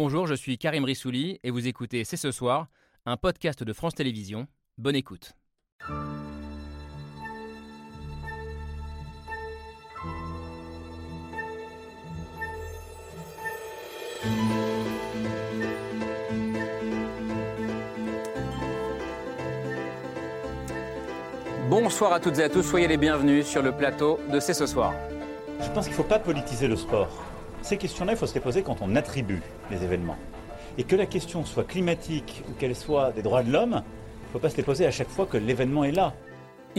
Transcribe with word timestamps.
Bonjour, 0.00 0.28
je 0.28 0.34
suis 0.34 0.58
Karim 0.58 0.84
Rissouli 0.84 1.40
et 1.42 1.50
vous 1.50 1.66
écoutez 1.66 2.04
C'est 2.04 2.16
ce 2.16 2.30
soir, 2.30 2.68
un 3.04 3.16
podcast 3.16 3.64
de 3.64 3.72
France 3.72 3.96
Télévisions. 3.96 4.46
Bonne 4.76 4.94
écoute. 4.94 5.32
Bonsoir 21.68 22.12
à 22.12 22.20
toutes 22.20 22.38
et 22.38 22.44
à 22.44 22.48
tous, 22.48 22.62
soyez 22.62 22.86
les 22.86 22.98
bienvenus 22.98 23.46
sur 23.46 23.62
le 23.62 23.72
plateau 23.72 24.20
de 24.32 24.38
C'est 24.38 24.54
ce 24.54 24.66
soir. 24.66 24.94
Je 25.60 25.68
pense 25.70 25.86
qu'il 25.86 25.94
ne 25.94 25.96
faut 25.96 26.04
pas 26.04 26.20
politiser 26.20 26.68
le 26.68 26.76
sport. 26.76 27.08
Ces 27.62 27.76
questions-là, 27.76 28.12
il 28.12 28.18
faut 28.18 28.26
se 28.26 28.34
les 28.34 28.40
poser 28.40 28.62
quand 28.62 28.76
on 28.80 28.96
attribue 28.96 29.42
les 29.70 29.82
événements. 29.82 30.16
Et 30.78 30.84
que 30.84 30.96
la 30.96 31.06
question 31.06 31.44
soit 31.44 31.64
climatique 31.64 32.42
ou 32.48 32.52
qu'elle 32.54 32.76
soit 32.76 33.12
des 33.12 33.22
droits 33.22 33.42
de 33.42 33.50
l'homme, 33.50 33.82
il 33.82 34.26
ne 34.26 34.32
faut 34.32 34.38
pas 34.38 34.50
se 34.50 34.56
les 34.56 34.62
poser 34.62 34.86
à 34.86 34.90
chaque 34.90 35.08
fois 35.08 35.26
que 35.26 35.36
l'événement 35.36 35.84
est 35.84 35.92
là. 35.92 36.14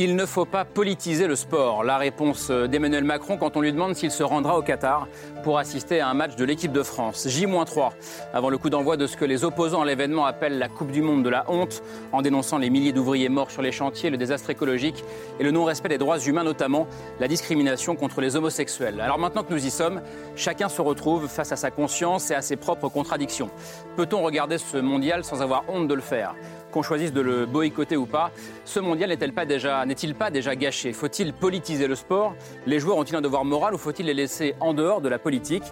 Il 0.02 0.16
ne 0.16 0.26
faut 0.26 0.46
pas 0.46 0.64
politiser 0.64 1.28
le 1.28 1.36
sport. 1.36 1.84
La 1.84 1.98
réponse 1.98 2.52
d'Emmanuel 2.52 3.04
Macron 3.04 3.36
quand 3.36 3.58
on 3.58 3.60
lui 3.60 3.74
demande 3.74 3.96
s'il 3.96 4.12
se 4.12 4.24
rendra 4.24 4.58
au 4.58 4.62
Qatar 4.62 5.10
pour 5.44 5.58
assister 5.58 6.00
à 6.00 6.08
un 6.08 6.14
match 6.14 6.38
de 6.38 6.46
l'équipe 6.46 6.72
de 6.72 6.84
France. 6.84 7.28
J-3 7.28 7.90
avant 8.34 8.50
le 8.50 8.58
coup 8.58 8.70
d'envoi 8.70 8.96
de 8.96 9.08
ce 9.08 9.18
que 9.18 9.26
les 9.26 9.44
opposants 9.44 9.82
à 9.82 9.86
l'événement 9.86 10.26
appellent 10.26 10.58
la 10.58 10.70
Coupe 10.70 10.92
du 10.92 11.02
Monde 11.02 11.26
de 11.26 11.30
la 11.30 11.44
honte, 11.52 11.84
en 12.14 12.22
dénonçant 12.22 12.60
les 12.60 12.70
milliers 12.70 12.94
d'ouvriers 12.94 13.28
morts 13.28 13.52
sur 13.52 13.62
les 13.62 13.74
chantiers, 13.74 14.10
le 14.10 14.16
désastre 14.16 14.50
écologique 14.50 15.04
et 15.38 15.44
le 15.44 15.52
non-respect 15.52 15.90
des 15.90 15.98
droits 15.98 16.20
humains, 16.20 16.46
notamment 16.46 16.88
la 17.20 17.28
discrimination 17.28 17.98
contre 17.98 18.22
les 18.22 18.38
homosexuels. 18.38 19.02
Alors 19.02 19.20
maintenant 19.20 19.44
que 19.44 19.52
nous 19.54 19.66
y 19.66 19.70
sommes, 19.70 20.02
chacun 20.38 20.70
se 20.70 20.82
retrouve 20.82 21.28
face 21.28 21.52
à 21.52 21.58
sa 21.58 21.72
conscience 21.72 22.32
et 22.32 22.36
à 22.36 22.42
ses 22.42 22.56
propres 22.56 22.88
contradictions. 22.88 23.50
Peut-on 23.98 24.22
regarder 24.22 24.60
ce 24.60 24.78
mondial 24.78 25.26
sans 25.26 25.42
avoir 25.42 25.66
honte 25.68 25.90
de 25.90 25.94
le 25.94 26.02
faire? 26.02 26.36
Qu'on 26.72 26.82
choisisse 26.82 27.14
de 27.14 27.22
le 27.22 27.46
boycotter 27.46 27.98
ou 27.98 28.06
pas, 28.06 28.32
ce 28.66 28.80
mondial 28.80 29.10
n'est-il 29.10 29.34
pas 29.34 29.46
déjà, 29.46 29.86
pas 30.18 30.32
déjà 30.32 30.56
gâché? 30.56 30.94
Faut-il 30.94 31.34
politiser 31.34 31.88
le 31.88 31.96
sport? 31.96 32.36
Les 32.66 32.80
joueurs 32.80 32.98
ont-ils 32.98 33.16
un 33.16 33.22
devoir 33.22 33.46
moral 33.46 33.74
ou 33.74 33.78
faut-il 33.78 34.06
les 34.06 34.14
laisser 34.14 34.56
en 34.60 34.74
dehors 34.74 35.02
de 35.02 35.10
la 35.10 35.20
politique? 35.20 35.64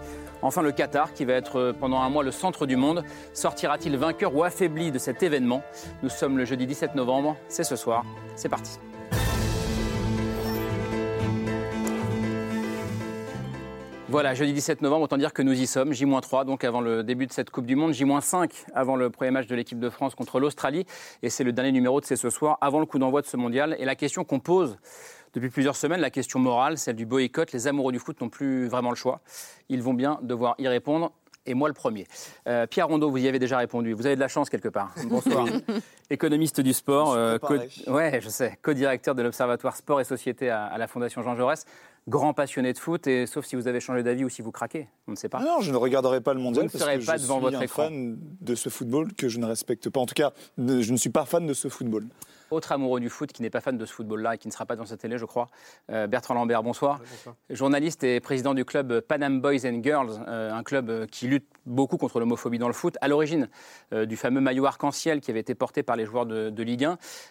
Enfin, 0.42 0.62
le 0.62 0.72
Qatar, 0.72 1.14
qui 1.14 1.26
va 1.26 1.34
être 1.34 1.74
pendant 1.80 2.00
un 2.00 2.10
mois 2.10 2.24
le 2.24 2.32
centre 2.32 2.66
du 2.66 2.76
monde, 2.76 3.04
sortira-t-il 3.34 3.98
vainqueur 3.98 4.36
ou 4.36 4.44
affaibli 4.44 4.92
de 4.92 5.00
cet 5.00 5.24
événement? 5.24 5.64
Nous 6.04 6.10
sommes 6.10 6.38
le 6.38 6.46
jeudi 6.46 6.68
17 6.68 6.96
novembre, 6.96 7.36
c'est 7.48 7.64
ce 7.64 7.76
soir, 7.76 8.06
c'est 8.36 8.50
parti. 8.50 8.78
Voilà, 14.10 14.34
jeudi 14.34 14.54
17 14.54 14.82
novembre, 14.84 15.04
autant 15.04 15.18
dire 15.18 15.34
que 15.34 15.42
nous 15.42 15.60
y 15.60 15.68
sommes, 15.68 15.92
J-3, 15.92 16.46
donc 16.46 16.64
avant 16.64 16.80
le 16.80 17.04
début 17.04 17.28
de 17.28 17.34
cette 17.34 17.50
Coupe 17.50 17.66
du 17.66 17.76
Monde, 17.76 17.92
J-5 17.92 18.50
avant 18.74 18.96
le 18.96 19.10
premier 19.10 19.32
match 19.32 19.48
de 19.48 19.56
l'équipe 19.56 19.80
de 19.80 19.90
France 19.90 20.16
contre 20.16 20.40
l'Australie, 20.40 20.86
et 21.24 21.30
c'est 21.30 21.44
le 21.44 21.52
dernier 21.52 21.74
numéro 21.74 22.00
de 22.00 22.06
C'est 22.06 22.16
ce 22.16 22.30
soir, 22.30 22.58
avant 22.62 22.80
le 22.80 22.86
coup 22.86 23.00
d'envoi 23.00 23.22
de 23.22 23.28
ce 23.28 23.36
mondial. 23.36 23.76
Et 23.80 23.84
la 23.86 23.96
question 23.96 24.24
qu'on 24.24 24.40
pose 24.40 24.78
depuis 25.34 25.50
plusieurs 25.50 25.76
semaines, 25.76 26.00
la 26.00 26.10
question 26.10 26.40
morale, 26.40 26.78
celle 26.78 26.96
du 26.96 27.06
boycott, 27.06 27.52
les 27.52 27.68
amoureux 27.68 27.92
du 27.92 28.00
foot 28.00 28.22
n'ont 28.22 28.30
plus 28.30 28.70
vraiment 28.70 28.92
le 28.92 28.96
choix. 28.96 29.20
Ils 29.68 29.84
vont 29.84 29.94
bien 29.94 30.20
devoir 30.22 30.56
y 30.58 30.70
répondre 30.70 31.12
et 31.46 31.54
moi 31.54 31.68
le 31.68 31.74
premier. 31.74 32.08
Euh, 32.48 32.66
Pierre 32.66 32.88
Rondeau, 32.88 33.10
vous 33.10 33.18
y 33.18 33.28
avez 33.28 33.40
déjà 33.40 33.58
répondu. 33.58 33.92
Vous 33.94 34.06
avez 34.06 34.16
de 34.16 34.22
la 34.22 34.28
chance 34.30 34.50
quelque 34.50 34.70
part. 34.70 34.94
Bonsoir. 35.06 35.48
Économiste 36.10 36.62
du 36.62 36.72
sport, 36.72 37.14
euh, 37.14 37.38
co 37.40 37.56
ouais, 37.88 38.20
je 38.22 38.30
sais, 38.30 38.58
co-directeur 38.62 39.16
de 39.16 39.22
l'Observatoire 39.22 39.76
Sport 39.76 40.00
et 40.00 40.06
Société 40.06 40.50
à, 40.50 40.66
à, 40.66 40.78
la 40.78 40.88
Fondation 40.88 41.22
Jean 41.22 41.36
Jaurès, 41.36 41.66
grand 42.08 42.34
passionné 42.34 42.74
de 42.74 42.78
foot, 42.78 43.06
et 43.08 43.26
sauf 43.26 43.46
si 43.46 43.56
vous 43.56 43.68
avez 43.68 43.80
changé 43.80 44.04
d'avis 44.04 44.24
ou 44.24 44.30
si 44.30 44.42
vous 44.42 44.52
craquez, 44.52 44.88
on 45.08 45.12
ne 45.12 45.16
sait 45.16 45.30
pas. 45.30 45.40
Non, 45.40 45.62
je 45.62 45.72
ne 45.72 45.78
regarderai 45.78 46.22
pas 46.22 46.34
le 46.34 46.40
mondial 46.40 46.66
vous 46.68 46.72
parce 46.72 46.84
que 46.84 47.06
pas 47.06 47.18
je 47.18 47.24
devant 47.24 47.36
suis 47.36 47.44
votre 47.44 47.58
un 47.58 47.62
écran. 47.62 47.84
fan 47.84 48.18
de 48.42 48.56
ce 48.56 48.70
football 48.70 49.14
que 49.14 49.28
je 49.28 49.40
ne 49.40 49.46
respecte 49.46 49.90
pas. 49.90 50.00
En 50.00 50.06
tout 50.06 50.16
cas, 50.16 50.32
je 50.58 50.92
ne 50.92 50.98
suis 50.98 51.10
pas 51.10 51.26
fan 51.26 51.46
de 51.46 51.54
ce 51.54 51.68
football. 51.68 52.08
Autre 52.50 52.72
amoureux 52.72 53.02
du 53.02 53.10
foot 53.10 53.32
qui 53.34 53.42
n'est 53.42 53.50
pas 53.50 53.60
fan 53.60 53.78
de 53.78 53.86
ce 53.86 53.94
football-là 53.94 54.36
et 54.36 54.38
qui 54.38 54.48
ne 54.48 54.54
sera 54.54 54.66
pas 54.66 54.78
dans 54.78 54.86
sa 54.86 54.96
télé, 54.96 55.18
je 55.18 55.26
crois, 55.26 55.48
euh, 55.92 56.08
Bertrand 56.08 56.34
Lambert, 56.34 56.64
bonsoir. 56.64 57.00
Oui, 57.02 57.08
bonsoir. 57.12 57.36
Journaliste 57.50 58.04
et 58.06 58.22
président 58.22 58.54
du 58.54 58.64
club 58.64 59.02
Panam 59.02 59.42
Boys 59.42 59.66
and 59.66 59.82
Girls, 59.84 60.24
euh, 60.28 60.54
un 60.54 60.64
club 60.64 61.08
qui 61.08 61.28
lutte 61.28 61.48
beaucoup 61.66 61.98
contre 61.98 62.20
l'homophobie 62.20 62.58
dans 62.58 62.68
le 62.68 62.74
foot, 62.74 62.98
à 63.02 63.10
l'origine 63.10 63.50
euh, 63.92 64.06
du 64.06 64.16
fameux 64.16 64.40
maillot 64.40 64.66
arc-en-ciel 64.66 65.20
qui 65.20 65.30
avait 65.30 65.42
été 65.42 65.56
porté 65.56 65.84
par 65.84 65.98
les 65.98 66.06
joueurs 66.06 66.26
de, 66.26 66.50
de 66.50 66.64
Ligue 66.64 66.88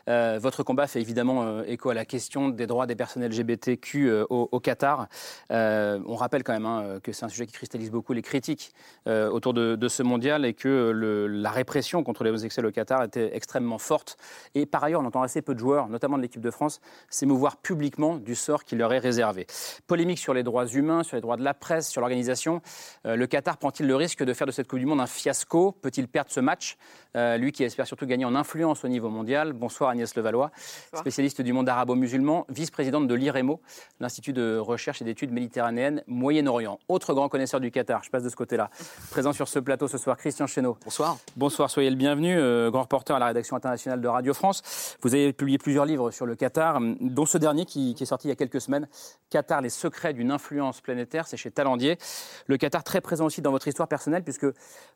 1. 0.07 0.39
votre 0.39 0.63
combat 0.63 0.87
fait 0.87 1.01
évidemment 1.01 1.63
écho 1.63 1.89
à 1.91 1.95
la 1.95 2.05
question 2.05 2.51
des 2.51 2.67
droits 2.67 2.87
des 2.87 2.97
personnes 2.97 3.27
LGBTQ 3.27 4.13
au, 4.29 4.49
au, 4.53 4.61
Qatar. 4.61 5.09
on 5.51 6.15
rappelle 6.15 6.43
quand 6.45 6.53
même 6.53 6.67
hein, 6.67 6.99
que 7.03 7.13
c'est 7.13 7.25
un 7.25 7.29
sujet 7.29 7.47
qui 7.47 7.53
cristallise 7.53 7.91
beaucoup 7.91 8.13
les 8.13 8.23
critiques 8.23 8.73
autour 9.07 9.55
de, 9.55 9.77
de, 9.77 9.89
ce 9.89 10.03
mondial 10.03 10.45
et 10.45 10.55
que 10.55 10.91
le, 10.91 11.27
la 11.27 11.51
répression 11.51 12.03
contre 12.03 12.25
les 12.25 12.31
homosexuels 12.31 12.67
au 12.67 12.73
Qatar 12.73 13.03
était 13.05 13.35
extrêmement 13.35 13.79
forte. 13.79 14.17
Et 14.55 14.67
par 14.67 14.85
ailleurs, 14.85 15.03
on 15.07 15.09
entend 15.09 15.23
assez 15.23 15.41
peu 15.41 15.55
de 15.55 15.61
joueurs, 15.61 15.89
notamment 15.89 16.17
de 16.17 16.23
l'équipe 16.23 16.41
de 16.41 16.51
France, 16.51 16.81
s'émouvoir 17.09 17.59
publiquement 17.59 18.17
du 18.17 18.35
sort 18.35 18.65
qui 18.65 18.75
leur 18.75 18.93
est 18.93 18.99
réservé. 18.99 19.47
Polémique 19.87 20.19
sur 20.19 20.35
les 20.35 20.43
droits 20.43 20.67
humains, 20.67 21.05
sur 21.05 21.15
les 21.17 21.21
droits 21.21 21.37
de 21.37 21.45
la 21.45 21.55
presse, 21.55 21.89
sur 21.89 22.01
l'organisation. 22.01 22.61
Euh, 23.07 23.15
le 23.15 23.27
Qatar 23.29 23.57
prend-il 23.57 23.87
le 23.87 23.95
risque 23.95 24.25
de 24.25 24.35
faire 24.35 24.49
de 24.49 24.53
cette 24.53 24.67
Coupe 24.67 24.81
du 24.81 24.87
Monde 24.87 25.01
un 25.01 25.07
fiasco? 25.07 25.71
Peut-il 25.71 26.09
perdre 26.09 26.31
ce 26.33 26.41
match? 26.41 26.77
Euh, 27.17 27.37
Lui 27.37 27.53
qui 27.53 27.63
espère 27.63 27.87
surtout 27.87 28.05
gagner 28.07 28.25
en 28.25 28.35
influence 28.35 28.85
au 28.85 28.89
niveau 28.89 29.09
mondial. 29.09 29.53
Bonsoir 29.53 29.91
Agnès 29.91 30.13
Levallois, 30.17 30.51
Bonsoir. 30.91 31.01
spécialiste 31.03 31.41
du 31.41 31.53
monde 31.53 31.69
arabo-musulman, 31.69 32.45
vice-présidente 32.49 33.07
de 33.07 33.15
l'IREMO, 33.15 33.61
l'Institut 34.01 34.33
de 34.33 34.59
recherche 34.59 35.01
et 35.03 35.05
d'études 35.05 35.31
méditerranéennes 35.31 36.03
Moyen-Orient. 36.09 36.79
Autre 36.89 37.15
grand 37.15 37.29
connaisseur 37.29 37.61
du 37.61 37.71
Qatar, 37.71 38.03
je 38.03 38.11
passe 38.11 38.25
de 38.25 38.29
ce 38.29 38.37
côté-là. 38.37 38.71
Présent 39.11 39.33
sur 39.33 39.47
ce 39.47 39.61
plateau 39.61 39.87
ce 39.87 39.99
soir, 39.99 40.17
Christian 40.17 40.47
Chesneau. 40.49 40.77
Bonsoir. 40.85 41.17
Bonsoir, 41.37 41.71
soyez 41.71 41.91
le 41.91 41.97
bienvenu, 41.97 42.37
euh, 42.37 42.71
grand 42.71 42.83
reporter 42.83 43.15
à 43.15 43.19
la 43.19 43.27
rédaction 43.27 43.57
internationale 43.57 44.01
de 44.01 44.09
Radio 44.09 44.35
France. 44.35 44.96
Vous 45.03 45.15
avez 45.15 45.33
publié 45.33 45.59
plusieurs 45.59 45.85
livres 45.85 46.11
sur 46.11 46.27
le 46.27 46.35
Qatar, 46.35 46.81
dont 47.01 47.27
ce 47.27 47.39
dernier 47.39 47.65
qui, 47.65 47.97
est 47.99 48.05
sorti 48.05 48.29
il 48.29 48.31
y 48.31 48.33
a 48.33 48.37
quelques 48.37 48.61
semaines, 48.61 48.89
Qatar, 49.31 49.61
les 49.61 49.71
secrets 49.71 50.13
d'une 50.13 50.31
influence 50.31 50.81
planétaire, 50.81 51.27
c'est 51.27 51.37
chez 51.37 51.51
Talandier. 51.51 51.99
Le 52.47 52.57
Qatar 52.57 52.85
très 52.85 53.01
présent 53.01 53.27
aussi 53.27 53.43
dans 53.43 53.51
votre 53.51 53.69
histoire 53.69 53.89
personnelle, 53.89 54.25
puisque 54.25 54.47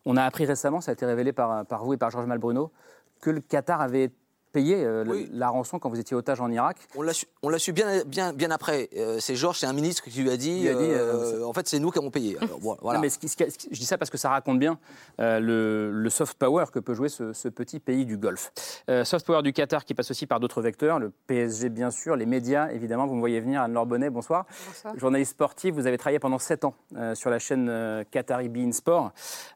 on 0.05 0.17
a 0.17 0.25
appris 0.25 0.47
récemment, 0.47 0.81
ça 0.81 0.91
a 0.91 0.95
été 0.95 1.07
révélé 1.07 1.33
par, 1.33 1.67
par 1.67 1.85
vous 1.85 1.95
et 1.95 1.97
par 1.97 2.11
Georges 2.11 2.27
Malbruno, 2.27 2.73
que 3.21 3.31
le 3.31 3.41
Qatar 3.41 3.81
avait 3.81 4.11
payé 4.53 4.85
euh, 4.85 5.05
oui. 5.07 5.29
la 5.33 5.49
rançon 5.49 5.79
quand 5.79 5.89
vous 5.89 6.01
étiez 6.01 6.17
otage 6.17 6.41
en 6.41 6.51
Irak 6.51 6.77
On 6.97 7.03
l'a 7.03 7.59
su, 7.59 7.73
bien, 7.73 8.05
bien, 8.05 8.33
bien 8.33 8.51
après. 8.51 8.89
Euh, 8.97 9.19
c'est 9.21 9.37
Georges, 9.37 9.59
c'est 9.59 9.67
un 9.67 9.73
ministre 9.73 10.05
qui 10.05 10.21
lui 10.21 10.31
a 10.31 10.37
dit, 10.37 10.61
lui 10.63 10.69
a 10.69 10.75
dit 10.75 10.91
euh, 10.91 11.45
en 11.45 11.53
fait, 11.53 11.69
c'est 11.69 11.79
nous 11.79 11.91
qui 11.91 11.99
avons 11.99 12.11
payé. 12.11 12.37
Alors, 12.41 12.59
voilà. 12.61 12.79
non, 12.99 13.01
mais 13.01 13.09
ce 13.11 13.19
qui, 13.19 13.29
ce 13.29 13.37
qui, 13.37 13.69
je 13.71 13.79
dis 13.79 13.87
ça 13.87 13.99
parce 13.99 14.11
que 14.11 14.19
ça 14.19 14.31
raconte 14.31 14.59
bien 14.59 14.79
euh, 15.21 15.41
le, 15.41 15.91
le, 15.93 16.11
soft 16.11 16.39
power 16.39 16.67
que 16.73 16.79
peut 16.79 16.95
jouer 16.95 17.09
ce, 17.09 17.33
ce 17.33 17.49
petit 17.49 17.81
pays 17.81 18.05
du 18.05 18.17
Golfe. 18.17 18.53
Euh, 18.89 19.05
soft 19.05 19.27
power 19.27 19.43
du 19.43 19.53
Qatar 19.53 19.85
qui 19.85 19.95
passe 19.95 20.11
aussi 20.11 20.27
par 20.27 20.41
d'autres 20.41 20.63
vecteurs, 20.63 20.99
le 20.99 21.13
PSG 21.27 21.69
bien 21.69 21.91
sûr, 21.91 22.17
les 22.17 22.27
médias 22.27 22.71
évidemment. 22.71 23.07
Vous 23.07 23.15
me 23.15 23.21
voyez 23.21 23.41
venir, 23.41 23.63
Anne-Laure 23.63 23.87
Bonnet, 23.87 24.11
bonsoir. 24.11 24.47
bonsoir. 24.67 24.99
Journaliste 24.99 25.33
sportif, 25.33 25.75
vous 25.75 25.87
avez 25.87 25.99
travaillé 25.99 26.19
pendant 26.19 26.39
7 26.39 26.65
ans 26.65 26.75
euh, 26.97 27.15
sur 27.15 27.31
la 27.31 27.39
chaîne 27.39 28.05
Qatari 28.11 28.49
Bein 28.49 28.73
Sport. 28.73 29.13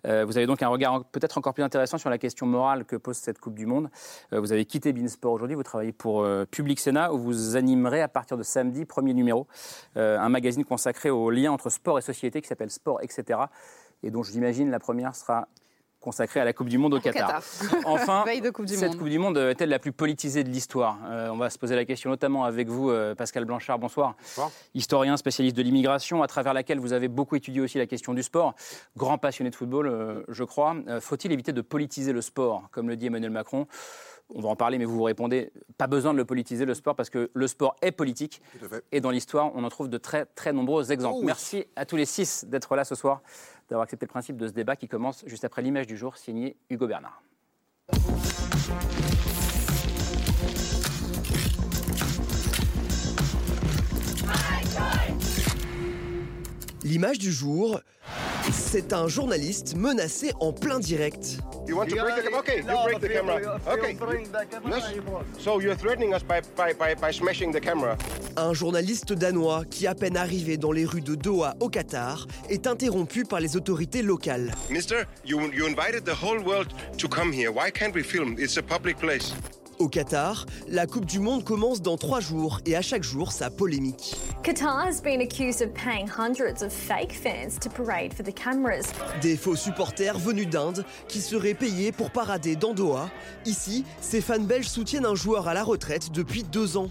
Euh, 0.06 0.24
vous 0.24 0.36
avez 0.36 0.46
donc 0.46 0.62
un 0.62 0.68
regard 0.68 1.04
peut-être 1.04 1.38
encore 1.38 1.54
plus 1.54 1.62
intéressant 1.62 1.98
sur 1.98 2.10
la 2.10 2.18
question 2.18 2.46
morale 2.46 2.84
que 2.84 2.96
pose 2.96 3.16
cette 3.16 3.38
Coupe 3.38 3.54
du 3.54 3.66
Monde. 3.66 3.90
Euh, 4.32 4.40
vous 4.40 4.52
avez 4.52 4.64
quitté 4.64 4.83
Bein 4.92 5.08
Sport 5.08 5.32
aujourd'hui, 5.32 5.56
vous 5.56 5.62
travaillez 5.62 5.92
pour 5.92 6.22
euh, 6.22 6.44
Public 6.44 6.78
Sénat 6.80 7.12
où 7.12 7.18
vous 7.18 7.56
animerez 7.56 8.02
à 8.02 8.08
partir 8.08 8.36
de 8.36 8.42
samedi, 8.42 8.84
premier 8.84 9.14
numéro, 9.14 9.46
euh, 9.96 10.18
un 10.18 10.28
magazine 10.28 10.64
consacré 10.64 11.10
au 11.10 11.30
lien 11.30 11.52
entre 11.52 11.70
sport 11.70 11.98
et 11.98 12.02
société 12.02 12.40
qui 12.42 12.48
s'appelle 12.48 12.70
Sport, 12.70 13.00
etc. 13.02 13.40
Et 14.02 14.10
dont 14.10 14.22
j'imagine 14.22 14.70
la 14.70 14.78
première 14.78 15.14
sera 15.14 15.48
consacrée 16.04 16.40
à 16.40 16.44
la 16.44 16.52
Coupe 16.52 16.68
du 16.68 16.76
Monde 16.76 16.92
au, 16.92 16.98
au 16.98 17.00
Qatar. 17.00 17.28
Qatar. 17.28 17.42
Enfin, 17.86 18.24
coupe 18.52 18.66
du 18.66 18.74
cette 18.74 18.90
monde. 18.90 18.98
Coupe 18.98 19.08
du 19.08 19.18
Monde 19.18 19.38
est-elle 19.38 19.70
la 19.70 19.78
plus 19.78 19.92
politisée 19.92 20.44
de 20.44 20.50
l'histoire? 20.50 20.98
Euh, 21.06 21.30
On 21.30 21.38
va 21.38 21.48
se 21.48 21.58
poser 21.58 21.74
la 21.74 21.86
question 21.86 22.10
notamment 22.10 22.44
avec 22.44 22.68
vous, 22.68 22.90
euh, 22.90 23.14
Pascal 23.14 23.46
Blanchard. 23.46 23.78
Bonsoir. 23.78 24.14
Bonsoir. 24.20 24.50
Historien, 24.74 25.16
spécialiste 25.16 25.56
de 25.56 25.62
l'immigration, 25.62 26.22
à 26.22 26.26
travers 26.26 26.52
laquelle 26.52 26.78
vous 26.78 26.92
avez 26.92 27.08
beaucoup 27.08 27.36
étudié 27.36 27.62
aussi 27.62 27.78
la 27.78 27.86
question 27.86 28.12
du 28.12 28.22
sport. 28.22 28.54
Grand 28.98 29.16
passionné 29.16 29.48
de 29.48 29.56
football, 29.56 29.86
euh, 29.86 30.22
je 30.28 30.44
crois. 30.44 30.76
Faut-il 31.00 31.32
éviter 31.32 31.52
de 31.52 31.62
politiser 31.62 32.12
le 32.12 32.20
sport, 32.20 32.68
comme 32.70 32.88
le 32.88 32.96
dit 32.96 33.06
Emmanuel 33.06 33.30
Macron 33.30 33.66
on 34.30 34.40
va 34.40 34.48
en 34.48 34.56
parler, 34.56 34.78
mais 34.78 34.84
vous 34.84 34.96
vous 34.96 35.02
répondez, 35.02 35.52
pas 35.76 35.86
besoin 35.86 36.12
de 36.12 36.18
le 36.18 36.24
politiser, 36.24 36.64
le 36.64 36.74
sport, 36.74 36.94
parce 36.96 37.10
que 37.10 37.30
le 37.32 37.46
sport 37.46 37.76
est 37.82 37.92
politique. 37.92 38.40
Et 38.92 39.00
dans 39.00 39.10
l'histoire, 39.10 39.52
on 39.54 39.64
en 39.64 39.68
trouve 39.68 39.88
de 39.88 39.98
très, 39.98 40.24
très 40.26 40.52
nombreux 40.52 40.92
exemples. 40.92 41.16
Oh 41.16 41.20
oui. 41.20 41.26
Merci 41.26 41.66
à 41.76 41.84
tous 41.84 41.96
les 41.96 42.06
six 42.06 42.44
d'être 42.46 42.74
là 42.76 42.84
ce 42.84 42.94
soir, 42.94 43.22
d'avoir 43.68 43.84
accepté 43.84 44.06
le 44.06 44.10
principe 44.10 44.36
de 44.36 44.48
ce 44.48 44.52
débat 44.52 44.76
qui 44.76 44.88
commence 44.88 45.24
juste 45.26 45.44
après 45.44 45.62
l'image 45.62 45.86
du 45.86 45.96
jour, 45.96 46.16
signé 46.16 46.56
Hugo 46.70 46.86
Bernard. 46.86 47.22
L'image 56.84 57.18
du 57.18 57.32
jour, 57.32 57.80
C'est 58.52 58.92
un 58.92 59.08
journaliste 59.08 59.74
menacé 59.74 60.32
en 60.38 60.52
plein 60.52 60.78
direct. 60.78 61.38
You 61.66 61.76
want 61.76 61.86
to 61.86 61.96
break 61.96 62.16
the 62.16 62.22
camera? 62.24 62.40
Okay, 62.40 62.58
you 62.58 62.84
break 62.84 63.00
the 63.00 63.08
camera. 63.08 63.58
Okay. 63.66 63.96
So 65.38 65.60
you're 65.60 65.76
threatening 65.76 66.12
us 66.12 66.22
by, 66.22 66.42
by, 66.54 66.74
by, 66.74 66.94
by 66.94 67.10
smashing 67.10 67.52
the 67.52 67.60
camera. 67.60 67.96
Un 68.36 68.52
journaliste 68.52 69.14
danois 69.14 69.64
qui, 69.70 69.86
à 69.86 69.94
peine 69.94 70.18
arrivé 70.18 70.58
dans 70.58 70.72
les 70.72 70.84
rues 70.84 71.00
de 71.00 71.14
Doha 71.14 71.54
au 71.60 71.70
Qatar, 71.70 72.26
est 72.50 72.66
interrompu 72.66 73.24
par 73.24 73.40
les 73.40 73.56
autorités 73.56 74.02
locales. 74.02 74.52
Mister, 74.68 75.04
you, 75.24 75.40
you 75.52 75.66
invited 75.66 76.04
the 76.04 76.14
whole 76.14 76.38
world 76.38 76.68
to 76.98 77.08
come 77.08 77.32
here. 77.32 77.50
Why 77.50 77.70
can't 77.70 77.94
we 77.94 78.02
film? 78.02 78.36
It's 78.38 78.58
a 78.58 78.62
public 78.62 78.98
place. 78.98 79.32
Au 79.78 79.88
Qatar, 79.88 80.46
la 80.68 80.86
Coupe 80.86 81.06
du 81.06 81.18
Monde 81.18 81.42
commence 81.44 81.82
dans 81.82 81.96
trois 81.96 82.20
jours 82.20 82.60
et 82.64 82.76
à 82.76 82.82
chaque 82.82 83.02
jour, 83.02 83.32
sa 83.32 83.50
polémique. 83.50 84.14
Qatar 84.42 84.86
has 84.86 85.00
been 85.02 85.20
accused 85.20 85.62
of 85.62 85.72
paying 85.74 86.08
hundreds 86.08 86.62
of 86.62 86.72
fake 86.72 87.12
fans 87.12 87.58
to 87.60 87.68
parade 87.68 88.12
for 88.14 88.24
the 88.24 88.32
cameras. 88.32 88.92
Des 89.20 89.36
faux 89.36 89.56
supporters 89.56 90.18
venus 90.18 90.48
d'Inde 90.48 90.84
qui 91.08 91.20
seraient 91.20 91.54
payés 91.54 91.92
pour 91.92 92.10
parader 92.10 92.54
dans 92.56 92.72
Doha. 92.72 93.10
Ici, 93.46 93.84
ces 94.00 94.20
fans 94.20 94.38
belges 94.38 94.68
soutiennent 94.68 95.06
un 95.06 95.14
joueur 95.14 95.48
à 95.48 95.54
la 95.54 95.64
retraite 95.64 96.12
depuis 96.12 96.44
deux 96.44 96.76
ans. 96.76 96.90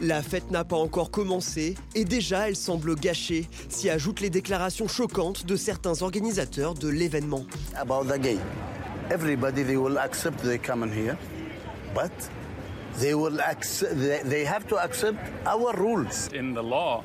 La 0.00 0.22
fête 0.22 0.50
n'a 0.52 0.64
pas 0.64 0.76
encore 0.76 1.10
commencé 1.10 1.74
et 1.96 2.04
déjà 2.04 2.48
elle 2.48 2.54
semble 2.54 2.94
gâchée, 2.94 3.48
s'y 3.68 3.90
ajoutent 3.90 4.20
les 4.20 4.30
déclarations 4.30 4.86
choquantes 4.86 5.44
de 5.44 5.56
certains 5.56 6.02
organisateurs 6.02 6.74
de 6.74 6.88
l'événement. 6.88 7.44
About 7.76 8.04
the 8.04 8.18
gay. 8.20 8.38
Everybody 9.10 9.64
they 9.64 9.76
will 9.76 9.98
accept 9.98 10.42
they 10.42 10.58
come 10.58 10.84
in 10.84 10.92
here, 10.92 11.16
but 11.94 12.12
they 13.00 13.14
will 13.14 13.40
accept, 13.40 13.98
they, 13.98 14.20
they 14.22 14.44
have 14.44 14.68
to 14.68 14.76
accept 14.76 15.18
our 15.46 15.74
rules. 15.74 16.28
In 16.32 16.54
the 16.54 16.62
law, 16.62 17.02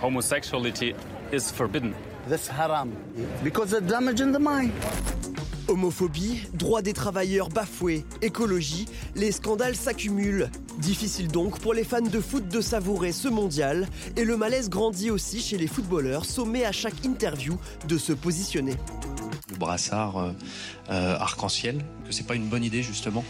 homosexuality 0.00 0.94
is 1.32 1.50
forbidden. 1.50 1.94
That's 2.28 2.48
haram 2.48 2.96
because 3.42 3.74
it's 3.74 3.86
damaging 3.86 4.32
the 4.32 4.38
mind. 4.38 4.72
Homophobie, 5.72 6.42
droits 6.52 6.82
des 6.82 6.92
travailleurs 6.92 7.48
bafoués, 7.48 8.04
écologie, 8.20 8.86
les 9.16 9.32
scandales 9.32 9.74
s'accumulent. 9.74 10.50
Difficile 10.78 11.28
donc 11.28 11.60
pour 11.60 11.72
les 11.72 11.82
fans 11.82 12.02
de 12.02 12.20
foot 12.20 12.46
de 12.46 12.60
savourer 12.60 13.10
ce 13.10 13.28
mondial 13.28 13.88
et 14.16 14.24
le 14.24 14.36
malaise 14.36 14.68
grandit 14.68 15.10
aussi 15.10 15.40
chez 15.40 15.56
les 15.56 15.66
footballeurs 15.66 16.26
sommés 16.26 16.66
à 16.66 16.72
chaque 16.72 17.06
interview 17.06 17.58
de 17.88 17.96
se 17.96 18.12
positionner. 18.12 18.74
Le 19.50 19.56
brassard 19.56 20.18
euh, 20.18 20.32
euh, 20.90 21.16
arc-en-ciel, 21.18 21.82
que 22.06 22.12
c'est 22.12 22.26
pas 22.26 22.34
une 22.34 22.48
bonne 22.48 22.64
idée 22.64 22.82
justement 22.82 23.24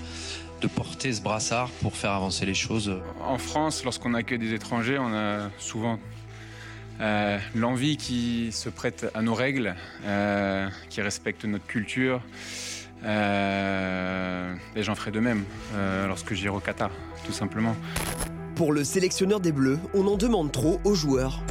de 0.60 0.66
porter 0.66 1.12
ce 1.12 1.22
brassard 1.22 1.70
pour 1.80 1.94
faire 1.94 2.12
avancer 2.12 2.44
les 2.44 2.54
choses. 2.54 2.92
En 3.24 3.38
France, 3.38 3.84
lorsqu'on 3.84 4.14
accueille 4.14 4.38
des 4.38 4.52
étrangers, 4.52 4.98
on 4.98 5.14
a 5.14 5.48
souvent 5.58 6.00
euh, 7.00 7.38
l'envie 7.54 7.96
qui 7.96 8.52
se 8.52 8.68
prête 8.68 9.10
à 9.14 9.22
nos 9.22 9.34
règles, 9.34 9.74
euh, 10.04 10.68
qui 10.88 11.02
respecte 11.02 11.44
notre 11.44 11.66
culture. 11.66 12.20
Euh, 13.04 14.54
et 14.76 14.82
j'en 14.82 14.94
ferai 14.94 15.10
de 15.10 15.20
même 15.20 15.44
lorsque 16.06 16.34
j'irai 16.34 16.54
au 16.54 16.60
Qatar, 16.60 16.90
tout 17.26 17.32
simplement. 17.32 17.74
Pour 18.54 18.72
le 18.72 18.84
sélectionneur 18.84 19.40
des 19.40 19.50
Bleus, 19.50 19.78
on 19.94 20.06
en 20.06 20.16
demande 20.16 20.52
trop 20.52 20.80
aux 20.84 20.94
joueurs. 20.94 21.42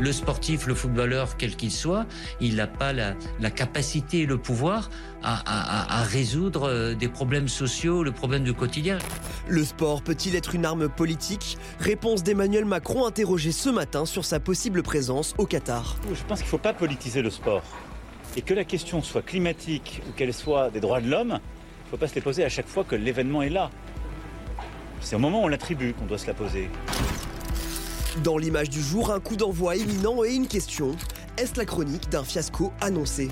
Le 0.00 0.12
sportif, 0.12 0.66
le 0.66 0.74
footballeur, 0.74 1.36
quel 1.36 1.56
qu'il 1.56 1.70
soit, 1.70 2.06
il 2.40 2.56
n'a 2.56 2.66
pas 2.66 2.94
la, 2.94 3.14
la, 3.38 3.50
capacité 3.50 4.20
et 4.20 4.26
le 4.26 4.38
pouvoir 4.38 4.88
à, 5.22 5.42
à, 5.44 6.00
à, 6.00 6.02
résoudre 6.04 6.70
euh, 6.70 6.94
des 6.94 7.08
problèmes 7.08 7.48
sociaux, 7.48 8.02
le 8.02 8.10
problème 8.10 8.42
du 8.42 8.54
quotidien. 8.54 8.96
Le 9.46 9.62
sport 9.62 10.00
peut-il 10.00 10.36
être 10.36 10.54
une 10.54 10.64
arme 10.64 10.88
politique? 10.88 11.58
Réponse 11.80 12.22
d'Emmanuel 12.22 12.64
Macron 12.64 13.04
interrogé 13.04 13.52
ce 13.52 13.68
matin 13.68 14.06
sur 14.06 14.24
sa 14.24 14.40
possible 14.40 14.82
présence 14.82 15.34
au 15.36 15.44
Qatar. 15.44 15.96
Je 16.14 16.24
pense 16.24 16.38
qu'il 16.38 16.46
ne 16.46 16.50
faut 16.50 16.58
pas 16.58 16.72
politiser 16.72 17.20
le 17.20 17.28
sport. 17.28 17.62
Et 18.36 18.42
que 18.42 18.54
la 18.54 18.64
question 18.64 19.02
soit 19.02 19.22
climatique 19.22 20.00
ou 20.08 20.12
qu'elle 20.12 20.32
soit 20.32 20.70
des 20.70 20.80
droits 20.80 21.02
de 21.02 21.10
l'homme, 21.10 21.38
il 21.40 21.86
ne 21.86 21.90
faut 21.90 21.96
pas 21.98 22.08
se 22.08 22.14
les 22.14 22.22
poser 22.22 22.42
à 22.42 22.48
chaque 22.48 22.68
fois 22.68 22.84
que 22.84 22.96
l'événement 22.96 23.42
est 23.42 23.50
là. 23.50 23.70
C'est 25.02 25.16
au 25.16 25.18
moment 25.18 25.42
où 25.42 25.44
on 25.44 25.48
l'attribue 25.48 25.92
qu'on 25.92 26.06
doit 26.06 26.18
se 26.18 26.26
la 26.26 26.34
poser. 26.34 26.70
Dans 28.24 28.36
l'image 28.36 28.68
du 28.68 28.80
jour, 28.80 29.12
un 29.12 29.20
coup 29.20 29.36
d'envoi 29.36 29.76
imminent 29.76 30.24
et 30.24 30.34
une 30.34 30.48
question. 30.48 30.96
Est-ce 31.38 31.56
la 31.56 31.64
chronique 31.64 32.10
d'un 32.10 32.24
fiasco 32.24 32.72
annoncé? 32.80 33.28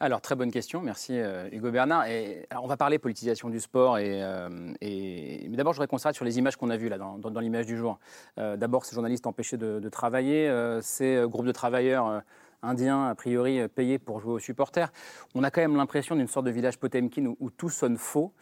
Alors, 0.00 0.20
très 0.20 0.34
bonne 0.34 0.50
question, 0.50 0.82
merci 0.82 1.18
euh, 1.18 1.48
Hugo 1.50 1.70
Bernard. 1.70 2.04
Alors, 2.50 2.62
on 2.62 2.66
va 2.66 2.76
parler 2.76 2.98
politisation 2.98 3.48
du 3.48 3.58
sport, 3.58 3.96
euh, 3.98 4.74
et 4.82 5.46
mais 5.48 5.56
d'abord, 5.56 5.72
je 5.72 5.78
voudrais 5.78 5.86
qu'on 5.88 5.96
s'arrête 5.96 6.14
sur 6.14 6.26
les 6.26 6.38
images 6.38 6.56
qu'on 6.56 6.68
a 6.68 6.76
vues 6.76 6.90
là, 6.90 6.98
dans, 6.98 7.40
l'image 7.40 7.64
du 7.64 7.78
jour. 7.78 7.98
Euh, 8.38 8.58
d'abord, 8.58 8.84
ces 8.84 8.94
journalistes 8.94 9.26
empêchés 9.26 9.56
de 9.56 9.88
travailler, 9.88 10.52
ces 10.82 11.24
groupes 11.26 11.46
de 11.46 11.52
travailleurs 11.52 12.22
indiens, 12.62 13.08
a 13.08 13.14
priori 13.14 13.60
euh, 13.60 13.68
payés 13.68 13.98
pour 13.98 14.20
jouer 14.20 14.34
aux 14.34 14.38
supporters. 14.38 14.92
On 15.34 15.44
a 15.44 15.50
quand 15.50 15.60
même 15.60 15.76
l'impression 15.76 16.16
d'une 16.16 16.28
sorte 16.28 16.46
de 16.46 16.50
village 16.50 16.78
Potemkin 16.78 17.26
où, 17.26 17.36
où 17.40 17.50
tout 17.50 17.70
sonne 17.70 17.96
faux 17.96 18.32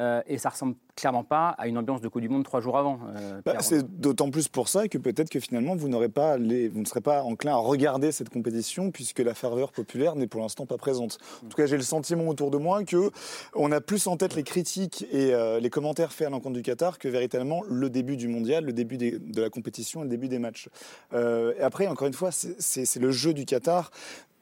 euh, 0.00 0.22
et 0.26 0.38
ça 0.38 0.48
ressemble 0.48 0.76
clairement 0.96 1.24
pas 1.24 1.48
à 1.58 1.66
une 1.66 1.76
ambiance 1.76 2.00
de 2.00 2.08
Coupe 2.08 2.22
du 2.22 2.28
Monde 2.28 2.44
trois 2.44 2.60
jours 2.60 2.78
avant. 2.78 3.00
Euh, 3.16 3.40
bah, 3.44 3.56
c'est 3.60 4.00
d'autant 4.00 4.30
plus 4.30 4.48
pour 4.48 4.68
ça 4.68 4.88
que 4.88 4.98
peut-être 4.98 5.28
que 5.28 5.40
finalement 5.40 5.74
vous 5.74 5.88
n'aurez 5.88 6.08
pas 6.08 6.38
les, 6.38 6.68
vous 6.68 6.80
ne 6.80 6.84
serez 6.86 7.00
pas 7.00 7.22
enclin 7.22 7.52
à 7.52 7.56
regarder 7.56 8.12
cette 8.12 8.30
compétition 8.30 8.90
puisque 8.90 9.18
la 9.18 9.34
ferveur 9.34 9.72
populaire 9.72 10.16
n'est 10.16 10.26
pour 10.26 10.40
l'instant 10.40 10.64
pas 10.64 10.78
présente. 10.78 11.18
En 11.44 11.48
tout 11.48 11.56
cas, 11.56 11.66
j'ai 11.66 11.76
le 11.76 11.82
sentiment 11.82 12.28
autour 12.28 12.50
de 12.50 12.56
moi 12.56 12.84
que 12.84 13.10
on 13.54 13.72
a 13.72 13.80
plus 13.80 14.06
en 14.06 14.16
tête 14.16 14.34
les 14.34 14.42
critiques 14.42 15.06
et 15.10 15.34
euh, 15.34 15.60
les 15.60 15.70
commentaires 15.70 16.12
faits 16.12 16.28
à 16.28 16.30
l'encontre 16.30 16.54
du 16.54 16.62
Qatar 16.62 16.98
que 16.98 17.08
véritablement 17.08 17.62
le 17.68 17.90
début 17.90 18.16
du 18.16 18.28
mondial, 18.28 18.64
le 18.64 18.72
début 18.72 18.96
des, 18.96 19.18
de 19.18 19.42
la 19.42 19.50
compétition 19.50 20.00
et 20.00 20.04
le 20.04 20.10
début 20.10 20.28
des 20.28 20.38
matchs. 20.38 20.68
Et 21.12 21.62
après, 21.62 21.86
encore 21.86 22.06
une 22.06 22.14
fois, 22.14 22.30
c'est 22.30 23.00
le 23.00 23.10
jeu 23.10 23.34
du 23.34 23.44
Qatar. 23.44 23.69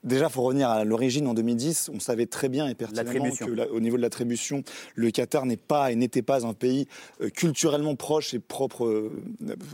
Déjà, 0.04 0.26
il 0.26 0.32
faut 0.32 0.42
revenir 0.42 0.70
à 0.70 0.84
l'origine 0.84 1.26
en 1.26 1.34
2010. 1.34 1.90
On 1.92 1.98
savait 1.98 2.26
très 2.26 2.48
bien 2.48 2.68
et 2.68 2.74
pertinemment 2.74 3.30
que, 3.34 3.70
au 3.70 3.80
niveau 3.80 3.96
de 3.96 4.02
l'attribution, 4.02 4.62
le 4.94 5.10
Qatar 5.10 5.44
n'est 5.44 5.56
pas 5.56 5.90
et 5.90 5.96
n'était 5.96 6.22
pas 6.22 6.46
un 6.46 6.54
pays 6.54 6.86
euh, 7.20 7.30
culturellement 7.30 7.96
proche 7.96 8.32
et 8.32 8.38
propre, 8.38 8.86
euh, 8.86 9.10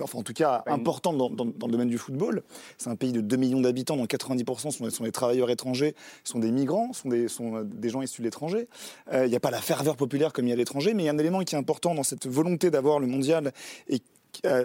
enfin 0.02 0.18
en 0.18 0.22
tout 0.22 0.32
cas 0.32 0.62
important 0.66 1.12
dans, 1.12 1.28
dans, 1.28 1.44
dans, 1.44 1.66
le 1.66 1.72
domaine 1.72 1.90
du 1.90 1.98
football. 1.98 2.42
C'est 2.78 2.88
un 2.88 2.96
pays 2.96 3.12
de 3.12 3.20
2 3.20 3.36
millions 3.36 3.60
d'habitants, 3.60 3.96
dont 3.96 4.06
90% 4.06 4.70
sont, 4.70 4.90
sont, 4.90 5.04
des 5.04 5.12
travailleurs 5.12 5.50
étrangers, 5.50 5.94
sont 6.24 6.38
des 6.38 6.50
migrants, 6.50 6.92
sont 6.94 7.10
des, 7.10 7.28
sont 7.28 7.62
des 7.62 7.90
gens 7.90 8.00
issus 8.00 8.22
de 8.22 8.26
l'étranger. 8.26 8.66
Il 9.12 9.16
euh, 9.16 9.28
n'y 9.28 9.36
a 9.36 9.40
pas 9.40 9.50
la 9.50 9.60
ferveur 9.60 9.96
populaire 9.96 10.32
comme 10.32 10.46
il 10.46 10.48
y 10.48 10.52
a 10.52 10.54
à 10.54 10.58
l'étranger, 10.58 10.94
mais 10.94 11.02
il 11.02 11.06
y 11.06 11.08
a 11.10 11.12
un 11.12 11.18
élément 11.18 11.40
qui 11.40 11.54
est 11.54 11.58
important 11.58 11.94
dans 11.94 12.02
cette 12.02 12.26
volonté 12.26 12.70
d'avoir 12.70 12.98
le 12.98 13.06
mondial 13.06 13.52
et 13.88 14.00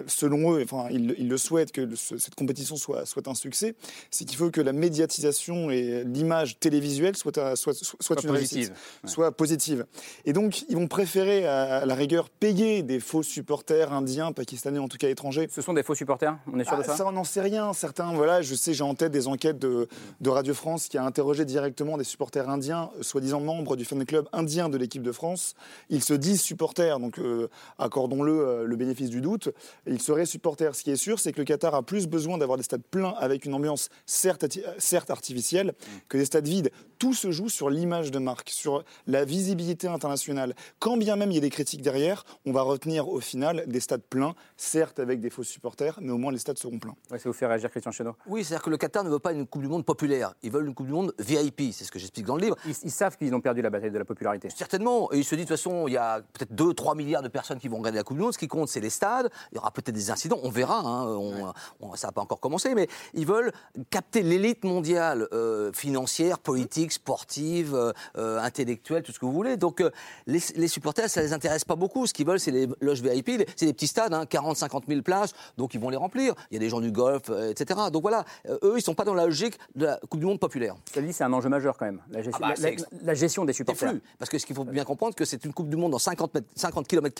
selon 0.06 0.54
eux, 0.54 0.62
enfin, 0.62 0.88
ils, 0.90 1.14
ils, 1.18 1.28
le 1.28 1.38
souhaitent 1.38 1.72
que 1.72 1.94
cette 1.94 2.34
compétition 2.34 2.76
soit, 2.76 3.06
soit 3.06 3.26
un 3.28 3.34
succès, 3.34 3.74
c'est 4.10 4.24
qu'il 4.24 4.36
faut 4.36 4.50
que 4.50 4.60
la 4.60 4.72
médiatisation 4.72 5.70
et 5.70 6.04
l'image 6.04 6.58
télévisuelle 6.58 7.16
soit, 7.16 7.56
soit, 7.56 7.74
soit, 7.74 7.96
soit 8.00 8.22
une 8.22 8.28
positive. 8.28 8.58
réussite, 8.58 8.74
ouais. 9.04 9.10
soit 9.10 9.32
positive. 9.32 9.86
Et 10.24 10.32
donc, 10.32 10.64
ils 10.68 10.76
vont 10.76 10.88
préférer, 10.88 11.46
à 11.46 11.86
la 11.86 11.94
rigueur, 11.94 12.28
payer 12.28 12.82
des 12.82 13.00
faux 13.00 13.22
supporters 13.22 13.92
indiens, 13.92 14.32
pakistanais, 14.32 14.78
en 14.78 14.88
tout 14.88 14.98
cas 14.98 15.08
étrangers. 15.08 15.48
Ce 15.50 15.62
sont 15.62 15.72
des 15.72 15.82
faux 15.82 15.94
supporters 15.94 16.38
On 16.52 16.58
est 16.58 16.64
sûr 16.64 16.74
ah, 16.76 16.82
de 16.82 16.84
ça 16.84 16.96
Ça, 16.96 17.06
on 17.06 17.12
n'en 17.12 17.24
sait 17.24 17.40
rien. 17.40 17.72
Certains, 17.72 18.12
voilà, 18.12 18.42
je 18.42 18.54
sais, 18.54 18.74
j'ai 18.74 18.84
en 18.84 18.94
tête 18.94 19.12
des 19.12 19.28
enquêtes 19.28 19.58
de, 19.58 19.88
de 20.20 20.30
Radio 20.30 20.54
France 20.54 20.88
qui 20.88 20.98
a 20.98 21.04
interrogé 21.04 21.44
directement 21.44 21.96
des 21.96 22.04
supporters 22.04 22.48
indiens, 22.48 22.90
soi-disant 23.00 23.40
membres 23.40 23.76
du 23.76 23.84
fan 23.84 24.04
club 24.04 24.28
indien 24.32 24.68
de 24.68 24.78
l'équipe 24.78 25.02
de 25.02 25.12
France. 25.12 25.54
Ils 25.88 26.02
se 26.02 26.14
disent 26.14 26.40
supporters, 26.40 26.98
donc 26.98 27.18
euh, 27.18 27.48
accordons-le 27.78 28.32
euh, 28.32 28.64
le 28.64 28.76
bénéfice 28.76 29.10
du 29.10 29.20
doute 29.20 29.50
il 29.86 30.00
serait 30.00 30.26
supporter. 30.26 30.74
Ce 30.74 30.82
qui 30.82 30.90
est 30.90 30.96
sûr, 30.96 31.18
c'est 31.18 31.32
que 31.32 31.38
le 31.38 31.44
Qatar 31.44 31.74
a 31.74 31.82
plus 31.82 32.06
besoin 32.06 32.38
d'avoir 32.38 32.58
des 32.58 32.64
stades 32.64 32.82
pleins 32.82 33.14
avec 33.18 33.44
une 33.44 33.54
ambiance 33.54 33.88
certes, 34.06 34.46
certes 34.78 35.10
artificielle 35.10 35.74
que 36.08 36.16
des 36.16 36.24
stades 36.24 36.46
vides. 36.46 36.70
Tout 36.98 37.14
se 37.14 37.30
joue 37.30 37.48
sur 37.48 37.70
l'image 37.70 38.10
de 38.10 38.18
marque, 38.18 38.50
sur 38.50 38.84
la 39.06 39.24
visibilité 39.24 39.88
internationale. 39.88 40.54
Quand 40.78 40.96
bien 40.96 41.16
même 41.16 41.30
il 41.30 41.34
y 41.34 41.38
a 41.38 41.40
des 41.40 41.50
critiques 41.50 41.82
derrière, 41.82 42.24
on 42.44 42.52
va 42.52 42.62
retenir 42.62 43.08
au 43.08 43.20
final 43.20 43.64
des 43.66 43.80
stades 43.80 44.02
pleins, 44.02 44.34
certes 44.56 44.98
avec 44.98 45.20
des 45.20 45.30
faux 45.30 45.42
supporters, 45.42 45.98
mais 46.02 46.12
au 46.12 46.18
moins 46.18 46.32
les 46.32 46.38
stades 46.38 46.58
seront 46.58 46.78
pleins. 46.78 46.94
Ouais, 47.10 47.18
ça 47.18 47.28
vous 47.28 47.32
fait 47.32 47.46
réagir, 47.46 47.70
Christian 47.70 47.92
Cheno 47.92 48.16
Oui, 48.26 48.44
c'est-à-dire 48.44 48.64
que 48.64 48.70
le 48.70 48.76
Qatar 48.76 49.04
ne 49.04 49.10
veut 49.10 49.18
pas 49.18 49.32
une 49.32 49.46
Coupe 49.46 49.62
du 49.62 49.68
Monde 49.68 49.84
populaire. 49.84 50.34
Ils 50.42 50.50
veulent 50.50 50.66
une 50.66 50.74
Coupe 50.74 50.86
du 50.86 50.92
Monde 50.92 51.14
VIP, 51.18 51.72
c'est 51.72 51.84
ce 51.84 51.90
que 51.90 51.98
j'explique 51.98 52.26
dans 52.26 52.36
le 52.36 52.42
livre. 52.42 52.56
Ils, 52.66 52.74
ils 52.82 52.90
savent 52.90 53.16
qu'ils 53.16 53.34
ont 53.34 53.40
perdu 53.40 53.62
la 53.62 53.70
bataille 53.70 53.90
de 53.90 53.98
la 53.98 54.04
popularité. 54.04 54.48
Certainement. 54.50 55.12
Et 55.12 55.18
ils 55.18 55.24
se 55.24 55.34
disent, 55.34 55.46
de 55.46 55.54
toute 55.54 55.56
façon, 55.56 55.88
il 55.88 55.94
y 55.94 55.96
a 55.96 56.20
peut-être 56.20 56.52
2-3 56.52 56.96
milliards 56.96 57.22
de 57.22 57.28
personnes 57.28 57.58
qui 57.58 57.68
vont 57.68 57.78
regarder 57.78 57.98
la 57.98 58.04
Coupe 58.04 58.16
du 58.16 58.22
Monde. 58.22 58.32
Ce 58.32 58.38
qui 58.38 58.48
compte, 58.48 58.68
c'est 58.68 58.80
les 58.80 58.90
stades. 58.90 59.30
Il 59.52 59.56
y 59.56 59.58
aura 59.58 59.70
peut-être 59.70 59.94
des 59.94 60.10
incidents. 60.10 60.38
On 60.42 60.50
verra. 60.50 60.80
Hein. 60.80 61.06
On, 61.06 61.32
ouais. 61.32 61.52
on, 61.80 61.96
ça 61.96 62.08
n'a 62.08 62.12
pas 62.12 62.20
encore 62.20 62.40
commencé. 62.40 62.74
Mais 62.74 62.88
ils 63.14 63.26
veulent 63.26 63.52
capter 63.90 64.22
l'élite 64.22 64.64
mondiale 64.64 65.28
euh, 65.32 65.72
financière, 65.72 66.38
politique, 66.38 66.92
sportive, 66.92 67.74
euh, 68.16 68.38
intellectuelle, 68.40 69.02
tout 69.02 69.12
ce 69.12 69.18
que 69.18 69.26
vous 69.26 69.32
voulez. 69.32 69.56
Donc 69.56 69.80
euh, 69.80 69.90
les, 70.26 70.40
les, 70.56 70.68
supporters, 70.68 71.08
ça 71.08 71.22
les 71.22 71.32
intéresse 71.32 71.64
pas 71.64 71.76
beaucoup. 71.76 72.06
Ce 72.06 72.14
qu'ils 72.14 72.26
veulent, 72.26 72.40
c'est 72.40 72.50
les 72.50 72.68
loges 72.80 73.02
VIP. 73.02 73.48
C'est 73.56 73.66
des 73.66 73.72
petits 73.72 73.86
stades, 73.86 74.14
hein, 74.14 74.26
40, 74.26 74.56
50 74.56 74.84
000 74.88 75.02
places. 75.02 75.32
Donc 75.56 75.74
ils 75.74 75.80
vont 75.80 75.90
les 75.90 75.96
remplir. 75.96 76.34
Il 76.50 76.54
y 76.54 76.56
a 76.56 76.60
des 76.60 76.68
gens 76.68 76.80
du 76.80 76.92
golf, 76.92 77.24
euh, 77.30 77.50
etc. 77.50 77.80
Donc 77.92 78.02
voilà, 78.02 78.24
eux, 78.62 78.74
ils 78.76 78.82
sont 78.82 78.94
pas 78.94 79.04
dans 79.04 79.14
la 79.14 79.26
logique 79.26 79.58
de 79.74 79.86
la 79.86 80.00
Coupe 80.08 80.20
du 80.20 80.26
Monde 80.26 80.40
populaire. 80.40 80.76
Ça 80.92 81.00
dit, 81.00 81.12
c'est 81.12 81.24
un 81.24 81.32
enjeu 81.32 81.48
majeur 81.48 81.76
quand 81.76 81.86
même. 81.86 82.00
La 82.10 82.22
gestion, 82.22 82.44
ah 82.44 82.48
bah, 82.48 82.54
la, 82.58 82.70
la, 82.70 82.76
la 83.02 83.14
gestion 83.14 83.44
des 83.44 83.52
supporters. 83.52 83.90
Flux, 83.90 84.02
parce 84.18 84.30
que 84.30 84.38
ce 84.38 84.46
qu'il 84.46 84.56
faut 84.56 84.64
bien 84.64 84.84
comprendre, 84.84 85.14
que 85.14 85.24
c'est 85.24 85.44
une 85.44 85.52
Coupe 85.52 85.68
du 85.68 85.76
Monde 85.76 85.94
en 85.94 85.98
50, 85.98 86.38
50 86.56 86.86
km 86.86 87.10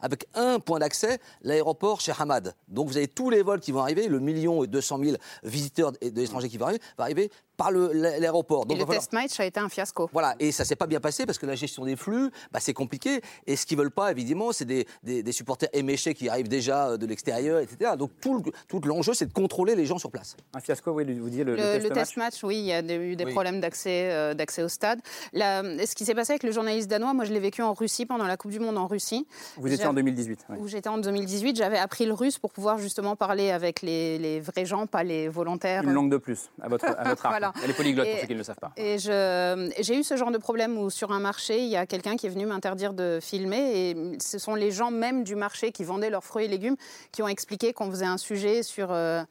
avec 0.00 0.26
un 0.34 0.58
point 0.58 0.78
d'accès, 0.78 1.18
l'aéroport 1.42 1.75
chez 1.98 2.12
Hamad. 2.18 2.54
Donc 2.68 2.88
vous 2.88 2.96
avez 2.96 3.08
tous 3.08 3.30
les 3.30 3.42
vols 3.42 3.60
qui 3.60 3.72
vont 3.72 3.80
arriver, 3.80 4.08
le 4.08 4.20
million 4.20 4.64
et 4.64 4.66
200 4.66 4.98
000 5.02 5.16
visiteurs 5.42 5.92
et 6.00 6.10
de 6.10 6.20
l'étranger 6.20 6.48
qui 6.48 6.58
vont 6.58 6.66
arriver, 6.66 6.82
va 6.98 7.04
arriver 7.04 7.30
par 7.56 7.70
le- 7.70 7.92
l'aéroport. 7.92 8.64
Et 8.70 8.74
le 8.74 8.84
test 8.84 9.12
match 9.12 9.38
a 9.40 9.44
été 9.46 9.58
un 9.60 9.68
fiasco. 9.68 10.08
Voilà, 10.12 10.34
et 10.38 10.52
ça 10.52 10.64
s'est 10.64 10.76
pas 10.76 10.86
bien 10.86 11.00
passé 11.00 11.26
parce 11.26 11.38
que 11.38 11.46
la 11.46 11.54
gestion 11.54 11.84
des 11.84 11.96
flux, 11.96 12.30
bah, 12.52 12.60
c'est 12.60 12.72
compliqué. 12.74 13.20
Et 13.46 13.56
ce 13.56 13.64
qu'ils 13.66 13.78
veulent 13.78 13.90
pas, 13.90 14.10
évidemment, 14.10 14.52
c'est 14.52 14.64
des, 14.64 14.86
des- 15.02 15.22
des 15.22 15.32
supporters 15.32 15.68
éméchés 15.72 16.14
qui 16.14 16.28
arrivent 16.28 16.48
déjà 16.48 16.88
euh, 16.90 16.96
de 16.96 17.06
l'extérieur, 17.06 17.60
etc. 17.60 17.92
Donc 17.98 18.10
tout, 18.20 18.42
le- 18.42 18.52
tout 18.68 18.80
l'enjeu, 18.86 19.14
c'est 19.14 19.26
de 19.26 19.32
contrôler 19.32 19.74
les 19.74 19.86
gens 19.86 19.98
sur 19.98 20.10
place. 20.10 20.36
Un 20.54 20.60
fiasco, 20.60 20.90
oui, 20.92 21.04
vous 21.18 21.28
disiez 21.30 21.44
le, 21.44 21.52
Le, 21.52 21.56
le 21.56 21.62
test 21.62 21.82
le 21.84 21.88
match. 21.90 21.98
test 21.98 22.16
match, 22.16 22.44
oui, 22.44 22.58
il 22.58 22.64
y 22.66 22.72
a 22.72 22.80
eu 22.80 23.16
des 23.16 23.24
Oui. 23.24 23.32
problèmes 23.32 23.60
d'accès 23.60 24.10
euh, 24.12 24.34
d'accès 24.34 24.62
au 24.62 24.68
stade. 24.68 25.00
La- 25.32 25.62
ce 25.86 25.94
qui 25.94 26.04
s'est 26.04 26.14
passé 26.14 26.32
avec 26.32 26.42
le 26.42 26.52
journaliste 26.52 26.88
danois, 26.88 27.14
moi 27.14 27.24
je 27.24 27.32
l'ai 27.32 27.40
vécu 27.40 27.62
en 27.62 27.72
Russie 27.74 28.06
pendant 28.06 28.26
la 28.26 28.36
Coupe 28.36 28.50
du 28.50 28.60
Monde 28.60 28.76
en 28.78 28.86
Russie. 28.86 29.26
Vous 29.56 29.72
étiez 29.72 29.86
en 29.86 29.94
2018. 29.94 30.40
oui. 30.50 30.56
Où 30.60 30.68
j'étais 30.68 30.88
en 30.88 30.98
2018, 30.98 31.56
j'avais 31.56 31.78
appris 31.78 32.06
le 32.06 32.12
russe 32.14 32.38
pour 32.38 32.52
pouvoir 32.52 32.78
justement 32.78 33.16
parler 33.16 33.50
avec 33.50 33.82
les, 33.82 34.18
les 34.18 34.40
vrais 34.40 34.64
gens, 34.66 34.86
pas 34.86 35.02
les 35.04 35.28
volontaires. 35.28 35.82
Une 35.84 35.92
langue 35.92 36.10
de 36.10 36.16
plus 36.18 36.50
à 36.60 36.68
votre, 36.68 36.84
à 36.86 37.04
votre 37.08 37.24
arc. 37.26 37.32
Voilà. 37.32 37.45
Elle 37.64 37.70
est 37.70 37.74
polyglotte 37.74 38.06
pour 38.06 38.16
Et- 38.16 38.20
ceux 38.20 38.26
qui 38.26 38.32
ne 38.34 38.38
le 38.38 38.44
savent 38.44 38.58
pas. 38.60 38.72
Et 38.76 38.98
j'ai 38.98 39.98
eu 39.98 40.02
ce 40.02 40.16
genre 40.16 40.30
de 40.30 40.38
problème 40.38 40.78
où 40.78 40.90
sur 40.90 41.12
un 41.12 41.20
marché, 41.20 41.58
il 41.62 41.68
y 41.68 41.76
a 41.76 41.86
quelqu'un 41.86 42.16
qui 42.16 42.26
est 42.26 42.30
venu 42.30 42.46
m'interdire 42.46 42.92
de 42.92 43.18
filmer. 43.20 43.90
Et 43.90 43.96
ce 44.20 44.38
sont 44.38 44.54
les 44.54 44.70
gens 44.70 44.90
même 44.90 45.24
du 45.24 45.34
marché 45.36 45.72
qui 45.72 45.84
vendaient 45.84 46.10
leurs 46.10 46.24
fruits 46.24 46.44
et 46.44 46.48
légumes 46.48 46.76
qui 47.12 47.22
ont 47.22 47.28
expliqué 47.28 47.72
qu'on 47.72 47.90
faisait 47.90 48.06
un 48.06 48.18
sujet 48.18 48.62
sur... 48.62 48.88
euh, 48.92 49.22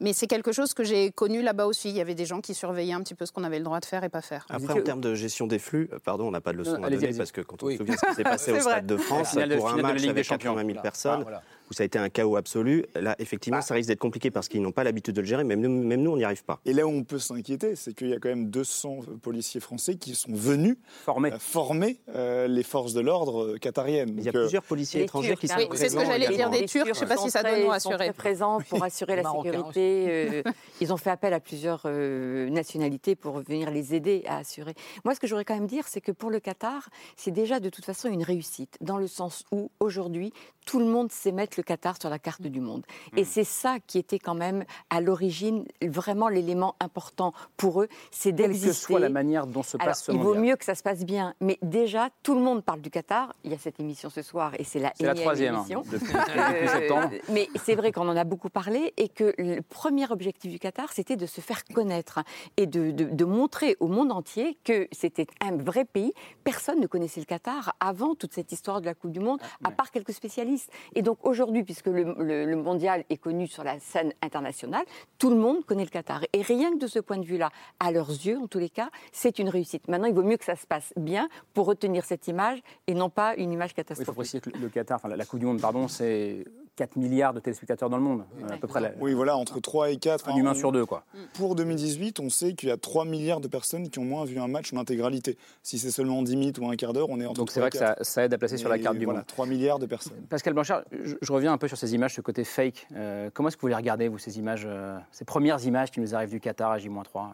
mais 0.00 0.12
c'est 0.12 0.26
quelque 0.26 0.52
chose 0.52 0.74
que 0.74 0.82
j'ai 0.84 1.10
connu 1.12 1.42
là-bas 1.42 1.66
aussi. 1.66 1.90
Il 1.90 1.96
y 1.96 2.00
avait 2.00 2.14
des 2.14 2.24
gens 2.26 2.40
qui 2.40 2.54
surveillaient 2.54 2.92
un 2.94 3.02
petit 3.02 3.14
peu 3.14 3.24
ce 3.26 3.30
qu'on 3.32 3.44
avait 3.44 3.58
le 3.58 3.64
droit 3.64 3.78
de 3.78 3.84
faire 3.84 4.02
et 4.04 4.08
pas 4.08 4.22
faire. 4.22 4.46
Après, 4.50 4.72
en 4.72 4.82
termes 4.82 5.00
de 5.00 5.14
gestion 5.14 5.46
des 5.46 5.58
flux, 5.58 5.88
euh, 5.92 5.98
pardon, 6.04 6.26
on 6.26 6.30
n'a 6.32 6.40
pas 6.40 6.52
de 6.52 6.58
leçon 6.58 6.78
Non, 6.78 6.84
à 6.84 6.90
donner 6.90 7.12
parce 7.14 7.30
que 7.30 7.40
quand 7.40 7.62
on 7.62 7.66
Oui. 7.66 7.74
se 7.74 7.78
souvient 7.78 7.96
ce 7.96 8.06
qui 8.06 8.14
s'est 8.14 8.22
passé 8.24 8.50
au 8.52 8.54
vrai. 8.54 8.62
Stade 8.62 8.86
de 8.86 8.96
France 8.96 9.08
pour 9.08 9.18
un 9.18 9.24
finale 9.44 9.48
de 9.50 9.54
la 9.54 9.82
match 9.82 9.94
Ligue 9.96 10.02
des 10.04 10.08
avec 10.10 10.24
Champions. 10.24 10.54
80 10.54 10.60
000 10.62 10.66
Voilà. 10.72 10.82
personnes, 10.82 11.12
Ah, 11.18 11.22
voilà. 11.22 11.42
Où 11.72 11.74
ça 11.74 11.84
a 11.84 11.86
été 11.86 11.98
un 11.98 12.10
chaos 12.10 12.36
absolu, 12.36 12.84
là, 12.94 13.16
effectivement, 13.18 13.62
ça 13.62 13.74
risque 13.74 13.88
d'être 13.88 13.98
compliqué 13.98 14.30
parce 14.30 14.48
qu'ils 14.48 14.60
n'ont 14.60 14.72
pas 14.72 14.84
l'habitude 14.84 15.14
de 15.14 15.22
le 15.22 15.26
gérer, 15.26 15.44
même 15.44 15.60
nous, 15.60 15.70
même 15.70 16.02
nous 16.02 16.10
on 16.10 16.16
n'y 16.16 16.24
arrive 16.24 16.44
pas. 16.44 16.60
Et 16.66 16.74
là 16.74 16.86
où 16.86 16.90
on 16.90 17.02
peut 17.02 17.18
s'inquiéter, 17.18 17.76
c'est 17.76 17.94
qu'il 17.94 18.08
y 18.08 18.14
a 18.14 18.18
quand 18.18 18.28
même 18.28 18.50
200 18.50 19.00
policiers 19.22 19.60
français 19.60 19.96
qui 19.96 20.14
sont 20.14 20.32
venus 20.32 20.76
former, 21.04 21.32
former 21.38 21.98
euh, 22.14 22.46
les 22.46 22.62
forces 22.62 22.92
de 22.92 23.00
l'ordre 23.00 23.44
euh, 23.44 23.58
qatariennes. 23.58 24.14
Il 24.18 24.24
y 24.24 24.28
a 24.28 24.32
Donc, 24.32 24.36
euh, 24.36 24.44
plusieurs 24.44 24.62
policiers 24.62 25.00
Les 25.00 25.04
étrangers 25.04 25.28
Turcs, 25.30 25.40
qui 25.40 25.46
hein. 25.46 25.56
sont 25.58 25.68
Oui, 25.70 25.78
c'est 25.78 25.88
ce 25.88 25.94
que 25.94 26.00
présents 26.00 26.12
j'allais 26.12 26.36
dire 26.36 26.50
des 26.50 26.66
Turcs. 26.66 26.84
Je 26.84 26.90
ne 26.90 26.94
sais 26.94 27.06
pas 27.06 27.16
si 27.16 27.30
ça 27.30 27.42
donne 27.42 27.64
nous 27.64 27.96
très 27.96 28.12
présents 28.12 28.58
pour 28.68 28.82
assurer 28.82 29.16
la 29.16 29.30
sécurité. 29.30 30.06
euh, 30.08 30.42
ils 30.80 30.92
ont 30.92 30.96
fait 30.96 31.10
appel 31.10 31.32
à 31.32 31.40
plusieurs 31.40 31.82
euh, 31.86 32.48
nationalités 32.50 33.14
pour 33.16 33.40
venir 33.40 33.70
les 33.70 33.94
aider 33.94 34.24
à 34.26 34.38
assurer. 34.38 34.74
Moi, 35.04 35.14
ce 35.14 35.20
que 35.20 35.26
j'aurais 35.26 35.44
quand 35.44 35.54
même 35.54 35.66
dire, 35.66 35.86
c'est 35.88 36.00
que 36.00 36.12
pour 36.12 36.30
le 36.30 36.40
Qatar, 36.40 36.88
c'est 37.16 37.30
déjà 37.30 37.60
de 37.60 37.68
toute 37.68 37.84
façon 37.84 38.08
une 38.08 38.22
réussite, 38.22 38.76
dans 38.80 38.98
le 38.98 39.06
sens 39.06 39.44
où 39.52 39.70
aujourd'hui, 39.80 40.32
tout 40.66 40.78
le 40.78 40.86
monde 40.86 41.10
sait 41.10 41.32
mettre 41.32 41.54
le 41.58 41.61
Qatar 41.62 41.96
sur 42.00 42.10
la 42.10 42.18
carte 42.18 42.42
du 42.42 42.60
monde. 42.60 42.84
Et 43.16 43.24
c'est 43.24 43.44
ça 43.44 43.78
qui 43.86 43.98
était 43.98 44.18
quand 44.18 44.34
même 44.34 44.64
à 44.90 45.00
l'origine 45.00 45.64
vraiment 45.82 46.28
l'élément 46.28 46.74
important 46.80 47.32
pour 47.56 47.82
eux, 47.82 47.88
c'est 48.10 48.34
Quelle 48.34 48.48
que 48.48 48.52
d'exister. 48.52 48.72
soit 48.72 49.00
la 49.00 49.08
manière 49.08 49.46
dont 49.46 49.62
se 49.62 49.76
Alors, 49.76 49.88
passe 49.88 50.04
ce 50.04 50.12
il 50.12 50.18
vaut 50.18 50.34
mieux 50.34 50.56
que 50.56 50.64
ça 50.64 50.74
se 50.74 50.82
passe 50.82 51.04
bien, 51.04 51.34
mais 51.40 51.58
déjà, 51.62 52.08
tout 52.22 52.34
le 52.34 52.40
monde 52.40 52.62
parle 52.64 52.80
du 52.80 52.90
Qatar. 52.90 53.32
Il 53.44 53.50
y 53.50 53.54
a 53.54 53.58
cette 53.58 53.80
émission 53.80 54.10
ce 54.10 54.22
soir 54.22 54.52
et 54.58 54.64
c'est 54.64 54.78
la 54.78 54.90
troisième, 55.14 55.54
hein, 55.54 55.58
émission. 55.58 55.82
depuis- 55.90 56.12
depuis 56.12 56.68
septembre. 56.68 57.10
Mais 57.28 57.48
c'est 57.64 57.74
vrai 57.74 57.92
qu'on 57.92 58.08
en 58.08 58.16
a 58.16 58.24
beaucoup 58.24 58.48
parlé 58.50 58.92
et 58.96 59.08
que 59.08 59.34
le 59.38 59.60
premier 59.60 60.10
objectif 60.10 60.50
du 60.50 60.58
Qatar, 60.58 60.92
c'était 60.92 61.16
de 61.16 61.26
se 61.26 61.40
faire 61.40 61.64
connaître 61.64 62.20
et 62.56 62.66
de, 62.66 62.90
de- 62.90 63.04
de 63.04 63.24
montrer 63.24 63.76
au 63.80 63.88
monde 63.88 64.10
entier 64.12 64.56
que 64.64 64.88
c'était 64.92 65.26
un 65.40 65.56
vrai 65.56 65.84
pays. 65.84 66.12
Personne 66.44 66.80
ne 66.80 66.86
connaissait 66.86 67.20
le 67.20 67.26
Qatar 67.26 67.74
avant 67.80 68.14
toute 68.14 68.32
cette 68.32 68.52
histoire 68.52 68.80
de 68.80 68.86
la 68.86 68.94
Coupe 68.94 69.12
du 69.12 69.20
Monde, 69.20 69.40
à 69.64 69.70
part 69.70 69.90
quelques 69.90 70.12
spécialistes. 70.12 70.70
Et 70.94 71.02
donc 71.02 71.18
aujourd'hui, 71.22 71.51
puisque 71.62 71.86
le, 71.86 72.14
le- 72.18 72.46
le 72.46 72.56
mondial 72.56 73.04
est 73.10 73.18
connu 73.18 73.46
sur 73.46 73.64
la 73.64 73.78
scène 73.80 74.12
internationale, 74.22 74.84
tout 75.18 75.28
le 75.30 75.36
monde 75.36 75.64
connaît 75.66 75.84
le 75.84 75.90
Qatar. 75.90 76.22
Et 76.32 76.42
rien 76.42 76.72
que 76.72 76.78
de 76.78 76.86
ce 76.86 76.98
point 76.98 77.18
de 77.18 77.24
vue-là, 77.26 77.50
à 77.78 77.92
leurs 77.92 78.10
yeux, 78.10 78.38
en 78.38 78.46
tous 78.46 78.58
les 78.58 78.70
cas, 78.70 78.90
c'est 79.12 79.38
une 79.38 79.48
réussite. 79.48 79.86
Maintenant, 79.88 80.06
il 80.08 80.14
vaut 80.14 80.22
mieux 80.22 80.36
que 80.38 80.44
ça 80.44 80.56
se 80.56 80.66
passe 80.66 80.92
bien 80.96 81.28
pour 81.54 81.66
retenir 81.66 82.04
cette 82.04 82.26
image 82.28 82.60
et 82.86 82.94
non 82.94 83.10
pas 83.10 83.34
une 83.36 83.52
image 83.52 83.72
Oui, 83.76 83.82
il 83.82 83.84
faut 83.84 83.94
catastrophique. 84.12 84.14
préciser 84.14 84.40
que 84.40 84.50
le 84.58 84.68
Qatar, 84.68 84.96
enfin 85.04 85.14
la 85.14 85.24
Coupe 85.26 85.40
du 85.40 85.46
Monde, 85.46 85.60
pardon, 85.60 85.88
c'est 85.88 86.44
4 86.76 86.96
milliards 86.96 87.34
de 87.34 87.40
téléspectateurs 87.40 87.90
dans 87.90 87.98
le 87.98 88.02
monde, 88.02 88.24
euh, 88.42 88.54
à 88.54 88.56
peu 88.56 88.66
près. 88.66 88.80
la- 88.80 88.92
Oui, 89.00 89.12
voilà, 89.12 89.36
entre 89.36 89.60
3 89.60 89.90
et 89.90 89.96
4. 89.98 90.28
Un 90.30 90.36
humain 90.36 90.54
sur 90.54 90.72
deux, 90.72 90.86
quoi. 90.86 91.04
Pour 91.34 91.54
2018, 91.54 92.18
on 92.20 92.30
sait 92.30 92.54
qu'il 92.54 92.68
y 92.70 92.72
a 92.72 92.76
3 92.78 93.04
milliards 93.04 93.40
de 93.40 93.48
personnes 93.48 93.90
qui 93.90 93.98
ont 93.98 94.04
moins 94.04 94.24
vu 94.24 94.38
un 94.38 94.48
match 94.48 94.72
en 94.72 94.78
intégralité. 94.78 95.36
Si 95.62 95.78
c'est 95.78 95.90
seulement 95.90 96.22
10 96.22 96.36
minutes 96.36 96.58
ou 96.58 96.66
un 96.68 96.76
quart 96.76 96.92
d'heure, 96.92 97.08
on 97.10 97.20
est 97.20 97.26
entre 97.26 97.40
Donc 97.40 97.50
c'est 97.50 97.60
3 97.60 97.68
vrai 97.68 97.70
que 97.70 97.78
ça, 97.78 97.94
4. 97.94 98.04
ça 98.06 98.24
aide 98.24 98.34
à 98.34 98.38
placer 98.38 98.56
sur 98.56 98.68
la 98.70 98.78
carte 98.78 98.96
du 98.96 99.04
voilà, 99.04 99.20
monde. 99.20 99.26
3 99.26 99.46
milliards 99.46 99.78
de 99.78 99.86
personnes. 99.86 100.20
Pascal 100.30 100.54
Blanchard, 100.54 100.82
je, 100.92 101.14
je 101.20 101.32
reviens 101.32 101.52
un 101.52 101.58
peu 101.58 101.68
sur 101.68 101.76
ces 101.76 101.94
images, 101.94 102.14
ce 102.14 102.20
côté 102.22 102.44
fake. 102.44 102.86
Euh, 102.96 103.28
comment 103.34 103.48
est-ce 103.48 103.56
que 103.56 103.62
vous 103.62 103.68
les 103.68 103.74
regardez, 103.74 104.08
vous, 104.08 104.18
ces 104.18 104.38
images, 104.38 104.64
euh, 104.66 104.98
ces 105.10 105.24
premières 105.24 105.62
images 105.64 105.90
qui 105.90 106.00
nous 106.00 106.14
arrivent 106.14 106.30
du 106.30 106.40
Qatar 106.40 106.70
à 106.70 106.78
J-3 106.78 107.32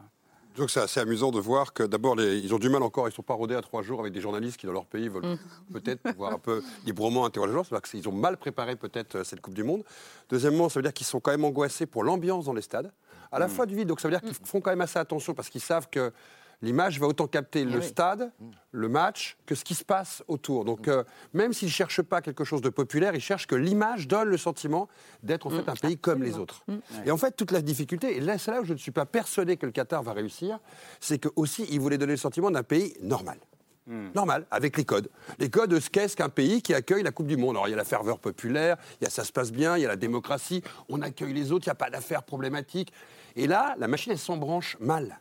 Donc 0.58 0.70
c'est 0.70 0.80
assez 0.80 0.98
amusant 1.00 1.30
de 1.30 1.38
voir 1.38 1.72
que 1.72 1.84
d'abord 1.84 2.16
les- 2.16 2.38
ils 2.38 2.52
ont 2.54 2.58
du 2.58 2.68
mal 2.68 2.82
encore, 2.82 3.08
ils 3.08 3.12
sont 3.12 3.22
pas 3.22 3.34
rodés 3.34 3.54
à 3.54 3.62
trois 3.62 3.82
jours 3.82 4.00
avec 4.00 4.12
des 4.12 4.20
journalistes 4.20 4.56
qui 4.56 4.66
dans 4.66 4.72
leur 4.72 4.86
pays 4.86 5.08
veulent 5.08 5.24
Mm. 5.24 5.38
peut-être 5.72 6.02
pouvoir 6.02 6.32
un 6.32 6.38
peu 6.38 6.62
librement 6.84 7.24
interroger 7.24 7.52
les 7.52 7.58
gens. 7.58 7.64
C'est-à-dire 7.64 7.88
qu'ils 7.88 8.08
ont 8.08 8.12
mal 8.12 8.36
préparé 8.36 8.74
peut-être 8.76 9.16
euh, 9.16 9.24
cette 9.24 9.40
Coupe 9.40 9.54
du 9.54 9.62
Monde. 9.62 9.84
Deuxièmement, 10.28 10.68
ça 10.68 10.78
veut 10.80 10.82
dire 10.82 10.92
qu'ils 10.92 11.06
sont 11.06 11.20
quand 11.20 11.30
même 11.30 11.44
angoissés 11.44 11.86
pour 11.86 12.02
l'ambiance 12.02 12.44
dans 12.46 12.52
les 12.52 12.62
stades, 12.62 12.92
à 13.30 13.38
la 13.38 13.46
Mm. 13.46 13.50
fois 13.50 13.66
du 13.66 13.76
vide. 13.76 13.88
Donc 13.88 14.00
ça 14.00 14.08
veut 14.08 14.12
dire 14.14 14.20
qu'ils 14.22 14.34
font 14.46 14.60
quand 14.60 14.70
même 14.70 14.80
assez 14.80 14.98
attention 14.98 15.32
parce 15.32 15.48
qu'ils 15.48 15.60
savent 15.62 15.88
que 15.90 16.12
l'image 16.62 16.98
va 16.98 17.06
autant 17.06 17.26
capter 17.26 17.64
le 17.64 17.78
oui. 17.78 17.84
stade, 17.86 18.32
le 18.70 18.88
match, 18.88 19.36
que 19.46 19.54
ce 19.54 19.64
qui 19.64 19.74
se 19.74 19.84
passe 19.84 20.22
autour. 20.28 20.64
Donc 20.64 20.88
euh, 20.88 21.04
même 21.32 21.52
s'ils 21.52 21.68
ne 21.68 21.72
cherchent 21.72 22.02
pas 22.02 22.20
quelque 22.20 22.44
chose 22.44 22.60
de 22.60 22.68
populaire, 22.68 23.14
ils 23.14 23.20
cherchent 23.20 23.46
que 23.46 23.54
l'image 23.54 24.08
donne 24.08 24.28
le 24.28 24.36
sentiment 24.36 24.88
d'être 25.22 25.46
en 25.46 25.50
fait 25.50 25.68
un 25.68 25.74
pays 25.74 25.98
comme 25.98 26.22
les 26.22 26.38
autres. 26.38 26.64
Et 27.04 27.10
en 27.10 27.16
fait, 27.16 27.36
toute 27.36 27.52
la 27.52 27.62
difficulté, 27.62 28.16
et 28.16 28.20
là 28.20 28.38
c'est 28.38 28.50
là 28.50 28.60
où 28.60 28.64
je 28.64 28.72
ne 28.72 28.78
suis 28.78 28.92
pas 28.92 29.06
persuadé 29.06 29.56
que 29.56 29.66
le 29.66 29.72
Qatar 29.72 30.02
va 30.02 30.12
réussir, 30.12 30.58
c'est 31.00 31.18
que 31.18 31.28
aussi 31.36 31.66
ils 31.70 31.80
voulaient 31.80 31.98
donner 31.98 32.12
le 32.12 32.18
sentiment 32.18 32.50
d'un 32.50 32.62
pays 32.62 32.94
normal. 33.02 33.38
Normal, 34.14 34.44
avec 34.50 34.76
les 34.76 34.84
codes. 34.84 35.08
Les 35.38 35.48
codes 35.48 35.70
de 35.70 35.80
ce 35.80 35.88
qu'est-ce 35.88 36.14
qu'un 36.14 36.28
pays 36.28 36.60
qui 36.60 36.74
accueille 36.74 37.02
la 37.02 37.10
Coupe 37.10 37.26
du 37.26 37.38
Monde. 37.38 37.56
Alors, 37.56 37.68
il 37.68 37.70
y 37.70 37.74
a 37.74 37.76
la 37.78 37.84
ferveur 37.84 38.18
populaire, 38.18 38.76
il 39.00 39.04
y 39.04 39.06
a 39.06 39.10
ça 39.10 39.24
se 39.24 39.32
passe 39.32 39.50
bien, 39.50 39.78
il 39.78 39.82
y 39.82 39.86
a 39.86 39.88
la 39.88 39.96
démocratie, 39.96 40.62
on 40.90 41.00
accueille 41.00 41.32
les 41.32 41.52
autres, 41.52 41.66
il 41.66 41.70
n'y 41.70 41.72
a 41.72 41.74
pas 41.74 41.88
d'affaires 41.88 42.22
problématiques. 42.22 42.92
Et 43.34 43.46
là, 43.46 43.76
la 43.78 43.88
machine, 43.88 44.12
elle 44.12 44.18
s'embranche 44.18 44.76
mal. 44.78 45.20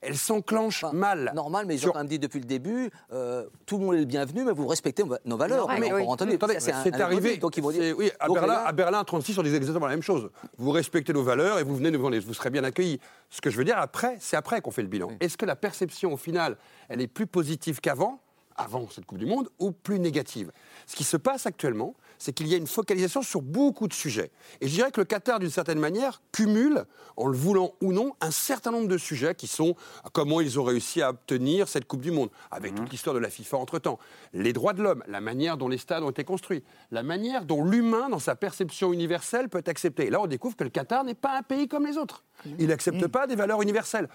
Elle 0.00 0.16
s'enclenche 0.16 0.84
mal. 0.92 1.32
Normal, 1.34 1.66
mais 1.66 1.74
ils 1.74 1.78
ont 1.78 1.80
Sur- 1.82 1.92
quand 1.92 1.98
même 2.00 2.08
dit 2.08 2.18
depuis 2.18 2.40
le 2.40 2.44
début, 2.46 2.90
euh, 3.12 3.46
tout 3.66 3.78
le 3.78 3.84
monde 3.84 3.94
est 3.94 4.00
le 4.00 4.04
bienvenu, 4.04 4.44
mais 4.44 4.52
vous 4.52 4.66
respectez 4.66 5.02
nos 5.24 5.36
valeurs. 5.36 5.68
Mais- 5.78 5.90
Alors, 5.90 6.08
entendu, 6.10 6.34
Attendez, 6.34 6.54
ça, 6.54 6.60
c'est 6.60 6.72
un- 6.72 6.82
c'est 6.82 6.94
un 6.94 7.00
arrivé. 7.00 7.36
Donc 7.38 7.56
ils 7.56 7.62
vont 7.62 7.70
dire. 7.70 7.94
Oui, 7.96 8.10
à 8.20 8.26
Donc 8.26 8.36
Berlin, 8.36 8.52
là- 8.54 8.66
à 8.66 8.72
Berlin, 8.72 9.04
36, 9.04 9.38
on 9.38 9.42
disait 9.42 9.56
exactement 9.56 9.86
la 9.86 9.92
même 9.92 10.02
chose. 10.02 10.30
Vous 10.58 10.70
respectez 10.70 11.12
nos 11.12 11.22
valeurs 11.22 11.58
et 11.58 11.62
vous 11.62 11.76
venez 11.76 11.90
les, 11.90 11.96
vous 12.18 12.34
serez 12.34 12.50
bien 12.50 12.64
accueillis. 12.64 13.00
Ce 13.30 13.40
que 13.40 13.50
je 13.50 13.56
veux 13.56 13.64
dire 13.64 13.78
après, 13.78 14.16
c'est 14.20 14.36
après 14.36 14.60
qu'on 14.60 14.70
fait 14.70 14.82
le 14.82 14.88
bilan. 14.88 15.10
Est-ce 15.20 15.36
que 15.36 15.46
la 15.46 15.56
perception, 15.56 16.12
au 16.12 16.16
final, 16.16 16.56
elle 16.88 17.00
est 17.00 17.06
plus 17.06 17.26
positive 17.26 17.80
qu'avant, 17.80 18.20
avant 18.56 18.88
cette 18.90 19.06
Coupe 19.06 19.18
du 19.18 19.26
Monde, 19.26 19.48
ou 19.58 19.72
plus 19.72 19.98
négative? 19.98 20.52
Ce 20.86 20.94
qui 20.94 21.04
se 21.04 21.16
passe 21.16 21.46
actuellement, 21.46 21.94
c'est 22.18 22.32
qu'il 22.32 22.48
y 22.48 22.54
a 22.54 22.56
une 22.56 22.66
focalisation 22.66 23.22
sur 23.22 23.42
beaucoup 23.42 23.88
de 23.88 23.92
sujets. 23.92 24.30
Et 24.60 24.68
je 24.68 24.74
dirais 24.74 24.90
que 24.90 25.00
le 25.00 25.04
Qatar, 25.04 25.38
d'une 25.38 25.50
certaine 25.50 25.78
manière, 25.78 26.22
cumule, 26.32 26.84
en 27.16 27.26
le 27.26 27.36
voulant 27.36 27.74
ou 27.80 27.92
non, 27.92 28.12
un 28.20 28.30
certain 28.30 28.70
nombre 28.70 28.88
de 28.88 28.98
sujets 28.98 29.34
qui 29.34 29.46
sont 29.46 29.74
comment 30.12 30.40
ils 30.40 30.58
ont 30.58 30.64
réussi 30.64 31.02
à 31.02 31.10
obtenir 31.10 31.68
cette 31.68 31.86
Coupe 31.86 32.00
du 32.00 32.10
Monde, 32.10 32.30
avec 32.50 32.74
toute 32.74 32.90
l'histoire 32.90 33.14
de 33.14 33.20
la 33.20 33.30
FIFA 33.30 33.58
entre-temps. 33.58 33.98
Les 34.32 34.52
droits 34.52 34.72
de 34.72 34.82
l'homme, 34.82 35.04
la 35.06 35.20
manière 35.20 35.56
dont 35.56 35.68
les 35.68 35.78
stades 35.78 36.02
ont 36.02 36.10
été 36.10 36.24
construits, 36.24 36.62
la 36.90 37.02
manière 37.02 37.44
dont 37.44 37.64
l'humain, 37.64 38.08
dans 38.08 38.18
sa 38.18 38.34
perception 38.34 38.92
universelle, 38.92 39.48
peut 39.48 39.58
être 39.58 39.68
accepté. 39.68 40.06
Et 40.06 40.10
là, 40.10 40.20
on 40.20 40.26
découvre 40.26 40.56
que 40.56 40.64
le 40.64 40.70
Qatar 40.70 41.04
n'est 41.04 41.14
pas 41.14 41.36
un 41.36 41.42
pays 41.42 41.68
comme 41.68 41.86
les 41.86 41.96
autres. 41.96 42.24
Il 42.58 42.68
n'accepte 42.68 43.06
pas 43.06 43.26
des 43.26 43.36
valeurs 43.36 43.62
universelles. 43.62 44.08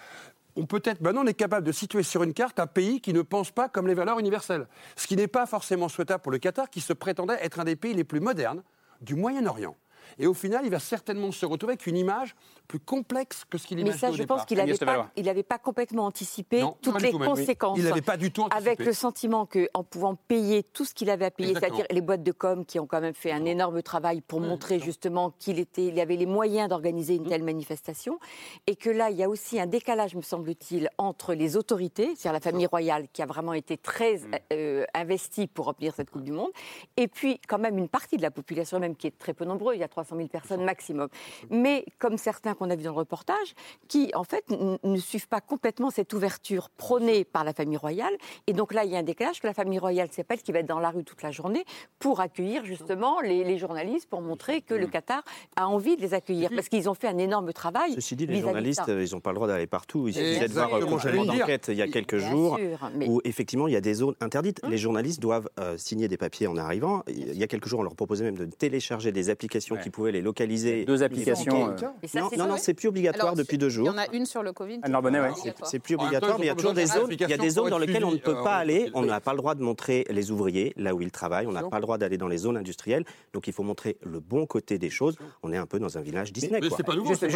On 0.55 0.65
peut 0.65 0.81
être, 0.83 1.01
maintenant, 1.01 1.23
on 1.23 1.27
est 1.27 1.33
capable 1.33 1.65
de 1.65 1.71
situer 1.71 2.03
sur 2.03 2.23
une 2.23 2.33
carte 2.33 2.59
un 2.59 2.67
pays 2.67 3.01
qui 3.01 3.13
ne 3.13 3.21
pense 3.21 3.51
pas 3.51 3.69
comme 3.69 3.87
les 3.87 3.93
valeurs 3.93 4.19
universelles. 4.19 4.67
Ce 4.95 5.07
qui 5.07 5.15
n'est 5.15 5.27
pas 5.27 5.45
forcément 5.45 5.89
souhaitable 5.89 6.21
pour 6.21 6.31
le 6.31 6.37
Qatar, 6.37 6.69
qui 6.69 6.81
se 6.81 6.93
prétendait 6.93 7.37
être 7.41 7.59
un 7.59 7.65
des 7.65 7.75
pays 7.75 7.93
les 7.93 8.03
plus 8.03 8.19
modernes 8.19 8.63
du 9.01 9.15
Moyen-Orient. 9.15 9.75
Et 10.17 10.27
au 10.27 10.33
final, 10.33 10.61
il 10.65 10.71
va 10.71 10.79
certainement 10.79 11.31
se 11.31 11.45
retrouver 11.45 11.73
avec 11.73 11.87
une 11.87 11.97
image 11.97 12.35
plus 12.67 12.79
complexe 12.79 13.45
que 13.49 13.57
ce 13.57 13.67
qu'il 13.67 13.77
Mais 13.77 13.83
imaginait 13.83 13.99
ça, 13.99 14.09
au 14.09 14.13
je 14.13 14.17
départ. 14.23 14.37
pense 14.37 14.45
qu'il 14.45 14.57
n'avait 14.57 15.43
pas, 15.43 15.57
pas 15.57 15.57
complètement 15.57 16.05
anticipé 16.05 16.61
Non, 16.61 16.77
toutes 16.81 17.01
les 17.01 17.11
tout 17.11 17.19
même, 17.19 17.29
oui. 17.31 17.39
conséquences. 17.39 17.77
Il 17.77 17.83
n'avait 17.83 18.01
pas 18.01 18.17
du 18.17 18.31
tout 18.31 18.43
anticipé. 18.43 18.69
Avec 18.69 18.85
le 18.85 18.93
sentiment 18.93 19.45
qu'en 19.45 19.83
pouvant 19.83 20.15
payer 20.15 20.63
tout 20.63 20.85
ce 20.85 20.93
qu'il 20.93 21.09
avait 21.09 21.25
à 21.25 21.31
payer, 21.31 21.53
c'est-à-dire 21.53 21.85
les 21.89 22.01
boîtes 22.01 22.23
de 22.23 22.31
com 22.31 22.65
qui 22.65 22.79
ont 22.79 22.85
quand 22.87 23.01
même 23.01 23.13
fait 23.13 23.31
un 23.31 23.45
énorme 23.45 23.81
travail 23.81 24.21
pour 24.21 24.39
montrer 24.39 24.79
justement 24.79 25.31
qu'il 25.39 25.59
était, 25.59 25.85
il 25.85 25.99
avait 25.99 26.15
les 26.15 26.25
moyens 26.25 26.69
d'organiser 26.69 27.15
une 27.15 27.27
telle 27.27 27.43
manifestation, 27.43 28.19
et 28.67 28.75
que 28.75 28.89
là, 28.89 29.09
il 29.09 29.17
y 29.17 29.23
a 29.23 29.29
aussi 29.29 29.59
un 29.59 29.65
décalage, 29.67 30.15
me 30.15 30.21
semble-t-il, 30.21 30.89
entre 30.97 31.33
les 31.33 31.57
autorités, 31.57 32.07
c'est-à-dire 32.15 32.33
la 32.33 32.39
famille 32.39 32.65
royale 32.67 33.07
qui 33.13 33.21
a 33.21 33.25
vraiment 33.25 33.53
été 33.53 33.77
très 33.77 34.09
Mmh. 34.09 34.31
euh, 34.53 34.85
investie 34.93 35.47
pour 35.47 35.65
remplir 35.65 35.93
cette 35.95 36.09
Coupe 36.09 36.23
du 36.23 36.31
Monde, 36.31 36.49
et 36.97 37.07
puis 37.07 37.39
quand 37.47 37.57
même 37.59 37.77
une 37.77 37.87
partie 37.89 38.17
de 38.17 38.21
la 38.21 38.31
population 38.31 38.79
même 38.79 38.95
qui 38.95 39.07
est 39.07 39.17
très 39.17 39.33
peu 39.33 39.45
nombreuse, 39.45 39.75
il 39.75 39.79
y 39.79 39.83
a 39.83 39.87
300 40.03 40.15
000 40.15 40.27
personnes 40.29 40.63
maximum. 40.63 41.09
Mais 41.49 41.85
comme 41.99 42.17
certains 42.17 42.53
qu'on 42.53 42.69
a 42.69 42.75
vus 42.75 42.83
dans 42.83 42.91
le 42.91 42.97
reportage, 42.97 43.53
qui 43.87 44.11
en 44.15 44.23
fait 44.23 44.45
ne 44.49 44.97
suivent 44.97 45.27
pas 45.27 45.41
complètement 45.41 45.89
cette 45.89 46.13
ouverture 46.13 46.69
prônée 46.69 47.23
par 47.25 47.43
la 47.43 47.53
famille 47.53 47.77
royale. 47.77 48.13
Et 48.47 48.53
donc 48.53 48.73
là, 48.73 48.85
il 48.85 48.91
y 48.91 48.95
a 48.95 48.99
un 48.99 49.03
décalage 49.03 49.39
que 49.41 49.47
la 49.47 49.53
famille 49.53 49.79
royale, 49.79 50.07
c'est 50.11 50.23
pas 50.23 50.35
elle 50.35 50.41
qui 50.41 50.51
va 50.51 50.59
être 50.59 50.65
dans 50.67 50.79
la 50.79 50.91
rue 50.91 51.03
toute 51.03 51.21
la 51.21 51.31
journée 51.31 51.65
pour 51.99 52.19
accueillir 52.21 52.63
justement 52.65 53.19
les, 53.21 53.43
les 53.43 53.57
journalistes, 53.57 54.09
pour 54.09 54.21
montrer 54.21 54.61
que 54.61 54.73
le 54.73 54.87
Qatar 54.87 55.23
a 55.55 55.67
envie 55.67 55.97
de 55.97 56.01
les 56.01 56.13
accueillir. 56.13 56.49
Parce 56.55 56.69
qu'ils 56.69 56.89
ont 56.89 56.93
fait 56.93 57.07
un 57.07 57.17
énorme 57.17 57.51
travail. 57.53 57.93
Ceci 57.95 58.15
dit, 58.15 58.25
les 58.25 58.33
vis-à-vis 58.33 58.41
de 58.41 58.47
journalistes, 58.47 58.89
euh, 58.89 59.03
ils 59.05 59.13
n'ont 59.13 59.19
pas 59.19 59.31
le 59.31 59.35
droit 59.35 59.47
d'aller 59.47 59.67
partout. 59.67 60.07
Il 60.07 60.13
suffisait 60.13 60.47
de 60.47 60.53
voir 60.53 60.79
le 60.79 60.85
complément 60.85 61.25
d'enquête 61.25 61.67
il 61.69 61.77
y 61.77 61.81
a 61.81 61.87
quelques 61.87 62.15
Bien 62.17 62.31
jours 62.31 62.57
sûr, 62.57 62.89
mais- 62.95 63.07
où 63.07 63.21
effectivement 63.23 63.67
il 63.67 63.73
y 63.73 63.77
a 63.77 63.81
des 63.81 63.95
zones 63.95 64.15
interdites. 64.21 64.61
Les 64.67 64.77
journalistes 64.77 65.19
doivent 65.19 65.49
euh, 65.59 65.77
signer 65.77 66.07
des 66.07 66.17
papiers 66.17 66.47
en 66.47 66.57
arrivant. 66.57 67.03
Il 67.07 67.37
y 67.37 67.43
a 67.43 67.47
quelques 67.47 67.67
jours, 67.67 67.79
on 67.79 67.83
leur 67.83 67.95
proposait 67.95 68.23
même 68.23 68.37
de 68.37 68.45
télécharger 68.45 69.11
des 69.11 69.29
applications 69.29 69.75
qui 69.77 69.88
pouvaient 69.89 70.11
les 70.11 70.21
localiser. 70.21 70.85
Deux 70.85 71.03
applications, 71.03 71.69
euh, 71.69 71.75
Et 72.03 72.07
ça, 72.07 72.21
Non, 72.21 72.29
non, 72.37 72.47
non, 72.47 72.55
c'est 72.57 72.73
plus 72.73 72.87
obligatoire 72.87 73.27
Alors, 73.27 73.35
depuis 73.37 73.57
deux 73.57 73.67
Il 73.67 73.71
jours. 73.71 73.87
y 73.87 73.89
en 73.89 73.97
a 73.97 74.07
une 74.13 74.25
sur 74.25 74.43
le 74.43 74.51
Covid. 74.53 74.79
Anne 74.83 74.91
Larbonnet, 74.91 75.19
ouais. 75.19 75.31
C'est- 75.41 75.55
C'est 75.63 75.79
plus 75.79 75.95
obligatoire, 75.95 76.33
temps, 76.33 76.37
mais 76.39 76.45
il 76.45 76.47
y 76.47 76.51
a 76.51 76.55
toujours 76.55 76.73
des 76.73 76.85
zones, 76.85 77.07
il 77.11 77.19
y 77.29 77.33
a 77.33 77.37
des 77.37 77.49
zones 77.49 77.69
dans 77.69 77.77
lesquelles 77.77 78.05
on 78.05 78.11
ne 78.11 78.17
peut 78.17 78.31
euh, 78.37 78.43
pas 78.43 78.57
on- 78.57 78.61
aller. 78.61 78.91
On 78.93 79.01
n'a 79.03 79.19
pas 79.19 79.31
le 79.33 79.37
droit 79.37 79.55
de 79.55 79.61
montrer 79.63 80.05
les 80.09 80.31
ouvriers 80.31 80.73
là 80.77 80.93
où 80.95 81.01
ils 81.01 81.11
travaillent. 81.11 81.47
On 81.47 81.51
n'a 81.51 81.63
pas 81.63 81.77
le 81.77 81.81
droit 81.81 81.97
d'aller 81.97 82.17
dans 82.17 82.27
les 82.27 82.37
zones 82.37 82.57
industrielles. 82.57 83.05
Donc 83.33 83.47
il 83.47 83.53
faut 83.53 83.63
montrer 83.63 83.97
le 84.03 84.19
bon 84.19 84.45
côté 84.45 84.77
des 84.77 84.89
choses. 84.89 85.15
On 85.43 85.51
est 85.51 85.57
un 85.57 85.65
peu 85.65 85.79
dans 85.79 85.97
un 85.97 86.01
village 86.01 86.31
Disney. 86.33 86.59
C'est 86.75 86.83
pas 86.83 86.95
nouveau. 86.95 87.13
C'est 87.15 87.27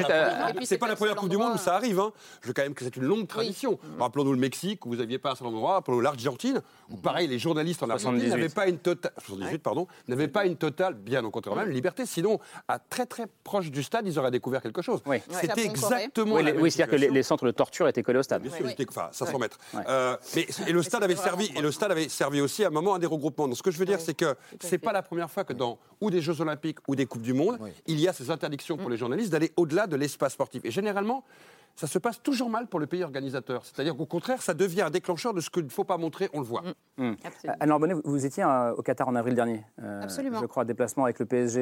pas, 0.78 0.88
la 0.88 0.94
à- 0.94 0.96
première- 0.96 1.16
Coupe 1.16 1.30
du 1.30 1.38
Monde 1.38 1.54
où 1.56 1.58
ça 1.58 1.76
arrive. 1.76 2.00
Hein. 2.00 2.12
Je 2.42 2.48
veux 2.48 2.54
quand 2.54 2.64
même 2.64 2.74
que 2.74 2.84
c'est 2.84 2.96
une 2.96 3.04
longue 3.04 3.28
tradition. 3.28 3.78
Rappelons-nous 4.00 4.34
le 4.34 4.40
Mexique 4.40 4.86
où 4.86 4.90
vous 4.90 4.96
n'aviez 4.98 5.18
pas 5.18 5.32
un 5.32 5.36
certain 5.36 5.50
endroit. 5.54 5.74
Rappelons-nous 5.74 6.02
l'Argentine 6.02 6.62
où 6.90 6.98
pareil 6.98 7.28
les 7.28 7.40
journalistes 7.40 7.84
en 7.84 7.90
Argentine 7.90 8.20
78. 8.20 8.30
n'avaient 8.30 8.54
pas 8.54 8.68
une 8.68 8.78
totale 8.78 9.12
78 9.20 9.60
pardon 9.60 9.88
n'avaient 10.08 10.28
pas 10.28 10.46
une 10.46 10.56
totale 10.56 10.94
bien 10.96 11.24
au 11.24 11.32
contraire 11.32 11.56
même 11.56 11.70
liberté. 11.70 12.06
Sinon 12.06 12.40
à 12.68 12.80
très 12.80 13.06
très 13.06 13.28
proche 13.44 13.72
du 13.72 13.84
stade 13.84 14.08
ils 14.08 14.20
auraient 14.20 14.32
découvert 14.32 14.62
quelque 14.62 14.82
chose. 14.82 15.02
Oui. 15.06 15.18
C'était 15.30 15.66
exactement. 15.66 16.36
Oui, 16.36 16.52
oui, 16.58 16.72
c'est-à-dire 16.72 16.98
que 16.98 17.14
les, 17.14 17.24
centres 17.24 17.46
de 17.46 17.52
torture 17.52 17.88
étaient 17.88 18.04
collés 18.04 18.20
au 18.20 18.24
stade. 18.24 18.42
Bien 18.42 18.52
sûr, 18.52 18.68
j'étais- 18.68 18.86
enfin, 18.90 19.10
500 19.12 19.40
mètres. 19.40 19.58
Ouais. 19.74 19.82
Euh, 19.88 20.18
mais, 20.36 20.48
et 20.68 20.72
le 20.72 20.84
stade 20.84 21.04
avait 21.04 21.16
servi, 21.16 21.52
et 21.56 21.62
le 21.62 21.72
stade 21.72 21.92
avait 21.92 22.10
servi 22.10 22.42
aussi 22.42 22.64
à 22.64 22.68
un 22.68 22.72
moment 22.72 22.96
à 22.96 23.00
des 23.00 23.06
regroupements. 23.06 23.48
Donc, 23.48 23.58
ce 23.58 23.64
que 23.64 23.72
je 23.72 23.78
veux 23.78 23.86
dire, 23.86 24.00
c'est 24.00 24.14
que 24.14 24.36
c'est 24.60 24.78
pas 24.78 24.92
la 24.92 25.02
première 25.02 25.30
fois 25.30 25.44
que 25.44 25.54
dans 25.54 25.78
ou 26.02 26.12
des 26.12 26.22
Jeux 26.22 26.42
Olympiques 26.42 26.80
ou 26.88 26.96
des 26.96 27.06
Coupes 27.06 27.22
du 27.22 27.34
Monde, 27.34 27.60
il 27.88 28.00
y 28.00 28.08
a 28.08 28.14
ces 28.14 28.30
interdictions 28.30 28.78
pour 28.78 28.90
les 28.90 28.98
journalistes 28.98 29.32
d'aller 29.32 29.52
au-delà 29.56 29.88
de 29.88 29.96
l'espace 29.96 30.34
sportif. 30.34 30.64
Et 30.66 30.72
généralement, 30.72 31.24
ça 31.76 31.88
se 31.88 31.98
passe 32.00 32.22
toujours 32.22 32.50
mal 32.50 32.68
pour 32.68 32.80
le 32.80 32.86
pays 32.88 33.04
organisateur. 33.04 33.66
C'est-à-dire 33.66 33.96
qu'au 33.96 34.06
contraire, 34.06 34.42
ça 34.42 34.54
devient 34.54 34.84
un 34.84 34.90
déclencheur 34.90 35.34
de 35.34 35.42
ce 35.42 35.50
qu'il 35.50 35.64
ne 35.64 35.70
faut 35.70 35.84
pas 35.84 35.98
montrer, 35.98 36.30
on 36.34 36.40
le 36.40 36.46
voit. 36.46 36.64
Absolument. 37.00 37.58
Anne 37.60 37.70
Larbonnet, 37.70 37.94
vous- 37.96 38.02
vous 38.06 38.26
étiez 38.26 38.44
euh, 38.44 38.74
au 38.76 38.82
Qatar 38.84 39.08
en 39.08 39.16
avril 39.16 39.34
dernier. 39.34 39.64
euh, 39.82 40.02
Absolument. 40.04 40.40
Je 40.42 40.46
crois, 40.46 40.66
déplacement 40.66 41.06
avec 41.06 41.18
le 41.20 41.26
PSG. 41.26 41.62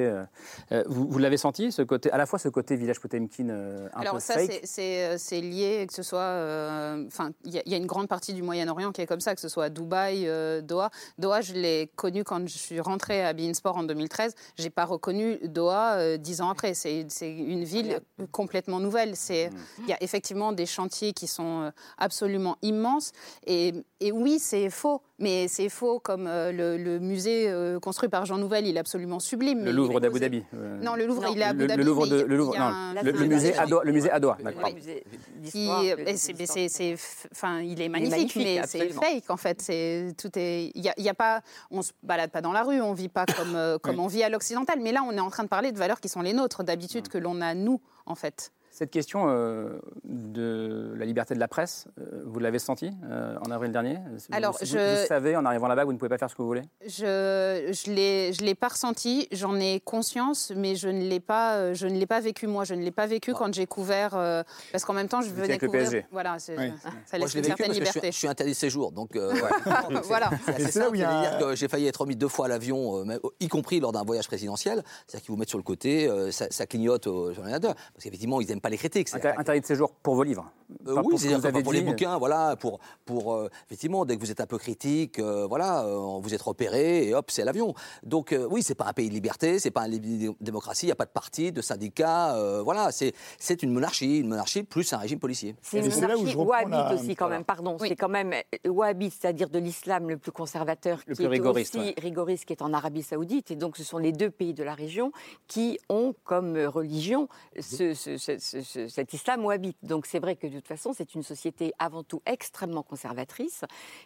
euh, 0.72 0.84
vous 0.88 1.08
vous 1.08 1.18
l'avez 1.20 1.38
senti, 1.38 1.72
ce 1.72 1.82
côté, 1.82 2.12
à 2.12 2.18
la 2.18 2.26
fois 2.26 2.40
ce 2.40 2.50
côté 2.50 2.76
village 2.76 3.00
Potemkin 3.00 3.50
euh, 3.50 3.88
un 3.94 4.02
peu 4.02 4.02
Alors 4.02 4.22
ça, 4.22 4.34
c'est- 4.36 4.62
c'est 4.66 5.18
c'est 5.18 5.40
lié, 5.42 5.86
que 5.88 5.94
ce 5.94 6.04
soit... 6.04 6.20
euh, 6.20 7.06
Enfin, 7.08 7.32
il 7.46 7.54
y, 7.54 7.58
a- 7.58 7.62
il 7.66 7.72
y 7.72 7.76
a 7.76 7.78
une 7.78 7.86
grande 7.86 8.08
partie 8.08 8.34
du 8.34 8.42
Moyen-Orient 8.44 8.92
qui 8.92 9.02
est 9.02 9.06
comme 9.08 9.22
ça, 9.22 9.34
que 9.34 9.42
ce 9.42 9.48
soit 9.50 9.70
Dubaï, 9.70 10.28
euh, 10.28 10.62
Doha. 10.62 10.90
Doha, 11.18 11.42
je 11.42 11.54
l'ai 11.54 11.90
connu 11.96 12.24
quand 12.24 12.46
je 12.48 12.58
suis 12.58 12.80
rentrée 12.82 13.24
à 13.24 13.32
Bein 13.34 13.54
Sport 13.54 13.78
en 13.78 13.84
2013. 13.84 14.36
J'ai 14.58 14.70
pas 14.70 14.86
reconnu 14.86 15.38
Doha 15.44 15.96
euh, 15.96 16.18
dix 16.18 16.42
ans 16.42 16.50
après. 16.50 16.74
C'est 16.74 17.06
c'est 17.10 17.32
une 17.32 17.64
ville 17.64 18.00
complètement 18.32 18.80
nouvelle. 18.80 19.16
C'est 19.16 19.50
Il 19.80 19.88
y 19.88 19.94
a 19.94 20.01
effectivement 20.02 20.52
des 20.52 20.66
chantiers 20.66 21.14
qui 21.14 21.28
sont 21.28 21.62
euh, 21.62 21.72
absolument 21.98 22.58
immenses. 22.62 23.12
Et, 23.48 23.74
et 24.00 24.12
oui, 24.12 24.40
c'est 24.40 24.70
faux. 24.70 25.02
Mais 25.20 25.48
c'est 25.48 25.70
faux 25.70 26.00
comme 26.00 26.26
euh, 26.26 26.52
le, 26.52 26.78
le 26.78 27.00
musée 27.00 27.48
euh, 27.48 27.80
construit 27.80 28.10
par 28.10 28.26
Jean 28.26 28.38
Nouvel, 28.40 28.66
il 28.66 28.76
est 28.76 28.80
absolument 28.80 29.20
sublime. 29.20 29.64
Le 29.64 29.72
Louvre 29.72 30.00
d'Abu 30.00 30.20
Dhabi. 30.20 30.44
euh, 30.56 30.80
Non, 30.82 30.96
le 30.96 31.06
Louvre, 31.06 31.22
Non. 31.24 31.32
il 31.34 31.40
est 31.40 31.44
à 31.44 31.54
le, 31.54 31.60
Abu 31.60 31.68
Dhabi. 31.68 31.78
le 31.78 31.84
Louvre 31.86 32.08
de, 32.08 32.22
le 32.22 32.36
Louvre, 32.38 32.58
non, 32.58 32.94
le, 33.04 33.12
le 33.12 33.26
musée 33.28 33.56
à 33.56 33.68
Doha, 33.68 33.84
le 33.84 33.92
musée 33.92 34.10
à 34.10 34.20
Doha, 34.20 34.38
d'accord. 34.44 34.68
Le 34.70 34.74
musée 34.74 35.04
qui, 35.46 35.52
d'histoire, 35.60 35.82
de- 35.84 35.88
et 36.10 36.18
c'est- 36.18 36.34
mais 36.40 36.46
c'est, 36.48 36.70
c'est- 36.70 36.96
enfin, 37.32 37.60
il 37.62 37.80
est 37.82 37.90
magnifique, 37.90 38.36
magnifique, 38.36 38.44
mais 38.44 38.62
c'est 38.66 38.90
fake 38.90 39.30
en 39.30 39.38
fait. 39.38 39.62
C'est 39.62 40.14
tout 40.18 40.32
est, 40.36 40.72
il 40.74 40.84
y 40.84 40.92
y 41.04 41.10
a 41.10 41.14
pas, 41.14 41.42
on 41.70 41.84
se 41.84 41.92
balade 42.02 42.32
pas 42.32 42.42
dans 42.42 42.52
la 42.52 42.64
rue, 42.64 42.82
on 42.82 42.94
vit 42.94 43.10
pas 43.10 43.26
comme 43.28 43.78
comme 43.84 44.00
on 44.00 44.08
vit 44.08 44.24
à 44.24 44.30
l'occidental. 44.30 44.80
Mais 44.82 44.92
là, 44.92 45.04
on 45.08 45.12
est 45.12 45.20
en 45.20 45.30
train 45.30 45.44
de 45.44 45.50
parler 45.50 45.72
de 45.72 45.78
valeurs 45.78 46.00
qui 46.02 46.10
sont 46.10 46.22
les 46.24 46.34
nôtres 46.34 46.64
d'habitude 46.64 47.08
que 47.10 47.20
l'on 47.20 47.42
a 47.42 47.54
nous 47.54 47.80
en 48.08 48.16
fait. 48.16 48.52
Cette 48.82 48.90
question 48.90 49.26
euh, 49.30 49.78
de 50.06 50.92
la 50.98 51.06
liberté 51.06 51.36
de 51.36 51.40
la 51.40 51.48
presse, 51.48 51.86
euh, 52.00 52.24
vous 52.26 52.40
l'avez 52.40 52.58
senti 52.58 52.90
euh, 53.12 53.36
en 53.46 53.52
avril 53.52 53.72
dernier? 53.72 53.94
Vous- 54.12 54.18
Alors, 54.36 54.58
vous, 54.60 54.66
je- 54.66 55.02
vous 55.02 55.08
savez, 55.08 55.36
en 55.36 55.46
arrivant 55.46 55.68
là-bas, 55.68 55.84
que 55.84 55.86
vous 55.86 55.94
ne 55.94 56.00
pouvez 56.00 56.10
pas 56.10 56.18
faire 56.18 56.32
ce 56.32 56.36
que 56.36 56.42
vous 56.42 56.48
voulez? 56.48 56.64
Je 56.84 57.70
je 57.72 58.42
l'ai 58.44 58.56
pas 58.56 58.70
ressenti, 58.70 59.28
j'en 59.32 59.56
ai 59.60 59.80
conscience, 59.82 60.52
mais 60.56 60.76
je 60.76 60.88
ne 60.88 61.08
l'ai 61.08 61.20
pas 61.20 61.58
euh, 61.58 61.74
je 61.76 61.86
ne 61.86 61.96
l'ai 62.00 62.08
pas 62.08 62.22
vécu 62.22 62.48
moi. 62.48 62.64
Je 62.64 62.74
ne 62.74 62.82
l'ai 62.82 62.90
pas 62.90 63.06
vécu 63.06 63.34
quand 63.36 63.54
j'ai 63.54 63.68
couvert 63.68 64.16
euh, 64.16 64.42
parce 64.72 64.84
qu'en 64.84 64.94
même 64.94 65.08
temps 65.08 65.22
je 65.22 65.30
venais 65.30 65.44
avec 65.50 65.62
le 65.62 65.68
couvrir. 65.68 65.84
PSG. 65.88 66.06
Voilà, 66.12 66.34
Oui. 66.34 66.40
ça 66.40 66.58
Moi, 66.58 66.72
laisse 67.20 67.30
je 67.30 67.38
l'ai 67.38 67.48
une 67.48 67.54
vécu 67.54 67.64
certaine 67.64 67.68
parce 67.68 67.68
que 67.68 67.68
je 67.68 67.74
suis, 67.76 67.84
liberté. 67.84 68.12
je 68.12 68.18
suis 68.18 68.28
interdit 68.28 68.54
de 68.54 68.58
séjour. 68.58 68.92
Donc, 68.92 69.16
euh, 69.16 69.32
Voilà. 70.06 70.32
C'est 70.44 70.54
assez 70.56 70.64
Et 70.64 70.72
c'est 70.72 70.80
là 70.80 70.86
où 70.86 70.96
simple, 70.96 70.98
il 70.98 71.02
y 71.02 71.04
a 71.04 71.12
un- 71.20 71.22
c'est-à-dire 71.24 71.48
que 71.50 71.56
j'ai 71.56 71.68
failli 71.68 71.86
être 71.86 72.02
remis 72.02 72.16
deux 72.16 72.28
fois 72.30 72.48
à 72.48 72.50
l'avion, 72.50 73.06
euh, 73.08 73.20
y 73.40 73.48
compris 73.48 73.80
lors 73.80 73.92
d'un 73.92 74.04
voyage 74.04 74.26
présidentiel. 74.28 74.82
C'est-à-dire 75.06 75.24
qu'ils 75.26 75.32
vous 75.36 75.38
mettent 75.38 75.50
sur 75.50 75.60
le 75.60 75.64
côté, 75.64 76.08
euh, 76.08 76.32
ça, 76.32 76.48
ça 76.50 76.66
clignote 76.66 77.06
aux 77.06 77.32
journalistes. 77.32 77.62
Parce 77.62 78.04
qu'effectivement, 78.06 78.42
ils 78.42 78.48
n'aiment 78.48 78.60
pas 78.60 78.71
les 78.72 78.78
critiques. 78.78 79.14
Interdit 79.14 79.62
de 79.62 79.66
séjour 79.66 79.92
pour 80.02 80.16
vos 80.16 80.24
livres 80.24 80.52
Euh, 80.88 81.02
oui, 81.04 81.18
c'est-à-dire 81.20 81.64
pour 81.64 81.74
les 81.74 81.82
bouquins, 81.82 82.18
voilà, 82.18 82.56
pour, 82.56 82.80
pour 83.06 83.34
euh, 83.34 83.50
effectivement, 83.68 84.06
dès 84.06 84.16
que 84.16 84.22
vous 84.22 84.32
êtes 84.32 84.40
un 84.40 84.46
peu 84.46 84.58
critique, 84.58 85.20
euh, 85.20 85.46
voilà, 85.46 85.84
euh, 85.84 86.20
vous 86.22 86.34
êtes 86.34 86.42
repéré 86.42 87.08
et 87.10 87.14
hop, 87.14 87.30
c'est 87.30 87.44
l'avion. 87.44 87.74
Donc 88.04 88.32
euh, 88.32 88.48
oui, 88.50 88.64
c'est 88.64 88.74
pas 88.76 88.86
un 88.86 88.94
pays 88.94 89.10
de 89.10 89.14
liberté, 89.14 89.60
c'est 89.60 89.70
pas 89.72 89.86
une 89.88 90.34
démocratie, 90.40 90.86
il 90.86 90.90
n'y 90.90 90.94
a 90.94 90.96
pas 90.96 91.06
de 91.06 91.12
parti, 91.12 91.52
de 91.52 91.62
syndicat, 91.62 92.36
euh, 92.38 92.62
voilà, 92.64 92.92
c'est 92.94 93.12
c'est 93.38 93.62
une 93.64 93.74
monarchie, 93.74 94.20
une 94.20 94.30
monarchie 94.30 94.64
plus 94.64 94.94
un 94.94 94.98
régime 94.98 95.20
policier. 95.20 95.56
C'est 95.62 95.80
une 95.80 95.92
c'est 95.92 96.08
là 96.08 96.16
où 96.16 96.20
monarchie 96.20 96.32
je 96.32 96.38
reprends 96.38 96.52
wahhabite 96.52 96.72
la- 96.72 96.94
aussi, 96.96 97.16
quand 97.18 97.28
même, 97.30 97.44
pardon. 97.44 97.76
Oui. 97.82 97.90
C'est 97.90 97.98
quand 97.98 98.08
même 98.10 98.34
wahhabite, 98.66 99.14
c'est-à-dire 99.20 99.50
de 99.50 99.60
l'islam 99.60 100.08
le 100.10 100.18
plus 100.18 100.32
conservateur, 100.32 101.00
Le 101.06 101.16
qui 101.16 101.18
plus 101.18 101.26
est 101.26 101.28
rigoriste, 101.28 101.76
aussi 101.76 101.88
ouais. 101.90 101.96
rigoriste, 101.98 102.46
qui 102.46 102.54
est 102.54 102.62
en 102.62 102.72
Arabie 102.74 103.04
Saoudite. 103.04 103.52
Et 103.52 103.56
donc, 103.58 103.76
ce 103.76 103.84
sont 103.84 103.98
les 103.98 104.14
deux 104.14 104.30
pays 104.32 104.54
de 104.54 104.64
la 104.64 104.74
région 104.74 105.12
qui 105.48 105.80
ont 105.90 106.16
comme 106.24 106.58
religion 106.58 107.28
ce- 107.60 107.94
ce- 107.94 108.18
ce- 108.18 108.38
ce- 108.40 108.61
ce- 108.62 108.88
cet 108.88 109.14
islam 109.14 109.44
wahhabite. 109.46 109.78
Donc, 109.84 110.06
c'est 110.06 110.20
vrai 110.20 110.36
que 110.36 110.48
de 110.48 110.56
toute 110.56 110.68
façon, 110.68 110.94
c'est 110.96 111.16
une 111.16 111.24
société 111.24 111.74
avant 111.80 112.04
tout 112.04 112.22
extrêmement 112.26 112.84
conservatrice. 112.84 113.64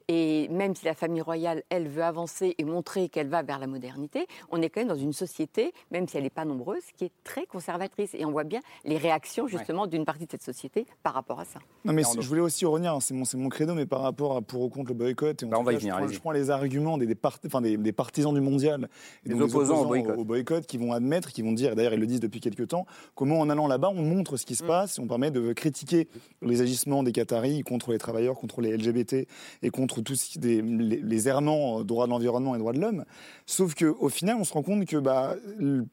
Et 0.07 0.47
même 0.49 0.75
si 0.75 0.85
la 0.85 0.93
famille 0.93 1.21
royale, 1.21 1.63
elle, 1.69 1.87
veut 1.87 2.03
avancer 2.03 2.55
et 2.57 2.63
montrer 2.63 3.09
qu'elle 3.09 3.27
va 3.29 3.43
vers 3.43 3.59
la 3.59 3.67
modernité, 3.67 4.27
on 4.51 4.61
est 4.61 4.69
quand 4.69 4.81
même 4.81 4.87
dans 4.89 4.95
une 4.95 5.13
société, 5.13 5.73
même 5.91 6.07
si 6.07 6.17
elle 6.17 6.23
n'est 6.23 6.29
pas 6.29 6.45
nombreuse, 6.45 6.83
qui 6.97 7.05
est 7.05 7.11
très 7.23 7.45
conservatrice. 7.45 8.13
Et 8.13 8.25
on 8.25 8.31
voit 8.31 8.43
bien 8.43 8.59
les 8.83 8.97
réactions, 8.97 9.47
justement, 9.47 9.87
d'une 9.87 10.05
partie 10.05 10.25
de 10.25 10.31
cette 10.31 10.43
société 10.43 10.85
par 11.03 11.13
rapport 11.13 11.39
à 11.39 11.45
ça. 11.45 11.59
Non, 11.83 11.93
mais 11.93 12.03
je 12.03 12.27
voulais 12.27 12.41
aussi 12.41 12.65
revenir, 12.65 12.93
hein, 12.93 12.99
c'est 12.99 13.13
mon, 13.13 13.25
c'est 13.25 13.37
mon 13.37 13.49
credo, 13.49 13.73
mais 13.73 13.85
par 13.85 14.01
rapport 14.01 14.35
à 14.35 14.41
pour 14.41 14.61
ou 14.61 14.69
contre 14.69 14.89
le 14.89 14.95
boycott. 14.95 15.41
Et 15.43 15.45
Bah, 15.45 15.57
on 15.59 15.63
va 15.63 15.73
y 15.73 15.77
venir, 15.77 15.93
je, 15.93 15.97
prends, 15.97 16.03
allez-y. 16.03 16.15
je 16.15 16.19
prends 16.21 16.31
les 16.31 16.49
arguments 16.49 16.97
des, 16.97 17.05
des, 17.07 17.15
part- 17.15 17.39
enfin, 17.45 17.61
des, 17.61 17.77
des 17.77 17.91
partisans 17.91 18.33
du 18.33 18.41
mondial 18.41 18.89
et 19.25 19.29
Des 19.29 19.35
donc 19.35 19.49
opposants 19.49 19.81
au 19.81 19.85
boycott. 19.85 20.17
au 20.17 20.23
boycott 20.25 20.65
qui 20.65 20.77
vont 20.77 20.91
admettre, 20.93 21.31
qui 21.31 21.41
vont 21.41 21.51
dire, 21.53 21.71
et 21.71 21.75
d'ailleurs 21.75 21.93
ils 21.93 21.99
le 21.99 22.07
disent 22.07 22.19
depuis 22.19 22.39
quelques 22.39 22.67
temps, 22.67 22.85
comment 23.15 23.39
en 23.39 23.49
allant 23.49 23.67
là-bas 23.67 23.89
on 23.89 24.01
montre 24.01 24.34
ce 24.37 24.45
qui 24.45 24.55
se 24.55 24.63
Mm. 24.63 24.67
passe 24.67 24.99
on 24.99 25.07
permet 25.07 25.31
de 25.31 25.53
critiquer 25.53 26.07
les 26.41 26.61
agissements 26.61 27.03
des 27.03 27.11
Qataris 27.11 27.63
contre 27.63 27.91
les 27.91 27.97
travailleurs, 27.97 28.35
contre 28.35 28.61
les 28.61 28.75
LGBT 28.75 29.27
et 29.63 29.69
contre 29.69 30.01
tous 30.01 30.37
les, 30.41 30.61
les 30.61 31.27
errements 31.27 31.79
euh, 31.79 31.83
droits 31.83 32.05
de 32.05 32.11
l'environnement 32.11 32.55
et 32.55 32.59
droits 32.59 32.73
de 32.73 32.79
l'homme. 32.79 33.05
Sauf 33.45 33.75
qu'au 33.75 34.09
final, 34.09 34.37
on 34.39 34.43
se 34.43 34.53
rend 34.53 34.63
compte 34.63 34.85
que 34.85 34.97
bah, 34.97 35.35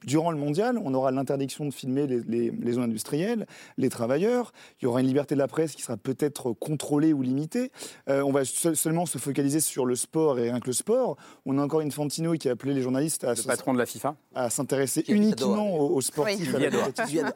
durant 0.04 0.30
le 0.30 0.38
mondial, 0.38 0.78
on 0.82 0.94
aura 0.94 1.10
l'interdiction 1.10 1.64
de 1.64 1.70
filmer 1.72 2.06
les, 2.06 2.20
les- 2.26 2.50
les 2.50 2.72
zones 2.72 2.84
industrielles, 2.84 3.46
les 3.78 3.88
travailleurs, 3.88 4.52
il 4.80 4.84
y 4.84 4.86
aura 4.86 5.00
une 5.00 5.06
liberté 5.06 5.34
de 5.34 5.38
la 5.40 5.48
presse 5.48 5.74
qui 5.74 5.82
sera 5.82 5.96
peut-être 5.96 6.52
contrôlée 6.52 7.12
ou 7.12 7.22
limitée. 7.22 7.70
Euh, 8.08 8.22
on 8.22 8.32
va 8.32 8.44
seul- 8.44 8.76
seulement 8.76 9.06
se 9.06 9.18
focaliser 9.18 9.60
sur 9.60 9.86
le 9.86 9.94
sport 9.96 10.38
et 10.38 10.42
rien 10.50 10.60
que 10.60 10.66
le 10.66 10.72
sport. 10.72 11.16
On 11.46 11.58
a 11.58 11.62
encore 11.62 11.80
une 11.80 11.90
Fantino 11.92 12.32
qui 12.34 12.48
a 12.48 12.52
appelé 12.52 12.74
les 12.74 12.82
journalistes 12.82 13.24
à, 13.24 13.30
Le 13.30 13.36
se- 13.36 13.46
patron 13.46 13.72
de 13.74 13.78
la 13.78 13.86
FIFA. 13.86 14.16
à 14.34 14.50
s'intéresser 14.50 15.04
uniquement 15.08 15.76
aux, 15.78 15.96
aux 15.96 16.00
sportifs. 16.00 16.54
Oui. 16.54 16.64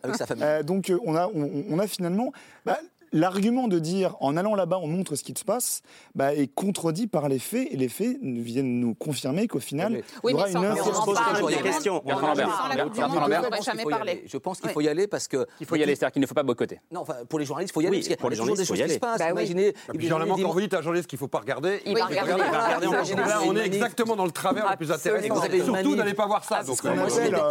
avec 0.02 0.16
sa 0.16 0.26
famille. 0.26 0.44
Euh, 0.44 0.62
donc 0.62 0.92
on 1.04 1.16
a, 1.16 1.26
on, 1.26 1.64
on 1.70 1.78
a 1.78 1.86
finalement 1.86 2.32
bah, 2.64 2.78
l'argument 3.16 3.68
de 3.68 3.78
dire 3.78 4.16
en 4.20 4.36
allant 4.36 4.54
là-bas 4.54 4.78
on 4.82 4.86
montre 4.86 5.16
ce 5.16 5.22
qui 5.22 5.34
se 5.36 5.44
passe 5.44 5.82
bah, 6.14 6.34
est 6.34 6.46
contredit 6.46 7.06
par 7.06 7.28
les 7.28 7.38
faits 7.38 7.68
et 7.70 7.76
les 7.76 7.88
faits 7.88 8.18
viennent 8.22 8.80
nous 8.80 8.94
confirmer 8.94 9.48
qu'au 9.48 9.60
final 9.60 10.02
Oui, 10.22 10.32
il 10.32 10.32
y 10.32 10.34
aura 10.34 10.48
une 10.50 10.58
mais 10.60 10.80
on 10.80 11.04
pose 11.04 11.18
toujours 11.32 11.48
des 11.48 11.56
questions. 11.56 12.02
Je 12.06 12.12
pense 12.12 13.58
qu'il 13.58 13.64
jamais 13.64 13.82
faut 13.82 13.90
y 13.90 13.94
aller. 13.94 14.24
Je 14.26 14.36
pense 14.38 14.58
qu'il 14.60 14.68
Oui. 14.68 14.74
faut 14.74 14.80
y 14.80 14.88
aller 14.88 15.06
parce 15.06 15.28
que. 15.28 15.46
Il 15.60 15.66
faut 15.66 15.76
y 15.76 15.82
aller, 15.82 15.94
c'est-à-dire 15.94 16.12
qu'il 16.12 16.22
ne 16.22 16.26
faut 16.26 16.34
pas 16.34 16.42
boycotter. 16.42 16.80
Non, 16.90 17.00
enfin, 17.00 17.14
pour 17.28 17.38
les 17.38 17.44
journalistes, 17.44 17.72
il 17.72 17.74
faut 17.74 17.80
y 17.80 17.86
aller. 17.86 17.96
Oui, 17.96 17.98
parce 17.98 18.06
qu'il 18.08 18.16
y 18.16 18.18
a 18.18 18.20
pour 18.20 18.30
les 18.30 18.36
toujours 18.36 18.56
des 18.56 18.64
journalistes, 18.64 18.68
faut 18.68 18.74
choses 18.74 18.80
y 18.80 18.82
qui 18.82 18.88
se 18.88 19.04
aller. 19.06 19.18
passent. 19.18 19.18
Bah. 19.18 19.30
Imaginez. 19.30 19.68
Et 19.68 19.72
puis, 19.72 19.82
imaginez 19.84 20.02
généralement, 20.08 20.36
quand 20.36 20.52
vous 20.52 20.60
dites 20.60 20.74
à 20.74 20.78
un 20.78 20.82
journaliste 20.82 21.08
qu'il 21.08 21.18
faut 21.18 21.28
pas 21.28 21.38
regarder, 21.40 21.80
Il 21.86 21.96
va 21.96 22.06
regarder. 22.06 22.32
on- 22.32 23.52
là, 23.52 23.62
est 23.62 23.66
exactement 23.66 24.16
dans 24.16 24.24
le 24.24 24.30
travers 24.30 24.70
le 24.70 24.76
plus 24.76 24.90
intéressant. 24.92 25.40
Surtout 25.64 25.96
n'allez 25.96 26.14
pas 26.14 26.26
voir 26.26 26.44
ça. 26.44 26.60
Ah, 26.60 26.62
euh, 26.70 27.50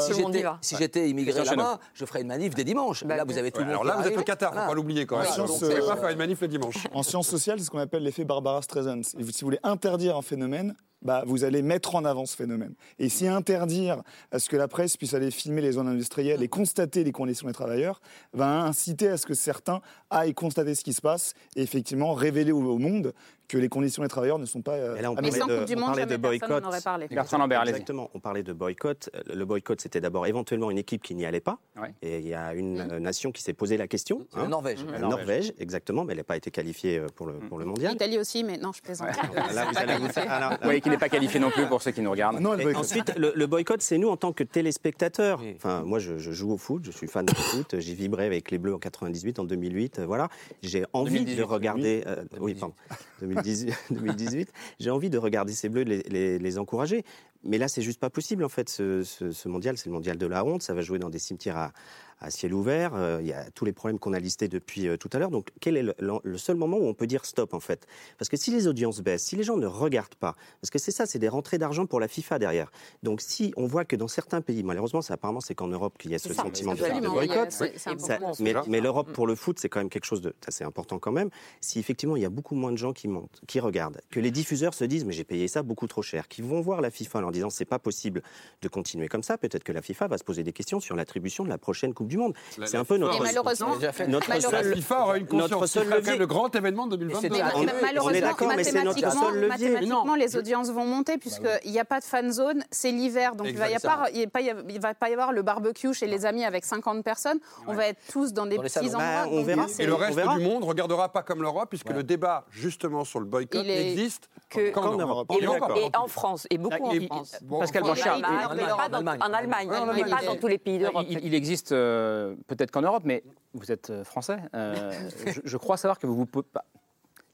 si 0.61 0.75
j'étais- 0.75 1.01
le 1.03 1.07
immigré 1.09 1.43
là-bas, 1.43 1.79
je 1.93 2.05
ferais 2.05 2.21
une 2.21 2.27
manif 2.27 2.53
dès 2.55 2.63
dimanche. 2.63 3.03
Bah, 3.03 3.15
Là, 3.15 3.23
vous 3.23 3.37
avez 3.37 3.51
tout 3.51 3.59
le 3.59 3.65
monde. 3.65 3.71
Alors 3.73 3.83
là, 3.83 3.95
va 3.95 4.01
vous 4.01 4.07
êtes 4.07 4.13
au 4.13 4.15
arriver. 4.15 4.25
Qatar, 4.25 4.49
faut 4.49 4.55
Voilà. 4.55 4.67
pas 4.69 4.73
l'oublier 4.75 5.05
quand 5.05 5.17
même. 5.17 5.27
Vous 5.59 5.67
ne 5.67 5.73
euh, 5.73 5.87
pas 5.87 5.97
faire 5.97 6.09
une 6.09 6.17
manif 6.17 6.41
le 6.41 6.47
dimanche. 6.47 6.75
En 6.93 7.03
sciences 7.03 7.27
sociales, 7.27 7.59
c'est 7.59 7.65
ce 7.65 7.71
qu'on 7.71 7.79
appelle 7.79 8.03
l'effet 8.03 8.25
Barbara 8.25 8.61
Streisand. 8.61 9.01
Si 9.03 9.17
vous 9.17 9.31
voulez 9.41 9.59
interdire 9.63 10.17
un 10.17 10.21
phénomène, 10.21 10.75
bah, 11.01 11.23
vous 11.27 11.43
allez 11.43 11.61
mettre 11.61 11.95
en 11.95 12.03
avant 12.05 12.25
ce 12.25 12.35
phénomène. 12.35 12.73
Et 12.99 13.09
si 13.09 13.27
interdire 13.27 14.01
à 14.31 14.39
ce 14.39 14.49
que 14.49 14.55
la 14.57 14.67
presse 14.67 14.97
puisse 14.97 15.13
aller 15.13 15.31
filmer 15.31 15.61
les 15.61 15.73
zones 15.73 15.87
industrielles 15.87 16.41
et 16.41 16.47
constater 16.47 17.03
les 17.03 17.11
conditions 17.11 17.47
des 17.47 17.53
travailleurs, 17.53 18.01
va 18.33 18.61
inciter 18.63 19.07
à 19.09 19.17
ce 19.17 19.25
que 19.25 19.33
certains 19.33 19.81
aillent 20.09 20.33
constater 20.33 20.73
ce 20.75 20.83
qui 20.83 20.93
se 20.93 21.01
passe 21.01 21.33
et 21.55 21.61
effectivement 21.61 22.13
révéler 22.13 22.51
au, 22.51 22.59
au 22.63 22.77
monde 22.77 23.13
que 23.47 23.59
les 23.59 23.69
conditions 23.69 24.01
des 24.01 24.09
travailleurs 24.09 24.39
ne 24.39 24.45
sont 24.47 24.63
pas 24.63 24.71
euh, 24.71 24.95
Et 24.95 25.03
là, 25.03 25.11
on 25.11 25.15
Mais 25.15 25.21
parlait 25.29 25.39
sans 25.39 25.45
de, 25.45 25.57
Coupe 25.59 25.65
du 25.67 25.75
on 25.75 25.79
Monde, 25.79 25.89
parlait 25.89 26.05
de 26.07 26.17
boycott. 26.17 26.63
n'en 26.63 26.67
aurait 26.69 26.81
parlé. 26.81 27.07
Bertrand 27.07 27.37
Lambert. 27.37 27.61
Exactement. 27.67 28.09
On 28.15 28.19
parlait 28.19 28.41
de 28.41 28.53
boycott. 28.53 29.11
Le 29.31 29.45
boycott, 29.45 29.79
c'était 29.81 30.01
d'abord 30.01 30.25
éventuellement 30.25 30.71
une 30.71 30.79
équipe 30.79 31.03
qui 31.03 31.13
n'y 31.13 31.27
allait 31.27 31.41
pas. 31.41 31.59
Ouais. 31.79 31.93
Et 32.01 32.17
il 32.21 32.27
y 32.27 32.33
a 32.33 32.55
une 32.55 32.79
euh, 32.81 32.99
nation 32.99 33.31
qui 33.31 33.43
s'est 33.43 33.53
posé 33.53 33.77
la 33.77 33.87
question. 33.87 34.25
La 34.35 34.47
Norvège. 34.47 34.83
La 34.85 34.93
La 34.93 35.07
Norvège, 35.07 35.53
exactement, 35.59 36.05
mais 36.05 36.13
elle 36.13 36.17
n'a 36.17 36.23
pas 36.23 36.37
été 36.37 36.49
qualifiée 36.49 36.97
euh, 36.97 37.05
pour 37.15 37.27
le, 37.27 37.33
pour 37.33 37.59
le 37.59 37.65
mondial. 37.65 37.91
L'Italie 37.91 38.17
aussi, 38.17 38.43
mais 38.43 38.57
non, 38.57 38.71
je 38.73 38.81
plaisante. 38.81 39.09
Là, 39.53 39.65
vous 39.71 39.77
allez 39.77 39.97
vous 39.99 40.09
faire- 40.09 40.31
alors, 40.31 40.53
Oui, 40.65 40.81
qui 40.81 40.89
n'est 40.95 40.99
pas 40.99 41.09
qualifié 41.09 41.39
non 41.39 41.49
plus 41.51 41.65
pour 41.67 41.81
ceux 41.81 41.91
qui 41.91 42.01
nous 42.01 42.11
regardent. 42.11 42.39
Non, 42.39 42.57
ensuite, 42.75 43.13
le, 43.17 43.33
le 43.35 43.47
boycott, 43.47 43.81
c'est 43.81 43.97
nous 43.97 44.09
en 44.09 44.17
tant 44.17 44.33
que 44.33 44.43
téléspectateurs. 44.43 45.41
Enfin, 45.55 45.83
moi, 45.83 45.99
je, 45.99 46.17
je 46.17 46.31
joue 46.31 46.51
au 46.51 46.57
foot, 46.57 46.81
je 46.85 46.91
suis 46.91 47.07
fan 47.07 47.25
de 47.25 47.33
foot. 47.35 47.75
J'ai 47.79 47.93
vibré 47.93 48.25
avec 48.25 48.51
les 48.51 48.57
Bleus 48.57 48.73
en 48.73 48.79
98, 48.79 49.39
en 49.39 49.43
2008. 49.43 49.99
euh, 49.99 50.05
voilà, 50.05 50.29
j'ai 50.63 50.85
envie 50.93 51.11
2018, 51.13 51.35
de 51.37 51.43
regarder. 51.43 52.03
euh, 52.07 52.23
oui, 52.39 52.55
pardon, 52.55 52.75
2018. 53.21 53.73
2018 53.91 54.51
j'ai 54.79 54.89
envie 54.89 55.09
de 55.09 55.17
regarder 55.17 55.53
ces 55.53 55.69
Bleus, 55.69 55.85
de 55.85 55.89
les, 55.89 56.03
les, 56.09 56.39
les 56.39 56.57
encourager. 56.57 57.03
Mais 57.43 57.57
là, 57.57 57.67
c'est 57.67 57.81
juste 57.81 57.99
pas 57.99 58.09
possible 58.09 58.43
en 58.43 58.49
fait. 58.49 58.69
Ce, 58.69 59.03
ce- 59.03 59.31
ce 59.31 59.47
mondial, 59.47 59.77
c'est 59.77 59.87
le 59.87 59.93
mondial 59.93 60.17
de 60.17 60.25
la 60.25 60.43
honte. 60.45 60.63
Ça 60.63 60.73
va 60.73 60.81
jouer 60.81 60.97
dans 60.99 61.09
des 61.09 61.19
cimetières 61.19 61.57
à, 61.57 61.71
à 62.19 62.31
ciel 62.31 62.53
ouvert. 62.53 62.93
Euh, 62.95 63.19
Il 63.21 63.27
y 63.27 63.33
a 63.33 63.51
tous 63.51 63.65
les 63.65 63.73
problèmes 63.73 63.99
qu'on 63.99 64.13
a 64.13 64.19
listés 64.19 64.47
depuis 64.47 64.87
euh, 64.87 64.97
tout 64.97 65.09
à 65.13 65.19
l'heure. 65.19 65.29
Donc, 65.29 65.49
quel 65.59 65.77
est 65.77 65.83
le, 65.99 66.37
seul 66.37 66.55
moment 66.55 66.77
où 66.77 66.85
on 66.87 66.93
peut 66.95 67.05
dire 67.05 67.23
stop 67.25 67.53
en 67.53 67.59
fait? 67.59 67.85
Parce 68.17 68.29
que 68.29 68.37
si 68.37 68.49
les 68.51 68.65
audiences 68.67 69.01
baissent, 69.01 69.25
si 69.25 69.35
les 69.35 69.43
gens 69.43 69.57
ne 69.57 69.67
regardent 69.67 70.15
pas, 70.15 70.35
parce 70.59 70.71
que 70.71 70.79
c'est 70.79 70.91
ça, 70.91 71.05
c'est 71.05 71.19
des 71.19 71.27
rentrées 71.29 71.59
d'argent 71.59 71.85
pour 71.85 71.99
la 71.99 72.07
FIFA 72.07 72.39
derrière. 72.39 72.71
Donc, 73.03 73.21
si 73.21 73.53
on 73.57 73.67
voit 73.67 73.85
que 73.85 73.95
dans 73.95 74.07
certains 74.07 74.41
pays, 74.41 74.63
malheureusement, 74.63 75.01
ça, 75.03 75.13
apparemment, 75.15 75.41
c'est 75.41 75.53
qu'en 75.55 75.67
Europe 75.67 75.97
qu'il 75.99 76.09
y 76.11 76.15
a 76.15 76.19
ce 76.19 76.29
ça, 76.33 76.41
sentiment 76.43 76.73
de, 76.73 76.79
boycott. 77.27 77.51
Ça- 77.99 78.17
mais 78.39 78.53
mais 78.69 78.81
l'Europe 78.81 79.11
pour 79.13 79.27
le 79.27 79.35
foot, 79.35 79.59
c'est 79.59 79.69
quand 79.69 79.79
même 79.81 79.89
quelque 79.89 80.05
chose 80.05 80.21
d'assez 80.21 80.63
important 80.63 80.97
quand 80.97 81.11
même. 81.11 81.29
Si 81.61 81.77
effectivement 81.79 82.15
il 82.15 82.23
y 82.23 82.25
a 82.25 82.29
beaucoup 82.29 82.55
moins 82.55 82.71
de 82.71 82.77
gens 82.77 82.93
qui 82.93 83.07
montent, 83.07 83.41
qui 83.45 83.59
regardent, 83.59 84.01
que 84.09 84.19
les 84.19 84.31
diffuseurs 84.31 84.73
se 84.73 84.83
disent 84.85 85.05
mais 85.05 85.13
j'ai 85.13 85.23
payé 85.25 85.47
ça 85.47 85.61
beaucoup 85.63 85.85
trop 85.87 86.01
cher, 86.01 86.27
qui 86.27 86.41
vont 86.41 86.61
voir 86.61 86.81
la 86.81 86.89
FIFA 86.89 87.19
en 87.25 87.31
disant 87.35 87.49
c'est 87.49 87.65
pas 87.65 87.79
possible 87.79 88.21
de 88.61 88.67
continuer 88.67 89.07
comme 89.07 89.23
ça, 89.23 89.37
peut-être 89.37 89.63
que 89.63 89.71
la 89.71 89.81
FIFA 89.81 90.07
va 90.07 90.17
se 90.17 90.23
poser 90.23 90.43
des 90.43 90.53
questions 90.53 90.79
sur 90.79 90.95
l'attribution 90.95 91.43
de 91.43 91.49
la 91.49 91.57
prochaine 91.57 91.93
Coupe 91.93 92.07
du 92.07 92.17
Monde. 92.17 92.33
La- 92.57 92.65
C'est 92.67 92.73
la 92.77 92.81
un 92.81 92.85
peu 92.85 92.97
notre 92.97 93.17
Et 93.17 93.19
malheureusement, 93.21 93.75
notre 93.75 93.81
malheureusement- 93.99 94.51
La 94.51 94.63
seul 94.63 94.75
FIFA 94.75 95.01
aura 95.03 95.17
une 95.17 95.27
conscience. 95.27 95.51
notre 95.51 95.67
seul 95.67 95.89
levier. 95.89 96.17
le 96.17 96.27
grand 96.27 96.53
événement 96.55 96.87
de 96.87 96.95
2022. 96.95 97.27
c'était 97.35 97.43
Mais 97.43 97.51
on 97.55 97.61
est- 97.63 97.81
malheureusement, 97.81 98.03
on 98.05 98.09
est 98.15 98.21
d'accord, 98.21 98.51
mais 98.55 98.63
c'est 98.63 98.83
notre 98.83 98.87
mathématiquement, 98.95 99.25
seul 99.29 99.33
levier. 99.35 99.47
mathématiquement, 99.49 100.05
Non, 100.05 100.15
les 100.15 100.35
audiences 100.37 100.69
vont 100.71 100.85
monter 100.85 101.17
puisqu'il 101.17 101.71
n'y 101.71 101.79
a 101.79 101.85
pas 101.85 101.99
de 101.99 102.05
fan 102.05 102.31
zone, 102.31 102.63
c'est 102.71 102.91
l'hiver, 102.91 103.35
donc 103.35 103.47
il 103.47 103.57
va 103.57 103.65
y 103.69 103.73
Exactement. 103.73 103.93
avoir- 103.93 104.09
il 104.13 104.23
va 104.25 104.29
pas 104.31 104.41
y 104.41 104.49
avoir- 104.49 104.65
il 104.69 104.79
va 104.81 104.93
pas 104.93 105.09
y 105.09 105.13
avoir 105.13 105.31
le 105.31 105.41
barbecue 105.41 105.93
chez 105.93 106.07
les 106.07 106.25
amis 106.25 106.45
avec 106.45 106.65
50 106.65 107.03
personnes. 107.03 107.39
On 107.67 107.73
va 107.73 107.87
être 107.87 107.99
tous 108.11 108.33
dans 108.33 108.45
des 108.45 108.55
Dans 108.57 108.61
petits 108.63 108.73
salons. 108.73 108.87
endroits. 108.87 109.01
Bah, 109.25 109.27
on 109.31 109.43
verra. 109.43 109.65
Et 109.79 109.85
le 109.85 109.93
reste 109.93 110.15
verra. 110.15 110.37
du 110.37 110.43
monde 110.43 110.63
regardera 110.63 111.09
pas 111.11 111.23
comme 111.23 111.41
l'Europe, 111.41 111.69
puisque 111.69 111.89
le 111.89 112.03
débat 112.03 112.45
justement 112.51 113.03
sur 113.03 113.19
le 113.19 113.25
boycott 113.25 113.65
n'existe 113.65 114.29
que- 114.49 114.71
qu'en 114.71 114.81
qu'en 114.81 114.97
Europe. 114.97 115.29
Europe. 115.31 115.71
Et, 115.77 115.85
et 115.85 115.97
en 115.97 116.07
France, 116.07 116.47
et 116.49 116.57
beaucoup 116.57 116.91
Et- 116.93 117.07
en 117.11 117.14
France. 117.15 117.35
bon, 117.41 117.59
Pascal 117.59 117.83
en- 117.83 117.85
Blanchard, 117.85 118.17
En 118.17 118.23
Allemagne, 118.23 118.45
en 118.49 118.55
mais 118.55 118.63
pas 118.63 118.89
dans- 118.89 118.97
Allemagne. 118.97 119.19
en 119.21 119.33
Allemagne, 119.33 119.69
Ouais, 119.69 119.77
en 119.77 119.85
mais 119.87 119.91
Allemagne. 120.03 120.19
pas 120.19 120.25
dans 120.25 120.35
tous 120.37 120.47
les 120.47 120.57
pays 120.57 120.77
d'Europe. 120.79 121.05
Il, 121.09 121.25
il 121.25 121.33
existe 121.33 121.71
euh, 121.71 122.35
peut-être 122.47 122.71
qu'en 122.71 122.81
Europe, 122.81 123.03
mais 123.05 123.23
vous 123.53 123.71
êtes 123.71 123.89
euh, 123.89 124.03
français. 124.03 124.37
euh, 124.53 124.91
je, 125.27 125.41
je 125.43 125.57
crois 125.57 125.77
savoir 125.77 125.99
que 125.99 126.07
vous 126.07 126.15
vous 126.15 126.25
pouvez 126.25 126.45
pas. 126.51 126.63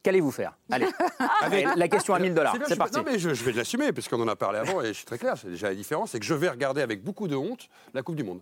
Qu'allez-vous 0.03 0.31
faire? 0.31 0.57
Allez, 0.71 0.87
Allez, 1.41 1.67
la 1.75 1.87
question 1.87 2.15
à 2.15 2.19
1000 2.19 2.33
dollars. 2.33 2.55
C'est 2.67 2.75
parti. 2.75 2.97
Non, 2.97 3.03
mais 3.05 3.19
je, 3.19 3.35
je 3.35 3.43
vais 3.43 3.51
l'assumer, 3.51 3.91
parce 3.93 4.07
qu'on 4.07 4.19
en 4.19 4.27
a 4.27 4.35
parlé 4.35 4.57
avant, 4.57 4.81
et 4.81 4.87
je 4.87 4.93
suis 4.93 5.05
très 5.05 5.19
clair, 5.19 5.37
c'est 5.37 5.49
déjà 5.49 5.67
la 5.69 5.75
différence, 5.75 6.09
c'est 6.11 6.19
que 6.19 6.25
je 6.25 6.33
vais 6.33 6.49
regarder 6.49 6.81
avec 6.81 7.03
beaucoup 7.03 7.27
de 7.27 7.35
honte 7.35 7.69
la 7.93 8.01
Coupe 8.01 8.15
du 8.15 8.23
Monde. 8.23 8.41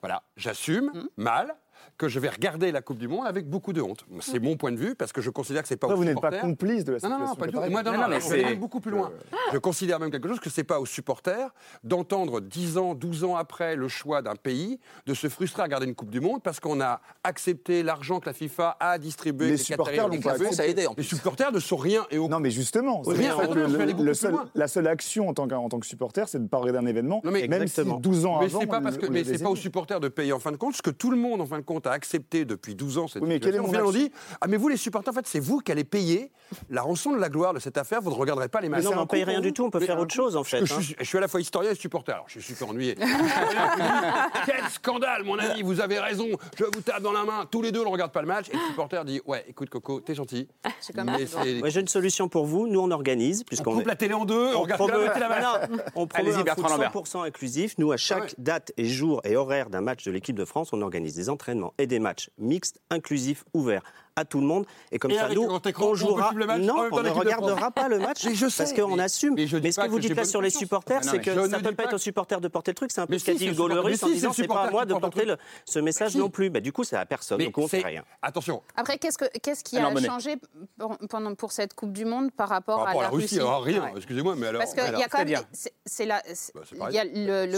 Voilà, 0.00 0.22
j'assume, 0.36 0.92
Mmh. 0.94 1.00
mal, 1.16 1.56
que 1.98 2.08
je 2.08 2.18
vais 2.18 2.28
regarder 2.28 2.72
la 2.72 2.82
Coupe 2.82 2.98
du 2.98 3.08
Monde 3.08 3.26
avec 3.26 3.48
beaucoup 3.48 3.72
de 3.72 3.80
honte. 3.80 4.04
C'est 4.20 4.40
mon 4.40 4.56
point 4.56 4.72
de 4.72 4.76
vue, 4.76 4.94
parce 4.94 5.12
que 5.12 5.20
je 5.20 5.30
considère 5.30 5.62
que 5.62 5.68
c'est 5.68 5.76
pas 5.76 5.86
Après, 5.86 5.94
aux 5.94 5.98
vous 5.98 6.04
n'êtes 6.04 6.20
pas 6.20 6.30
complice 6.38 6.84
de 6.84 6.92
la 6.92 6.98
Non, 7.02 7.08
non, 7.18 7.26
situation. 7.26 7.26
non, 7.26 7.34
pas 7.36 7.46
du 7.46 7.52
tout. 7.52 7.58
Moi, 7.70 7.82
non, 7.82 7.92
Non, 7.92 7.96
non, 7.98 8.02
non, 8.04 8.08
mais 8.10 8.20
je 8.20 8.28
vais 8.48 8.54
beaucoup 8.56 8.80
plus 8.80 8.90
loin. 8.90 9.10
Je 9.52 9.58
considère 9.58 10.00
même 10.00 10.10
quelque 10.10 10.28
chose 10.28 10.40
que 10.40 10.50
c'est 10.50 10.64
pas 10.64 10.80
aux 10.80 10.86
supporters 10.86 11.50
d'entendre 11.84 12.40
10 12.40 12.78
ans, 12.78 12.94
12 12.94 13.24
ans 13.24 13.36
après 13.36 13.76
le 13.76 13.88
choix 13.88 14.22
d'un 14.22 14.36
pays 14.36 14.78
de 15.06 15.14
se 15.14 15.28
frustrer 15.28 15.62
à 15.62 15.64
regarder 15.64 15.86
une 15.86 15.94
Coupe 15.94 16.10
du 16.10 16.20
Monde 16.20 16.42
parce 16.42 16.60
qu'on 16.60 16.80
a 16.80 17.00
accepté 17.24 17.82
l'argent 17.82 18.20
que 18.20 18.26
la 18.26 18.32
FIFA 18.32 18.76
a 18.80 18.98
distribué. 18.98 19.46
Les 19.50 19.52
que 19.56 19.62
supporters 19.62 20.08
l'ont 20.08 20.20
pas. 20.20 20.36
Ça 20.52 20.62
a 20.62 20.66
aidé 20.66 20.86
en 20.86 20.94
Les 20.96 21.02
supporters 21.02 21.52
ne 21.52 21.58
sont 21.60 21.76
rien 21.76 22.06
et 22.10 22.18
au 22.18 22.28
Non, 22.28 22.40
mais 22.40 22.50
justement, 22.50 23.02
rien, 23.02 23.36
je 23.40 24.02
le- 24.02 24.14
seul- 24.14 24.34
la 24.54 24.68
seule 24.68 24.86
action 24.86 25.28
en 25.28 25.34
tant 25.34 25.46
que, 25.48 25.54
en 25.54 25.68
tant 25.68 25.78
que 25.80 25.86
supporter, 25.86 26.28
c'est 26.28 26.42
de 26.42 26.48
parler 26.48 26.72
d'un 26.72 26.86
événement, 26.86 27.20
Non, 27.24 27.30
mais 27.30 27.46
même 27.48 27.62
exactement. 27.62 27.96
si 27.96 28.00
12 28.02 28.26
ans 28.26 28.38
Mais 28.40 28.46
avant. 28.46 28.60
c'est 28.60 28.66
pas 28.66 28.80
parce 28.80 28.98
que 28.98 29.06
mais 29.06 29.22
les 29.22 29.36
c'est 29.36 29.42
pas 29.42 29.50
aux 29.50 29.56
supporters 29.56 30.00
de 30.00 30.08
payer 30.08 30.32
en 30.32 30.38
fin 30.38 30.52
de 30.52 30.56
compte, 30.56 30.74
ce 30.74 30.82
que 30.82 30.90
tout 30.90 31.10
le 31.10 31.16
monde 31.16 31.40
en 31.40 31.46
fin 31.46 31.58
de 31.58 31.64
compte 31.64 31.71
a 31.80 31.90
accepté 31.90 32.44
depuis 32.44 32.74
12 32.74 32.98
ans 32.98 33.08
cette 33.08 33.22
Oui, 33.22 33.28
mais 33.28 33.40
quelle 33.40 33.54
est 33.54 33.58
situation. 33.58 33.82
mon 33.82 33.88
on 33.88 33.92
dit 33.92 34.10
ah 34.40 34.46
mais 34.48 34.56
vous 34.56 34.68
les 34.68 34.76
supporters 34.76 35.12
en 35.12 35.14
fait 35.16 35.26
c'est 35.26 35.40
vous 35.40 35.60
qui 35.60 35.72
allez 35.72 35.84
payer 35.84 36.30
la 36.70 36.82
rançon 36.82 37.12
de 37.12 37.18
la 37.18 37.28
gloire 37.28 37.54
de 37.54 37.58
cette 37.60 37.78
affaire, 37.78 38.00
vous 38.02 38.10
ne 38.10 38.14
regarderez 38.14 38.48
pas 38.48 38.60
les 38.60 38.68
Mais 38.68 38.76
matchs. 38.76 38.84
non, 38.84 38.90
mais 38.92 38.98
on 38.98 39.06
paye 39.06 39.22
coup 39.24 39.30
rien 39.30 39.40
du 39.40 39.52
tout, 39.52 39.64
on 39.64 39.70
peut 39.70 39.78
Mais 39.80 39.86
faire 39.86 39.96
un 39.96 40.00
autre 40.02 40.14
chose 40.14 40.36
en 40.36 40.44
fait. 40.44 40.64
je, 40.66 40.74
hein. 40.74 40.80
suis, 40.80 40.94
je 40.98 41.04
suis 41.04 41.18
à 41.18 41.20
la 41.22 41.28
fois 41.28 41.40
historien 41.40 41.70
et 41.70 41.74
supporter. 41.74 42.12
Alors 42.12 42.26
je 42.28 42.40
suis 42.40 42.42
super 42.54 42.68
ennuyé. 42.68 42.94
Quel 44.46 44.64
scandale 44.70 45.24
mon 45.24 45.38
ami, 45.38 45.62
vous 45.62 45.80
avez 45.80 45.98
raison. 45.98 46.26
Je 46.58 46.64
vous 46.64 46.80
tape 46.82 47.02
dans 47.02 47.12
la 47.12 47.24
main. 47.24 47.46
Tous 47.50 47.62
les 47.62 47.72
deux 47.72 47.80
on 47.80 47.84
ne 47.84 47.90
regarde 47.90 48.12
pas 48.12 48.20
le 48.22 48.28
match 48.28 48.48
et 48.50 48.52
le 48.52 48.58
supporter 48.68 49.04
dit 49.04 49.20
ouais 49.26 49.44
écoute 49.48 49.70
Coco 49.70 50.00
t'es 50.00 50.14
gentil. 50.14 50.48
C'est 50.80 50.94
comme 50.94 51.06
Mais 51.06 51.26
ça. 51.26 51.40
c'est- 51.42 51.62
Ouais, 51.62 51.70
J'ai 51.70 51.80
une 51.80 51.88
solution 51.88 52.28
pour 52.28 52.44
vous. 52.46 52.66
Nous, 52.66 52.80
on 52.80 52.90
organise, 52.90 53.40
on 53.42 53.44
puisqu'on 53.44 53.74
coupe 53.74 53.86
la 53.86 53.96
télé 53.96 54.14
en 54.14 54.24
deux, 54.24 54.54
on, 54.54 54.62
regarde 54.62 54.80
que 54.86 54.86
la 54.88 55.08
promeut, 55.08 55.20
la. 55.20 55.68
Non, 55.68 55.76
on 55.94 56.06
promeut 56.06 56.28
Allez-y, 56.28 56.40
un 56.40 56.44
Bertrand 56.44 56.62
foot 56.68 56.70
Lambert. 56.78 56.92
100% 56.92 57.22
inclusif. 57.26 57.74
Nous, 57.78 57.92
à 57.92 57.96
chaque 57.96 58.22
Ouais. 58.22 58.28
date 58.38 58.72
et 58.76 58.84
jour 58.86 59.20
et 59.24 59.36
horaire 59.36 59.70
d'un 59.70 59.80
match 59.80 60.04
de 60.04 60.10
l'équipe 60.10 60.36
de 60.36 60.44
France, 60.44 60.72
on 60.72 60.82
organise 60.82 61.14
des 61.14 61.28
entraînements 61.30 61.61
et 61.78 61.86
des 61.86 61.98
matchs 61.98 62.30
mixtes, 62.38 62.80
inclusifs, 62.90 63.44
ouverts 63.54 63.84
à 64.16 64.24
tout 64.24 64.40
le 64.40 64.46
monde. 64.46 64.66
Et 64.90 64.98
comme 64.98 65.10
Et 65.10 65.16
ça, 65.16 65.28
nous, 65.28 65.48
on 65.80 65.94
jouera. 65.94 66.32
match 66.32 66.60
non, 66.60 66.88
on 66.92 67.02
ne 67.02 67.08
regardera 67.10 67.70
pas 67.70 67.88
le 67.88 67.98
match 67.98 68.24
Mais 68.26 68.34
je 68.34 68.48
sais, 68.48 68.64
parce 68.64 68.72
qu'on 68.74 68.98
assume. 68.98 69.34
mais 69.34 69.46
ce 69.46 69.56
que 69.56 69.88
vous 69.88 69.96
que 69.96 70.00
dites 70.02 70.14
pas 70.14 70.22
bonne 70.22 70.30
sur 70.30 70.42
les 70.42 70.50
supporters, 70.50 71.04
c'est 71.04 71.18
que 71.20 71.34
ça 71.34 71.40
ne 71.48 71.56
ne 71.56 71.68
peut 71.68 71.74
pas 71.74 71.84
être 71.84 71.94
aux 71.94 71.98
supporters 71.98 72.40
de 72.40 72.48
porter 72.48 72.70
le 72.72 72.74
truc. 72.76 72.90
C'est 72.92 73.00
un 73.00 73.06
peu 73.06 73.18
ce 73.18 73.24
qu'a 73.24 73.34
dit 73.34 73.48
Hugo 73.48 73.68
Lloris 73.68 74.02
en 74.02 74.08
disant 74.08 74.32
c'est 74.32 74.46
pas 74.46 74.62
à 74.62 74.70
moi 74.70 74.84
de 74.84 74.94
porter 74.94 75.26
ce 75.64 75.78
message 75.78 76.16
non 76.16 76.30
plus. 76.30 76.50
Bah, 76.50 76.60
Du 76.60 76.72
coup, 76.72 76.84
c'est 76.84 76.96
à 76.96 77.06
personne. 77.06 77.42
Donc 77.42 77.58
on 77.58 77.68
fait 77.68 77.80
c'est- 77.80 77.86
rien. 77.86 78.04
Attention, 78.22 78.62
Après, 78.76 78.98
qu'est-ce, 78.98 79.18
que, 79.18 79.24
qu'est-ce 79.42 79.64
qui 79.64 79.78
a 79.78 79.94
changé 80.02 80.36
pour, 80.78 80.96
pendant, 81.08 81.34
pour 81.34 81.52
cette 81.52 81.74
Coupe 81.74 81.92
du 81.92 82.04
Monde 82.04 82.30
par 82.32 82.48
rapport, 82.48 82.86
à 82.86 82.94
la 82.94 83.08
Russie, 83.08 83.38
alors 83.38 83.62
rien, 83.62 83.90
excusez-moi, 83.96 84.34
mais 84.36 84.48
alors. 84.48 84.60
Parce 84.60 84.74
qu'il 84.74 84.98
y 84.98 85.02
a 85.02 85.08
quand 85.08 85.24
même. 85.24 85.40
C'est, 85.52 85.72
c'est- 85.86 86.06
Bah, 86.06 86.90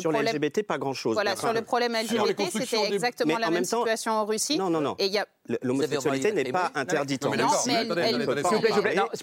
Sur 0.00 0.12
les. 0.12 0.22
LGBT, 0.32 0.62
pas 0.62 0.78
grand-chose. 0.78 1.14
Voilà, 1.14 1.36
sur 1.36 1.52
le 1.52 1.62
problème 1.62 1.94
LGBT, 1.94 2.50
c'était 2.50 2.94
exactement 2.94 3.38
la 3.38 3.50
même, 3.50 3.64
situation 3.64 4.12
en 4.12 4.24
Russie. 4.24 4.58
Non, 4.58 4.70
non, 4.70 4.80
non. 4.80 4.94
Et 4.98 5.06
il 5.06 5.12
y 5.12 5.18
a 5.18 5.26
Le- 5.43 5.43
L'homosexualité 5.62 6.32
n'est 6.32 6.50
pas 6.50 6.70
interdite 6.74 7.26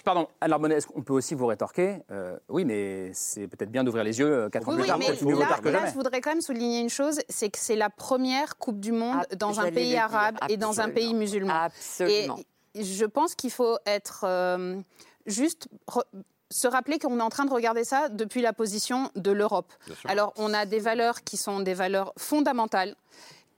pardon, 0.03 0.27
alors 0.39 0.59
Monet, 0.59 0.75
est-ce 0.75 0.87
qu'on 0.87 1.01
peut 1.01 1.13
aussi 1.13 1.35
vous 1.35 1.47
rétorquer 1.47 1.97
Euh, 2.11 2.37
Oui, 2.49 2.65
mais 2.65 3.11
c'est 3.13 3.47
peut-être 3.47 3.71
bien 3.71 3.83
d'ouvrir 3.83 4.03
les 4.03 4.19
yeux 4.19 4.31
euh, 4.31 4.49
quatre 4.49 4.67
ans 4.67 4.71
Oui, 4.71 4.75
plus 4.77 4.81
oui, 4.83 4.87
tard. 4.87 4.99
mais 4.99 5.07
mieux 5.25 5.39
là, 5.39 5.47
tard 5.47 5.61
que 5.61 5.69
là, 5.69 5.85
je 5.87 5.93
voudrais 5.93 6.21
quand 6.21 6.31
même 6.31 6.41
souligner 6.41 6.79
une 6.79 6.89
chose, 6.89 7.19
c'est 7.29 7.49
que 7.49 7.57
c'est 7.59 7.75
la 7.75 7.89
première 7.89 8.57
Coupe 8.57 8.79
du 8.79 8.91
Monde 8.91 9.17
Ah, 9.31 9.35
dans 9.35 9.59
un 9.59 9.71
pays 9.71 9.97
arabe 9.97 10.37
et 10.49 10.57
dans 10.57 10.79
un 10.81 10.89
pays 10.89 11.13
musulman. 11.13 11.53
Absolument. 11.53 12.37
Et 12.75 12.83
je 12.83 13.05
pense 13.05 13.35
qu'il 13.35 13.51
faut 13.51 13.77
être 13.85 14.23
euh, 14.25 14.79
juste 15.25 15.67
re- 15.89 16.03
se 16.49 16.67
rappeler 16.67 16.99
qu'on 16.99 17.19
est 17.19 17.23
en 17.23 17.29
train 17.29 17.45
de 17.45 17.51
regarder 17.53 17.83
ça 17.83 18.09
depuis 18.09 18.41
la 18.41 18.53
position 18.53 19.09
de 19.15 19.31
l'Europe. 19.31 19.71
Alors, 20.05 20.33
on 20.37 20.53
a 20.53 20.65
des 20.65 20.79
valeurs 20.79 21.23
qui 21.23 21.35
sont 21.37 21.59
des 21.61 21.73
valeurs 21.73 22.13
fondamentales 22.17 22.95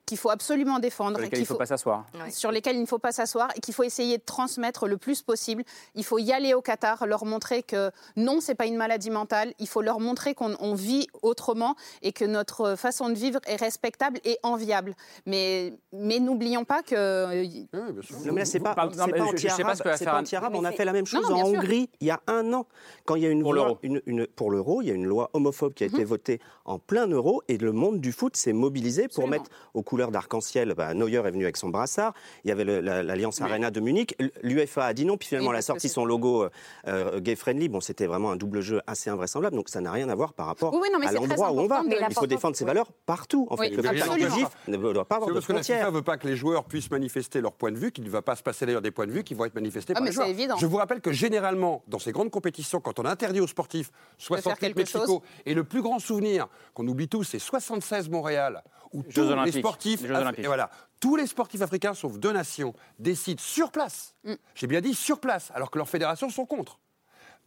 qu'il 0.05 0.17
faut 0.17 0.29
absolument 0.29 0.79
défendre, 0.79 1.17
Sur 1.17 1.23
lesquels 1.23 1.29
qu'il 1.29 1.39
il 1.39 1.41
ne 1.41 1.47
faut 1.47 1.55
pas 1.55 1.65
s'asseoir. 1.65 2.05
sur 2.29 2.51
lesquels 2.51 2.75
il 2.75 2.81
ne 2.81 2.85
faut 2.85 2.99
pas 2.99 3.11
s'asseoir 3.11 3.49
et 3.55 3.59
qu'il 3.61 3.73
faut 3.73 3.83
essayer 3.83 4.17
de 4.17 4.23
transmettre 4.23 4.87
le 4.87 4.97
plus 4.97 5.21
possible. 5.21 5.63
Il 5.95 6.03
faut 6.03 6.19
y 6.19 6.31
aller 6.33 6.53
au 6.53 6.61
Qatar, 6.61 7.05
leur 7.07 7.25
montrer 7.25 7.63
que 7.63 7.91
non, 8.17 8.39
c'est 8.41 8.55
pas 8.55 8.65
une 8.65 8.75
maladie 8.75 9.09
mentale. 9.09 9.53
Il 9.59 9.67
faut 9.67 9.81
leur 9.81 9.99
montrer 9.99 10.33
qu'on 10.33 10.55
on 10.59 10.73
vit 10.73 11.07
autrement 11.21 11.75
et 12.01 12.11
que 12.11 12.25
notre 12.25 12.75
façon 12.75 13.09
de 13.09 13.13
vivre 13.15 13.39
est 13.47 13.55
respectable 13.55 14.19
et 14.25 14.37
enviable. 14.43 14.95
Mais, 15.25 15.73
mais 15.93 16.19
n'oublions 16.19 16.65
pas 16.65 16.83
que. 16.83 17.43
Non, 17.73 18.33
mais 18.33 18.39
là, 18.41 18.45
c'est 18.45 18.59
pas, 18.59 18.75
pas 18.75 18.87
pas 18.87 20.13
anti-arabe. 20.15 20.53
ce 20.53 20.57
On 20.57 20.65
a 20.65 20.71
fait 20.71 20.85
la 20.85 20.93
même 20.93 21.05
chose 21.05 21.29
non, 21.29 21.35
en 21.41 21.45
sûr. 21.45 21.59
Hongrie 21.59 21.89
il 22.01 22.07
y 22.07 22.11
a 22.11 22.21
un 22.27 22.51
an. 22.53 22.65
Quand 23.05 23.15
il 23.15 23.23
y 23.23 23.25
a 23.25 23.29
une 23.29 23.41
Pour 23.41 23.53
loi, 23.53 23.65
l'euro. 23.65 23.79
une, 23.83 24.01
une- 24.05 24.27
pour 24.27 24.51
l'euro, 24.51 24.81
il 24.81 24.87
y 24.87 24.91
a 24.91 24.93
une 24.93 25.05
loi 25.05 25.29
homophobe 25.33 25.73
qui 25.73 25.83
a 25.83 25.87
été 25.87 26.03
votée 26.03 26.39
en 26.65 26.79
plein 26.79 27.07
euro 27.07 27.41
et 27.47 27.57
le 27.57 27.71
monde 27.71 27.99
du 27.99 28.11
foot 28.11 28.35
s'est 28.35 28.53
mobilisé 28.53 29.03
pour 29.03 29.23
Absolument. 29.23 29.31
mettre 29.31 29.49
au 29.73 29.81
couleurs 29.93 30.09
d'arc-en-ciel. 30.09 30.73
Bah, 30.75 30.95
Neuer 30.95 31.17
est 31.17 31.29
venu 31.31 31.43
avec 31.43 31.55
son 31.55 31.69
brassard. 31.69 32.13
Il 32.43 32.47
y 32.47 32.51
avait 32.51 32.63
l'Alliance 32.81 33.39
Arena 33.41 33.69
de 33.69 33.79
Munich. 33.79 34.15
L'UEFA 34.41 34.85
a 34.85 34.93
dit 34.95 35.05
non, 35.05 35.17
puis 35.17 35.27
finalement, 35.27 35.49
Oui, 35.49 35.53
elle 35.53 35.59
a 35.59 35.61
sorti 35.61 35.87
son 35.87 36.03
logo 36.03 36.47
euh, 36.87 37.19
gay-friendly. 37.19 37.69
Bon, 37.69 37.79
c'était 37.79 38.07
vraiment 38.07 38.31
un 38.31 38.35
double 38.35 38.61
jeu 38.61 38.81
assez 38.87 39.11
invraisemblable. 39.11 39.55
Donc, 39.55 39.69
ça 39.69 39.81
n'a 39.81 39.91
rien 39.91 40.09
à 40.09 40.15
voir 40.15 40.33
par 40.33 40.47
rapport 40.47 40.73
Oui, 40.73 40.79
oui, 40.81 40.89
non, 40.91 40.97
mais 40.97 41.05
à 41.05 41.11
l'endroit 41.11 41.51
où 41.51 41.59
on 41.59 41.67
va. 41.67 41.83
de- 41.83 41.89
Il 42.09 42.13
faut 42.15 42.25
défendre 42.25 42.55
ses 42.55 42.65
valeurs 42.65 42.91
partout. 43.05 43.45
En 43.51 43.57
fait, 43.57 43.69
Oui, 43.69 43.69
le 43.69 43.83
ne 43.83 44.93
doit 44.93 45.05
pas 45.05 45.15
avoir 45.17 45.29
de 45.29 45.33
parce 45.35 45.45
que 45.45 45.51
la 45.53 45.59
frontières. 45.59 45.77
FIFA 45.77 45.91
ne 45.91 45.95
veut 45.95 46.01
pas 46.01 46.17
que 46.17 46.27
les 46.27 46.35
joueurs 46.35 46.63
puissent 46.65 46.89
manifester 46.89 47.39
leur 47.39 47.53
point 47.53 47.71
de 47.71 47.77
vue, 47.77 47.91
qu'il 47.91 48.03
ne 48.03 48.09
va 48.09 48.23
pas 48.23 48.35
se 48.35 48.41
passer 48.41 48.65
d'ailleurs 48.65 48.81
des 48.81 48.89
points 48.91 49.05
de 49.05 49.11
vue 49.11 49.23
qui 49.23 49.35
vont 49.35 49.45
être 49.45 49.53
manifestés 49.53 49.93
Ah, 49.93 49.99
par 49.99 50.03
mais 50.03 50.09
les 50.09 50.15
joueurs. 50.15 50.27
évident. 50.27 50.57
Je 50.57 50.65
vous 50.65 50.77
rappelle 50.77 51.01
que 51.01 51.11
généralement, 51.11 51.83
dans 51.87 51.99
ces 51.99 52.11
grandes 52.11 52.31
compétitions, 52.31 52.79
quand 52.81 52.97
on 52.99 53.05
interdit 53.05 53.41
aux 53.41 53.47
sportifs 53.47 53.91
68 54.17 54.59
quelque 54.59 54.77
Mexico, 54.77 55.05
chose. 55.05 55.19
et 55.45 55.53
le 55.53 55.63
plus 55.63 55.83
grand 55.83 55.99
souvenir 55.99 56.47
qu'on 56.73 56.87
oublie 56.87 57.07
tous, 57.07 57.23
c'est 57.25 57.39
76 57.39 58.09
Montréal, 58.09 58.63
où 58.93 59.03
Jeux 59.09 59.27
tous 59.33 59.43
les 59.43 59.51
sportifs, 59.51 60.01
Les 60.01 60.07
Jeux 60.07 60.13
Af- 60.15 60.21
Olympiques. 60.21 60.43
et 60.45 60.47
voilà, 60.47 60.69
tous 60.99 61.15
les 61.15 61.27
sportifs 61.27 61.61
africains, 61.61 61.93
sauf 61.93 62.17
deux 62.17 62.31
nations, 62.31 62.73
décident 62.99 63.41
sur 63.41 63.71
place, 63.71 64.15
Mm. 64.23 64.33
j'ai 64.55 64.67
bien 64.67 64.81
dit 64.81 64.93
sur 64.93 65.19
place, 65.19 65.51
alors 65.53 65.69
que 65.71 65.77
leurs 65.77 65.89
fédérations 65.89 66.29
sont 66.29 66.45
contre, 66.45 66.79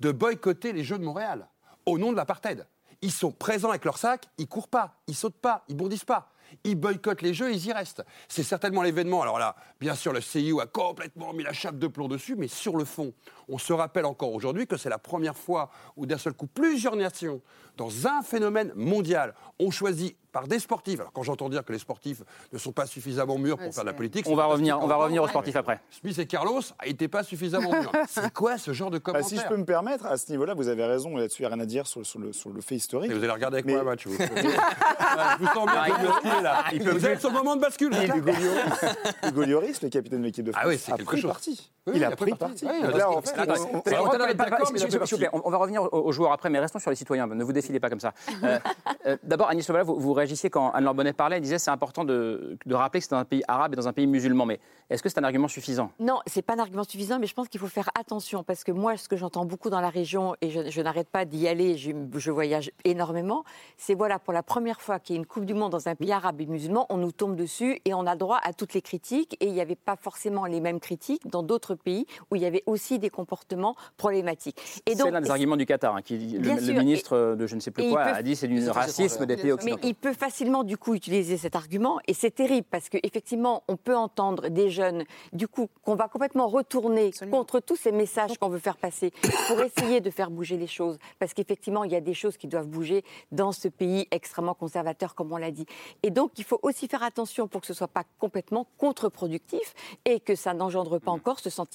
de 0.00 0.12
boycotter 0.12 0.72
les 0.72 0.84
Jeux 0.84 0.98
de 0.98 1.04
Montréal 1.04 1.48
au 1.86 1.98
nom 1.98 2.10
de 2.12 2.16
l'apartheid. 2.16 2.66
Ils 3.02 3.12
sont 3.12 3.30
présents 3.30 3.70
avec 3.70 3.84
leur 3.84 3.98
sac, 3.98 4.26
ils 4.38 4.48
courent 4.48 4.68
pas, 4.68 4.94
ils 5.06 5.14
sautent 5.14 5.40
pas, 5.40 5.64
ils 5.68 5.76
bondissent 5.76 6.04
pas. 6.04 6.32
Ils 6.64 6.76
boycottent 6.76 7.22
les 7.22 7.34
jeux, 7.34 7.52
ils 7.52 7.66
y 7.66 7.72
restent. 7.72 8.04
C'est 8.28 8.44
certainement 8.44 8.82
l'événement. 8.82 9.20
Alors 9.20 9.38
là, 9.38 9.56
bien 9.80 9.96
sûr, 9.96 10.12
le 10.12 10.20
CIO 10.20 10.60
a 10.60 10.66
complètement 10.66 11.32
mis 11.32 11.42
la 11.42 11.52
chape 11.52 11.76
de 11.78 11.88
plomb 11.88 12.06
dessus, 12.06 12.36
mais 12.36 12.46
sur 12.46 12.76
le 12.76 12.84
fond, 12.84 13.12
on 13.48 13.58
se 13.58 13.72
rappelle 13.72 14.04
encore 14.06 14.32
aujourd'hui 14.32 14.66
que 14.66 14.76
c'est 14.76 14.88
la 14.88 14.98
première 14.98 15.36
fois 15.36 15.70
où 15.96 16.06
d'un 16.06 16.18
seul 16.18 16.32
coup, 16.34 16.46
plusieurs 16.46 16.96
nations, 16.96 17.40
dans 17.76 18.06
un 18.06 18.22
phénomène 18.22 18.72
mondial, 18.74 19.34
ont 19.60 19.70
choisi 19.70 20.16
par 20.32 20.48
des 20.48 20.58
sportifs. 20.58 21.00
Alors 21.00 21.12
quand 21.12 21.22
j'entends 21.22 21.48
dire 21.48 21.64
que 21.64 21.72
les 21.72 21.78
sportifs 21.78 22.22
ne 22.52 22.58
sont 22.58 22.72
pas 22.72 22.86
suffisamment 22.86 23.38
mûrs 23.38 23.56
pour 23.58 23.72
faire 23.72 23.84
de 23.84 23.88
la 23.88 23.94
politique, 23.94 24.26
On 24.28 24.34
va 24.34 24.46
revenir, 24.46 24.78
on 24.82 24.86
va 24.86 24.96
revenir 24.96 25.22
aux 25.22 25.28
sportifs 25.28 25.56
après. 25.56 25.80
Smith 25.90 26.18
et 26.18 26.26
Carlos 26.26 26.60
n'étaient 26.86 27.08
pas 27.08 27.22
suffisamment 27.22 27.70
mûrs. 27.70 27.92
C'est 28.08 28.32
quoi 28.32 28.58
ce 28.58 28.72
genre 28.72 28.90
de 28.90 28.98
Bah, 28.98 29.02
commentaire 29.12 29.28
si 29.28 29.36
je 29.38 29.46
peux 29.46 29.56
me 29.56 29.64
permettre, 29.64 30.06
à 30.06 30.16
ce 30.16 30.30
niveau-là, 30.30 30.54
vous 30.54 30.68
avez 30.68 30.84
raison, 30.84 31.16
là-dessus, 31.16 31.42
il 31.42 31.46
n'y 31.46 31.52
a 31.52 31.54
rien 31.54 31.62
à 31.62 31.66
dire 31.66 31.86
sur, 31.86 32.04
sur 32.04 32.18
le, 32.18 32.32
sur 32.32 32.50
le 32.50 32.60
fait 32.60 32.74
historique. 32.76 33.10
Et 33.10 33.14
vous 33.14 33.22
allez 33.22 33.32
regarder 33.32 33.56
avec 33.56 33.66
Mais- 33.66 33.72
moi 33.74 33.82
un 33.82 33.84
match. 33.84 34.06
Vous, 34.06 34.16
je 34.18 35.38
vous 35.38 35.46
sens 35.52 35.66
bien 35.66 35.82
Ah, 35.82 35.86
il 35.88 35.94
peut- 35.94 36.06
basculer, 36.08 36.42
là. 36.42 36.64
il 36.72 36.82
peut 36.84 36.90
Vous 36.90 37.06
êtes 37.06 37.20
sur 37.20 37.30
le 37.30 37.36
moment 37.36 37.56
de 37.56 37.60
bascule. 37.60 37.92
Hugo 39.26 39.44
Lloris, 39.44 39.82
le 39.82 39.88
capitaine 39.88 40.20
de 40.20 40.26
l'équipe 40.26 40.44
de 40.44 40.52
France, 40.52 40.62
Ah 40.64 40.68
oui, 40.68 40.78
c'est 40.78 40.92
a 40.92 40.96
pris 40.98 41.20
chose. 41.20 41.30
parti. 41.30 41.70
Oui, 41.86 41.92
il 41.94 41.98
il 41.98 42.04
a 42.04 42.10
pris 42.10 42.30
pris 42.32 42.34
parti. 42.34 42.66
on- 45.32 45.50
va 45.50 45.56
revenir 45.58 45.82
aux 45.92 46.12
joueurs 46.12 46.32
après, 46.32 46.50
mais 46.50 46.58
restons 46.58 46.78
sur 46.80 46.90
les 46.90 46.96
citoyens. 46.96 47.26
Ne 47.28 47.44
vous 47.44 47.52
défilez 47.52 47.78
pas 47.80 47.88
comme 47.88 48.00
ça. 48.00 48.12
Euh, 48.42 48.58
euh, 49.06 49.16
D'abord, 49.22 49.48
Agnès 49.48 49.66
Lovala, 49.68 49.84
vous, 49.84 49.98
vous 49.98 50.12
réagissiez 50.12 50.50
quand 50.50 50.70
Anne-Laure 50.72 50.94
Bonnet 50.94 51.12
parlait, 51.12 51.36
elle 51.36 51.42
disait 51.42 51.58
c'est 51.58 51.70
important 51.70 52.04
de, 52.04 52.58
de 52.66 52.74
rappeler 52.74 53.00
que 53.00 53.04
c'est 53.06 53.10
dans 53.12 53.18
un 53.20 53.24
pays 53.24 53.42
arabe 53.46 53.72
et 53.74 53.76
dans 53.76 53.86
un 53.88 53.92
pays 53.92 54.06
musulman. 54.06 54.46
Mais 54.46 54.58
est-ce 54.90 55.02
que 55.02 55.08
c'est 55.08 55.18
un 55.20 55.24
argument 55.24 55.48
suffisant? 55.48 55.90
Non, 56.00 56.20
c'est 56.26 56.42
pas 56.42 56.54
un 56.54 56.58
argument 56.58 56.84
suffisant, 56.84 57.18
mais 57.20 57.26
je 57.26 57.34
pense 57.34 57.48
qu'il 57.48 57.60
faut 57.60 57.66
faire 57.68 57.88
attention 57.98 58.42
parce 58.42 58.64
que 58.64 58.72
moi, 58.72 58.96
ce 58.96 59.08
que 59.08 59.16
j'entends 59.16 59.44
beaucoup 59.44 59.70
dans 59.70 59.80
la 59.80 59.90
région 59.90 60.34
et 60.40 60.50
je, 60.50 60.68
je 60.70 60.80
n'arrête 60.82 61.08
pas 61.08 61.24
d'y 61.24 61.46
aller, 61.46 61.76
je, 61.76 61.92
je 62.16 62.30
voyage 62.32 62.70
énormément, 62.84 63.44
c'est 63.76 63.94
voilà 63.94 64.18
pour 64.18 64.32
la 64.32 64.42
première 64.42 64.80
fois 64.80 64.98
qu'il 64.98 65.14
y 65.14 65.18
a 65.18 65.20
une 65.20 65.26
Coupe 65.26 65.44
du 65.44 65.54
Monde 65.54 65.72
dans 65.72 65.88
un 65.88 65.94
pays 65.94 66.12
arabe 66.12 66.40
et 66.40 66.46
musulman, 66.46 66.86
on 66.88 66.96
nous 66.96 67.12
tombe 67.12 67.36
dessus 67.36 67.80
et 67.84 67.94
on 67.94 68.06
a 68.06 68.16
droit 68.16 68.40
à 68.42 68.52
toutes 68.52 68.74
les 68.74 68.82
critiques 68.82 69.36
et 69.40 69.46
il 69.46 69.52
n'y 69.52 69.60
avait 69.60 69.76
pas 69.76 69.96
forcément 69.96 70.46
les 70.46 70.60
mêmes 70.60 70.80
critiques 70.80 71.28
dans 71.28 71.42
d'autres 71.42 71.75
pays 71.76 72.06
où 72.30 72.36
il 72.36 72.42
y 72.42 72.46
avait 72.46 72.62
aussi 72.66 72.98
des 72.98 73.10
comportements 73.10 73.74
problématiques. 73.96 74.60
C'est 74.86 75.10
l'un 75.10 75.20
des 75.20 75.30
arguments 75.30 75.56
du 75.56 75.66
Qatar. 75.66 75.96
hein, 75.96 76.02
qui, 76.02 76.16
le, 76.16 76.72
ministre 76.72 77.34
de 77.36 77.46
je 77.46 77.54
ne 77.54 77.60
sais 77.60 77.70
plus 77.70 77.90
quoi 77.90 78.02
a 78.02 78.22
dit 78.22 78.36
c'est 78.36 78.48
du 78.48 78.68
racisme 78.68 79.26
des 79.26 79.36
pays 79.36 79.46
Mais 79.46 79.52
occidentaux. 79.52 79.88
il 79.88 79.94
peut 79.94 80.12
facilement, 80.12 80.64
du 80.64 80.76
coup, 80.76 80.94
utiliser 80.94 81.36
cet 81.36 81.56
argument, 81.56 81.98
et 82.06 82.14
c'est 82.14 82.30
terrible 82.30 82.66
parce 82.70 82.88
qu'effectivement, 82.88 83.62
on 83.68 83.76
peut 83.76 83.96
entendre 83.96 84.48
des 84.48 84.70
jeunes, 84.70 85.04
du 85.32 85.48
coup, 85.48 85.68
qu'on 85.82 85.94
va 85.94 86.08
complètement 86.08 86.48
retourner 86.48 87.12
contre 87.30 87.60
tous 87.60 87.76
ces 87.76 87.92
messages 87.92 88.38
qu'on 88.38 88.48
veut 88.48 88.58
faire 88.58 88.76
passer 88.76 89.12
pour 89.48 89.60
essayer 89.60 90.00
de 90.00 90.10
faire 90.10 90.30
bouger 90.30 90.56
les 90.56 90.66
choses. 90.66 90.98
Parce 91.18 91.34
qu'effectivement, 91.34 91.84
il 91.84 91.92
y 91.92 91.96
a 91.96 92.00
des 92.00 92.14
choses 92.14 92.36
qui 92.36 92.46
doivent 92.46 92.68
bouger 92.68 93.04
dans 93.32 93.52
ce 93.52 93.68
pays 93.68 94.06
extrêmement 94.10 94.54
conservateur, 94.54 95.14
comme 95.14 95.32
on 95.32 95.36
l'a 95.36 95.50
dit. 95.50 95.66
Et 96.02 96.10
donc, 96.10 96.32
il 96.38 96.44
faut 96.44 96.58
aussi 96.62 96.88
faire 96.88 97.02
attention 97.02 97.48
pour 97.48 97.60
que 97.60 97.66
ce 97.66 97.72
ne 97.72 97.76
soit 97.76 97.88
pas 97.88 98.04
complètement 98.18 98.66
contre-productif 98.78 99.74
et 100.04 100.20
que 100.20 100.34
ça 100.34 100.54
n'engendre 100.54 100.98
pas 100.98 101.10
encore 101.10 101.40
ce 101.40 101.50
sentiment 101.50 101.65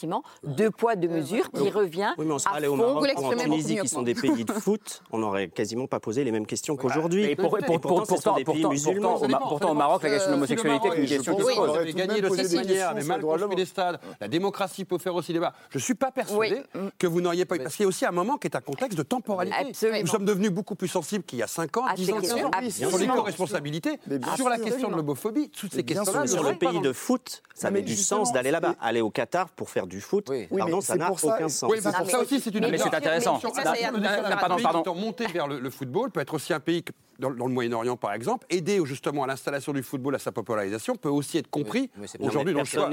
de 0.44 0.70
poids, 0.70 0.96
de 0.96 1.08
mesure 1.08 1.52
qui 1.52 1.70
revient 1.70 2.14
Oui, 2.18 2.26
mais 2.26 2.34
on 2.34 2.38
à 2.38 2.56
allé 2.56 2.68
au 2.68 2.76
fond. 2.76 2.94
Maroc 2.94 3.08
ou 3.18 3.26
en 3.26 3.36
Tunisie, 3.38 3.78
qui 3.78 3.88
sont 3.88 4.02
des 4.02 4.16
pays 4.16 4.46
de 4.46 4.52
foot, 4.54 5.02
on 5.12 5.20
n'aurait 5.20 5.50
quasiment 5.50 5.88
pas 5.88 6.00
posé 6.00 6.24
les 6.24 6.32
mêmes 6.32 6.46
questions 6.46 6.76
qu'aujourd'hui. 6.76 7.26
Et 7.26 7.36
pour- 7.36 7.58
Et 7.58 7.62
pour- 7.62 7.80
pourtant, 7.82 8.06
ce 8.06 8.10
sont 8.10 8.16
pourtant- 8.16 8.36
des 8.38 8.44
pays 8.44 8.54
pourtant- 8.62 8.70
musulmans. 8.70 9.18
pourtant, 9.20 9.36
au 9.36 9.50
pourtant, 9.50 9.72
au 9.72 9.74
Maroc, 9.76 10.04
la 10.04 10.10
question 10.10 10.30
de 10.30 10.34
l'homosexualité 10.36 10.88
est 10.88 10.98
une 10.98 11.06
question 11.08 11.36
qui 11.36 11.42
se 11.42 11.48
pose. 11.56 11.70
aurait 11.70 11.94
gagné 11.94 12.22
de 12.22 12.30
cette 12.30 12.54
manière, 12.54 12.96
mais 12.96 13.04
mal 13.04 13.22
construit 13.22 13.56
des 13.56 13.66
stades. 13.66 14.00
La 14.20 14.28
démocratie 14.28 14.86
peut 14.86 14.98
faire 14.98 15.16
aussi 15.16 15.34
débat. 15.34 15.54
Je 15.70 15.78
ne 15.78 15.82
suis 15.84 15.96
pas 15.96 16.12
persuadé 16.12 16.62
que 16.98 17.08
vous 17.08 17.22
n'auriez 17.22 17.46
pas 17.46 17.56
eu. 17.56 17.60
Parce 17.60 17.76
qu'il 17.76 17.84
y 17.84 17.86
a 17.86 17.90
aussi 17.90 18.06
un 18.06 18.12
moment 18.12 18.38
qui 18.38 18.48
est 18.48 18.56
un 18.56 18.62
contexte 18.62 18.98
de 18.98 19.04
temporalité. 19.04 19.56
Nous 20.02 20.08
sommes 20.08 20.26
devenus 20.26 20.52
beaucoup 20.52 20.76
plus 20.76 20.88
sensibles 20.88 21.24
qu'il 21.24 21.40
y 21.40 21.44
a 21.44 21.48
5 21.48 21.76
ans, 21.78 21.84
Ah, 21.88 21.94
10 21.96 22.12
ans, 22.12 22.18
c'est 22.22 22.28
15 22.28 22.46
ans. 22.46 22.52
absolument. 22.54 22.90
Sur 22.90 22.98
l'éco-responsabilité, 23.00 24.00
sur 24.36 24.50
la 24.50 24.58
question 24.60 24.90
de 24.90 24.96
l'homophobie, 24.96 25.50
toutes 25.50 25.74
ces 25.74 25.84
questions-là. 25.84 26.28
sûr. 26.28 26.40
sur 26.40 26.44
le 26.50 26.56
pays 26.56 26.80
de 26.82 26.94
foot, 26.94 27.42
ça 27.54 27.72
mais 27.72 27.82
du 27.82 27.96
sens 27.96 28.32
d'aller 28.34 28.52
là-bas. 28.52 28.76
Aller 28.82 29.02
au 29.02 29.10
Qatar 29.10 29.50
pour 29.50 29.70
faire 29.70 29.81
du 29.88 30.02
foot, 30.02 30.28
Oui, 30.30 30.48
pardon, 30.58 30.76
mais 30.78 30.82
ça 30.82 30.94
c'est 30.94 31.00
n'a 31.00 31.08
pour 31.08 31.20
ça- 31.20 31.36
aucun 31.36 31.50
sens. 31.50 31.70
Oui, 31.72 31.80
mais 31.84 31.92
pour 31.92 32.10
ça 32.10 32.20
aussi, 32.20 32.40
c'est 32.40 32.54
une 32.56 32.68
Mais 32.70 32.78
c'est 32.78 32.94
intéressant. 32.94 33.40
Pardon, 33.40 33.60
un 33.60 34.56
pays 34.56 34.64
pardon. 34.64 34.82
étant 34.82 34.96
monté 34.96 35.26
vers 35.28 35.48
le, 35.48 35.60
le 35.60 35.70
football 35.70 36.12
peut 36.12 36.20
être 36.20 36.34
aussi 36.34 36.54
un 36.54 36.60
pays 36.60 36.84
que- 36.84 36.92
dans, 37.20 37.30
dans 37.32 37.46
le 37.48 37.54
Moyen-Orient, 37.54 37.98
par 37.98 38.14
exemple, 38.14 38.46
aider 38.50 38.80
justement 38.86 39.24
à 39.24 39.28
l'installation 39.28 39.74
du 39.74 39.84
football, 39.84 40.16
à 40.16 40.20
sa 40.20 40.32
popularisation, 40.32 40.96
peut 40.96 41.10
aussi 41.10 41.38
être 41.38 41.50
compris 41.50 41.90
aujourd'hui 42.20 42.54
dans 42.54 42.60
le 42.62 42.66
choix. 42.66 42.90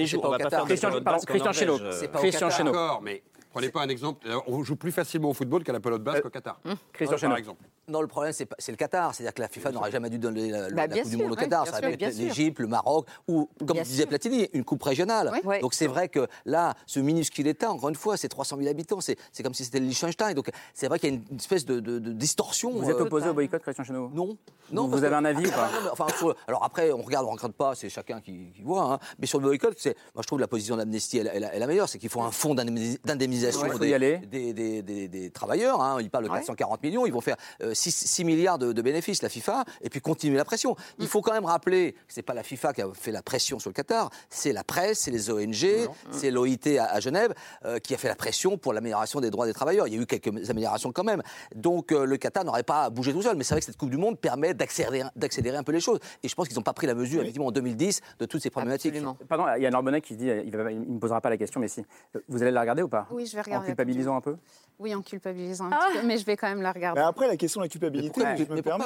Christian, 0.67 1.53
Chénaud. 1.53 1.79
Christian. 2.15 2.51
Chénaud. 2.51 2.73
D'accord, 2.73 3.01
mais 3.03 3.23
prenez 3.53 3.71
pas 3.71 3.83
un 3.83 3.89
exemple. 3.89 4.27
euh, 4.29 4.39
On 4.47 4.63
joue 4.63 4.77
plus 4.77 4.93
facilement 4.93 5.31
au 5.31 5.35
football 5.35 5.63
qu'à 5.65 5.73
la 5.73 5.81
pelote 5.81 6.03
basque 6.03 6.27
au 6.27 6.31
Qatar. 6.31 6.61
Christian 6.93 7.13
Par 7.17 7.19
Chénaud. 7.21 7.37
exemple. 7.37 7.63
Non, 7.89 8.01
le 8.03 8.07
problème, 8.07 8.33
c'est 8.33 8.71
le 8.73 8.77
Qatar. 8.77 9.15
C'est-à-dire 9.15 9.35
que 9.35 9.41
la 9.41 9.49
FIFA 9.49 9.73
n'aurait 9.73 9.91
jamais 9.91 10.11
dû 10.11 10.19
donner 10.19 10.51
la, 10.51 10.71
Bah, 10.71 10.87
la 10.87 11.01
Coupe 11.03 11.11
du 11.11 11.17
Monde 11.17 11.33
au 11.33 11.37
Qatar. 11.37 11.67
Ça 11.67 11.79
aurait 11.79 11.97
bien 11.97 12.09
être 12.09 12.17
l'Égypte, 12.19 12.59
le 12.59 12.67
Maroc, 12.67 13.07
ou, 13.27 13.49
comme 13.61 13.73
Bien 13.75 13.83
disait 13.83 14.03
sûr. 14.03 14.09
Platini, 14.09 14.49
une 14.53 14.65
coupe 14.65 14.83
régionale. 14.83 15.31
Oui. 15.33 15.41
Oui. 15.45 15.61
Donc 15.61 15.75
c'est 15.75 15.87
vrai 15.87 16.09
que 16.09 16.27
là, 16.45 16.75
ce 16.87 17.01
minuscule 17.01 17.47
État, 17.47 17.71
encore 17.71 17.89
une 17.89 17.95
fois, 17.95 18.17
c'est 18.17 18.29
300 18.29 18.57
000 18.59 18.69
habitants. 18.69 19.01
C'est 19.01 19.17
comme 19.43 19.55
si 19.55 19.65
c'était 19.65 19.81
le 19.81 19.87
Liechtenstein. 19.87 20.35
Donc 20.35 20.51
c'est 20.75 20.89
vrai 20.89 20.99
qu'il 20.99 21.09
y 21.15 21.17
a 21.17 21.21
une 21.31 21.37
espèce 21.37 21.65
de, 21.65 21.81
de- 21.81 21.99
de 21.99 22.13
distorsion. 22.13 22.71
Vous 22.73 22.91
êtes 22.91 22.97
euh, 22.97 23.03
opposé 23.05 23.29
au 23.29 23.35
boycott, 23.35 23.63
Christian 23.63 23.85
Chénaud 23.85 24.11
Non. 24.13 24.27
Vous- 24.27 24.89
parce 24.89 24.89
vous 25.01 25.05
avez 25.05 25.09
que- 25.09 25.15
un 25.15 25.25
avis 25.25 25.47
ou 25.47 25.51
pas 25.51 25.69
non, 25.85 25.91
enfin, 25.93 26.07
sur- 26.19 26.35
Alors 26.47 26.65
après, 26.65 26.93
on 26.93 27.03
regarde, 27.03 27.27
on 27.27 27.33
ne 27.33 27.37
regarde 27.37 27.55
pas, 27.55 27.75
c'est 27.75 27.89
chacun 27.89 28.21
qui, 28.21 28.53
qui 28.55 28.63
voit. 28.63 28.83
hein. 28.93 28.99
Mais 29.19 29.27
sur 29.27 29.39
le 29.41 29.47
boycott, 29.47 29.75
c'est- 29.79 29.97
moi 30.15 30.23
je 30.23 30.27
trouve 30.27 30.41
la 30.41 30.49
position 30.49 30.77
d'Amnesty 30.77 31.19
est, 31.19 31.39
la- 31.59 31.67
meilleure. 31.67 31.89
C'est 31.89 31.99
qu'il 31.99 32.09
faut 32.11 32.23
un 32.23 32.31
fonds 32.31 32.55
d'indemnis- 32.55 32.99
d'indemnisation 33.05 33.67
des, 33.79 33.99
des, 34.27 34.53
des- 34.53 34.83
des- 34.83 35.09
des 35.09 35.31
travailleurs. 35.31 35.81
hein. 35.81 35.99
Ils 36.01 36.11
parlent 36.11 36.25
de 36.25 36.31
Ouais. 36.31 36.39
440 36.39 36.83
millions. 36.83 37.07
Ils 37.07 37.13
vont 37.13 37.21
faire 37.21 37.37
6, 37.79 38.25
milliards 38.25 38.59
de, 38.59 38.73
de 38.73 38.83
bénéfices, 38.83 39.23
la 39.23 39.29
FIFA, 39.29 39.65
et 39.83 39.89
puis 39.91 40.01
continuer 40.01 40.37
la 40.37 40.45
pression. 40.45 40.77
Il 40.99 41.07
faut 41.07 41.21
quand 41.23 41.33
même 41.33 41.45
rappeler 41.45 41.93
que 42.07 42.13
ce 42.13 42.19
n'est 42.19 42.23
pas 42.23 42.35
la 42.35 42.43
FIFA 42.43 42.73
qui 42.73 42.83
a 42.83 42.89
fait 42.93 43.13
la 43.13 43.23
pression 43.23 43.59
sur 43.59 43.71
le 43.71 43.75
Qatar, 43.75 44.11
c'est 44.31 44.53
la 44.53 44.65
presse, 44.65 45.01
c'est 45.01 45.11
les 45.11 45.31
ONG, 45.31 45.67
c'est 46.11 46.31
l'OIT 46.31 46.79
à, 46.79 46.85
à 46.87 47.01
Genève 47.01 47.33
euh, 47.65 47.79
qui 47.79 47.95
a 47.95 47.99
fait 47.99 48.09
la 48.09 48.17
pression 48.17 48.59
pour 48.59 48.73
l'amélioration 48.73 49.21
des 49.21 49.31
droits 49.31 49.47
des 49.47 49.55
travailleurs. 49.55 49.87
Il 49.87 49.95
y 49.95 49.99
a 49.99 50.01
eu 50.03 50.07
quelques 50.07 50.51
améliorations 50.51 50.93
quand 50.93 51.05
même. 51.05 51.23
Donc 51.55 51.93
euh, 51.93 52.05
le 52.05 52.17
Qatar 52.17 52.45
n'aurait 52.45 52.63
pas 52.63 52.91
bougé 52.91 53.13
tout 53.13 53.23
seul. 53.23 53.37
Mais 53.37 53.45
c'est 53.45 53.55
vrai 53.55 53.61
que 53.61 53.67
cette 53.67 53.77
Coupe 53.77 53.91
du 53.91 53.97
Monde 53.97 54.19
permet 54.19 54.55
d'accélérer 54.55 55.03
d'accélérer 55.17 55.57
un 55.57 55.63
peu 55.63 55.73
les 55.73 55.81
choses. 55.81 55.99
Et 56.23 56.29
je 56.29 56.35
pense 56.35 56.49
qu'ils 56.49 56.57
n'ont 56.57 56.63
pas 56.63 56.73
pris 56.73 56.87
la 56.87 56.95
mesure, 56.95 57.21
effectivement, 57.21 57.47
en 57.47 57.53
2010, 57.53 58.01
de 58.19 58.25
toutes 58.27 58.43
ces 58.43 58.51
problématiques. 58.51 58.93
Absolument. 58.93 59.17
Pardon, 59.29 59.45
il 59.57 59.63
y 59.63 59.67
a 59.67 59.71
Norbonnet 59.71 60.01
qui 60.01 60.15
se 60.15 60.19
dit, 60.19 60.31
euh, 60.31 60.43
il 60.45 60.51
ne 60.81 60.95
me 60.95 60.99
posera 60.99 61.21
pas 61.21 61.31
la 61.31 61.37
question, 61.37 61.61
mais 61.61 61.69
si. 61.69 61.85
Vous 62.29 62.43
allez 62.43 62.51
la 62.51 62.61
regarder 62.61 62.83
ou 62.83 62.89
pas? 62.89 63.07
Oui, 63.11 63.27
je 63.27 63.33
vais 63.33 63.41
En 63.41 63.45
regarder. 63.45 63.67
culpabilisant 63.69 64.17
un 64.17 64.21
peu? 64.21 64.37
Oui, 64.79 64.95
en 64.95 65.03
culpabilisant 65.03 65.67
un 65.67 65.71
petit 65.71 65.99
peu, 66.01 66.07
mais 66.07 66.19
je 66.19 66.25
vais 66.25 66.37
quand 66.37 66.49
même 66.49 66.63
la 66.63 66.73
regarder. 66.73 67.01
Mais 67.01 67.07
après, 67.07 67.27
la 67.29 67.37
question 67.37 67.61
de 67.69 67.73
culpabilité, 67.73 68.21
je 68.49 68.55
me 68.55 68.63
permets 68.63 68.85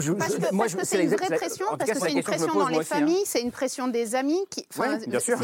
juste. 0.00 0.18
parce 0.18 0.74
que 0.74 0.84
c'est 0.84 1.04
une 1.04 1.10
vraie 1.10 1.36
pression, 1.36 1.66
parce 1.78 1.90
que 1.90 1.98
c'est 1.98 2.12
une 2.12 2.22
pression 2.22 2.54
dans 2.54 2.68
les 2.68 2.84
familles, 2.84 3.22
c'est 3.24 3.40
une 3.40 3.50
pression 3.50 3.88
des 3.88 4.14
amis. 4.14 4.40
Qui, 4.50 4.66
bien 5.06 5.20
sûr. 5.20 5.38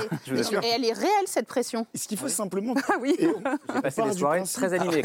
Et 0.62 0.68
elle 0.68 0.84
est 0.84 0.92
réelle, 0.92 1.26
cette 1.26 1.46
pression. 1.46 1.86
Ce 1.94 2.06
qu'il 2.08 2.18
faut 2.18 2.28
simplement. 2.28 2.74
Ah 2.92 2.96
oui. 3.00 3.14
J'ai 3.20 3.80
passé 3.82 4.02
des 4.02 4.12
soirées 4.14 4.42
très 4.42 4.72
animées, 4.72 5.02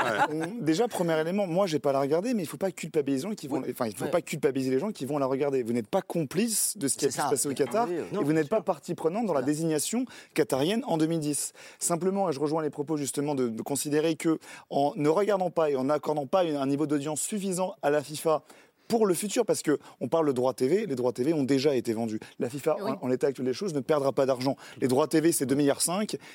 Déjà, 0.60 0.88
premier 0.88 1.20
élément, 1.20 1.46
moi, 1.46 1.66
j'ai 1.66 1.78
pas 1.78 1.90
à 1.90 1.92
la 1.92 2.00
regarder, 2.00 2.34
mais 2.34 2.42
il 2.42 2.46
faut 2.46 2.56
pas 2.56 2.72
culpabiliser 2.72 3.24
les 3.26 3.30
gens 3.30 3.34
qui 3.36 3.46
vont. 3.46 3.62
Enfin, 3.70 3.86
il 3.86 3.96
faut 3.96 4.06
pas 4.06 4.22
culpabiliser 4.22 4.70
les 4.72 4.80
gens 4.80 4.90
qui 4.90 5.04
vont 5.04 5.18
la 5.18 5.26
regarder. 5.26 5.62
Vous 5.62 5.72
n'êtes 5.72 5.86
pas 5.86 6.02
complice 6.02 6.76
de 6.76 6.88
ce 6.88 6.96
qui 6.96 7.04
a 7.04 7.08
pu 7.08 7.14
se 7.14 7.20
passer 7.20 7.48
au 7.48 7.54
Qatar, 7.54 7.88
et 7.90 8.02
vous 8.10 8.32
n'êtes 8.32 8.48
pas 8.48 8.60
partie 8.60 8.94
prenante 8.94 9.26
dans 9.26 9.34
la 9.34 9.42
désignation 9.42 10.04
qatarienne 10.34 10.82
en 10.86 10.98
2010. 10.98 11.52
Simplement, 11.78 12.28
et 12.28 12.32
je 12.32 12.40
rejoins 12.40 12.62
les 12.62 12.70
propos 12.70 12.96
justement 12.96 13.34
de, 13.34 13.48
de 13.48 13.62
considérer 13.62 14.16
que 14.16 14.38
en 14.70 14.92
ne 14.96 15.08
regardant 15.08 15.50
pas 15.50 15.70
et 15.70 15.76
en 15.76 15.84
n'accordant 15.84 16.26
pas 16.26 16.42
un 16.42 16.66
niveau 16.66 16.86
suffisant 17.16 17.76
à 17.82 17.90
la 17.90 18.02
FIFA 18.02 18.42
pour 18.88 19.06
le 19.06 19.14
futur, 19.14 19.44
parce 19.46 19.62
que 19.62 19.78
on 20.00 20.08
parle 20.08 20.26
de 20.26 20.32
droits 20.32 20.54
TV, 20.54 20.86
les 20.86 20.94
droits 20.96 21.12
TV 21.12 21.32
ont 21.32 21.44
déjà 21.44 21.74
été 21.74 21.92
vendus. 21.92 22.18
La 22.38 22.48
FIFA, 22.48 22.76
Oui. 22.82 22.90
en, 22.90 23.04
en 23.04 23.08
l'état 23.08 23.26
actuel 23.28 23.46
des 23.46 23.52
choses, 23.52 23.74
ne 23.74 23.80
perdra 23.80 24.12
pas 24.12 24.26
d'argent. 24.26 24.56
Les 24.80 24.88
droits 24.88 25.06
TV, 25.06 25.30
c'est 25.32 25.46
2,5 25.46 25.54
milliards, 25.56 25.80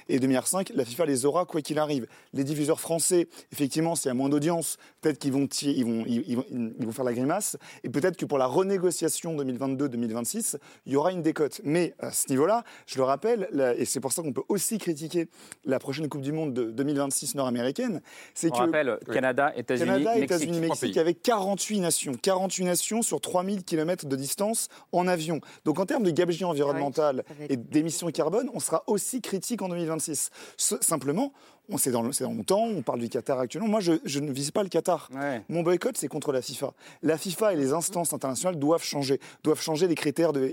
et 0.09 0.19
2,5 0.19 0.27
milliards, 0.27 0.45
la 0.75 0.85
FIFA 0.85 1.05
les 1.05 1.25
aura 1.25 1.45
quoi 1.45 1.61
qu'il 1.61 1.79
arrive. 1.79 2.07
Les 2.33 2.43
diffuseurs 2.43 2.79
français, 2.79 3.27
effectivement, 3.51 3.95
s'il 3.95 4.07
y 4.07 4.11
a 4.11 4.13
moins 4.13 4.29
d'audience, 4.29 4.77
peut-être 5.01 5.19
qu'ils 5.19 5.33
vont, 5.33 5.47
ils 5.63 5.83
vont, 5.85 6.03
ils, 6.07 6.23
ils 6.27 6.35
vont, 6.37 6.45
ils 6.51 6.85
vont 6.85 6.91
faire 6.91 7.05
la 7.05 7.13
grimace, 7.13 7.57
et 7.83 7.89
peut-être 7.89 8.17
que 8.17 8.25
pour 8.25 8.37
la 8.37 8.45
renégociation 8.45 9.35
2022-2026, 9.37 10.57
il 10.85 10.93
y 10.93 10.95
aura 10.95 11.11
une 11.11 11.21
décote. 11.21 11.61
Mais 11.63 11.93
à 11.99 12.11
ce 12.11 12.29
niveau-là, 12.29 12.63
je 12.85 12.97
le 12.97 13.03
rappelle, 13.03 13.49
et 13.77 13.85
c'est 13.85 13.99
pour 13.99 14.11
ça 14.13 14.21
qu'on 14.21 14.33
peut 14.33 14.43
aussi 14.49 14.77
critiquer 14.77 15.27
la 15.65 15.79
prochaine 15.79 16.07
Coupe 16.09 16.21
du 16.21 16.31
Monde 16.31 16.53
de 16.53 16.65
2026 16.71 17.35
nord-américaine, 17.35 18.01
c'est 18.33 18.49
On 18.51 18.55
que 18.55 18.57
rappelle 18.59 18.99
Canada, 19.11 19.51
États-Unis, 19.55 19.85
Canada, 19.87 20.11
Mexique. 20.15 20.23
États-Unis, 20.31 20.59
Mexique, 20.59 20.97
avec 20.97 21.21
48 21.21 21.79
nations. 21.79 22.13
48 22.21 22.42
nations 22.63 23.01
sur 23.01 23.19
3000 23.21 23.63
km 23.63 24.05
de 24.05 24.15
distance 24.15 24.67
en 24.91 25.07
avion. 25.07 25.39
Donc 25.65 25.79
en 25.79 25.85
termes 25.85 26.03
de 26.03 26.11
gabegie 26.11 26.43
environnementale 26.45 27.23
et 27.49 27.57
d'émissions 27.57 28.07
carbone, 28.11 28.49
on 28.53 28.59
sera 28.59 28.83
aussi 28.87 29.21
critique 29.21 29.61
en 29.61 29.69
2026. 29.69 30.29
Ce- 30.57 30.75
simplement, 30.81 31.33
on 31.69 31.77
c'est 31.77 31.91
dans, 31.91 32.01
le- 32.01 32.11
c'est 32.11 32.23
dans 32.25 32.33
le 32.33 32.43
temps, 32.43 32.63
on 32.65 32.81
parle 32.81 32.99
du 32.99 33.09
Qatar 33.09 33.39
actuellement. 33.39 33.67
Moi, 33.69 33.79
je, 33.79 33.93
je 34.03 34.19
ne 34.19 34.31
vise 34.31 34.51
pas 34.51 34.63
le 34.63 34.69
Qatar. 34.69 35.09
Ouais. 35.13 35.41
Mon 35.49 35.61
boycott, 35.63 35.97
c'est 35.97 36.07
contre 36.09 36.31
la 36.33 36.41
FIFA. 36.41 36.73
La 37.01 37.17
FIFA 37.17 37.53
et 37.53 37.55
les 37.55 37.71
instances 37.73 38.11
internationales 38.13 38.59
doivent 38.59 38.83
changer, 38.83 39.19
doivent 39.43 39.61
changer 39.61 39.87
les 39.87 39.95
critères 39.95 40.33
de, 40.33 40.45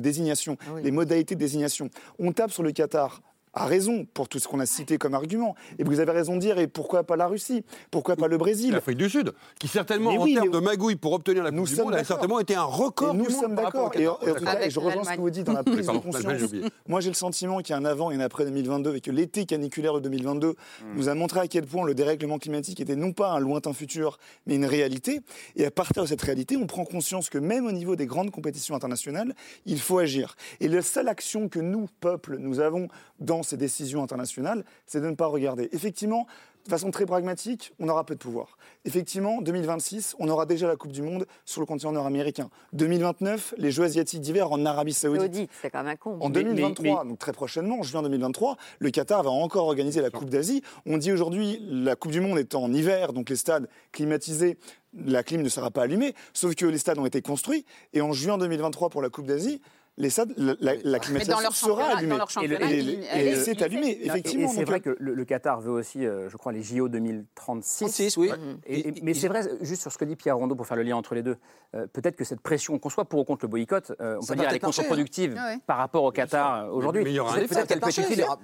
désignation, 0.00 0.56
les 0.82 0.90
modalités 0.90 1.34
de 1.34 1.40
désignation. 1.40 1.90
On 2.18 2.32
tape 2.32 2.50
sur 2.50 2.62
le 2.62 2.72
Qatar. 2.72 3.20
A 3.58 3.66
raison 3.66 4.06
pour 4.14 4.28
tout 4.28 4.38
ce 4.38 4.46
qu'on 4.48 4.60
a 4.60 4.66
cité 4.66 4.98
comme 4.98 5.14
argument. 5.14 5.54
Et 5.78 5.84
vous 5.84 6.00
avez 6.00 6.12
raison 6.12 6.36
de 6.36 6.40
dire, 6.40 6.58
et 6.58 6.66
pourquoi 6.66 7.04
pas 7.04 7.16
la 7.16 7.26
Russie? 7.26 7.64
Pourquoi 7.90 8.16
pas 8.16 8.28
le 8.28 8.38
Brésil? 8.38 8.72
L'Afrique 8.72 8.98
du 8.98 9.10
Sud, 9.10 9.32
qui 9.58 9.68
certainement, 9.68 10.12
Mais 10.12 10.18
en 10.18 10.22
oui, 10.22 10.34
termes 10.34 10.50
de 10.50 10.58
magouille 10.58 10.96
pour 10.96 11.12
obtenir 11.12 11.42
la 11.42 11.50
Coupe 11.50 11.68
du 11.68 11.76
Monde, 11.76 11.94
a 11.94 12.04
certainement 12.04 12.40
été 12.40 12.54
un 12.54 12.62
record 12.62 13.14
Et 13.14 13.18
nous 13.18 13.26
du 13.26 13.32
sommes 13.32 13.54
d'accord. 13.54 13.92
Et, 13.96 14.70
je 14.70 14.80
rejoins 14.80 15.04
ce 15.04 15.12
que 15.12 15.20
vous 15.20 15.30
dites 15.30 15.46
dans 15.46 15.52
la 15.52 15.64
prise 15.64 15.86
Pardon, 15.86 16.00
de 16.00 16.04
conscience. 16.04 16.50
Moi, 16.86 17.00
j'ai 17.00 17.10
le 17.10 17.14
sentiment 17.14 17.58
qu'il 17.58 17.70
y 17.70 17.72
a 17.72 17.78
un 17.78 17.84
avant 17.84 18.10
et 18.10 18.14
un 18.14 18.20
après 18.20 18.44
2022 18.44 18.96
et 18.96 19.00
que 19.00 19.10
l'été 19.10 19.44
caniculaire 19.44 19.94
de 19.94 20.00
2022 20.00 20.54
nous 20.94 21.08
a 21.08 21.14
montré 21.14 21.40
à 21.40 21.48
quel 21.48 21.66
point 21.66 21.84
le 21.84 21.94
dérèglement 21.94 22.38
climatique 22.38 22.80
était 22.80 22.96
non 22.96 23.12
pas 23.12 23.32
un 23.32 23.38
lointain 23.38 23.72
futur, 23.72 24.18
mais 24.46 24.54
une 24.56 24.64
réalité. 24.64 25.20
Et 25.56 25.66
à 25.66 25.70
partir 25.70 26.02
de 26.02 26.08
cette 26.08 26.22
réalité, 26.22 26.56
on 26.56 26.66
prend 26.66 26.84
conscience 26.84 27.28
que 27.28 27.38
même 27.38 27.66
au 27.66 27.72
niveau 27.72 27.96
des 27.96 28.06
grandes 28.06 28.30
compétitions 28.30 28.74
internationales, 28.74 29.34
il 29.66 29.80
faut 29.80 29.98
agir. 29.98 30.36
Et 30.60 30.68
la 30.68 30.82
seule 30.82 31.08
action 31.08 31.48
que 31.48 31.58
nous, 31.58 31.86
peuple, 32.00 32.36
nous 32.38 32.60
avons 32.60 32.88
dans 33.20 33.42
ces 33.48 33.56
décisions 33.56 34.02
internationales, 34.02 34.64
c'est 34.86 35.00
de 35.00 35.08
ne 35.08 35.14
pas 35.14 35.26
regarder. 35.26 35.68
Effectivement, 35.72 36.26
de 36.68 36.70
façon 36.70 36.90
très 36.90 37.06
pragmatique, 37.06 37.72
on 37.80 37.88
aura 37.88 38.04
peu 38.04 38.14
de 38.14 38.20
pouvoir. 38.20 38.58
Effectivement, 38.84 39.40
2026, 39.40 40.16
on 40.18 40.28
aura 40.28 40.44
déjà 40.44 40.68
la 40.68 40.76
Coupe 40.76 40.92
du 40.92 41.00
Monde 41.00 41.26
sur 41.46 41.62
le 41.62 41.66
continent 41.66 41.92
nord-américain. 41.92 42.50
2029, 42.74 43.54
les 43.56 43.70
Jeux 43.70 43.84
asiatiques 43.84 44.20
d'hiver 44.20 44.52
en 44.52 44.66
Arabie 44.66 44.92
Saoudite. 44.92 45.22
Saoudite, 45.22 45.50
c'est 45.62 45.70
quand 45.70 45.82
même 45.82 45.92
un 45.92 45.96
con. 45.96 46.18
En 46.20 46.28
2023, 46.28 47.06
donc 47.06 47.18
très 47.18 47.32
prochainement, 47.32 47.78
en 47.78 47.82
juin 47.82 48.02
2023, 48.02 48.58
le 48.80 48.90
Qatar 48.90 49.22
va 49.22 49.30
encore 49.30 49.66
organiser 49.66 50.02
la 50.02 50.10
Coupe 50.10 50.28
d'Asie. 50.28 50.62
On 50.84 50.98
dit 50.98 51.10
aujourd'hui 51.10 51.58
la 51.70 51.96
Coupe 51.96 52.12
du 52.12 52.20
Monde 52.20 52.38
est 52.38 52.54
en 52.54 52.70
hiver, 52.70 53.14
donc 53.14 53.30
les 53.30 53.36
stades 53.36 53.68
climatisés, 53.92 54.58
la 54.94 55.22
clim 55.22 55.40
ne 55.40 55.48
sera 55.48 55.70
pas 55.70 55.84
allumée, 55.84 56.14
sauf 56.34 56.54
que 56.54 56.66
les 56.66 56.78
stades 56.78 56.98
ont 56.98 57.06
été 57.06 57.22
construits 57.22 57.64
et 57.94 58.02
en 58.02 58.12
juin 58.12 58.36
2023 58.36 58.90
pour 58.90 59.00
la 59.00 59.08
Coupe 59.08 59.26
d'Asie. 59.26 59.62
Les 60.00 60.10
stades, 60.10 60.32
la, 60.36 60.54
la- 60.60 60.74
la 60.84 60.98
climatisation 61.00 61.42
leur 61.42 61.54
sera 61.56 61.84
allumée. 61.96 62.10
dans 62.12 62.18
leur 62.18 62.30
championnat, 62.30 62.70
et, 62.72 63.34
c'est 63.36 63.60
allumé, 63.62 63.98
effectivement. 64.04 64.48
Et, 64.48 64.54
c'est 64.54 64.64
vrai 64.64 64.76
euh, 64.76 64.94
que 64.94 64.96
le, 65.00 65.12
le 65.14 65.24
Qatar 65.24 65.60
veut 65.60 65.72
aussi, 65.72 66.06
euh, 66.06 66.28
je 66.30 66.36
crois, 66.36 66.52
les 66.52 66.62
JO 66.62 66.88
2036. 66.88 67.78
36, 67.84 68.16
oui. 68.16 68.30
Et- 68.66 68.88
et- 68.88 68.94
mais 69.02 69.12
c'est 69.14 69.26
vrai, 69.28 69.42
juste 69.60 69.82
sur 69.82 69.90
ce 69.92 69.98
que 69.98 70.04
dit 70.04 70.14
Pierre 70.14 70.36
Rondeau, 70.36 70.54
pour 70.54 70.66
faire 70.68 70.76
le 70.76 70.84
lien 70.84 70.96
entre 70.96 71.14
les 71.16 71.22
deux, 71.22 71.36
euh, 71.74 71.86
peut-être 71.92 72.14
que 72.16 72.22
cette 72.24 72.40
pression, 72.40 72.78
qu'on 72.78 72.90
soit 72.90 73.06
pour 73.06 73.18
ou 73.20 73.24
contre 73.24 73.44
le 73.44 73.48
boycott, 73.48 73.90
euh, 74.00 74.16
on 74.18 74.22
Ça 74.22 74.34
peut 74.34 74.38
va 74.38 74.42
dire 74.44 74.50
elle 74.50 74.56
est 74.56 74.60
contre-productive 74.60 75.34
hein. 75.36 75.54
Ouais. 75.54 75.58
par 75.66 75.78
rapport 75.78 76.04
au 76.04 76.12
Qatar 76.12 76.72
aujourd'hui. 76.72 77.02
Mais 77.02 77.10
il 77.10 77.14
y 77.16 77.20
aura 77.20 77.34
un 77.34 77.38
effet, 77.40 77.64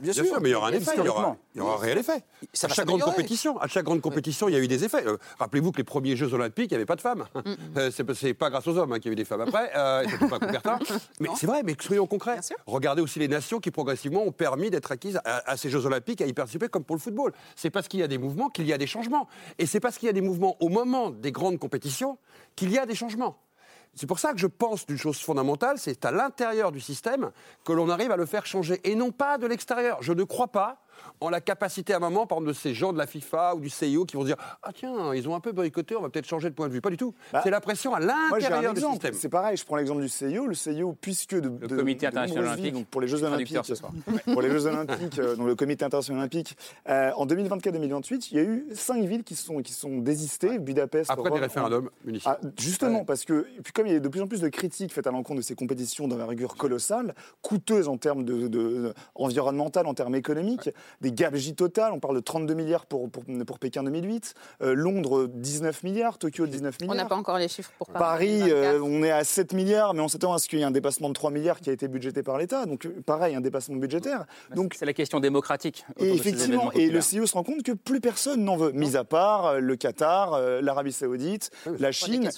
bien 0.01 0.13
sûr. 0.13 0.41
mais 0.41 0.49
il 0.49 0.53
y 0.53 0.55
aura 0.57 0.69
un 0.69 0.73
effet, 0.73 0.91
il 0.99 1.05
y 1.05 1.09
aura, 1.09 1.37
un 1.57 1.77
réel 1.77 1.99
effet. 1.99 2.23
À 2.65 2.69
chaque 2.69 2.87
grande 2.87 3.01
compétition, 3.03 3.59
à 3.59 3.69
chaque 3.69 3.85
grande 3.85 4.01
compétition, 4.01 4.49
il 4.49 4.53
y 4.55 4.57
a 4.57 4.61
eu 4.61 4.67
des 4.69 4.83
effets. 4.85 5.05
Rappelez-vous 5.39 5.71
que 5.71 5.79
les 5.79 5.85
premiers 5.85 6.17
Jeux 6.17 6.35
Olympiques, 6.35 6.73
il 6.73 6.75
n'y 6.75 6.77
avait 6.77 6.85
pas 6.87 6.97
de 6.97 7.01
femmes. 7.01 7.25
C'est 7.93 8.35
pas- 8.35 8.51
grâce 8.51 8.67
aux 8.67 8.77
hommes 8.77 8.93
hein, 8.93 8.99
qu'il 8.99 9.07
y 9.07 9.11
a 9.11 9.13
eu 9.13 9.17
des 9.17 9.25
femmes 9.25 9.41
après, 9.43 9.71
surtout 10.09 10.29
pas 10.29 10.37
à 10.37 10.41
Coubertin. 10.41 10.79
Mais 11.21 11.29
c'est 11.45 11.51
vrai, 11.51 11.63
mais 11.63 11.77
soyons 11.79 12.07
concrets. 12.07 12.39
Regardez 12.65 13.03
aussi 13.03 13.19
les 13.19 13.29
nations 13.29 13.61
qui 13.61 13.71
progressivement 13.71 14.23
ont 14.23 14.33
permis 14.33 14.71
d'être 14.71 14.91
acquises 14.91 15.21
à, 15.27 15.51
à 15.51 15.59
ces 15.59 15.69
Jeux 15.69 15.85
Olympiques, 15.85 16.23
à 16.23 16.27
y 16.27 16.33
participer 16.33 16.69
comme 16.69 16.85
pour 16.85 16.97
le 16.97 17.01
football. 17.01 17.35
C'est 17.55 17.69
parce 17.69 17.87
qu'il 17.87 18.01
y 18.01 18.03
a 18.03 18.09
des 18.09 18.17
mouvements 18.17 18.49
qu'il 18.49 18.67
y 18.67 18.73
a 18.73 18.79
des 18.79 18.87
changements. 18.87 19.29
Et 19.59 19.67
c'est 19.67 19.79
parce 19.79 19.99
qu'il 19.99 20.07
y 20.07 20.09
a 20.09 20.15
des 20.15 20.23
mouvements 20.23 20.57
au 20.61 20.71
moment 20.71 21.11
des 21.11 21.33
grandes 21.33 21.59
compétitions 21.59 22.17
qu'il 22.57 22.71
y 22.71 22.79
a 22.79 22.87
des 22.87 22.95
changements. 22.95 23.37
C'est 23.95 24.07
pour 24.07 24.21
ça 24.21 24.33
que 24.33 24.39
je 24.39 24.47
pense 24.47 24.87
d'une 24.87 24.97
chose 24.97 25.21
fondamentale, 25.21 25.77
c'est 25.79 26.07
à 26.07 26.11
l'intérieur 26.11 26.73
du 26.73 26.81
système 26.81 27.31
que 27.63 27.75
l'on 27.75 27.91
arrive 27.91 28.11
à 28.11 28.17
le 28.17 28.25
faire 28.25 28.47
changer 28.47 28.81
et 28.83 28.95
non 28.95 29.11
pas 29.11 29.37
de 29.37 29.47
l'extérieur. 29.47 29.99
Je 30.01 30.15
ne 30.15 30.25
crois 30.25 30.49
pas 30.49 30.79
en 31.21 31.31
la 31.31 31.41
capacité 31.41 31.93
à 31.93 31.97
un 31.97 32.01
moment, 32.01 32.27
par 32.27 32.39
exemple, 32.39 32.49
de 32.49 32.57
ces 32.59 32.75
gens 32.75 32.93
de 32.93 32.99
la 32.99 33.07
FIFA 33.07 33.55
ou 33.57 33.61
du 33.61 33.71
CIO 33.71 34.05
qui 34.05 34.17
vont 34.17 34.23
se 34.23 34.27
dire 34.27 34.37
Ah 34.63 34.71
tiens, 34.75 35.15
ils 35.15 35.29
ont 35.29 35.35
un 35.35 35.41
peu 35.41 35.53
boycotté, 35.53 35.97
on 35.97 36.03
va 36.03 36.09
peut-être 36.09 36.27
changer 36.27 36.51
de 36.51 36.55
point 36.55 36.69
de 36.69 36.73
vue. 36.73 36.81
Pas 36.81 36.91
du 36.91 36.97
tout. 36.97 37.15
Bah, 37.33 37.41
c'est 37.43 37.51
la 37.51 37.61
pression 37.61 37.95
à 37.95 38.01
l'intérieur 38.01 38.75
du 38.75 38.81
système. 38.81 39.15
C'est 39.15 39.29
pareil, 39.29 39.57
je 39.57 39.65
prends 39.65 39.77
l'exemple 39.77 40.03
du 40.03 40.09
CIO. 40.09 40.47
Le 40.47 40.55
CIO, 40.55 40.95
puisque 41.01 41.35
de, 41.35 41.49
Le 41.61 41.67
de- 41.69 41.77
Comité 41.77 42.07
de 42.07 42.11
international 42.11 42.45
olympique. 42.53 42.75
donc 42.75 42.87
pour 42.87 43.01
les 43.01 43.09
Jeux 43.09 43.23
olympiques, 43.23 43.53
Traducteur 43.55 43.65
ce 43.67 43.75
soir. 43.75 43.93
pour 44.33 44.43
les 44.43 44.51
Jeux 44.51 44.67
olympiques, 44.67 45.19
euh, 45.19 45.37
donc 45.37 45.47
le 45.47 45.55
Comité 45.55 45.85
international 45.85 46.21
olympique, 46.21 46.57
euh, 46.89 47.11
en 47.17 47.27
2024-2028, 47.27 48.29
il 48.33 48.37
y 48.37 48.41
a 48.41 48.45
eu 48.45 48.67
cinq 48.75 49.05
villes 49.05 49.25
qui 49.25 49.35
sont 49.37 49.59
qui 49.63 49.73
sont 49.73 49.99
désistées, 49.99 50.59
Budapest. 50.59 51.11
Après 51.11 51.31
des 51.31 51.39
référendums 51.41 51.91
municipaux. 52.05 52.31
ah, 52.43 52.47
justement, 52.59 53.05
parce 53.05 53.25
que 53.25 53.47
puis 53.63 53.73
comme 53.73 53.87
il 53.87 53.93
y 53.93 53.97
a 53.97 54.01
de 54.01 54.09
plus 54.09 54.21
en 54.21 54.27
plus 54.27 54.41
de 54.41 54.49
critiques 54.49 54.93
faites 54.93 55.07
à 55.07 55.11
l'encontre 55.11 55.39
de 55.41 55.45
ces 55.45 55.55
compétitions 55.55 56.09
d'envergure 56.09 56.57
colossale, 56.57 57.15
coûteuses 57.43 57.89
en 57.89 57.97
termes 57.97 58.25
de, 58.25 58.43
de- 58.43 58.49
de- 58.49 58.95
environnemental, 59.15 59.87
en 59.87 59.95
termes 59.95 60.15
économiques, 60.15 60.71
des 61.01 61.13
gabegies 61.13 61.55
totales. 61.55 61.93
On 61.93 62.01
parle 62.01 62.17
de 62.17 62.21
32 62.21 62.55
milliards 62.55 62.87
pour, 62.87 63.11
pour, 63.11 63.25
pour 63.47 63.59
Pékin 63.59 63.83
2008, 63.83 64.35
euh, 64.63 64.75
Londres 64.75 65.27
19 65.33 65.83
milliards, 65.85 66.19
Tokyo 66.19 66.47
19 66.47 66.77
On 66.81 66.85
milliards. 66.85 66.97
n'a 66.97 67.05
pas 67.09 67.17
encore 67.17 67.39
les 67.39 67.49
chiffres 67.49 67.73
pour 67.79 67.89
Paris, 67.89 68.39
2024. 68.41 68.75
euh, 68.75 68.81
on 68.83 69.03
est 69.03 69.11
à 69.11 69.25
7 69.25 69.53
milliards, 69.53 69.95
mais 69.95 70.01
on 70.01 70.09
s'attend 70.09 70.33
à 70.33 70.39
ce 70.39 70.49
qu'il 70.49 70.59
y 70.59 70.63
ait 70.63 70.65
un 70.65 70.71
dépassement 70.71 71.09
de 71.09 71.15
3 71.15 71.31
milliards 71.31 71.61
qui 71.61 71.71
a 71.71 71.73
été 71.73 71.89
budgété 71.89 72.23
par 72.23 72.39
l'État. 72.39 72.67
Donc, 72.67 72.87
euh, 72.87 73.01
pareil, 73.05 73.35
un 73.35 73.41
dépassement 73.41 73.77
budgétaire. 73.77 74.25
Donc, 74.55 74.75
C'est 74.79 74.87
la 74.87 74.93
question 74.93 75.21
démocratique. 75.21 75.85
et 75.99 76.05
de 76.05 76.11
ces 76.11 76.17
effectivement, 76.17 76.73
et 76.73 76.89
le. 76.91 77.01
CEO 77.01 77.27
se 77.27 77.35
rend 77.35 77.43
compte 77.45 77.63
que 77.63 77.73
plus 77.73 78.01
personne 78.01 78.45
n'en 78.45 78.57
veut, 78.57 78.73
mis 78.73 78.97
à 78.97 79.05
part 79.05 79.61
le 79.61 79.77
Qatar, 79.77 80.41
l'Arabie 80.63 80.93
Saoudite, 80.93 81.51
la 81.79 81.93
Chine, 81.93 82.29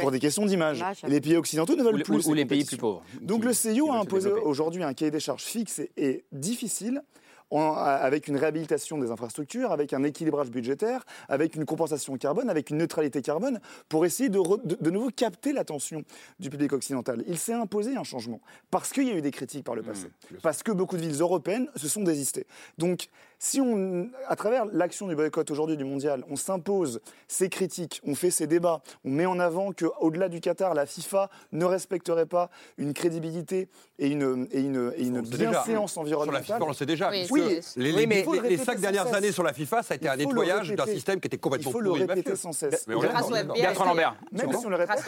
pour 0.00 0.10
des 0.10 0.18
questions 0.18 0.44
d'image. 0.46 0.84
Les 1.06 1.20
pays 1.20 1.36
occidentaux 1.36 1.74
ne 1.76 1.82
Ou 1.82 1.84
veulent 1.84 1.96
les- 1.98 2.02
plus. 2.04 2.16
ou- 2.16 2.22
ces 2.22 2.28
ou 2.30 2.34
les 2.34 2.46
pays 2.46 2.64
plus 2.64 2.76
pauvres. 2.76 3.02
Donc 3.20 3.40
qui- 3.42 3.46
le 3.48 3.52
veulent 3.52 3.90
a 3.92 3.98
imposé 3.98 4.30
aujourd'hui 4.30 4.82
un 4.82 4.92
cahier 4.94 5.10
des 5.10 5.20
charges 5.20 5.42
fixe 5.44 5.78
et, 5.78 5.90
et 5.96 6.24
difficile. 6.32 7.02
En- 7.50 7.72
avec 7.72 8.28
une 8.28 8.36
réhabilitation 8.36 8.98
des 8.98 9.10
infrastructures, 9.10 9.72
avec 9.72 9.92
un 9.92 10.02
équilibrage 10.04 10.50
budgétaire, 10.50 11.04
avec 11.28 11.54
une 11.56 11.64
compensation 11.64 12.16
carbone, 12.16 12.50
avec 12.50 12.70
une 12.70 12.78
neutralité 12.78 13.22
carbone, 13.22 13.60
pour 13.88 14.04
essayer 14.04 14.28
de, 14.28 14.38
re- 14.38 14.64
de, 14.66 14.76
de 14.80 14.90
nouveau 14.90 15.10
capter 15.10 15.52
l'attention 15.52 16.02
du 16.38 16.50
public 16.50 16.72
occidental. 16.72 17.24
Il 17.26 17.38
s'est 17.38 17.54
imposé 17.54 17.96
un 17.96 18.04
changement, 18.04 18.40
parce 18.70 18.92
qu'il 18.92 19.04
y 19.08 19.10
a 19.10 19.14
eu 19.14 19.22
des 19.22 19.30
critiques 19.30 19.64
par 19.64 19.74
le 19.74 19.82
passé, 19.82 20.08
parce 20.42 20.62
que 20.62 20.72
beaucoup 20.72 20.96
de 20.96 21.02
villes 21.02 21.20
européennes 21.20 21.68
se 21.76 21.88
sont 21.88 22.02
désistées. 22.02 22.46
Donc, 22.76 23.08
si 23.38 23.60
on, 23.60 24.08
à 24.26 24.34
travers 24.36 24.64
l'action 24.66 25.06
du 25.06 25.14
boycott 25.14 25.50
aujourd'hui 25.50 25.76
du 25.76 25.84
mondial, 25.84 26.24
on 26.28 26.36
s'impose 26.36 27.00
ces 27.28 27.48
critiques, 27.48 28.00
on 28.04 28.14
fait 28.14 28.30
ces 28.30 28.46
débats, 28.46 28.82
on 29.04 29.10
met 29.10 29.26
en 29.26 29.38
avant 29.38 29.72
qu'au-delà 29.72 30.28
du 30.28 30.40
Qatar, 30.40 30.74
la 30.74 30.86
FIFA 30.86 31.30
ne 31.52 31.64
respecterait 31.64 32.26
pas 32.26 32.50
une 32.78 32.92
crédibilité 32.94 33.68
et 34.00 34.08
une, 34.08 34.48
et 34.50 34.60
une, 34.60 34.92
et 34.96 35.04
le 35.04 35.20
bienséance 35.22 35.92
Sur 35.92 36.00
la 36.02 36.06
environnementale. 36.06 36.44
FIFA, 36.44 36.58
on 36.62 36.68
le 36.68 36.74
sait 36.74 36.86
déjà. 36.86 37.10
Oui, 37.10 37.26
les, 37.76 37.92
oui, 37.92 38.06
mais 38.06 38.14
les- 38.16 38.20
il 38.20 38.24
faut 38.24 38.34
le 38.34 38.40
les 38.48 38.56
cinq 38.56 38.80
dernières 38.80 39.12
années 39.14 39.32
sur 39.32 39.42
la 39.42 39.52
FIFA, 39.52 39.82
ça 39.82 39.94
a 39.94 39.96
été 39.96 40.06
Il 40.06 40.08
un 40.08 40.12
faut 40.12 40.18
le 40.18 40.24
nettoyage 40.40 40.70
d'un 40.72 40.86
système 40.86 41.20
qui 41.20 41.26
était 41.26 41.36
Il 41.36 41.40
complètement 41.40 41.70
faut 41.70 41.80
le 41.80 41.90
pourri 41.90 42.02
et 42.02 42.06
répéter 42.06 42.34
sans 42.36 42.52
cesse. 42.52 42.86
Mais 42.88 42.94
on 42.94 43.00
Bertrand 43.00 43.84
Lambert. 43.84 44.16
Même 44.32 44.52
si 44.52 44.66
on 44.66 44.70
le 44.70 44.76
répète, 44.76 44.98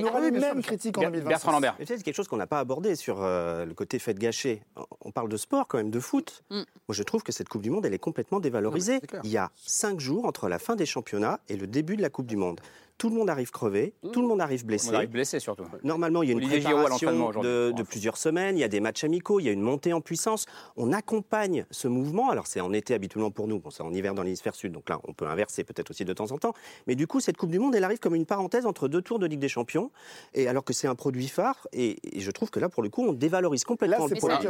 on 0.00 0.02
aura 0.04 0.20
les 0.20 0.30
mêmes 0.30 0.62
critiques 0.62 0.96
en 0.98 1.02
Ber- 1.02 1.06
2026. 1.10 1.28
Bertrand 1.28 1.52
Lambert. 1.52 1.76
Peut-être 1.76 2.02
quelque 2.02 2.14
chose 2.14 2.28
qu'on 2.28 2.36
n'a 2.36 2.46
pas 2.46 2.60
abordé 2.60 2.94
sur 2.94 3.18
euh, 3.20 3.64
le 3.64 3.74
côté 3.74 3.98
fait 3.98 4.14
gâcher. 4.18 4.62
On 5.00 5.10
parle 5.10 5.28
de 5.28 5.36
sport 5.36 5.66
quand 5.66 5.78
même, 5.78 5.90
de 5.90 6.00
foot. 6.00 6.42
Mm. 6.50 6.56
Moi, 6.56 6.64
je 6.90 7.02
trouve 7.02 7.22
que 7.22 7.32
cette 7.32 7.48
Coupe 7.48 7.62
du 7.62 7.70
Monde, 7.70 7.79
elle 7.86 7.94
est 7.94 7.98
complètement 7.98 8.40
dévalorisée. 8.40 9.00
Il 9.24 9.30
y 9.30 9.36
a 9.36 9.50
cinq 9.56 10.00
jours 10.00 10.24
entre 10.24 10.48
la 10.48 10.58
fin 10.58 10.76
des 10.76 10.86
championnats 10.86 11.40
et 11.48 11.56
le 11.56 11.66
début 11.66 11.96
de 11.96 12.02
la 12.02 12.10
Coupe 12.10 12.26
du 12.26 12.36
Monde. 12.36 12.60
Tout 13.00 13.08
le 13.08 13.14
monde 13.16 13.30
arrive 13.30 13.50
crevé, 13.50 13.94
tout 14.12 14.20
le 14.20 14.28
monde 14.28 14.42
arrive 14.42 14.66
blessé. 14.66 14.90
On 14.90 14.94
arrive 14.94 15.08
blessé 15.08 15.40
surtout. 15.40 15.64
Normalement, 15.82 16.22
il 16.22 16.26
y 16.28 16.32
a 16.32 16.32
une 16.32 16.38
Olivier 16.44 16.60
préparation 16.60 17.30
de, 17.40 17.72
de 17.74 17.82
plusieurs 17.82 18.18
semaines, 18.18 18.58
il 18.58 18.60
y 18.60 18.64
a 18.64 18.68
des 18.68 18.80
matchs 18.80 19.04
amicaux, 19.04 19.40
il 19.40 19.44
y 19.44 19.48
a 19.48 19.52
une 19.52 19.62
montée 19.62 19.94
en 19.94 20.02
puissance. 20.02 20.44
On 20.76 20.92
accompagne 20.92 21.64
ce 21.70 21.88
mouvement. 21.88 22.28
Alors, 22.28 22.46
c'est 22.46 22.60
en 22.60 22.74
été 22.74 22.92
habituellement 22.92 23.30
pour 23.30 23.48
nous, 23.48 23.58
bon, 23.58 23.70
c'est 23.70 23.82
en 23.82 23.90
hiver 23.94 24.12
dans 24.12 24.22
l'hémisphère 24.22 24.54
sud, 24.54 24.72
donc 24.72 24.90
là, 24.90 25.00
on 25.08 25.14
peut 25.14 25.26
inverser 25.26 25.64
peut-être 25.64 25.88
aussi 25.92 26.04
de 26.04 26.12
temps 26.12 26.30
en 26.30 26.36
temps. 26.36 26.52
Mais 26.86 26.94
du 26.94 27.06
coup, 27.06 27.20
cette 27.20 27.38
Coupe 27.38 27.50
du 27.50 27.58
Monde, 27.58 27.74
elle 27.74 27.84
arrive 27.84 28.00
comme 28.00 28.14
une 28.14 28.26
parenthèse 28.26 28.66
entre 28.66 28.86
deux 28.86 29.00
tours 29.00 29.18
de 29.18 29.24
Ligue 29.24 29.40
des 29.40 29.48
Champions, 29.48 29.90
et 30.34 30.46
alors 30.46 30.62
que 30.62 30.74
c'est 30.74 30.86
un 30.86 30.94
produit 30.94 31.28
phare, 31.28 31.66
et, 31.72 31.96
et 32.14 32.20
je 32.20 32.30
trouve 32.30 32.50
que 32.50 32.60
là, 32.60 32.68
pour 32.68 32.82
le 32.82 32.90
coup, 32.90 33.02
on 33.06 33.14
dévalorise 33.14 33.64
complètement 33.64 34.08
Là, 34.08 34.14
le 34.14 34.16
produit. 34.20 34.46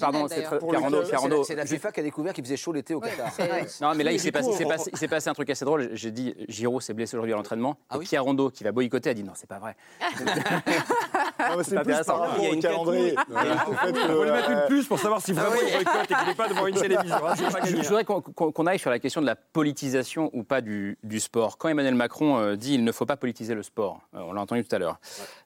pardon, 0.00 0.28
c'est 0.28 1.44
c'est- 1.44 1.54
la 1.56 1.66
FIFA 1.66 1.92
qui 1.92 2.00
a 2.00 2.02
découvert 2.02 2.32
qu'il 2.32 2.42
faisait 2.44 2.56
chaud 2.56 2.72
l'été 2.72 2.94
au 2.94 3.00
Qatar. 3.00 3.30
Non, 3.82 3.92
mais 3.94 4.02
là, 4.04 4.12
il 4.12 4.18
s'est 4.18 4.32
passé, 4.32 5.28
un 5.28 5.34
truc 5.34 5.50
assez 5.50 5.66
drôle. 5.66 5.90
J'ai 5.92 6.10
dit, 6.10 6.34
Giroud 6.48 6.80
s'est 6.80 6.94
blessé 6.94 7.16
aujourd'hui 7.16 7.34
à 7.34 7.36
l'entraînement. 7.36 7.76
Et 7.94 7.98
Pierre 8.00 8.24
Rondeau, 8.24 8.50
qui 8.50 8.64
va 8.64 8.72
boycotter, 8.72 9.10
a 9.10 9.14
dit 9.14 9.24
non, 9.24 9.32
c'est 9.34 9.48
pas 9.48 9.58
vrai. 9.58 9.76
C'est 11.64 11.76
intéressant. 11.76 12.18
par 12.18 12.30
rapport 12.30 12.38
Il 12.38 12.44
y 12.44 12.46
a 12.46 12.50
au 12.50 12.54
une 12.54 12.62
calendrier. 12.62 13.14
Il 13.14 13.58
faut 13.58 14.22
lui 14.22 14.30
mettre 14.30 14.50
euh, 14.50 14.62
une 14.62 14.68
puce 14.68 14.86
pour 14.86 14.98
savoir 14.98 15.20
si 15.20 15.32
vraiment 15.32 15.56
il 15.56 15.72
boycotte 15.72 16.10
et 16.10 16.14
qu'il 16.14 16.26
n'est 16.26 16.34
pas 16.34 16.48
devant 16.48 16.66
une 16.66 16.74
télévision. 16.80 17.16
hein, 17.16 17.34
pas 17.50 17.64
Je, 17.64 17.76
voudrais 17.76 18.04
qu'on 18.04 18.20
qu'on 18.20 18.66
aille 18.66 18.78
sur 18.78 18.90
la 18.90 18.98
question 18.98 19.20
de 19.20 19.26
la 19.26 19.36
politisation 19.36 20.30
ou 20.32 20.44
pas 20.44 20.60
du, 20.60 20.98
du 21.02 21.20
sport. 21.20 21.58
Quand 21.58 21.68
Emmanuel 21.68 21.94
Macron 21.94 22.38
euh, 22.38 22.56
dit 22.56 22.74
il 22.74 22.84
ne 22.84 22.92
faut 22.92 23.06
pas 23.06 23.16
politiser 23.16 23.54
le 23.54 23.62
sport, 23.62 24.00
euh, 24.14 24.20
on 24.20 24.32
l'a 24.32 24.40
entendu 24.40 24.64
tout 24.64 24.74
à 24.74 24.78
l'heure, 24.78 24.98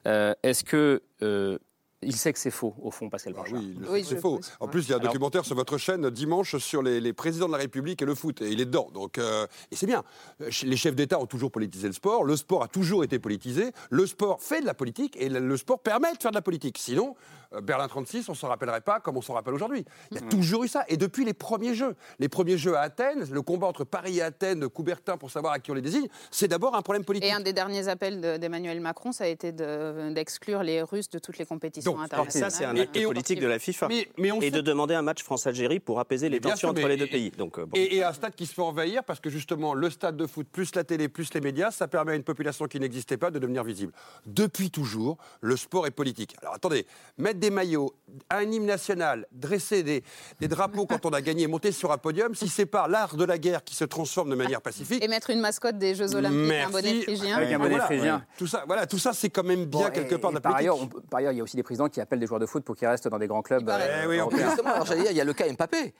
euh, 0.07 0.35
est-ce 0.42 0.64
que 0.64 1.03
euh, 1.22 1.59
il 2.02 2.14
sait 2.14 2.32
que 2.32 2.38
c'est 2.38 2.50
faux 2.50 2.74
au 2.82 2.90
fond, 2.90 3.09
Pascal 3.09 3.32
Blanchard 3.32 3.54
Oui, 3.59 3.76
le- 3.80 3.90
Oui, 3.90 4.04
c'est 4.06 4.16
faux. 4.20 4.37
pense, 4.37 4.52
En 4.61 4.68
plus, 4.68 4.82
il 4.85 4.90
y 4.90 4.92
a 4.92 4.96
un 4.96 5.00
Alors- 5.00 5.12
documentaire 5.12 5.44
sur 5.44 5.56
votre 5.56 5.78
chaîne 5.78 6.09
dimanche 6.11 6.56
sur 6.59 6.82
les, 6.82 7.00
les 7.00 7.12
présidents 7.12 7.46
de 7.46 7.52
la 7.52 7.59
République 7.59 8.02
et 8.02 8.04
le 8.04 8.14
foot. 8.14 8.42
Et 8.42 8.50
il 8.50 8.61
est 8.61 8.66
dedans. 8.66 8.88
Donc, 8.92 9.16
euh, 9.18 9.46
et 9.70 9.76
c'est 9.76 9.87
bien. 9.87 10.04
Euh, 10.42 10.50
Les 10.64 10.76
chefs 10.76 10.94
d'État 10.94 11.18
ont 11.18 11.26
toujours 11.26 11.50
politisé 11.50 11.87
le 11.87 11.94
sport. 11.94 12.24
Le 12.24 12.36
sport 12.36 12.62
a 12.62 12.68
toujours 12.68 13.03
été 13.03 13.18
politisé. 13.18 13.72
Le 13.90 14.07
sport 14.07 14.42
fait 14.42 14.61
de 14.61 14.66
la 14.66 14.74
politique 14.74 15.16
et 15.18 15.28
le, 15.28 15.57
sport 15.57 15.80
permet 15.80 16.12
de 16.12 16.18
faire 16.20 16.30
de 16.32 16.36
la 16.36 16.42
politique. 16.42 16.76
Sinon, 16.78 17.16
Berlin 17.62 17.88
36, 17.88 18.28
on 18.28 18.32
ne 18.32 18.36
s'en 18.36 18.49
rappellerait 18.49 18.80
pas 18.80 19.01
comme 19.01 19.16
on 19.16 19.22
s'en 19.22 19.34
rappelle 19.34 19.55
aujourd'hui. 19.55 19.84
Il 20.11 20.20
y 20.20 20.24
a 20.24 20.26
toujours 20.28 20.64
eu 20.64 20.68
ça. 20.68 20.84
Et 20.88 20.97
depuis 20.97 21.24
les 21.24 21.34
premiers 21.34 21.74
Jeux, 21.74 21.97
les 22.18 22.28
premiers 22.28 22.59
Jeux 22.59 22.76
à 22.76 22.80
Athènes, 22.82 23.26
le 23.30 23.42
combat 23.42 23.66
entre 23.66 23.84
Paris 23.84 24.18
et 24.18 24.22
Athènes 24.22 24.61
de 24.61 24.66
Coubertin 24.66 25.16
pour 25.16 25.30
savoir 25.30 25.53
à 25.53 25.59
qui 25.59 25.70
on 25.70 25.74
les 25.74 25.82
désigne, 25.82 26.09
c'est 26.30 26.49
d'abord 26.49 26.74
un 26.74 26.82
problème 26.82 27.05
politique. 27.05 27.28
Et 27.28 27.32
un 27.32 27.40
des 27.40 27.53
derniers 27.53 27.88
appels 27.88 28.20
de- 28.20 28.36
d'Emmanuel 28.36 28.80
Macron, 28.80 29.12
ça 29.12 29.24
a 29.24 29.26
été 29.28 29.53
de- 29.53 30.11
d'exclure 30.12 30.62
les 30.62 30.82
Russes 30.82 31.09
de 31.09 31.18
toutes 31.18 31.38
les 31.38 31.47
compétitions 31.47 31.92
Donc, 31.92 32.03
internationales. 32.05 32.51
Ça, 32.51 32.59
c'est 32.59 32.64
un 32.64 32.74
Et- 32.76 32.80
acte 32.82 32.97
et 32.97 33.07
on- 33.07 33.11
politique 33.11 33.40
de 33.40 33.47
la 33.47 33.59
FIFA. 33.59 33.88
Mais- 33.88 34.09
mais 34.18 34.32
on 34.32 34.38
et 34.40 34.47
sait- 34.47 34.51
de 34.51 34.61
demander 34.61 34.94
un 34.94 35.03
match 35.03 35.22
France-Algérie 35.22 35.80
pour 35.80 36.01
apaiser 36.01 36.28
les 36.28 36.40
tensions 36.40 36.57
sûr, 36.57 36.68
entre 36.70 36.86
les 36.88 36.97
deux 36.97 37.07
pays. 37.07 37.30
Donc, 37.30 37.59
euh, 37.59 37.66
bon. 37.66 37.72
Et, 37.76 37.97
et 37.97 38.05
un 38.05 38.12
stade 38.12 38.34
qui 38.34 38.47
se 38.47 38.55
fait 38.55 38.62
envahir 38.62 39.05
parce 39.05 39.20
que 39.20 39.30
justement 39.30 39.74
le 39.74 39.90
stade 39.90 40.16
de 40.16 40.26
foot 40.26 40.47
plus 40.51 40.74
la 40.74 40.84
télé 40.84 41.09
plus 41.09 41.32
les 41.34 41.40
médias, 41.40 41.70
ça 41.70 41.88
permet 41.88 42.12
à 42.12 42.14
une 42.14 42.22
population 42.24 42.66
qui 42.66 42.80
n'existait 42.80 43.16
pas 43.16 43.30
de 43.30 43.38
devenir 43.38 43.64
visible. 43.64 43.92
Depuis 44.26 44.70
toujours, 44.70 45.16
le 45.40 45.57
sport 45.57 45.86
est 45.86 45.90
politique. 45.90 46.36
Alors 46.42 46.55
attendez, 46.55 46.86
mettre 47.18 47.36
des 47.37 47.51
maillots, 47.51 47.93
un 48.30 48.43
hymne 48.43 48.66
national, 48.66 49.26
dresser 49.32 49.82
des, 49.82 50.03
des 50.41 50.49
drapeaux 50.49 50.87
quand 50.87 51.05
on 51.07 51.11
a 51.11 51.20
gagné, 51.20 51.47
monter 51.47 51.70
sur 51.72 51.93
un 51.93 51.99
podium, 51.99 52.34
si 52.34 52.49
c'est 52.49 52.66
pas 52.66 52.89
l'art 52.89 53.16
de 53.16 53.24
la 53.24 53.39
guerre 53.39 53.62
qui 53.62 53.74
se 53.76 53.84
transforme 53.84 54.30
de 54.30 54.34
manière 54.34 54.61
pacifique. 54.62 55.03
Et 55.05 55.09
mettre 55.09 55.30
une 55.30 55.41
mascotte 55.41 55.78
des 55.78 55.95
Jeux 55.95 56.14
Olympiques, 56.14 56.53
un 56.53 56.70
bonnet 56.70 56.93
Merci. 56.93 57.03
phrygien. 57.03 57.37
Avec 57.37 57.53
un 57.53 57.59
bonnet 57.59 57.70
Voilà. 57.70 57.84
phrygien. 57.87 58.24
Tout 58.39 58.47
ça, 58.47 58.64
voilà, 58.66 58.87
tout 58.87 58.99
ça, 58.99 59.12
c'est 59.12 59.30
quand 59.30 59.45
même 59.45 59.66
bien 59.66 59.80
Bon, 59.89 59.91
quelque 59.93 60.14
et- 60.14 60.18
part 60.18 60.30
de 60.30 60.37
et 60.37 60.39
la 60.39 60.41
par 60.41 60.53
politique. 60.53 60.70
ailleurs, 60.72 60.82
on 60.82 60.87
peut- 60.89 61.01
par 61.11 61.18
ailleurs, 61.18 61.32
il 61.32 61.37
y 61.39 61.41
a 61.41 61.45
aussi 61.45 61.57
des 61.57 61.62
présidents 61.62 61.89
qui 61.89 62.01
appellent 62.01 62.20
des 62.20 62.26
joueurs 62.26 62.41
de 62.41 62.47
foot 62.47 62.64
pour 62.64 62.74
qu'ils 62.76 62.89
restent 62.89 63.09
dans 63.09 63.18
des 63.18 63.26
grands 63.26 63.43
clubs. 63.43 63.70
Eh 64.03 64.07
oui. 64.07 64.18
Justement, 64.32 64.74
alors 64.74 64.87
j'allais 64.87 65.03
dire, 65.03 65.11
il 65.12 65.16
y 65.16 65.20
a 65.20 65.24
le 65.24 65.32
cas 65.34 65.51
Mbappé. 65.53 65.95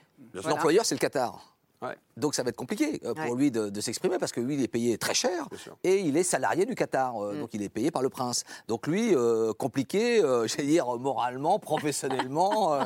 L'employeur, 0.45 0.85
c'est 0.85 0.95
le 0.95 0.99
Qatar. 0.99 1.56
Ouais. 1.81 1.95
Donc 2.15 2.33
ça 2.33 2.41
va 2.41 2.49
être 2.49 2.55
compliqué 2.55 2.99
euh, 3.05 3.13
pour 3.13 3.23
Ouais. 3.31 3.35
lui 3.35 3.51
de, 3.51 3.69
de 3.69 3.81
s'exprimer 3.81 4.17
parce 4.17 4.31
que 4.31 4.39
lui, 4.41 4.55
il 4.55 4.63
est 4.63 4.67
payé 4.67 4.97
très 4.97 5.13
cher 5.13 5.47
et 5.83 5.99
il 5.99 6.17
est 6.17 6.23
salarié 6.23 6.65
du 6.65 6.73
Qatar. 6.73 7.15
euh, 7.23 7.39
Donc 7.39 7.49
il 7.53 7.61
est 7.61 7.69
payé 7.69 7.91
par 7.91 8.01
le 8.01 8.09
prince. 8.09 8.43
Donc 8.67 8.87
lui, 8.87 9.13
euh, 9.13 9.53
compliqué, 9.53 10.23
euh, 10.23 10.47
j'allais 10.47 10.67
dire, 10.69 10.87
moralement, 10.97 11.59
professionnellement. 11.59 12.79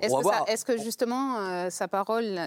Est-ce 0.00 0.64
que, 0.64 0.72
que 0.74 0.82
justement 0.82 1.68
sa 1.70 1.88
parole 1.88 2.40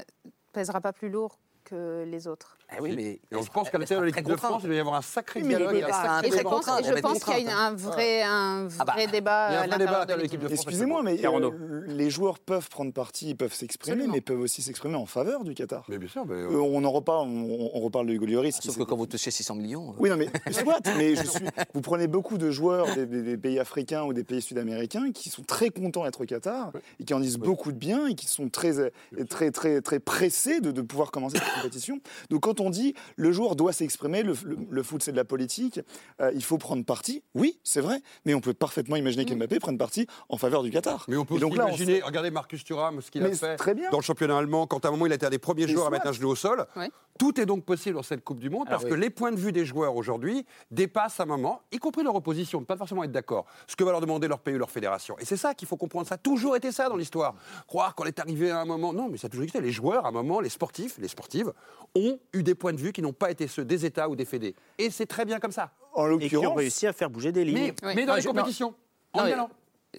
pèsera 0.53 0.79
pas 0.81 0.93
plus 0.93 1.09
lourd 1.09 1.37
que 1.69 2.03
les 2.05 2.27
autres 2.27 2.57
Eh 2.77 2.81
oui, 2.81 2.93
mais 2.95 3.03
Et 3.31 3.35
on 3.35 3.43
pense 3.43 3.69
qu'à 3.69 3.77
l'intérieur 3.77 4.01
de 4.01 4.07
l'équipe 4.07 4.25
de 4.25 4.35
France, 4.35 4.61
il 4.63 4.67
doit 4.67 4.75
y 4.75 4.79
avoir 4.79 4.95
un 4.95 5.01
sacré 5.01 5.41
Mais 5.41 5.49
dialogue. 5.55 5.75
et 5.75 5.83
un 5.83 6.21
Et 6.21 6.31
je 6.31 6.41
pense, 6.41 6.65
je 6.65 7.25
qu'il 7.35 7.45
y 7.45 7.49
a 7.49 7.57
un 7.57 7.73
vrai, 7.73 8.21
un 8.23 8.67
Ah 8.79 8.85
bah, 8.85 8.93
vrai 8.93 9.07
débat 9.07 9.45
à 9.47 9.67
l'intérieur 9.67 10.05
de 10.05 10.13
l'équipe 10.15 10.39
de 10.39 10.47
France. 10.47 10.59
Excusez-moi, 10.61 11.03
mais 11.03 11.25
euh, 11.25 11.81
les 11.87 12.09
joueurs 12.09 12.39
peuvent 12.39 12.69
prendre 12.69 12.93
parti, 12.93 13.29
ils 13.29 13.35
peuvent 13.35 13.53
s'exprimer, 13.53 14.07
mais 14.07 14.21
peuvent 14.21 14.39
aussi 14.39 14.61
s'exprimer 14.61 14.95
en 14.95 15.05
faveur 15.05 15.43
du 15.43 15.53
Qatar. 15.53 15.83
Mais 15.89 15.97
bien 15.97 16.09
sûr, 16.09 16.25
mais, 16.25 16.35
Euh, 16.35 16.59
on 16.61 16.83
en 16.83 16.91
reparle, 16.91 17.27
on, 17.27 17.71
on 17.73 17.79
reparle 17.79 18.07
de 18.07 18.13
Hugo 18.13 18.25
Lloris. 18.25 18.59
Sauf 18.61 18.77
que 18.77 18.83
quand 18.83 18.95
vous 18.95 19.07
touchez 19.07 19.31
600 19.31 19.55
millions. 19.55 19.91
euh, 19.91 19.95
Oui, 19.99 20.09
non, 20.09 20.17
mais 20.17 20.27
soit, 20.51 20.79
mais 20.97 21.15
je 21.15 21.25
suis. 21.25 21.45
Vous 21.73 21.81
prenez 21.81 22.07
beaucoup 22.07 22.37
de 22.37 22.49
joueurs 22.51 22.93
des, 22.95 23.05
des- 23.05 23.21
des 23.23 23.37
pays 23.37 23.59
africains 23.59 24.03
ou 24.03 24.13
des 24.13 24.23
pays 24.23 24.41
sud-américains 24.41 25.11
qui 25.11 25.29
sont 25.29 25.43
très 25.43 25.69
contents 25.69 26.03
d'être 26.03 26.21
au 26.21 26.25
Qatar 26.25 26.71
et 26.99 27.03
qui 27.05 27.13
en 27.13 27.19
disent 27.19 27.37
beaucoup 27.37 27.71
de 27.71 27.77
bien 27.77 28.07
et 28.07 28.15
qui 28.15 28.27
sont 28.27 28.49
très, 28.49 28.79
euh, 28.79 28.89
très, 29.29 29.51
très, 29.51 29.81
très 29.81 29.99
pressés 29.99 30.61
de, 30.61 30.71
de 30.71 30.81
pouvoir 30.81 31.11
commencer 31.11 31.37
compétition. 31.61 31.99
Donc, 32.29 32.41
quand 32.41 32.59
on 32.59 32.69
dit 32.69 32.93
le 33.15 33.31
joueur 33.31 33.55
doit 33.55 33.73
s'exprimer, 33.73 34.23
le, 34.23 34.33
le- 34.43 34.57
le 34.69 34.83
foot 34.83 35.01
c'est 35.03 35.11
de 35.11 35.17
la 35.17 35.25
politique, 35.25 35.79
euh, 36.21 36.31
il 36.33 36.43
faut 36.43 36.57
prendre 36.57 36.83
parti. 36.85 37.23
Oui, 37.35 37.59
c'est 37.63 37.81
vrai, 37.81 38.01
mais 38.25 38.33
on 38.33 38.41
peut 38.41 38.53
parfaitement 38.53 38.95
imaginer 38.95 39.25
qu'Mbappé 39.25 39.59
prenne 39.59 39.77
parti 39.77 40.07
en 40.29 40.37
faveur 40.37 40.63
du 40.63 40.71
Qatar. 40.71 41.05
Mais 41.07 41.17
on 41.17 41.25
peut 41.25 41.37
là, 41.39 41.47
on 41.47 41.51
imaginer, 41.53 42.01
regardez 42.01 42.31
Marcus 42.31 42.63
Thuram, 42.63 43.01
ce 43.01 43.11
qu'il 43.11 43.23
a 43.25 43.31
fait 43.31 43.55
très 43.55 43.73
bien. 43.73 43.89
dans 43.91 43.97
le 43.97 44.03
championnat 44.03 44.37
allemand, 44.37 44.67
quand 44.67 44.85
à 44.85 44.87
un 44.89 44.91
moment 44.91 45.05
il 45.05 45.11
était 45.13 45.25
un 45.25 45.29
des 45.29 45.39
premiers 45.39 45.67
joueurs 45.67 45.87
à 45.87 45.89
mettre 45.89 46.07
un 46.07 46.11
genou 46.13 46.29
au 46.29 46.35
sol. 46.35 46.65
Ouais. 46.75 46.89
Tout 47.17 47.37
est 47.41 47.45
donc 47.45 47.65
possible 47.65 47.95
dans 47.95 48.03
cette 48.03 48.23
Coupe 48.23 48.39
du 48.39 48.49
Monde 48.49 48.67
Alors, 48.67 48.79
parce 48.79 48.89
que 48.89 48.95
oui. 48.95 49.01
les 49.01 49.09
points 49.09 49.33
de 49.33 49.35
vue 49.37 49.51
des 49.51 49.65
joueurs 49.65 49.93
aujourd'hui 49.97 50.45
dépassent 50.71 51.19
à 51.19 51.23
un 51.23 51.25
moment, 51.25 51.61
y 51.69 51.77
compris 51.77 52.01
leur 52.01 52.15
opposition, 52.15 52.61
ne 52.61 52.65
pas 52.65 52.77
forcément 52.77 53.03
être 53.03 53.11
d'accord, 53.11 53.45
ce 53.67 53.75
que 53.75 53.83
va 53.83 53.91
leur 53.91 53.99
demander 53.99 54.29
leur 54.29 54.39
pays 54.39 54.55
ou 54.55 54.57
leur 54.57 54.71
fédération. 54.71 55.17
Et 55.19 55.25
c'est 55.25 55.35
ça 55.35 55.53
qu'il 55.53 55.67
faut 55.67 55.75
comprendre. 55.75 56.07
Ça 56.07 56.15
a 56.15 56.17
toujours 56.17 56.55
été 56.55 56.71
ça 56.71 56.87
dans 56.87 56.95
l'histoire. 56.95 57.35
Croire 57.67 57.93
qu'on 57.95 58.05
est 58.05 58.19
arrivé 58.19 58.51
à 58.51 58.61
un 58.61 58.65
moment. 58.65 58.93
Non, 58.93 59.09
mais 59.09 59.17
ça 59.17 59.27
a 59.27 59.29
toujours 59.29 59.43
existé. 59.43 59.59
Les 59.59 59.71
joueurs, 59.73 60.05
à 60.05 60.09
un 60.09 60.11
moment, 60.13 60.39
les 60.39 60.47
sportifs, 60.47 60.97
les 60.97 61.09
sportives, 61.09 61.48
ont 61.95 62.19
eu 62.33 62.43
des 62.43 62.55
points 62.55 62.73
de 62.73 62.79
vue 62.79 62.91
qui 62.91 63.01
n'ont 63.01 63.13
pas 63.13 63.31
été 63.31 63.47
ceux 63.47 63.65
des 63.65 63.85
États 63.85 64.09
ou 64.09 64.15
des 64.15 64.25
fédés. 64.25 64.55
Et 64.77 64.89
c'est 64.89 65.05
très 65.07 65.25
bien 65.25 65.39
comme 65.39 65.51
ça. 65.51 65.71
En 65.93 66.05
Et 66.19 66.27
qui 66.27 66.35
ont 66.37 66.41
l'occurrence, 66.41 66.57
réussi 66.57 66.87
à 66.87 66.93
faire 66.93 67.09
bouger 67.09 67.31
des 67.31 67.43
lignes. 67.43 67.55
Mais, 67.57 67.73
Oui. 67.83 67.93
mais 67.95 68.05
dans 68.05 68.11
Non, 68.11 68.15
les 68.17 68.21
je- 68.21 68.27
compétitions, 68.27 68.75
en 69.13 69.25
Non. 69.25 69.49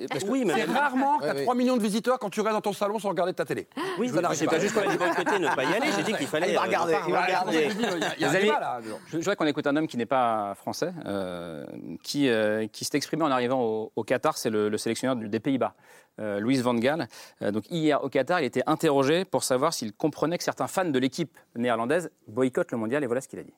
Parce 0.08 0.22
que- 0.24 0.30
oui, 0.30 0.44
mais 0.46 0.54
C'est 0.54 0.64
rarement 0.64 1.18
que 1.18 1.24
tu 1.24 1.28
as 1.28 1.32
Ouais, 1.32 1.38
ouais. 1.38 1.42
3 1.44 1.54
millions 1.56 1.76
de 1.76 1.82
visiteurs 1.82 2.18
quand 2.20 2.30
tu 2.30 2.40
restes 2.40 2.54
dans 2.54 2.60
ton 2.60 2.72
salon 2.72 2.98
sans 3.00 3.08
regarder 3.08 3.32
ta 3.34 3.44
télé. 3.44 3.66
Oui, 3.98 4.08
mais 4.14 4.20
n'arrive 4.22 4.38
j'ai 4.38 4.46
pas. 4.46 4.58
juste 4.60 4.74
pas 4.74 4.86
dit 4.86 4.96
boycotter, 4.96 5.38
ne 5.40 5.54
pas 5.54 5.64
y 5.64 5.74
aller. 5.74 5.86
J'ai 5.96 6.04
dit 6.04 6.14
qu'il 6.14 6.28
fallait. 6.28 6.50
Il 6.50 6.54
va 6.54 6.60
euh, 6.62 6.64
regarder, 6.66 6.94
il 7.08 7.12
va 7.12 7.24
regarder. 7.24 7.68
Il 8.16 8.22
y 8.22 8.24
a- 8.24 8.30
débat, 8.40 8.60
là. 8.60 8.80
Je, 8.82 8.92
je 9.10 9.16
voudrais 9.16 9.34
qu'on 9.34 9.46
écoute 9.46 9.66
un 9.66 9.74
homme 9.76 9.88
qui 9.88 9.96
n'est 9.96 10.06
pas 10.06 10.54
français, 10.54 10.92
euh, 11.06 11.66
qui, 12.04 12.28
euh, 12.28 12.68
qui 12.68 12.84
s'est 12.84 12.96
exprimé 12.96 13.24
en 13.24 13.30
arrivant 13.32 13.60
au, 13.62 13.92
au 13.96 14.04
Qatar, 14.04 14.38
c'est 14.38 14.48
le, 14.50 14.68
le 14.68 14.78
sélectionneur 14.78 15.16
des 15.16 15.40
Pays-Bas, 15.40 15.74
euh, 16.20 16.38
Louis 16.38 16.56
Van 16.58 16.74
Gaal. 16.74 17.08
Euh, 17.42 17.50
donc 17.50 17.64
hier 17.68 18.02
au 18.04 18.08
Qatar, 18.08 18.40
il 18.40 18.44
était 18.46 18.62
interrogé 18.66 19.24
pour 19.24 19.42
savoir 19.42 19.74
s'il 19.74 19.92
comprenait 19.92 20.38
que 20.38 20.44
certains 20.44 20.68
fans 20.68 20.84
de 20.84 20.98
l'équipe 21.00 21.36
néerlandaise 21.56 22.10
boycottent 22.28 22.70
le 22.70 22.78
mondial, 22.78 23.02
et 23.02 23.06
voilà 23.06 23.20
ce 23.20 23.28
qu'il 23.28 23.40
a 23.40 23.42
dit. 23.42 23.54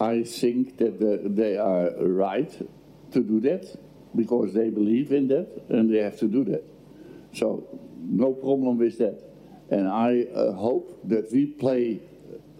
I 0.00 0.24
think 0.24 0.76
that 0.76 0.90
they 1.34 1.56
are 1.56 1.90
right 1.98 2.50
to 3.12 3.20
do 3.20 3.40
that 3.40 3.78
because 4.14 4.52
they 4.52 4.70
believe 4.70 5.12
in 5.12 5.28
that 5.28 5.46
and 5.70 5.90
they 5.90 5.98
have 6.02 6.16
to 6.18 6.26
do 6.28 6.44
that. 6.44 6.62
So, 7.32 7.64
no 8.00 8.32
problem 8.32 8.78
with 8.78 8.98
that. 8.98 9.18
And 9.70 9.88
I 9.88 10.26
uh, 10.34 10.52
hope 10.52 11.00
that 11.08 11.30
we 11.32 11.46
play 11.46 12.00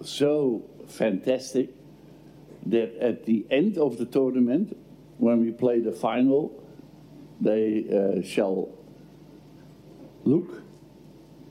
so 0.03 0.62
fantastic 0.86 1.70
that 2.66 2.94
at 3.00 3.24
the 3.26 3.44
end 3.50 3.76
of 3.76 3.98
the 3.98 4.07
tournament, 4.07 4.74
when 5.18 5.40
we 5.40 5.50
play 5.53 5.80
the 5.80 5.92
final, 5.92 6.50
they 7.40 7.84
uh, 7.90 8.22
shall 8.22 8.68
look 10.24 10.62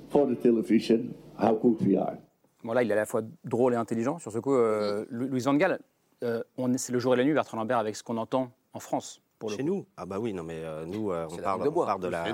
for 0.10 0.26
the 0.28 0.36
television 0.36 1.14
how 1.38 1.54
good 1.56 1.80
we 1.86 1.98
are. 1.98 2.18
Bon, 2.64 2.74
là, 2.74 2.84
il 2.84 2.90
est 2.90 2.94
à 2.94 2.98
la 2.98 3.06
fois 3.06 3.22
drôle 3.44 3.74
et 3.74 3.78
intelligent. 3.78 4.20
Sur 4.20 4.32
ce 4.32 4.38
coup, 4.40 4.54
euh, 4.54 5.06
Lou- 5.10 5.28
Louis 5.28 5.42
Van 5.42 5.56
Gaal, 5.56 5.80
euh, 6.24 6.42
c'est 6.78 6.92
le 6.94 7.00
jour 7.00 7.14
et 7.14 7.18
la 7.18 7.24
nuit, 7.24 7.34
Bertrand 7.34 7.58
Lambert, 7.58 7.80
avec 7.80 7.96
ce 7.96 8.04
qu'on 8.04 8.18
entend 8.18 8.52
en 8.74 8.80
France. 8.80 9.22
Pour 9.42 9.50
Chez 9.50 9.58
coup. 9.58 9.64
nous 9.64 9.86
Ah 9.98 10.06
bah 10.06 10.20
oui, 10.20 10.34
non 10.34 10.44
mais 10.44 10.64
euh, 10.64 10.86
nous, 10.86 11.12
euh, 11.12 11.26
on, 11.32 11.38
parle, 11.38 11.68
on 11.68 11.72
parle 11.84 12.00
de 12.00 12.10
la. 12.10 12.26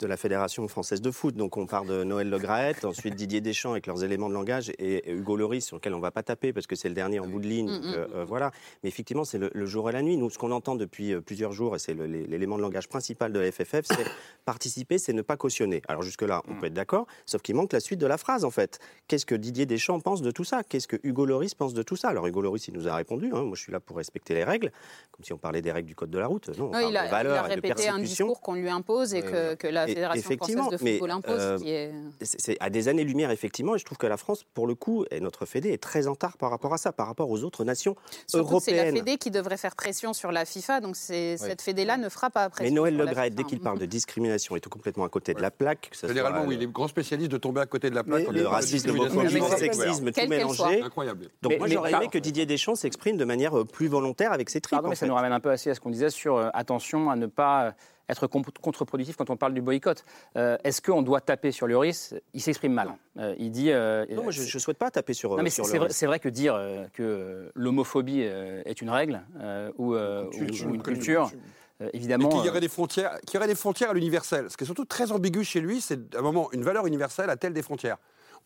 De 0.00 0.06
la 0.06 0.16
Fédération 0.16 0.66
française 0.68 1.00
de 1.00 1.10
foot. 1.10 1.34
Donc 1.36 1.56
on 1.56 1.66
parle 1.66 1.86
de 1.88 2.04
Noël 2.04 2.28
Le 2.28 2.38
Graët, 2.38 2.84
ensuite 2.84 3.14
Didier 3.14 3.40
Deschamps 3.40 3.72
avec 3.72 3.86
leurs 3.86 4.02
éléments 4.04 4.28
de 4.28 4.34
langage 4.34 4.70
et, 4.78 5.08
et 5.08 5.12
Hugo 5.12 5.36
Lloris 5.36 5.64
sur 5.64 5.76
lequel 5.76 5.94
on 5.94 6.00
va 6.00 6.10
pas 6.10 6.22
taper 6.22 6.52
parce 6.52 6.66
que 6.66 6.76
c'est 6.76 6.88
le 6.88 6.94
dernier 6.94 7.20
en 7.20 7.26
bout 7.26 7.40
de 7.40 7.46
ligne. 7.46 7.70
Mm, 7.70 7.80
donc, 7.80 7.94
euh, 7.94 8.06
euh, 8.16 8.24
voilà. 8.24 8.50
Mais 8.82 8.88
effectivement, 8.88 9.24
c'est 9.24 9.38
le, 9.38 9.50
le 9.54 9.66
jour 9.66 9.88
et 9.88 9.92
la 9.92 10.02
nuit. 10.02 10.16
Nous, 10.16 10.30
ce 10.30 10.38
qu'on 10.38 10.50
entend 10.50 10.74
depuis 10.74 11.12
euh, 11.12 11.20
plusieurs 11.20 11.52
jours, 11.52 11.76
et 11.76 11.78
c'est 11.78 11.94
l'élément 11.94 12.56
de 12.56 12.62
langage 12.62 12.88
principal 12.88 13.32
de 13.32 13.38
la 13.38 13.50
FFF, 13.52 13.82
c'est 13.84 14.04
participer, 14.44 14.98
c'est 14.98 15.12
ne 15.12 15.22
pas 15.22 15.36
cautionner. 15.36 15.82
Alors 15.88 16.02
jusque-là, 16.02 16.42
on 16.48 16.56
peut 16.58 16.66
être 16.66 16.74
d'accord, 16.74 17.06
sauf 17.26 17.42
qu'il 17.42 17.54
manque 17.54 17.72
la 17.72 17.80
suite 17.80 18.00
de 18.00 18.06
la 18.06 18.18
phrase 18.18 18.44
en 18.44 18.50
fait. 18.50 18.78
Qu'est-ce 19.08 19.26
que 19.26 19.34
Didier 19.34 19.66
Deschamps 19.66 20.00
pense 20.00 20.22
de 20.22 20.30
tout 20.30 20.44
ça? 20.44 20.62
Qu'est-ce 20.68 20.88
que 20.88 20.96
Hugo 21.02 21.24
Lloris 21.24 21.54
pense 21.54 21.74
de 21.74 21.82
tout 21.82 21.96
ça? 21.96 22.08
Alors 22.08 22.26
Hugo 22.26 22.42
Lloris, 22.42 22.66
il 22.68 22.74
nous 22.74 22.88
a 22.88 22.94
répondu. 22.96 23.30
hein, 23.32 23.42
moi, 23.42 23.54
je 23.54 23.62
suis 23.62 23.72
là 23.72 23.80
pour 23.80 23.96
respecter 23.96 24.34
les 24.34 24.44
règles, 24.44 24.70
comme 25.12 25.24
si 25.24 25.32
on 25.32 25.38
parlait 25.38 25.62
des 25.62 25.72
règles 25.72 25.88
du 25.88 25.94
code 25.94 26.10
de 26.10 26.18
la 26.18 26.26
route. 26.26 26.48
Non, 26.58 26.66
on 26.72 26.76
Oui, 26.76 26.80
parle 26.80 26.90
il, 26.90 26.96
a, 26.96 27.02
de 27.02 27.06
il 27.06 27.10
valeurs 27.10 27.44
a 27.44 27.46
et 27.46 27.50
de 27.50 27.54
répété 27.62 27.88
un 27.88 27.98
discours 27.98 28.40
qu'on 28.40 28.54
lui 28.54 28.68
impose 28.68 29.14
et 29.14 29.22
que, 29.22 29.54
que 29.54 29.66
la 29.68 29.83
Fédération 29.86 30.20
effectivement, 30.20 30.62
française 30.64 30.80
de 30.80 30.84
mais, 30.84 30.92
football 30.92 31.10
impose. 31.10 31.40
euh, 31.40 31.58
est... 31.64 31.92
C'est 32.22 32.56
à 32.60 32.70
des 32.70 32.88
années-lumière, 32.88 33.30
effectivement, 33.30 33.74
et 33.74 33.78
je 33.78 33.84
trouve 33.84 33.98
que 33.98 34.06
la 34.06 34.16
France, 34.16 34.44
pour 34.54 34.66
le 34.66 34.74
coup, 34.74 35.04
et 35.10 35.20
notre 35.20 35.46
Fédé 35.46 35.70
est 35.70 35.82
très 35.82 36.06
en 36.06 36.12
retard 36.12 36.36
par 36.36 36.50
rapport 36.50 36.72
à 36.72 36.78
ça, 36.78 36.92
par 36.92 37.06
rapport 37.06 37.30
aux 37.30 37.42
autres 37.44 37.64
nations 37.64 37.96
Surtout 38.26 38.58
que 38.58 38.62
c'est 38.64 38.72
la 38.72 38.84
européennes. 38.84 39.04
Fédé 39.04 39.18
qui 39.18 39.30
devrait 39.30 39.56
faire 39.56 39.76
pression 39.76 40.12
sur 40.12 40.32
la 40.32 40.44
FIFA, 40.44 40.80
donc 40.80 40.96
cette 40.96 41.62
Fédé-là 41.62 41.96
ne 41.96 42.08
fera 42.08 42.30
pas 42.30 42.48
pression. 42.50 42.72
Mais 42.72 42.74
Noël 42.74 42.96
Le 42.96 43.06
FIFA. 43.06 43.30
dès 43.30 43.44
qu'il 43.44 43.60
parle 43.60 43.78
de 43.78 43.86
discrimination, 43.86 44.56
est 44.56 44.68
complètement 44.68 45.04
à 45.04 45.08
côté 45.08 45.34
de 45.34 45.40
la 45.42 45.50
plaque. 45.50 45.90
Que 45.90 45.96
ça 45.96 46.08
Généralement, 46.08 46.40
soit, 46.40 46.48
oui, 46.48 46.54
euh, 46.54 46.58
il 46.58 46.62
est 46.64 46.72
grand 46.72 46.88
spécialiste 46.88 47.30
de 47.30 47.38
tomber 47.38 47.60
à 47.60 47.66
côté 47.66 47.90
de 47.90 47.94
la 47.94 48.04
plaque. 48.04 48.28
Le 48.30 48.46
racisme, 48.46 48.88
l'homophobie, 48.88 49.34
le 49.34 49.56
sexisme, 49.56 50.10
tout 50.12 50.28
mélangé. 50.28 50.82
Incroyable. 50.82 51.28
Donc 51.42 51.58
moi, 51.58 51.68
j'aurais 51.68 51.92
aimé 51.92 52.08
que 52.10 52.18
Didier 52.18 52.46
Deschamps 52.46 52.74
s'exprime 52.74 53.16
de 53.16 53.24
manière 53.24 53.58
euh, 53.58 53.64
plus 53.64 53.88
volontaire 53.88 54.32
avec 54.32 54.50
ses 54.50 54.60
tripes. 54.60 54.76
Pardon, 54.76 54.88
mais 54.88 54.96
ça 54.96 55.06
nous 55.06 55.14
ramène 55.14 55.32
un 55.32 55.40
peu 55.40 55.52
aussi 55.52 55.70
à 55.70 55.74
ce 55.74 55.80
qu'on 55.80 55.90
disait 55.90 56.10
sur 56.10 56.36
euh, 56.36 56.48
attention 56.54 57.10
à 57.10 57.16
ne 57.16 57.26
pas 57.26 57.74
être 58.08 58.26
contre-productif 58.26 59.16
quand 59.16 59.30
on 59.30 59.36
parle 59.36 59.54
du 59.54 59.62
boycott. 59.62 60.04
Euh, 60.36 60.56
Est-ce 60.64 60.82
qu'on 60.82 61.02
doit 61.02 61.20
taper 61.20 61.52
sur 61.52 61.66
Lloris 61.66 62.14
Il 62.34 62.40
s'exprime 62.40 62.72
mal. 62.72 62.94
Euh, 63.18 63.34
il 63.38 63.50
dit. 63.50 63.70
euh, 63.70 64.04
Non, 64.10 64.24
moi, 64.24 64.32
je 64.32 64.42
ne 64.42 64.60
souhaite 64.60 64.78
pas 64.78 64.90
taper 64.90 65.14
sur, 65.14 65.36
non, 65.36 65.42
mais 65.42 65.50
sur 65.50 65.64
c'est 65.66 65.78
vrai, 65.78 65.86
risque. 65.86 65.98
c'est 65.98 66.06
vrai 66.06 66.18
que 66.20 66.28
dire 66.28 66.54
euh, 66.54 66.86
que 66.92 67.50
l'homophobie 67.54 68.22
euh, 68.24 68.62
est 68.64 68.80
une 68.82 68.90
règle 68.90 69.22
euh, 69.40 69.70
ou, 69.78 69.94
euh, 69.94 70.26
ou- 70.26 70.30
Culture. 70.30 70.66
ou 70.68 70.74
une 70.74 70.82
culture, 70.82 71.30
euh, 71.80 71.88
évidemment. 71.92 72.28
Et 72.28 72.32
qu'il 72.34 72.44
y 72.44 72.48
aurait 72.48 72.60
des 72.60 72.68
frontières, 72.68 73.18
qu'il 73.26 73.34
y 73.34 73.36
aurait 73.38 73.46
des 73.48 73.54
frontières 73.54 73.90
à 73.90 73.94
l'universel. 73.94 74.50
Ce 74.50 74.56
qui 74.56 74.64
est 74.64 74.66
surtout 74.66 74.84
très 74.84 75.10
ambigu 75.12 75.44
chez 75.44 75.60
lui, 75.60 75.80
c'est 75.80 76.14
à 76.14 76.18
un 76.18 76.22
moment 76.22 76.50
une 76.52 76.62
valeur 76.62 76.86
universelle 76.86 77.30
a-t-elle 77.30 77.52
des 77.54 77.62
frontières? 77.62 77.96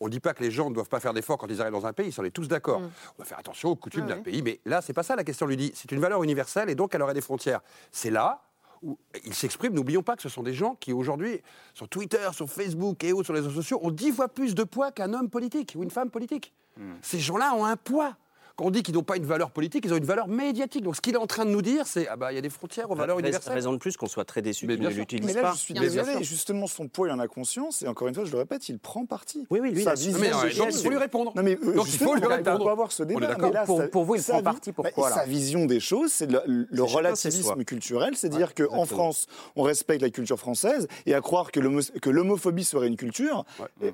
On 0.01 0.07
ne 0.07 0.11
dit 0.11 0.21
pas 0.21 0.33
que 0.33 0.45
les 0.45 0.53
gens 0.53 0.71
ne 0.71 0.75
doivent 0.77 0.89
pas 0.89 1.01
faire 1.01 1.13
d'efforts 1.13 1.39
quand 1.39 1.49
ils 1.49 1.61
arrivent 1.61 1.73
dans 1.73 1.85
un 1.87 1.93
pays, 1.93 2.07
ils 2.07 2.13
sont 2.13 2.23
tous 2.33 2.47
d'accord. 2.47 2.79
Mm. 2.81 2.85
On 2.85 3.17
doit 3.19 3.25
faire 3.27 3.39
attention 3.41 3.71
aux 3.71 3.75
coutumes 3.75 4.05
Ah 4.07 4.15
d'un 4.15 4.21
pays, 4.23 4.43
mais 4.43 4.61
là, 4.65 4.81
c'est 4.81 4.93
pas 4.93 5.03
ça 5.03 5.17
la 5.17 5.25
question. 5.25 5.47
On 5.47 5.49
lui 5.49 5.57
dit, 5.57 5.73
c'est 5.75 5.91
une 5.91 5.99
valeur 5.99 6.23
universelle 6.23 6.71
et 6.71 6.77
donc 6.77 6.95
elle 6.95 7.03
aurait 7.03 7.15
des 7.15 7.21
frontières. 7.21 7.61
C'est 7.91 8.11
là 8.11 8.43
où 8.83 8.99
il 9.25 9.35
s'exprime. 9.35 9.75
N'oublions 9.75 10.03
pas 10.03 10.17
que 10.17 10.23
ce 10.23 10.29
sont 10.29 10.43
des 10.43 10.55
gens 10.55 10.75
qui 10.75 10.93
aujourd'hui, 10.93 11.41
sur 11.75 11.89
Twitter, 11.89 12.29
sur 12.33 12.49
Facebook 12.49 13.03
et 13.05 13.13
autres, 13.13 13.27
sur 13.27 13.35
les 13.35 13.41
réseaux 13.41 13.55
sociaux, 13.55 13.81
ont 13.83 13.91
dix 13.91 14.13
fois 14.13 14.29
plus 14.29 14.55
de 14.55 14.65
poids 14.65 14.93
qu'un 14.93 15.13
homme 15.13 15.31
politique 15.31 15.75
ou 15.77 15.83
une 15.83 15.91
femme 15.91 16.11
politique. 16.11 16.53
Mm. 16.77 16.95
Ces 17.03 17.19
gens-là 17.19 17.55
ont 17.55 17.65
un 17.65 17.77
poids. 17.77 18.17
Quand 18.59 18.65
on 18.67 18.71
dit 18.71 18.83
qu'ils 18.83 18.95
n'ont 18.97 19.05
pas 19.05 19.17
une 19.17 19.25
valeur 19.25 19.53
politique, 19.53 19.85
ils 19.87 19.95
ont 19.95 19.97
une 19.97 20.05
valeur 20.05 20.27
médiatique. 20.27 20.83
Donc 20.83 20.97
ce 20.97 21.01
qu'il 21.01 21.15
est 21.15 21.19
en 21.19 21.29
train 21.29 21.45
de 21.45 21.51
nous 21.51 21.63
dire, 21.63 21.87
c'est 21.87 22.09
ah 22.09 22.17
bah 22.17 22.33
il 22.33 22.35
y 22.35 22.39
a 22.39 22.41
des 22.41 22.51
frontières 22.51 22.91
aux 22.91 22.97
valeurs 22.97 23.19
universelles. 23.21 23.53
Raison 23.53 23.73
de 23.73 23.79
plus 23.79 23.97
qu'on 23.97 24.09
soit 24.09 24.25
très 24.25 24.43
déçu 24.43 24.67
Mais 24.67 24.75
qu'il 24.77 24.85
ne 24.85 24.91
l'utilise 24.91 25.27
Mais 25.27 25.33
là, 25.33 25.43
pas. 25.43 25.53
je 25.53 25.59
suis 25.59 25.75
désolé. 25.75 26.25
Justement, 26.25 26.67
son 26.67 26.89
poids, 26.89 27.07
il 27.07 27.13
en 27.13 27.21
a 27.21 27.29
conscience. 27.29 27.83
Et 27.83 27.89
encore 27.89 28.09
une 28.09 28.15
fois, 28.17 28.25
je 28.25 28.33
le 28.33 28.39
répète, 28.39 28.69
il 28.69 28.81
prend 28.81 29.07
parti. 29.07 29.47
Oui, 29.51 29.61
oui, 29.63 29.71
lui, 29.71 29.85
Sa 29.85 29.95
vision 29.95 30.19
Mais, 30.19 30.29
des 30.31 30.35
euh, 30.35 30.57
donc, 30.59 30.69
il 30.75 30.83
faut 30.83 30.91
lui 30.91 30.97
répondre. 30.99 31.33
Non, 31.37 31.43
mais 31.45 31.57
euh, 31.63 31.75
Donc, 31.75 31.87
il 31.87 31.99
faut 31.99 32.17
lui 32.17 32.27
répondre. 32.27 32.59
On 32.61 32.65
va 32.65 32.73
avoir 32.73 32.91
ce 32.91 33.05
débat. 33.05 33.21
mais 33.41 33.51
là, 33.53 33.65
Pour- 33.65 33.79
sa- 33.79 33.87
pour 33.89 34.05
vous, 34.05 34.17
il 34.17 34.23
prend 34.25 34.43
parti, 34.43 34.73
pourquoi, 34.73 35.09
bah, 35.11 35.17
là 35.17 35.23
Sa 35.23 35.29
vision 35.29 35.65
des 35.67 35.79
choses, 35.79 36.11
c'est 36.13 36.29
le, 36.29 36.67
le 36.69 36.83
relativisme 36.83 37.63
culturel. 37.65 38.17
C'est-à-dire 38.17 38.55
qu'en 38.57 38.85
France, 38.87 39.27
on 39.55 39.63
respecte 39.63 40.03
la 40.03 40.11
culture 40.11 40.39
française. 40.39 40.89
Et 41.07 41.15
à 41.15 41.21
croire 41.21 41.53
que 41.53 41.61
l'homo- 41.61 42.01
que 42.03 42.11
l'homophobie 42.11 42.65
serait 42.65 42.89
une 42.89 42.97
culture, 42.97 43.45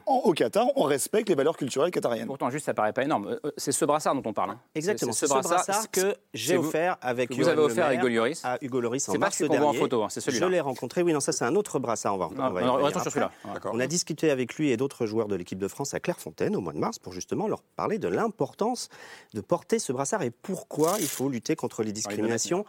en- 0.07 0.23
au 0.25 0.33
Qatar, 0.33 0.69
on 0.77 0.85
respecte 0.85 1.29
les 1.29 1.35
valeurs 1.35 1.59
culturelles 1.59 1.91
qatariennes. 1.91 2.27
Pourtant, 2.29 2.49
juste, 2.49 2.65
ça 2.65 2.73
paraît 2.73 2.95
pas 2.95 3.03
énorme. 3.05 3.27
Euh, 3.29 3.39
euh, 3.45 3.53
C'est 3.59 3.73
ce 3.73 3.85
brassard 3.85 4.15
dont 4.15 4.23
on 4.25 4.33
parle. 4.33 4.54
Exactement, 4.75 5.13
C'est 5.13 5.27
c'est 5.27 5.35
ce 5.35 5.49
brassard 5.49 5.91
que 5.91 6.01
c'est- 6.01 6.17
j'ai 6.35 6.53
c'est 6.55 6.57
offert 6.59 6.97
avec 7.01 7.31
que 7.31 7.35
vous 7.35 7.49
avez 7.49 7.61
offert 7.63 7.87
à 7.87 7.95
Hugo 7.95 8.09
Lloris. 8.09 8.41
à 8.45 8.59
Hugo 8.61 8.81
Lloris 8.81 9.09
en 9.09 9.13
C'est 9.13 9.19
pas 9.19 9.27
mars 9.27 9.37
celui 9.37 9.49
qu'on 9.51 9.57
voit 9.57 9.67
en 9.67 9.71
dernier. 9.73 9.79
photo, 9.85 10.03
hein, 10.03 10.09
c'est 10.11 10.21
celui-là. 10.21 10.47
Je 10.47 10.51
l'ai 10.53 10.61
rencontré, 10.61 11.03
oui, 11.03 11.13
non, 11.13 11.21
ça 11.21 11.33
c'est 11.33 11.45
un 11.45 11.55
autre 11.55 11.79
brassard, 11.79 12.15
on 12.15 12.19
va, 12.19 12.29
on 12.37 12.51
va 12.53 12.91
sur 12.93 13.03
celui-là. 13.03 13.31
On 13.73 13.81
a 13.81 13.87
discuté 13.87 14.31
avec 14.31 14.55
lui 14.55 14.71
et 14.71 14.77
d'autres 14.77 15.07
joueurs 15.07 15.29
de 15.29 15.37
l'équipe 15.37 15.59
de 15.59 15.69
France 15.69 15.95
à 15.95 16.01
Clairefontaine 16.01 16.57
au 16.57 16.61
mois 16.61 16.73
de 16.73 16.79
mars 16.79 16.99
pour 16.99 17.13
justement 17.13 17.47
leur 17.49 17.63
parler 17.63 17.99
de 17.99 18.09
l'importance 18.09 18.89
de 19.35 19.41
porter 19.41 19.79
ce 19.79 19.93
brassard 19.93 20.23
et 20.23 20.31
pourquoi 20.31 20.97
il 21.01 21.09
faut 21.09 21.29
lutter 21.29 21.57
contre 21.57 21.83
les 21.83 21.93
discriminations, 21.93 22.65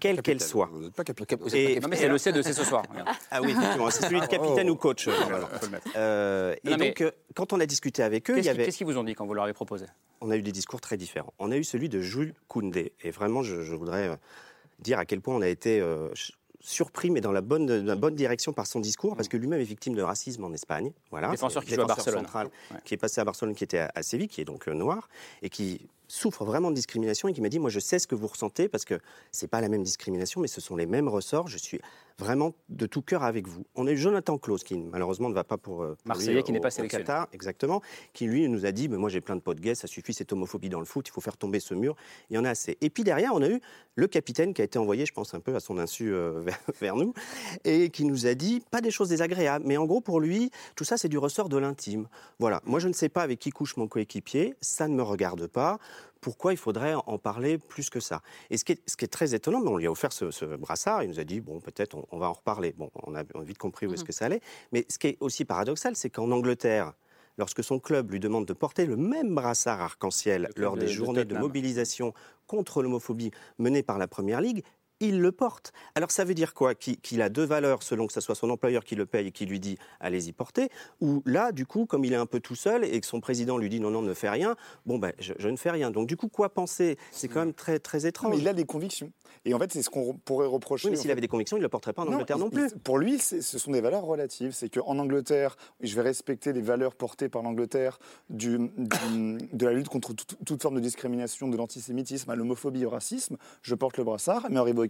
quelles 0.00 0.22
qu'elles 0.22 0.40
soient. 0.40 0.68
Vous 0.72 0.80
n'êtes 0.82 0.94
pas 0.94 1.04
capitaine. 1.04 1.38
Et- 1.54 1.80
c'est 1.96 2.08
le 2.08 2.18
C 2.18 2.32
de 2.32 2.42
C 2.42 2.52
ce 2.52 2.64
soir. 2.64 2.82
Ah 3.30 3.40
oui, 3.42 3.54
c'est 3.90 4.04
celui 4.06 4.20
de 4.20 4.26
capitaine 4.26 4.68
Oh. 4.68 4.72
ou 4.72 4.76
coach. 4.76 5.08
euh. 5.08 5.12
Euh, 5.96 6.54
et 6.64 6.76
donc, 6.76 7.00
euh, 7.00 7.10
quand 7.34 7.52
on 7.52 7.60
a 7.60 7.66
discuté 7.66 8.02
avec 8.02 8.30
eux, 8.30 8.34
il 8.34 8.36
Qu'est-ce 8.36 8.40
y 8.40 8.42
qu'ils 8.42 8.50
avait... 8.50 8.64
qu'est-ce 8.66 8.76
qu'ils 8.78 8.86
vous 8.86 8.98
ont 8.98 9.04
dit 9.04 9.14
quand 9.14 9.26
vous 9.26 9.34
leur 9.34 9.44
avez 9.44 9.52
proposé? 9.52 9.86
On 10.20 10.30
a 10.30 10.36
eu 10.36 10.42
des 10.42 10.52
discours 10.52 10.80
très 10.80 10.96
différents. 10.96 11.32
On 11.38 11.50
a 11.50 11.56
eu 11.56 11.64
celui 11.64 11.88
de 11.88 12.00
Jules 12.00 12.34
Koundé. 12.48 12.92
Et 13.02 13.10
vraiment, 13.10 13.42
je, 13.42 13.62
je 13.62 13.74
voudrais 13.74 14.18
dire 14.80 14.98
à 14.98 15.04
quel 15.04 15.20
point 15.20 15.34
on 15.36 15.42
a 15.42 15.48
été 15.48 15.80
euh, 15.80 16.08
surpris, 16.60 17.10
mais 17.10 17.20
dans 17.20 17.32
la 17.32 17.40
bonne, 17.42 17.66
dans 17.66 17.84
la 17.84 17.96
bonne 17.96 18.14
direction 18.14 18.52
par 18.52 18.66
son 18.66 18.80
discours, 18.80 19.16
parce 19.16 19.28
que 19.28 19.36
lui-même 19.36 19.60
est 19.60 19.64
victime 19.64 19.94
de 19.94 20.02
racisme 20.02 20.44
en 20.44 20.52
Espagne. 20.52 20.92
Voilà, 21.10 21.30
Défenseur 21.30 21.62
qui 21.64 21.74
joue 21.74 21.82
à 21.82 21.84
défenseur 21.84 21.96
Barcelone. 22.14 22.24
central, 22.24 22.46
Ouais. 22.70 22.78
qui 22.84 22.94
est 22.94 22.98
passé 22.98 23.20
à 23.20 23.24
Barcelone, 23.24 23.54
qui 23.54 23.64
était 23.64 23.78
à, 23.78 23.92
à 23.94 24.02
Séville, 24.02 24.28
qui 24.28 24.40
est 24.40 24.44
donc 24.46 24.66
euh, 24.68 24.72
noir, 24.74 25.08
et 25.42 25.50
qui 25.50 25.86
souffre 26.14 26.44
vraiment 26.44 26.70
de 26.70 26.76
discrimination 26.76 27.28
et 27.28 27.32
qui 27.32 27.40
m'a 27.40 27.48
dit, 27.48 27.58
moi 27.58 27.70
je 27.70 27.80
sais 27.80 27.98
ce 27.98 28.06
que 28.06 28.14
vous 28.14 28.26
ressentez, 28.26 28.68
parce 28.68 28.84
que 28.84 28.98
c'est 29.32 29.48
pas 29.48 29.60
la 29.60 29.68
même 29.68 29.82
discrimination, 29.82 30.40
mais 30.40 30.48
ce 30.48 30.60
sont 30.60 30.76
les 30.76 30.86
mêmes 30.86 31.08
ressorts. 31.08 31.48
Je 31.48 31.58
suis 31.58 31.80
vraiment 32.18 32.54
de 32.68 32.86
tout 32.86 33.02
cœur 33.02 33.24
avec 33.24 33.48
vous. 33.48 33.64
On 33.74 33.86
a 33.86 33.90
eu 33.90 33.96
Jonathan 33.96 34.38
Klaus, 34.38 34.62
qui 34.62 34.78
malheureusement 34.78 35.28
ne 35.28 35.34
va 35.34 35.42
pas 35.42 35.56
pour... 35.56 35.82
euh, 35.82 35.96
pour 35.96 36.06
Marseillais 36.06 36.42
qui 36.42 36.52
n'est 36.52 36.60
pas 36.60 36.70
sélectionné. 36.70 37.04
Qatar, 37.04 37.28
exactement, 37.32 37.82
qui 38.12 38.26
lui 38.26 38.48
nous 38.48 38.66
a 38.66 38.72
dit, 38.72 38.88
mais 38.88 38.96
moi 38.96 39.10
j'ai 39.10 39.20
plein 39.20 39.34
de 39.34 39.40
potes 39.40 39.60
gays, 39.60 39.74
ça 39.74 39.88
suffit 39.88 40.14
cette 40.14 40.32
homophobie 40.32 40.68
dans 40.68 40.78
le 40.78 40.84
foot, 40.84 41.08
il 41.08 41.10
faut 41.10 41.20
faire 41.20 41.36
tomber 41.36 41.58
ce 41.58 41.74
mur, 41.74 41.96
il 42.30 42.36
y 42.36 42.38
en 42.38 42.44
a 42.44 42.50
assez. 42.50 42.78
Et 42.80 42.90
puis 42.90 43.02
derrière, 43.02 43.34
on 43.34 43.42
a 43.42 43.48
eu 43.48 43.60
le 43.96 44.06
capitaine 44.06 44.54
qui 44.54 44.62
a 44.62 44.64
été 44.64 44.78
envoyé, 44.78 45.06
je 45.06 45.12
pense 45.12 45.34
un 45.34 45.40
peu 45.40 45.56
à 45.56 45.60
son 45.60 45.78
insu 45.78 46.12
euh, 46.12 46.40
vers, 46.40 46.60
vers 46.80 46.96
nous, 46.96 47.14
et 47.64 47.90
qui 47.90 48.04
nous 48.04 48.26
a 48.26 48.34
dit, 48.34 48.62
pas 48.70 48.80
des 48.80 48.92
choses 48.92 49.08
désagréables, 49.08 49.64
mais 49.66 49.76
en 49.76 49.84
gros 49.84 50.00
pour 50.00 50.20
lui, 50.20 50.50
tout 50.76 50.84
ça 50.84 50.96
c'est 50.96 51.08
du 51.08 51.18
ressort 51.18 51.48
de 51.48 51.58
l'intime. 51.58 52.06
Voilà, 52.38 52.60
moi 52.64 52.78
je 52.78 52.86
ne 52.86 52.92
sais 52.92 53.08
pas 53.08 53.22
avec 53.22 53.40
qui 53.40 53.50
couche 53.50 53.76
mon 53.76 53.88
coéquipier, 53.88 54.54
ça 54.60 54.86
ne 54.86 54.94
me 54.94 55.02
regarde 55.02 55.48
pas. 55.48 55.78
Pourquoi 56.20 56.52
il 56.52 56.56
faudrait 56.56 56.94
en 56.94 57.18
parler 57.18 57.58
plus 57.58 57.90
que 57.90 58.00
ça 58.00 58.22
Et 58.50 58.56
ce 58.56 58.64
qui, 58.64 58.72
est, 58.72 58.82
ce 58.88 58.96
qui 58.96 59.04
est 59.04 59.08
très 59.08 59.34
étonnant, 59.34 59.60
mais 59.60 59.68
on 59.70 59.76
lui 59.76 59.86
a 59.86 59.90
offert 59.90 60.12
ce, 60.12 60.30
ce 60.30 60.44
brassard, 60.44 61.02
il 61.02 61.08
nous 61.10 61.20
a 61.20 61.24
dit, 61.24 61.40
bon, 61.40 61.60
peut-être 61.60 61.94
on, 61.96 62.06
on 62.10 62.18
va 62.18 62.28
en 62.28 62.32
reparler. 62.32 62.74
Bon, 62.76 62.90
on 63.02 63.14
a, 63.14 63.24
on 63.34 63.40
a 63.40 63.44
vite 63.44 63.58
compris 63.58 63.86
où 63.86 63.92
est-ce 63.94 64.04
que 64.04 64.12
ça 64.12 64.26
allait. 64.26 64.40
Mais 64.72 64.84
ce 64.88 64.98
qui 64.98 65.08
est 65.08 65.16
aussi 65.20 65.44
paradoxal, 65.44 65.96
c'est 65.96 66.10
qu'en 66.10 66.30
Angleterre, 66.30 66.92
lorsque 67.36 67.64
son 67.64 67.78
club 67.80 68.10
lui 68.12 68.20
demande 68.20 68.46
de 68.46 68.52
porter 68.52 68.86
le 68.86 68.96
même 68.96 69.34
brassard 69.34 69.80
arc-en-ciel 69.80 70.48
lors 70.56 70.74
de- 70.74 70.80
des 70.80 70.86
de 70.86 70.90
journées 70.92 71.18
de 71.20 71.24
Tottenham. 71.24 71.42
mobilisation 71.42 72.14
contre 72.46 72.82
l'homophobie 72.82 73.30
menées 73.58 73.82
par 73.82 73.98
la 73.98 74.06
Première 74.06 74.40
Ligue, 74.40 74.62
il 75.08 75.20
le 75.20 75.32
porte. 75.32 75.72
Alors 75.94 76.10
ça 76.10 76.24
veut 76.24 76.34
dire 76.34 76.54
quoi? 76.54 76.74
Qu'il 76.74 77.22
a 77.22 77.28
deux 77.28 77.44
valeurs 77.44 77.82
selon 77.82 78.06
que 78.06 78.12
ce 78.12 78.20
soit 78.20 78.34
son 78.34 78.50
employeur 78.50 78.84
qui 78.84 78.94
le 78.94 79.06
paye 79.06 79.28
et 79.28 79.32
qui 79.32 79.46
lui 79.46 79.60
dit 79.60 79.78
allez-y 80.00 80.32
porter, 80.32 80.68
ou 81.00 81.22
là, 81.26 81.52
du 81.52 81.66
coup, 81.66 81.86
comme 81.86 82.04
il 82.04 82.12
est 82.12 82.16
un 82.16 82.26
peu 82.26 82.40
tout 82.40 82.54
seul 82.56 82.84
et 82.84 83.00
que 83.00 83.06
son 83.06 83.20
président 83.20 83.58
lui 83.58 83.68
dit 83.68 83.80
non, 83.80 83.90
non, 83.90 84.02
ne 84.02 84.14
fais 84.14 84.30
rien, 84.30 84.56
bon, 84.86 84.98
ben, 84.98 85.12
je, 85.18 85.32
je 85.38 85.48
ne 85.48 85.56
fais 85.56 85.70
rien. 85.70 85.90
Donc 85.90 86.06
du 86.06 86.16
coup, 86.16 86.28
quoi 86.28 86.48
penser? 86.52 86.96
C'est 87.10 87.28
quand 87.28 87.40
même 87.40 87.54
très, 87.54 87.78
très 87.78 87.98
Non, 88.00 88.04
étrange. 88.08 88.30
mais 88.34 88.38
il 88.38 88.48
a 88.48 88.52
des 88.52 88.64
convictions. 88.64 89.12
Et 89.44 89.52
en 89.54 89.58
fait, 89.58 89.72
c'est 89.72 89.82
ce 89.82 89.90
qu'on 89.90 90.14
pourrait 90.14 90.46
reprocher. 90.46 90.88
Oui, 90.88 90.92
mais 90.92 90.98
en 90.98 91.02
s'il 91.02 91.10
avait 91.10 91.20
des 91.20 91.28
convictions, 91.28 91.56
il 91.56 91.60
ne 91.60 91.64
le 91.64 91.68
porterait 91.68 91.92
pas 91.92 92.02
en 92.02 92.08
Angleterre 92.12 92.38
non, 92.38 92.48
plus. 92.50 92.70
pour 92.82 92.98
lui, 92.98 93.18
ce 93.18 93.40
sont 93.40 93.72
des 93.72 93.80
valeurs 93.80 94.04
relatives. 94.04 94.52
C'est 94.52 94.68
qu'en 94.70 94.98
Angleterre, 94.98 95.56
je 95.80 95.94
vais 95.94 96.02
respecter 96.02 96.52
les 96.52 96.62
valeurs 96.62 96.94
portées 96.94 97.28
par 97.28 97.42
l'Angleterre 97.42 97.98
du, 98.30 98.58
du- 98.78 99.38
de 99.52 99.66
la 99.66 99.72
lutte 99.72 99.88
contre 99.88 100.14
tout- 100.14 100.36
toute 100.46 100.62
forme 100.62 100.76
de 100.76 100.80
discrimination, 100.80 101.48
de 101.48 101.56
l'antisémitisme, 101.56 102.30
à 102.30 102.36
l'homophobie, 102.36 102.86
au 102.86 102.90
racisme. 102.90 103.36
Je 103.62 103.74
porte 103.74 103.98
le 103.98 104.04
brassard, 104.04 104.46
mais 104.50 104.58
arrivé 104.58 104.80
au 104.80 104.86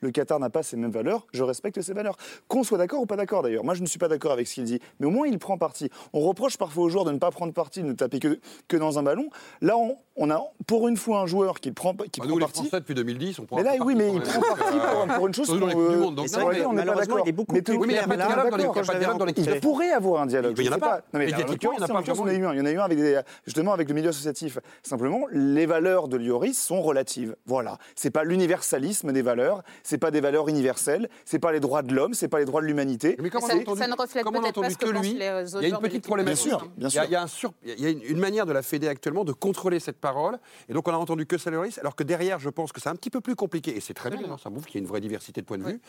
Le 0.00 0.10
Qatar 0.10 0.40
n'a 0.40 0.50
pas 0.50 0.62
ces 0.62 0.76
mêmes 0.76 0.90
valeurs, 0.90 1.26
je 1.32 1.42
respecte 1.42 1.80
ces 1.80 1.92
valeurs. 1.92 2.16
Qu'on 2.48 2.64
soit 2.64 2.78
d'accord 2.78 3.00
ou 3.00 3.06
pas 3.06 3.16
d'accord 3.16 3.42
d'ailleurs. 3.42 3.64
Moi, 3.64 3.74
je 3.74 3.82
ne 3.82 3.86
suis 3.86 3.98
pas 3.98 4.08
d'accord 4.08 4.32
avec 4.32 4.46
ce 4.46 4.54
qu'il 4.54 4.64
dit, 4.64 4.80
mais 5.00 5.06
au 5.06 5.10
moins, 5.10 5.26
il 5.26 5.38
prend 5.38 5.58
parti. 5.58 5.90
On 6.12 6.20
reproche 6.20 6.56
parfois 6.56 6.84
aux 6.84 6.88
joueurs 6.88 7.04
de 7.04 7.12
ne 7.12 7.18
pas 7.18 7.30
prendre 7.30 7.52
parti, 7.52 7.82
de 7.82 7.88
ne 7.88 7.92
taper 7.92 8.18
que, 8.18 8.38
que 8.68 8.76
dans 8.76 8.98
un 8.98 9.02
ballon. 9.02 9.28
Là, 9.60 9.76
on, 9.76 9.96
on 10.16 10.30
a 10.30 10.40
pour 10.66 10.86
une 10.88 10.96
fois 10.96 11.20
un 11.20 11.26
joueur 11.26 11.60
qui 11.60 11.72
prend, 11.72 11.92
qui 11.92 11.96
Bah, 11.96 12.08
prend 12.18 12.26
nous, 12.28 12.38
les 12.38 12.44
parti. 12.44 12.60
Français, 12.60 12.80
depuis 12.80 12.94
2010, 12.94 13.38
on 13.40 13.46
prend 13.46 13.56
Mais 13.56 13.62
là, 13.64 13.72
oui, 13.84 13.94
mais 13.96 14.12
il 14.12 14.20
prend 14.20 14.32
les- 14.40 14.60
parti 14.60 14.78
pour, 14.78 15.14
pour 15.16 15.26
une 15.26 15.34
chose 15.34 15.46
Surtout 15.46 15.60
dans 15.60 15.66
les 15.66 15.74
qu'on, 15.74 15.80
Coupes 15.80 15.88
du 15.90 15.94
euh, 15.96 16.00
Monde. 16.00 16.14
Donc, 16.14 16.28
ça, 16.28 16.44
on 16.44 16.72
n'est 16.72 16.84
pas 16.84 16.94
d'accord. 16.94 17.20
il 17.24 17.28
est 17.28 17.32
beaucoup 17.32 17.52
Mais 17.54 17.62
plus 17.62 17.74
tout- 17.74 17.80
Oui, 17.80 17.86
mais 17.88 17.94
il 17.94 17.96
y 17.96 17.98
a 17.98 18.04
clair 18.04 18.08
pas 18.08 18.14
de 18.14 18.18
là. 18.20 18.26
dialogue 18.26 18.50
dans 18.50 18.56
les- 18.56 18.62
D'accord, 18.64 18.82
il 18.84 19.18
dans 19.18 19.52
les 19.54 19.60
pourrait 19.60 19.90
avoir 19.90 20.22
un 20.22 20.26
dialogue. 20.26 20.54
Mais 20.56 20.64
il 20.64 20.66
y 20.66 20.68
je 20.68 20.72
en 20.72 20.76
a 20.76 20.78
sais 20.78 20.80
pas. 20.80 20.96
Non, 21.12 21.18
mais 21.18 21.24
il 21.26 21.30
y 21.30 21.34
en 21.34 21.38
a 21.38 21.44
pas. 21.44 21.52
Il 21.52 22.58
y 22.58 22.60
en 22.60 22.64
a 22.66 22.70
eu 22.70 22.78
un 22.78 22.84
avec 22.84 22.98
des, 22.98 23.20
justement 23.44 23.72
avec 23.72 23.88
le 23.88 23.94
milieu 23.94 24.08
associatif. 24.10 24.58
Simplement, 24.82 25.22
les 25.32 25.66
valeurs 25.66 26.08
de 26.08 26.16
Lioris 26.16 26.54
sont 26.54 26.80
relatives. 26.80 27.36
Voilà. 27.46 27.78
C'est 27.96 28.10
pas 28.10 28.24
l'universalisme 28.24 29.12
des 29.12 29.22
valeurs. 29.22 29.62
C'est 29.82 29.98
pas 29.98 30.10
des 30.10 30.20
valeurs 30.20 30.48
universelles. 30.48 31.08
C'est 31.24 31.38
pas 31.38 31.52
les 31.52 31.60
droits 31.60 31.82
de 31.82 31.94
l'homme. 31.94 32.14
C'est 32.14 32.28
pas 32.28 32.38
les 32.38 32.44
droits 32.44 32.60
de 32.60 32.66
l'humanité. 32.66 33.16
Mais 33.20 33.30
comment 33.30 33.46
Ça- 33.46 33.54
ne 33.54 33.94
reflète 33.96 34.24
comment 34.24 34.38
on 34.38 34.42
a 34.42 34.52
peut-être 34.52 34.60
pas 34.62 34.70
ce 34.70 34.76
que 34.78 34.88
lui 34.88 35.14
les 35.14 35.54
autres 35.54 35.62
Il 35.64 35.68
y 35.68 35.72
a 35.72 35.76
une 35.76 35.82
petite 35.82 36.04
problématique. 36.04 36.52
Bien 36.76 36.88
sûr, 36.88 37.02
bien 37.08 37.26
Il 37.64 37.80
y 37.82 37.86
a- 37.86 37.90
une 38.10 38.18
manière 38.18 38.46
de 38.46 38.52
la 38.52 38.62
Fédé 38.62 38.88
actuellement 38.88 39.24
de 39.24 39.32
contrôler 39.32 39.80
cette 39.80 39.98
Et 40.68 40.72
donc, 40.72 40.88
on 40.88 40.92
a 40.92 40.96
entendu 40.96 41.26
que 41.26 41.38
Saloris, 41.38 41.78
alors 41.78 41.96
que 41.96 42.02
derrière, 42.02 42.38
je 42.38 42.50
pense 42.50 42.72
que 42.72 42.80
c'est 42.80 42.88
un 42.88 42.96
petit 42.96 43.10
peu 43.10 43.20
plus 43.20 43.36
compliqué. 43.36 43.76
Et 43.76 43.80
c'est 43.80 43.94
très 43.94 44.10
bien, 44.10 44.20
hein, 44.30 44.36
ça 44.42 44.50
prouve 44.50 44.64
qu'il 44.64 44.76
y 44.76 44.78
a 44.78 44.82
une 44.82 44.88
vraie 44.88 45.00
diversité 45.00 45.40
de 45.40 45.46
points 45.46 45.58
de 45.58 45.64
vue. 45.64 45.80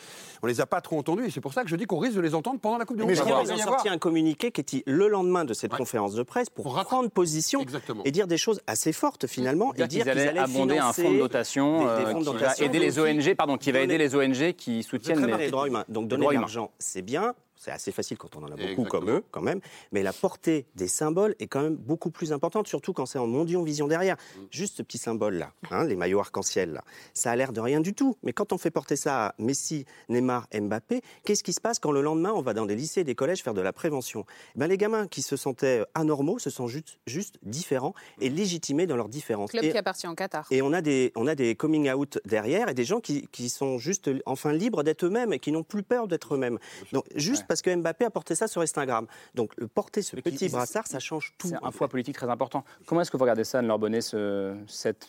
On 0.43 0.47
les 0.47 0.61
a 0.61 0.65
pas 0.65 0.81
trop 0.81 0.97
entendus. 0.97 1.25
Et 1.25 1.31
c'est 1.31 1.41
pour 1.41 1.53
ça 1.53 1.63
que 1.63 1.69
je 1.69 1.75
dis 1.75 1.85
qu'on 1.85 1.99
risque 1.99 2.15
de 2.15 2.21
les 2.21 2.35
entendre 2.35 2.59
pendant 2.59 2.77
la 2.77 2.85
Coupe 2.85 2.97
du 2.97 3.03
Monde. 3.03 3.11
Mais 3.11 3.17
ils 3.17 3.53
ont 3.53 3.57
sorti 3.57 3.89
un 3.89 3.97
communiqué 3.97 4.51
qui 4.51 4.61
était 4.61 4.83
le 4.85 5.07
lendemain 5.07 5.45
de 5.45 5.53
cette 5.53 5.73
conférence 5.73 6.13
de 6.13 6.23
presse 6.23 6.49
pour, 6.49 6.73
prendre 6.85 7.09
position 7.09 7.61
Exactement. 7.61 8.03
et 8.05 8.11
dire 8.11 8.27
des 8.27 8.37
choses 8.37 8.61
assez 8.67 8.93
fortes 8.93 9.27
finalement 9.27 9.73
et 9.73 9.87
dire 9.87 10.03
qu'ils 10.03 10.09
allaient 10.09 10.37
abonder 10.37 10.77
un 10.77 10.93
fonds 10.93 11.11
de 11.11 11.17
dotation, 11.19 11.79
des- 11.79 11.85
des 11.85 12.09
euh, 12.09 12.11
fonds 12.11 12.19
de 12.19 12.25
qui 12.25 12.31
va 12.33 12.39
dotation, 12.39 12.65
aider 12.65 12.79
les 12.79 12.99
ONG, 12.99 13.35
pardon, 13.35 13.57
qui 13.57 13.71
va 13.71 13.79
aider 13.79 13.97
les 13.97 14.15
ONG 14.15 14.53
qui 14.53 14.83
soutiennent 14.83 15.25
les, 15.25 15.49
droits 15.49 15.67
humains. 15.67 15.85
Donc 15.89 16.07
donner 16.07 16.27
de 16.27 16.33
l'argent, 16.33 16.71
c'est 16.79 17.01
bien. 17.01 17.33
C'est 17.65 17.71
assez 17.71 17.91
facile 17.91 18.19
quand 18.19 18.35
on 18.35 18.43
en 18.43 18.45
a 18.45 18.49
beaucoup 18.51 18.61
Exactement. 18.63 18.89
comme 18.89 19.09
eux, 19.09 19.23
quand 19.31 19.41
même. 19.41 19.59
Mais 19.91 20.03
la 20.03 20.13
portée 20.13 20.67
des 20.75 20.87
symboles 20.87 21.33
est 21.39 21.47
quand 21.47 21.63
même 21.63 21.75
beaucoup 21.75 22.11
plus 22.11 22.31
importante, 22.31 22.67
surtout 22.67 22.93
quand 22.93 23.07
c'est 23.07 23.17
en 23.17 23.25
mondion 23.25 23.63
vision 23.63 23.87
derrière. 23.87 24.17
Mm. 24.37 24.41
Juste 24.51 24.77
ce 24.77 24.81
petit 24.83 24.99
symbole-là, 24.99 25.51
hein, 25.71 25.83
les 25.85 25.95
maillots 25.95 26.19
arc-en-ciel, 26.19 26.73
là, 26.73 26.83
ça 27.15 27.31
a 27.31 27.35
l'air 27.35 27.51
de 27.53 27.59
rien 27.59 27.79
du 27.81 27.95
tout. 27.95 28.17
Mais 28.21 28.33
quand 28.33 28.53
on 28.53 28.59
fait 28.59 28.69
porter 28.69 28.95
ça 28.95 29.27
à 29.29 29.35
Messi, 29.39 29.85
Neymar, 30.09 30.47
Mbappé, 30.53 31.01
qu'est-ce 31.23 31.43
qui 31.43 31.53
se 31.53 31.59
passe 31.59 31.79
quand 31.79 31.91
le 31.91 32.01
lendemain, 32.03 32.33
on 32.35 32.41
va 32.43 32.53
dans 32.53 32.67
des 32.67 32.75
lycées 32.75 33.01
et 33.01 33.03
des 33.03 33.15
collèges 33.15 33.41
faire 33.41 33.55
de 33.55 33.61
la 33.61 33.73
prévention? 33.73 34.25
Eh 34.55 34.59
ben, 34.59 34.67
Les 34.67 34.77
gamins 34.77 35.07
qui 35.07 35.23
se 35.23 35.35
sentaient 35.35 35.83
anormaux 35.95 36.37
se 36.37 36.51
sentent 36.51 36.69
juste, 36.69 36.99
juste 37.07 37.39
différents 37.41 37.95
et 38.21 38.29
légitimés 38.29 38.85
dans 38.85 38.95
leurs 38.95 39.09
différences. 39.09 39.49
Club 39.49 39.63
Et- 39.63 39.71
qui 39.71 39.77
appartient 39.79 40.07
au 40.07 40.13
Qatar. 40.13 40.45
et 40.51 40.61
on 40.61 40.71
a 40.71 40.81
des, 40.81 41.11
on 41.15 41.25
a 41.25 41.33
des 41.33 41.55
coming 41.55 41.89
out 41.91 42.19
derrière 42.25 42.69
et 42.69 42.75
des 42.75 42.83
gens 42.85 42.99
qui, 42.99 43.27
qui 43.31 43.49
sont 43.49 43.79
juste 43.79 44.11
enfin 44.27 44.53
libres 44.53 44.83
d'être 44.83 45.05
eux-mêmes 45.07 45.33
et 45.33 45.39
qui 45.39 45.51
n'ont 45.51 45.63
plus 45.63 45.81
peur 45.81 46.07
d'être 46.07 46.35
eux-mêmes. 46.35 46.59
Donc 46.91 47.05
juste 47.15 47.45
parce 47.47 47.54
que 47.61 47.75
Mbappé 47.75 48.05
a 48.05 48.09
porté 48.09 48.35
ça 48.35 48.47
sur 48.47 48.61
Instagram. 48.61 49.07
Donc 49.33 49.51
le 49.57 49.67
porter 49.67 50.01
ce 50.01 50.15
petit 50.17 50.49
brassard, 50.49 50.87
ça 50.87 50.99
change 50.99 51.33
tout. 51.37 51.47
C'est 51.47 51.55
un 51.55 51.71
poids 51.71 51.87
politique 51.87 52.15
très 52.15 52.29
important. 52.29 52.63
Comment 52.85 53.01
est-ce 53.01 53.11
que 53.11 53.17
vous 53.17 53.23
regardez 53.23 53.43
ça, 53.43 53.59
Anne-Laure 53.59 53.79
Bonnet, 53.79 54.01
ce- 54.01 54.55
cette 54.67 55.07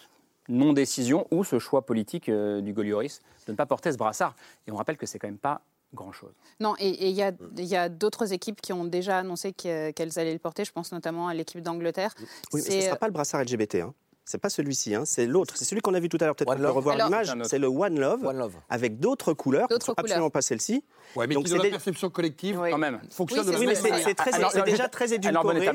non-décision 0.49 1.27
ou 1.31 1.45
ce 1.45 1.59
choix 1.59 1.85
politique 1.85 2.29
euh, 2.29 2.61
du 2.61 2.73
Golioris 2.73 3.21
de 3.47 3.53
ne 3.53 3.57
pas 3.57 3.67
porter 3.67 3.93
ce 3.93 3.97
brassard? 3.99 4.35
Et 4.67 4.73
on 4.73 4.77
rappelle 4.77 4.97
que 4.97 5.07
c'est 5.07 5.19
quand 5.19 5.29
même 5.29 5.39
pas 5.39 5.61
grand-chose. 5.95 6.33
Non, 6.61 6.75
et 6.79 7.09
il 7.09 7.15
y 7.15 7.23
a, 7.23 7.33
il 7.57 7.65
y 7.65 7.77
a 7.77 7.89
d'autres 7.89 8.33
équipes 8.33 8.61
qui 8.61 8.73
ont 8.73 8.85
déjà 8.85 9.19
annoncé 9.19 9.53
que- 9.53 9.91
qu'elles 9.93 10.19
allaient 10.19 10.33
le 10.33 10.39
porter. 10.39 10.65
Je 10.65 10.73
pense 10.73 10.93
notamment 10.93 11.29
à 11.29 11.35
l'équipe 11.35 11.61
d'Angleterre. 11.63 12.13
Oui, 12.53 12.61
mais 12.65 12.71
ce 12.71 12.77
ne 12.77 12.81
sera 12.83 12.97
pas 12.97 13.07
le 13.07 13.13
brassard 13.13 13.41
LGBT. 13.43 13.77
Hein. 13.83 13.95
C'est 14.29 14.39
pas 14.39 14.49
celui-ci, 14.51 14.93
hein, 14.93 15.05
c'est 15.07 15.25
l'autre. 15.25 15.55
C'est 15.57 15.65
celui 15.65 15.81
qu'on 15.81 15.95
a 15.95 16.01
vu 16.01 16.09
tout 16.09 16.19
à 16.21 16.25
l'heure. 16.25 16.35
Peut-être 16.35 16.49
One 16.51 16.57
qu'on 16.57 16.61
peut 16.63 16.67
Love. 16.67 16.77
revoir 16.77 16.97
l'image. 16.97 17.33
C'est 17.45 17.61
le 17.61 17.69
One 17.69 17.97
Love, 18.01 18.55
avec 18.69 18.99
d'autres 18.99 19.33
couleurs, 19.35 19.69
D'autres 19.69 19.95
absolument 19.97 20.31
pas 20.31 20.43
celle-ci. 20.43 20.83
Ouais, 21.15 21.29
mais 21.29 21.35
Donc 21.37 21.47
c'est 21.47 21.57
la 21.57 21.63
des- 21.63 21.71
perception 21.71 22.11
collective, 22.11 22.61
Quand 22.71 22.77
même. 22.77 23.01
fonctionne 23.11 23.47
Oui, 23.49 23.55
de 23.55 23.59
Oui, 23.61 23.67
mais 23.67 23.75
c'est 23.77 24.65
déjà 24.65 24.89
très 24.89 25.13
édulcoré. 25.15 25.71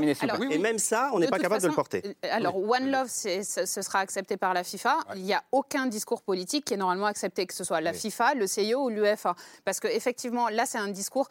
Et 0.52 0.58
même 0.58 0.78
ça, 0.80 1.12
on 1.14 1.20
n'est 1.20 1.30
pas 1.30 1.40
capable 1.40 1.62
de 1.62 1.68
le 1.70 1.74
porter. 1.74 2.02
euh, 2.06 2.28
Alors, 2.30 2.58
One 2.58 2.92
Love, 2.92 3.08
c'est- 3.08 3.44
ce 3.44 3.66
ce 3.66 3.82
sera 3.82 4.00
accepté 4.00 4.36
par 4.36 4.54
la 4.54 4.66
FIFA. 4.66 4.98
Il 5.16 5.24
n'y 5.24 5.34
a 5.34 5.42
aucun 5.54 5.86
discours 5.86 6.22
politique 6.22 6.66
qui 6.66 6.74
est 6.74 6.78
normalement 6.78 7.06
accepté, 7.06 7.46
que 7.46 7.54
ce 7.54 7.64
soit 7.64 7.80
la 7.80 7.94
FIFA, 7.94 8.34
le 8.34 8.48
CIO 8.48 8.84
ou 8.84 8.90
l'UEFA. 8.90 9.34
Parce 9.64 9.80
qu'effectivement, 9.80 10.50
là, 10.50 10.66
c'est 10.66 10.78
un 10.78 10.90
discours 10.90 11.30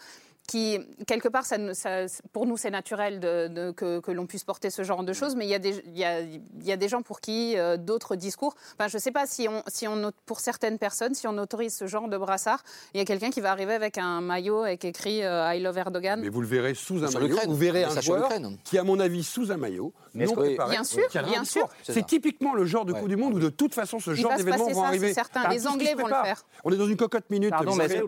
qui, 0.49 0.81
quelque 1.07 1.29
part, 1.29 1.45
ça, 1.47 1.59
nous- 1.59 1.75
ça- 1.75 2.07
pour 2.33 2.45
nous, 2.45 2.57
c'est 2.57 2.71
naturel 2.71 3.21
de, 3.21 3.47
de- 3.49 3.71
que, 3.71 4.01
que 4.01 4.11
l'on 4.11 4.27
puisse 4.27 4.43
porter 4.43 4.69
ce 4.71 4.83
genre 4.83 5.05
de 5.05 5.13
choses, 5.13 5.37
mais 5.37 5.47
il 5.47 5.49
y 5.51 5.55
a 5.55 5.61
des, 5.61 5.81
il 5.87 5.97
y 5.99 6.05
a, 6.05 6.21
il 6.21 6.43
y 6.65 6.73
a 6.73 6.77
des 6.77 6.89
gens 6.89 7.03
pour 7.03 7.21
qui 7.21 7.57
euh, 7.57 7.77
d'autres 7.77 8.17
discours. 8.17 8.55
Enfin, 8.77 8.89
je 8.89 8.97
ne 8.97 9.01
sais 9.01 9.13
pas 9.13 9.27
si 9.27 9.47
on, 9.49 9.63
si 9.69 9.87
on, 9.87 10.03
au- 10.09 10.11
pour 10.27 10.41
certaines 10.41 10.79
personnes, 10.79 11.15
si 11.15 11.29
on 11.29 11.39
autorise 11.39 11.77
ce 11.77 11.87
genre 11.87 12.09
de 12.09 12.19
brassard, 12.19 12.63
il 12.95 12.99
y 12.99 13.01
a 13.01 13.05
quelqu'un 13.05 13.31
qui 13.31 13.41
va 13.41 13.53
arriver 13.53 13.75
avec 13.75 13.97
un 13.97 14.21
maillot 14.21 14.63
avec 14.65 14.85
écrit 14.85 15.23
euh, 15.23 15.55
I 15.55 15.61
love 15.63 15.79
Erdogan. 15.79 16.21
Mais 16.21 16.29
vous 16.31 16.41
le 16.41 16.49
verrez 16.49 16.75
sous 16.75 17.05
un 17.05 17.09
Sur 17.09 17.21
maillot. 17.21 17.37
Vous 17.47 17.55
verrez 17.55 17.85
un 17.85 18.01
joueur 18.01 18.29
qui, 18.65 18.77
à 18.77 18.83
mon 18.83 18.99
avis, 18.99 19.23
sous 19.23 19.53
un 19.53 19.57
maillot, 19.57 19.93
Mais 20.15 20.25
non 20.25 20.33
préparé. 20.35 20.71
Bien 20.73 20.83
sûr, 20.85 21.07
bien 21.27 21.45
sûr. 21.45 21.69
C'est 21.85 22.05
typiquement 22.07 22.55
le 22.55 22.65
genre 22.65 22.85
de 22.85 22.93
Coupe 22.93 23.09
du 23.09 23.17
Monde 23.17 23.35
où, 23.35 23.39
de 23.39 23.51
toute 23.51 23.73
façon, 23.75 24.01
ce 24.01 24.15
genre 24.15 24.33
va 24.33 24.37
passer 24.45 24.73
vont 24.73 24.83
ça, 24.83 24.89
arriver. 24.89 25.15
certain. 25.15 25.49
Les 25.49 25.69
Anglais 25.69 25.95
vont 25.95 26.09
le 26.09 26.15
faire. 26.25 26.45
On 26.65 26.73
est 26.73 26.77
dans 26.77 26.89
une 26.89 26.97
cocotte 26.97 27.31
minute. 27.31 27.55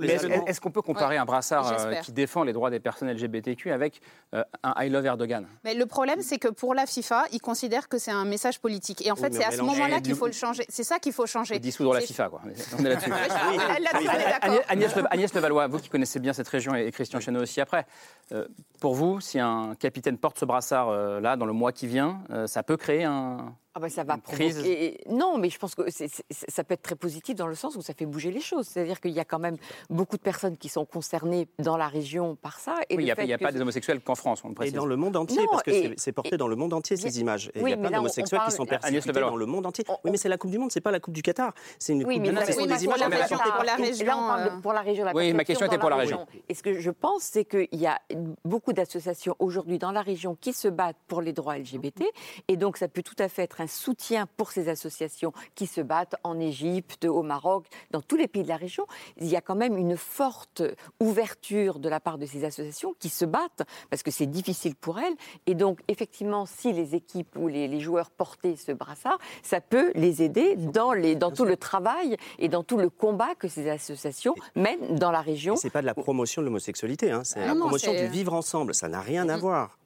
Est-ce- 0.03 0.61
qu'on 0.61 0.70
peut 0.70 0.83
comparer 0.83 1.16
un 1.16 1.24
brassard 1.24 1.72
euh, 1.78 1.95
qui 1.97 2.12
défend 2.23 2.45
les 2.45 2.53
droits 2.53 2.70
des 2.70 2.79
personnes 2.81 3.11
LGBTQ 3.11 3.73
avec 3.73 4.01
euh, 4.35 4.45
un 4.62 4.75
I 4.85 4.89
love 4.89 5.05
Erdogan 5.07 5.47
Mais 5.64 5.75
le 5.75 5.87
problème, 5.87 6.23
c'est 6.23 6.39
que 6.39 6.49
pour 6.49 6.73
la 6.75 6.87
FIFA, 6.87 7.25
ils 7.33 7.41
considèrent 7.41 7.89
que 7.89 7.99
c'est 7.99 8.12
un 8.12 8.25
message 8.25 8.61
politique. 8.61 9.05
Et 9.05 9.11
en 9.11 9.14
Oui, 9.14 9.20
fait, 9.23 9.35
c'est 9.35 9.45
à 9.45 9.51
ce 9.51 9.61
moment-là 9.62 10.01
qu'il 10.01 10.14
faut 10.14 10.27
le 10.27 10.33
changer. 10.33 10.64
C'est 10.68 10.85
ça 10.85 10.99
qu'il 11.01 11.12
faut 11.12 11.27
changer. 11.27 11.59
Dissoudre 11.59 11.95
la 11.95 12.01
FIFA, 12.01 12.29
quoi. 12.29 12.41
On 12.79 12.85
est 12.85 12.89
là-dessus. 12.89 13.11
Agnès, 14.43 14.61
Agnès 14.68 14.97
Le- 14.97 15.12
Agnès 15.12 15.35
Levallois, 15.35 15.66
vous 15.66 15.79
qui 15.79 15.89
connaissez 15.89 16.20
bien 16.20 16.33
cette 16.33 16.49
région 16.49 16.75
et 16.75 16.83
et 16.87 16.93
Christian 16.93 17.20
Chesneau 17.20 17.41
aussi 17.43 17.61
après, 17.61 17.87
euh, 18.33 18.47
pour 18.81 18.95
vous, 18.95 19.20
si 19.20 19.39
un 19.39 19.75
capitaine 19.79 20.18
porte 20.18 20.39
ce 20.39 20.45
brassard 20.45 20.89
euh, 20.89 21.20
là 21.20 21.37
dans 21.37 21.47
le 21.47 21.53
mois 21.53 21.73
qui 21.73 21.87
vient, 21.87 22.23
ça 22.47 22.62
peut 22.62 22.77
créer 22.77 23.05
un, 23.05 23.55
Ah 23.75 23.81
bah 23.81 23.89
ça 23.89 24.05
va 24.05 24.18
provoquer- 24.18 25.01
Non, 25.09 25.39
mais 25.39 25.49
je 25.49 25.59
pense 25.59 25.75
que 25.75 25.83
ça 25.91 26.64
peut 26.64 26.75
être 26.75 26.83
très 26.83 26.95
positif 26.95 27.35
dans 27.37 27.47
le 27.47 27.55
sens 27.55 27.75
où 27.75 27.81
ça 27.81 27.95
fait 27.95 28.05
bouger 28.05 28.31
les 28.31 28.41
choses. 28.41 28.66
C'est-à-dire 28.68 29.01
qu'il 29.01 29.12
y 29.12 29.20
a 29.20 29.25
quand 29.25 29.39
même 29.39 29.57
beaucoup 29.89 30.16
de 30.18 30.23
personnes 30.23 30.59
qui 30.59 30.68
sont 30.68 30.85
concernées 30.85 31.49
dans 31.59 31.79
la 31.79 31.89
région 31.89 32.37
par 32.37 32.59
ça. 32.61 32.75
Et 32.91 32.97
Oui, 32.97 33.03
il 33.03 33.07
n'y 33.07 33.11
a, 33.11 33.14
fait 33.14 33.25
il 33.25 33.31
y 33.31 33.33
a 33.33 33.39
que 33.39 33.43
pas 33.45 33.49
ce- 33.49 33.55
des 33.55 33.61
homosexuels 33.62 34.01
qu'en 34.03 34.14
France, 34.14 34.43
on 34.45 34.49
le 34.51 34.66
Et 34.66 34.70
dans 34.73 34.85
le 34.85 34.97
monde 34.97 35.16
entier, 35.16 35.39
Non, 35.41 35.47
parce 35.51 35.62
que 35.62 35.95
c'est- 35.97 36.12
porté 36.12 36.35
et- 36.35 36.37
dans 36.37 36.49
le 36.49 36.57
monde 36.57 36.75
entier, 36.75 36.97
ces 36.99 37.18
images. 37.20 37.51
Et 37.55 37.61
il 37.61 37.62
oui, 37.64 37.70
y 37.70 37.73
a 37.73 37.77
plein 37.79 37.91
d'homosexuels 37.91 38.41
qui 38.41 38.45
parle- 38.45 38.53
sont 38.53 38.62
Agnès 38.64 38.81
persécutés 39.05 39.20
dans 39.20 39.37
le 39.37 39.47
monde 39.47 39.64
entier. 39.64 39.85
On- 39.89 39.97
Oui, 40.05 40.11
mais 40.11 40.16
c'est 40.18 40.29
la 40.29 40.37
Coupe 40.37 40.51
du 40.51 40.59
Monde, 40.59 40.70
c'est 40.70 40.81
pas 40.83 40.91
la 40.91 41.01
Coupe 41.01 41.14
du 41.14 41.23
Qatar. 41.23 41.55
C'est 41.79 41.95
une 41.95 42.01
Oui, 42.01 42.16
Coupe 42.16 42.23
mais 42.25 42.29
du 42.29 42.35
là, 42.35 42.41
Monde, 42.41 42.45
ce 42.45 42.47
oui, 42.49 42.53
sont 42.53 42.61
mais 42.68 42.77
des 42.79 42.85
pour 42.85 42.97
images 42.97 43.01
la 43.01 43.07
importantes. 43.07 43.41
région, 43.41 43.55
pour 43.55 43.64
la 43.64 43.75
région, 43.77 44.07
Là, 44.07 44.16
on 44.18 44.27
parle 44.27 44.61
pour 44.61 44.73
la 44.75 44.81
région. 44.83 45.05
La 45.07 45.12
Oui, 45.14 45.33
ma 45.33 45.45
question 45.45 45.66
était 45.66 45.79
pour 45.79 45.89
la 45.91 45.97
région. 45.97 46.27
Et 46.51 46.55
ce 46.55 46.62
que 46.62 46.75
je 46.79 46.91
pense, 46.91 47.23
c'est 47.23 47.47
qu'il 47.47 47.68
y 47.73 47.87
a 47.87 47.99
beaucoup 48.45 48.75
d'associations 48.75 49.35
aujourd'hui 49.39 49.79
dans 49.79 49.93
la 49.93 50.03
région 50.03 50.37
qui 50.39 50.53
se 50.53 50.68
battent 50.68 50.97
pour 51.09 51.23
les 51.23 51.33
droits 51.33 51.57
LGBT. 51.57 52.05
Et 52.49 52.57
donc, 52.59 52.77
ça 52.77 52.89
peut 52.89 53.03
tout 53.03 53.16
à 53.18 53.29
fait 53.31 53.43
être 53.45 53.61
un 53.62 53.66
soutien 53.66 54.26
pour 54.36 54.50
ces 54.50 54.68
associations 54.68 55.32
qui 55.54 55.66
se 55.66 55.80
battent 55.80 56.16
en 56.24 56.38
Égypte, 56.38 57.04
au 57.04 57.22
Maroc, 57.22 57.66
dans 57.90 58.02
tous 58.02 58.16
les 58.16 58.28
pays 58.28 58.42
de 58.42 58.48
la 58.48 58.56
région. 58.56 58.86
Il 59.18 59.28
y 59.28 59.36
a 59.36 59.40
quand 59.40 59.54
même 59.54 59.76
une 59.76 59.96
forte 59.96 60.62
ouverture 61.00 61.78
de 61.78 61.88
la 61.88 62.00
part 62.00 62.18
de 62.18 62.26
ces 62.26 62.44
associations 62.44 62.94
qui 62.98 63.08
se 63.08 63.24
battent 63.24 63.62
parce 63.88 64.02
que 64.02 64.10
c'est 64.10 64.26
difficile 64.26 64.74
pour 64.74 64.98
elles. 64.98 65.14
Et 65.46 65.54
donc, 65.54 65.80
effectivement, 65.88 66.44
si 66.44 66.72
les 66.72 66.94
équipes 66.94 67.36
ou 67.36 67.48
les, 67.48 67.68
les 67.68 67.80
joueurs 67.80 68.10
portaient 68.10 68.56
ce 68.56 68.72
brassard, 68.72 69.18
ça 69.42 69.60
peut 69.60 69.92
les 69.94 70.22
aider 70.22 70.56
dans, 70.56 70.92
les, 70.92 71.14
dans 71.14 71.30
tout 71.30 71.44
le 71.44 71.56
travail 71.56 72.16
et 72.38 72.48
dans 72.48 72.64
tout 72.64 72.76
le 72.76 72.90
combat 72.90 73.34
que 73.36 73.48
ces 73.48 73.70
associations 73.70 74.34
mènent 74.56 74.96
dans 74.96 75.10
la 75.10 75.20
région. 75.20 75.56
C'est 75.56 75.70
pas 75.70 75.82
de 75.82 75.86
la 75.86 75.94
promotion 75.94 76.42
de 76.42 76.46
l'homosexualité, 76.46 77.10
hein, 77.10 77.22
c'est 77.24 77.40
Ah 77.40 77.46
la 77.46 77.54
promotion 77.54 77.92
du 77.92 78.06
vivre 78.08 78.34
ensemble. 78.34 78.74
Ça 78.74 78.88
n'a 78.88 79.00
rien 79.00 79.28
à 79.28 79.36
voir. 79.36 79.78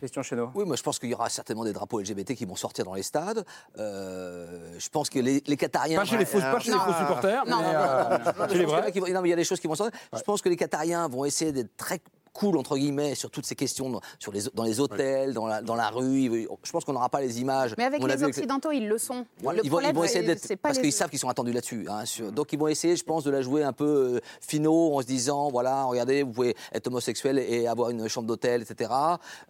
Christian 0.00 0.22
Chesneau. 0.22 0.50
Oui, 0.54 0.64
moi 0.64 0.74
je 0.76 0.82
pense 0.82 0.98
qu'il 0.98 1.10
y 1.10 1.14
aura 1.14 1.28
certainement 1.28 1.64
des 1.64 1.72
drapeaux 1.72 2.00
LGBT 2.00 2.34
qui 2.34 2.44
vont 2.46 2.56
sortir 2.56 2.84
dans 2.84 2.94
les 2.94 3.02
stades. 3.02 3.44
Euh, 3.78 4.74
je 4.78 4.88
pense 4.88 5.08
que 5.10 5.18
les, 5.18 5.42
les 5.46 5.56
Qatariens. 5.56 5.98
Pas 5.98 6.04
chez 6.04 6.16
les 6.16 6.24
faux, 6.24 6.40
pas 6.40 6.58
chez 6.58 6.72
les 6.72 6.78
faux 6.78 6.92
supporters, 6.92 7.44
Non, 7.46 7.58
mais 7.60 7.72
non, 7.72 7.78
euh, 7.78 8.18
Je 8.24 8.30
pense 8.32 8.50
chez 8.52 8.58
les 8.58 8.64
qu'il 8.64 8.68
y 8.70 8.74
en 8.74 8.76
a 8.76 8.80
vrais. 8.80 8.92
qui 8.92 9.00
vont- 9.00 9.06
non, 9.08 9.20
mais 9.22 9.28
il 9.28 9.30
y 9.30 9.34
a 9.34 9.36
des 9.36 9.44
choses 9.44 9.60
qui 9.60 9.66
vont 9.68 9.74
sortir. 9.74 9.98
Je 10.14 10.22
pense 10.22 10.42
que 10.42 10.48
les 10.48 10.56
Qatariens 10.56 11.06
vont 11.08 11.24
essayer 11.24 11.52
d'être 11.52 11.76
très 11.76 12.00
cool 12.32 12.56
entre 12.56 12.76
guillemets 12.76 13.14
sur 13.14 13.30
toutes 13.30 13.46
ces 13.46 13.54
questions 13.54 13.90
dans, 13.90 14.00
sur 14.18 14.32
les, 14.32 14.42
dans 14.54 14.64
les 14.64 14.80
hôtels, 14.80 15.32
dans, 15.34 15.46
la, 15.46 15.62
dans 15.62 15.74
la 15.74 15.88
rue. 15.90 16.46
Je 16.62 16.70
pense 16.72 16.84
qu'on 16.84 16.92
n'aura 16.92 17.08
pas 17.08 17.20
les 17.20 17.40
images. 17.40 17.74
Mais 17.78 17.84
avec 17.84 18.02
On 18.02 18.06
les 18.06 18.14
vu 18.16 18.20
les- 18.22 18.28
Occidentaux, 18.28 18.70
ils 18.72 18.88
le 18.88 18.98
sont. 18.98 19.26
Voilà, 19.42 19.58
le 19.60 19.64
ils, 19.66 19.70
vont, 19.70 19.80
ils 19.80 19.94
vont 19.94 20.04
essayer 20.04 20.26
d'être 20.26 20.54
parce 20.56 20.76
les- 20.76 20.82
qu'ils 20.82 20.92
savent 20.92 21.10
qu'ils 21.10 21.18
sont 21.18 21.28
attendus 21.28 21.52
là-dessus. 21.52 21.86
hein, 21.88 22.04
sur- 22.04 22.32
donc 22.32 22.52
ils 22.52 22.58
vont 22.58 22.68
essayer, 22.68 22.96
je 22.96 23.04
pense, 23.04 23.24
de 23.24 23.30
la 23.30 23.42
jouer 23.42 23.62
un 23.62 23.72
peu 23.72 23.84
euh, 24.16 24.20
finaux 24.40 24.94
en 24.94 25.00
se 25.02 25.06
disant 25.06 25.50
voilà, 25.50 25.84
regardez, 25.84 26.22
vous 26.22 26.32
pouvez 26.32 26.54
être 26.72 26.86
homosexuel 26.86 27.38
et 27.38 27.66
avoir 27.66 27.90
une 27.90 28.08
chambre 28.08 28.26
d'hôtel, 28.28 28.62
etc. 28.62 28.90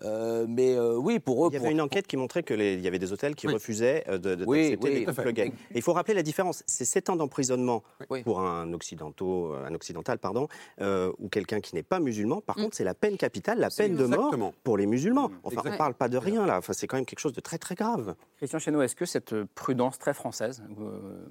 Euh, 0.03 0.47
mais 0.49 0.75
euh, 0.75 0.97
oui, 0.97 1.19
pour 1.19 1.47
eux, 1.47 1.51
Il 1.53 1.55
y 1.55 1.59
pour- 1.59 1.67
avait 1.67 1.75
une 1.75 1.81
enquête 1.81 2.07
qui 2.07 2.17
montrait 2.17 2.43
qu'il 2.43 2.81
y 2.81 2.87
avait 2.89 2.99
des 2.99 3.13
hôtels 3.13 3.35
qui 3.35 3.47
Oui. 3.47 3.55
refusaient 3.55 4.05
euh, 4.09 4.19
de, 4.19 4.35
de 4.35 4.45
Oui, 4.47 4.77
les 4.83 5.05
couples 5.05 5.33
gays. 5.33 5.47
Et 5.49 5.77
il 5.77 5.83
faut 5.83 5.93
rappeler 5.93 6.15
la 6.15 6.23
différence. 6.23 6.63
C'est 6.67 6.85
7 6.85 7.11
ans 7.11 7.17
d'emprisonnement 7.17 7.83
Oui. 8.11 8.23
pour 8.23 8.41
un, 8.41 8.73
occidentaux, 8.73 9.53
un 9.55 9.75
occidental 9.75 10.19
pardon, 10.19 10.49
euh, 10.81 11.13
ou 11.19 11.29
quelqu'un 11.29 11.61
qui 11.61 11.75
n'est 11.75 11.83
pas 11.83 12.01
musulman. 12.01 12.41
Par 12.41 12.57
contre, 12.57 12.70
c'est 12.75 12.85
la 12.85 12.95
peine 12.95 13.17
capitale, 13.17 13.59
la 13.59 13.71
peine 13.71 13.97
de 13.97 14.05
mort 14.05 14.35
pour 14.65 14.77
les 14.77 14.87
musulmans. 14.87 15.31
Enfin, 15.43 15.63
on 15.65 15.71
ne 15.71 15.77
parle 15.77 15.95
pas 15.95 16.09
de 16.09 16.17
rien 16.17 16.47
là. 16.47 16.59
Enfin, 16.59 16.73
c'est 16.73 16.87
quand 16.87 16.97
même 16.97 17.07
quelque 17.07 17.21
chose 17.21 17.33
de 17.33 17.41
très 17.41 17.59
très 17.59 17.75
grave. 17.75 18.15
Christian 18.37 18.59
Chesneau, 18.59 18.83
est-ce 18.83 18.97
que 18.97 19.07
cette 19.07 19.35
prudence 19.55 19.99
très 19.99 20.15
française, 20.15 20.63
euh, 20.81 21.27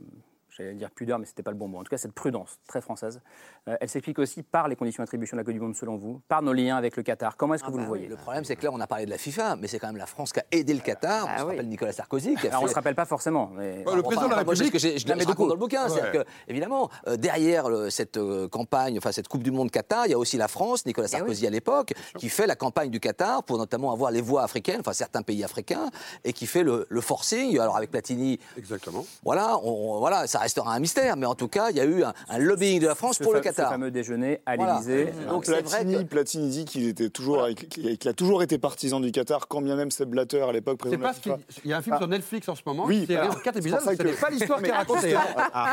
j'allais 0.64 0.76
dire 0.76 0.92
pudeur, 0.92 1.20
mais 1.20 1.26
c'était 1.26 1.44
pas 1.44 1.52
le 1.52 1.58
bon 1.58 1.68
mot, 1.68 1.80
en 1.80 1.84
tout 1.84 1.90
cas 1.90 1.98
cette 1.98 2.12
prudence 2.14 2.60
très 2.68 2.82
française, 2.82 3.22
euh, 3.68 3.78
elle 3.80 3.90
s'explique 3.90 4.20
aussi 4.20 4.44
par 4.44 4.68
les 4.68 4.76
conditions 4.76 5.04
d'attribution 5.04 5.36
de 5.36 5.40
la 5.42 5.44
Coupe 5.46 5.54
du 5.54 5.60
Monde 5.60 5.76
selon 5.76 5.98
vous, 5.98 6.22
par 6.28 6.42
nos 6.42 6.54
liens 6.54 6.78
avec 6.78 6.96
le 6.98 7.04
Qatar 7.04 7.38
Comment 7.38 7.54
est-ce 7.54 7.64
que 7.64 7.68
Ah 7.68 7.72
vous 7.72 7.78
bah 7.78 7.84
le 7.84 7.90
oui, 7.92 7.98
voyez 8.00 8.08
Le 8.10 8.16
problème, 8.18 8.44
c'est 8.44 8.56
que 8.56 8.66
là, 8.66 8.72
on 8.74 8.80
a 8.80 8.88
parlé 8.88 9.06
de 9.06 9.10
la 9.10 9.18
FIFA, 9.18 9.56
mais 9.56 9.68
c'est 9.68 9.80
quand 9.80 9.88
même 9.88 9.98
la 9.98 10.06
France 10.06 10.34
qui 10.34 10.40
a 10.40 10.46
aidé 10.52 10.74
le 10.74 10.80
Qatar. 10.82 11.26
Ah 11.28 11.34
on 11.36 11.40
se 11.40 11.44
oui. 11.46 11.50
rappelle 11.52 11.68
Nicolas 11.68 11.92
Sarkozy 11.94 12.36
qui 12.36 12.48
a 12.48 12.50
Alors, 12.52 12.62
on 12.64 12.66
ne 12.66 12.70
se 12.70 12.76
rappelle 12.76 12.96
pas 12.96 13.06
forcément. 13.06 13.50
Mais... 13.56 13.84
Ouais, 13.86 13.96
le 13.96 14.02
président 14.04 14.26
de 14.28 14.32
la 14.32 14.42
ce 14.42 14.46
République. 14.46 14.74
que 14.74 14.80
j'ai- 14.80 14.98
je 14.98 15.08
raconte 15.08 15.26
beaucoup. 15.28 15.48
dans 15.48 15.54
le 15.54 15.60
bouquin. 15.60 15.84
Ouais. 15.84 15.90
C'est-à-dire 15.90 16.24
que, 16.24 16.30
évidemment, 16.48 16.90
euh, 17.08 17.16
derrière 17.18 17.70
le- 17.70 17.90
cette 17.90 18.18
euh, 18.18 18.48
campagne, 18.48 18.98
enfin 18.98 19.12
cette 19.12 19.28
Coupe 19.28 19.44
du 19.44 19.52
Monde 19.52 19.72
Qatar, 19.72 20.06
il 20.08 20.12
y 20.12 20.14
a 20.14 20.18
aussi 20.18 20.38
la 20.38 20.48
France, 20.48 20.86
Nicolas 20.86 21.08
Eh 21.08 21.18
Sarkozy 21.18 21.48
à 21.48 21.50
l'époque, 21.50 21.94
qui 22.18 22.30
fait 22.30 22.48
la 22.48 22.56
campagne 22.56 22.90
du 22.90 23.00
Qatar 23.00 23.44
pour 23.44 23.58
notamment 23.58 23.92
avoir 23.92 24.12
les 24.12 24.22
voix 24.22 24.44
africaines, 24.44 24.80
enfin 24.82 24.94
certains 24.94 25.22
pays 25.22 25.44
africains, 25.44 25.90
et 26.24 26.34
qui 26.34 26.48
fait 26.48 26.64
le, 26.64 26.86
le 26.90 27.02
forcing. 27.02 27.58
Alors 27.60 27.78
avec 27.78 27.92
Platini, 27.92 28.40
Exactement. 28.58 29.06
voilà, 29.24 29.58
on- 29.64 30.00
voilà, 30.00 30.28
ça 30.28 30.40
restera 30.50 30.74
un 30.74 30.80
mystère, 30.80 31.16
mais 31.16 31.26
en 31.28 31.36
tout 31.36 31.48
cas, 31.48 31.70
il 31.70 31.78
y 31.78 31.80
a 31.80 31.86
eu 31.86 32.04
un, 32.04 32.14
un 32.28 32.38
lobbying 32.40 32.80
de 32.82 32.88
la 32.88 32.96
France 32.96 33.18
Ce 33.18 33.24
pour 33.24 33.34
le 33.34 33.40
fa- 33.42 33.50
ce 33.52 33.56
Qatar. 33.56 33.72
fameux 33.72 33.92
déjeuner 33.92 34.42
à 34.46 34.56
Voilà. 34.56 34.74
l'Élysée. 34.86 35.14
Donc 35.30 35.46
c'est 35.46 35.52
vrai 35.52 35.62
Platini, 35.64 35.96
que 35.98 36.04
Platini 36.10 36.50
dit 36.50 36.66
qu'il 36.66 36.88
était 36.88 37.10
toujours, 37.10 37.48
qu'il 37.70 37.98
qu'il 37.98 38.10
a 38.10 38.14
toujours 38.14 38.42
été 38.44 38.58
partisan 38.58 39.00
du 39.00 39.12
Qatar, 39.12 39.48
quand 39.48 39.62
bien 39.62 39.76
même 39.76 39.92
Sepp 39.92 40.10
Blatter 40.10 40.42
à 40.42 40.52
l'époque 40.52 40.80
C'est 40.84 40.98
président 40.98 41.02
de 41.02 41.04
la 41.08 41.14
FIFA. 41.14 41.38
Il 41.64 41.70
y 41.70 41.74
a 41.74 41.78
un 41.78 41.82
film 41.82 41.96
Ah. 41.96 42.00
sur 42.00 42.08
Netflix 42.08 42.50
en 42.50 42.56
ce 42.56 42.62
moment. 42.66 42.86
Oui, 42.86 43.06
série 43.06 43.16
voilà. 43.20 43.32
en 43.32 43.36
quatre 43.36 43.54
C'est 43.56 43.60
épisodes. 43.60 43.80
Ce 43.82 43.96
que- 43.96 44.04
n'est 44.04 44.14
pas 44.14 44.30
l'histoire 44.32 44.60
qui 44.64 44.70
est 44.70 44.74
racontée. 44.74 45.16
hein. 45.16 45.22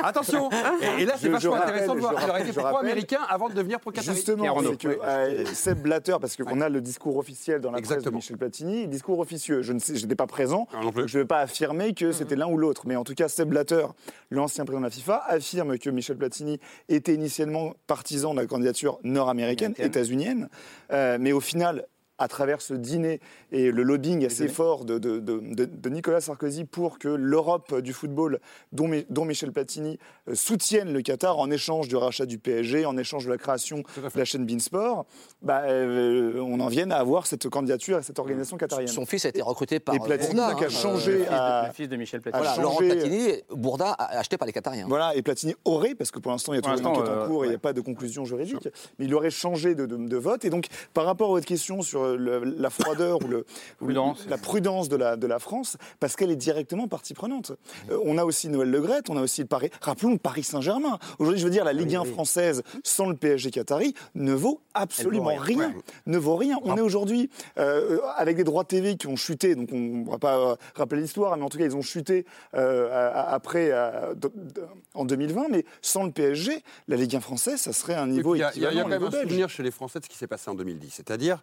Attention. 0.04 0.50
Et, 0.98 1.02
et 1.02 1.06
là, 1.06 1.14
c'est 1.18 1.28
vachement 1.28 1.38
je 1.40 1.48
rappelle, 1.48 1.68
intéressant 1.74 1.94
de 1.94 2.00
voir 2.00 2.12
je 2.12 2.20
qu'il 2.20 2.30
aurait 2.30 2.40
été 2.42 2.50
rappelle, 2.50 2.64
je 2.64 2.68
pro-américain 2.68 3.20
avant 3.28 3.48
de 3.48 3.54
devenir 3.54 3.80
pro-qatari. 3.80 4.14
Justement, 4.16 4.42
Pierre 4.42 4.54
Renaud. 4.54 4.70
c'est 4.72 4.76
que 4.76 4.98
euh, 5.02 5.44
Sepp 5.46 5.78
Blatter, 5.80 6.16
parce 6.20 6.36
qu'on 6.36 6.60
a 6.60 6.68
le 6.68 6.80
discours 6.80 7.16
officiel 7.16 7.60
dans 7.60 7.70
la 7.70 7.80
presse 7.80 8.02
de. 8.02 8.10
Michel 8.10 8.36
Platini, 8.36 8.86
discours 8.88 9.18
officieux. 9.20 9.62
Je 9.62 9.72
n'étais 9.72 10.14
pas 10.14 10.26
présent, 10.26 10.68
Ah, 10.74 10.80
je 11.06 11.16
ne 11.18 11.22
vais 11.22 11.26
pas 11.26 11.38
affirmer 11.40 11.94
que 11.94 12.12
c'était 12.12 12.36
l'un 12.36 12.46
ou 12.48 12.56
l'autre. 12.58 12.82
Mais 12.86 12.96
en 12.96 13.04
tout 13.04 13.14
cas, 13.14 13.28
Sepp 13.28 13.48
Blatter, 13.48 13.86
l'ancien 14.30 14.64
président 14.66 14.80
de 14.82 14.86
la 14.86 14.90
FIFA, 14.90 15.22
affirme 15.26 15.78
que 15.78 15.88
Michel 15.90 16.16
Platini 16.18 16.58
était 16.88 17.14
initialement 17.14 17.74
partisan 17.86 18.34
de 18.34 18.40
la 18.40 18.46
candidature 18.46 18.98
nord-américaine, 19.02 19.72
Américaine. 19.76 19.86
états-unienne, 19.86 20.48
Euh, 20.92 21.16
mais 21.20 21.32
au 21.32 21.40
final. 21.40 21.86
À 22.18 22.28
travers 22.28 22.62
ce 22.62 22.72
dîner 22.72 23.20
et 23.52 23.70
le 23.70 23.82
lobbying 23.82 24.24
assez 24.24 24.48
fort 24.48 24.86
de, 24.86 24.98
de- 24.98 25.18
de- 25.20 25.38
de- 25.38 25.64
de 25.66 25.88
Nicolas 25.90 26.22
Sarkozy 26.22 26.64
pour 26.64 26.98
que 26.98 27.08
l'Europe 27.08 27.78
du 27.80 27.92
football, 27.92 28.40
dont, 28.72 28.88
Mi- 28.88 29.04
dont 29.10 29.26
Michel 29.26 29.52
Platini, 29.52 29.98
euh, 30.26 30.34
soutienne 30.34 30.94
le 30.94 31.02
Qatar 31.02 31.38
en 31.38 31.50
échange 31.50 31.88
du 31.88 31.96
rachat 31.96 32.24
du 32.24 32.38
PSG, 32.38 32.86
en 32.86 32.96
échange 32.96 33.26
de 33.26 33.30
la 33.30 33.36
création 33.36 33.82
de 33.98 34.18
la 34.18 34.24
chaîne 34.24 34.46
Beansport, 34.46 35.04
bah, 35.42 35.64
euh, 35.64 36.40
on 36.40 36.58
en 36.60 36.68
vienne 36.68 36.90
à 36.90 36.96
avoir 36.96 37.26
cette 37.26 37.50
candidature 37.50 37.98
et 37.98 38.02
cette 38.02 38.18
organisation 38.18 38.56
qatarienne. 38.56 38.88
son 38.88 39.04
fils 39.04 39.26
a 39.26 39.28
été 39.28 39.42
recruté 39.42 39.78
par 39.78 39.94
Et 39.94 39.98
Platini 39.98 40.36
Bourda, 40.36 40.54
qui 40.54 40.64
a 40.64 40.66
hein. 40.68 40.70
changé 40.70 41.12
Le 41.12 41.18
fils 41.18 41.28
de- 41.28 41.34
à- 41.34 41.66
le 41.68 41.72
fils 41.74 41.88
de 41.90 41.96
Michel 41.96 42.20
Platini. 42.22 42.42
Voilà, 42.42 42.62
Laurent 42.62 42.78
Platini, 42.78 43.28
Bourda, 43.50 43.90
a- 43.90 44.18
acheté 44.18 44.38
par 44.38 44.46
les 44.46 44.54
Qatariens. 44.54 44.86
Voilà, 44.88 45.14
et 45.14 45.20
Platini 45.20 45.54
aurait, 45.66 45.94
parce 45.94 46.10
que 46.10 46.18
pour 46.18 46.32
l'instant 46.32 46.54
il 46.54 46.56
y 46.56 46.58
a 46.60 46.62
toujours 46.62 46.78
une 46.78 46.86
enquête 46.86 47.08
en 47.10 47.12
euh, 47.12 47.26
cours 47.26 47.44
et 47.44 47.48
il 47.48 47.50
n'y 47.50 47.56
a 47.56 47.58
pas 47.58 47.74
de 47.74 47.82
conclusion 47.82 48.24
juridique, 48.24 48.70
mais 48.98 49.04
il 49.04 49.14
aurait 49.14 49.28
changé 49.30 49.74
de, 49.74 49.84
de- 49.84 49.96
de 49.98 50.16
vote. 50.16 50.46
Et 50.46 50.50
donc, 50.50 50.68
par 50.94 51.04
rapport 51.04 51.28
à 51.28 51.32
votre 51.32 51.44
question 51.46 51.82
sur 51.82 52.04
euh, 52.04 52.05
le- 52.14 52.44
la 52.44 52.70
froideur 52.70 53.18
ou, 53.24 53.28
le, 53.28 53.46
ou 53.80 53.86
la 54.28 54.38
prudence 54.38 54.88
de 54.88 54.96
la, 54.96 55.16
de 55.16 55.26
la 55.26 55.38
France, 55.38 55.76
parce 55.98 56.14
qu'elle 56.14 56.30
est 56.30 56.36
directement 56.36 56.86
partie 56.86 57.14
prenante. 57.14 57.52
Euh, 57.90 57.98
on 58.04 58.18
a 58.18 58.24
aussi 58.24 58.48
Noël 58.48 58.70
Le 58.70 58.80
Graët, 58.80 59.10
on 59.10 59.16
a 59.16 59.22
aussi 59.22 59.40
le 59.40 59.46
Paris. 59.48 59.70
Rappelons 59.80 60.12
le 60.12 60.18
Paris 60.18 60.44
Saint-Germain. 60.44 60.98
Aujourd'hui, 61.18 61.40
je 61.40 61.44
veux 61.44 61.50
dire, 61.50 61.64
la 61.64 61.72
Ligue 61.72 61.96
1 61.96 62.04
française 62.04 62.62
sans 62.84 63.06
le 63.08 63.16
PSG 63.16 63.50
Qatari 63.50 63.94
ne 64.14 64.32
vaut 64.34 64.60
absolument 64.74 65.24
vaut 65.34 65.40
rien. 65.40 65.58
rien. 65.70 65.74
Ne 66.06 66.18
vaut 66.18 66.36
rien. 66.36 66.58
On 66.62 66.76
est 66.76 66.80
aujourd'hui 66.82 67.30
euh, 67.58 67.98
avec 68.16 68.36
des 68.36 68.44
droits 68.44 68.64
TV 68.64 68.96
qui 68.96 69.06
ont 69.06 69.16
chuté, 69.16 69.54
donc 69.54 69.70
on 69.72 69.78
ne 69.78 70.10
va 70.10 70.18
pas 70.18 70.36
euh, 70.38 70.56
rappeler 70.74 71.00
l'histoire, 71.00 71.36
mais 71.36 71.42
en 71.42 71.48
tout 71.48 71.58
cas, 71.58 71.64
ils 71.64 71.74
ont 71.76 71.82
chuté 71.82 72.26
euh, 72.54 73.10
après, 73.26 73.72
en 74.94 75.04
2020. 75.04 75.46
Mais 75.50 75.64
sans 75.82 76.04
le 76.04 76.10
PSG, 76.12 76.62
la 76.88 76.96
Ligue 76.96 77.16
1 77.16 77.20
française, 77.20 77.60
ça 77.60 77.72
serait 77.72 77.94
un 77.94 78.06
niveau 78.06 78.34
Il 78.34 78.38
y 78.38 78.42
a, 78.42 78.52
il 78.54 78.62
y 78.62 78.66
a- 78.66 78.72
y 78.72 78.78
a 78.78 78.82
quand 78.82 78.88
même 78.88 79.02
un 79.04 79.10
souvenir 79.10 79.48
chez 79.48 79.62
les 79.62 79.70
Français 79.70 79.98
de 80.00 80.04
ce 80.04 80.08
qui 80.10 80.16
s'est 80.16 80.26
passé 80.26 80.50
en 80.50 80.54
2010. 80.54 80.90
C'est-à-dire, 80.92 81.42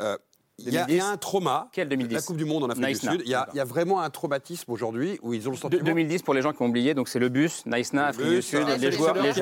euh, 0.00 0.18
il 0.58 0.72
y, 0.72 0.78
a- 0.78 0.84
2010? 0.86 0.92
il 0.94 0.96
y 0.96 1.00
a 1.00 1.06
un 1.08 1.16
trauma. 1.18 1.68
Quel 1.72 1.88
2010 1.88 2.14
La 2.14 2.22
Coupe 2.22 2.36
du 2.38 2.44
Monde 2.46 2.64
en 2.64 2.70
Afrique 2.70 2.82
Naïsna. 2.82 3.10
du 3.12 3.16
Sud. 3.18 3.26
Il 3.26 3.30
y, 3.30 3.34
a, 3.34 3.46
il 3.52 3.56
y 3.56 3.60
a 3.60 3.64
vraiment 3.64 4.00
un 4.00 4.08
traumatisme 4.08 4.72
aujourd'hui 4.72 5.18
où 5.22 5.34
ils 5.34 5.46
ont 5.48 5.50
le 5.50 5.56
sentiment. 5.56 5.82
2010, 5.84 6.22
pour 6.22 6.32
les 6.32 6.40
gens 6.40 6.52
qui 6.52 6.62
ont 6.62 6.66
oublié, 6.66 6.94
donc 6.94 7.08
c'est 7.08 7.18
le 7.18 7.28
bus, 7.28 7.64
Naïsna, 7.66 8.06
Afrique 8.06 8.26
bus, 8.26 8.36
du 8.36 8.42
Sud. 8.42 8.64
ah, 8.66 8.76
Les 8.76 8.90
joueurs, 8.90 9.14
les 9.14 9.32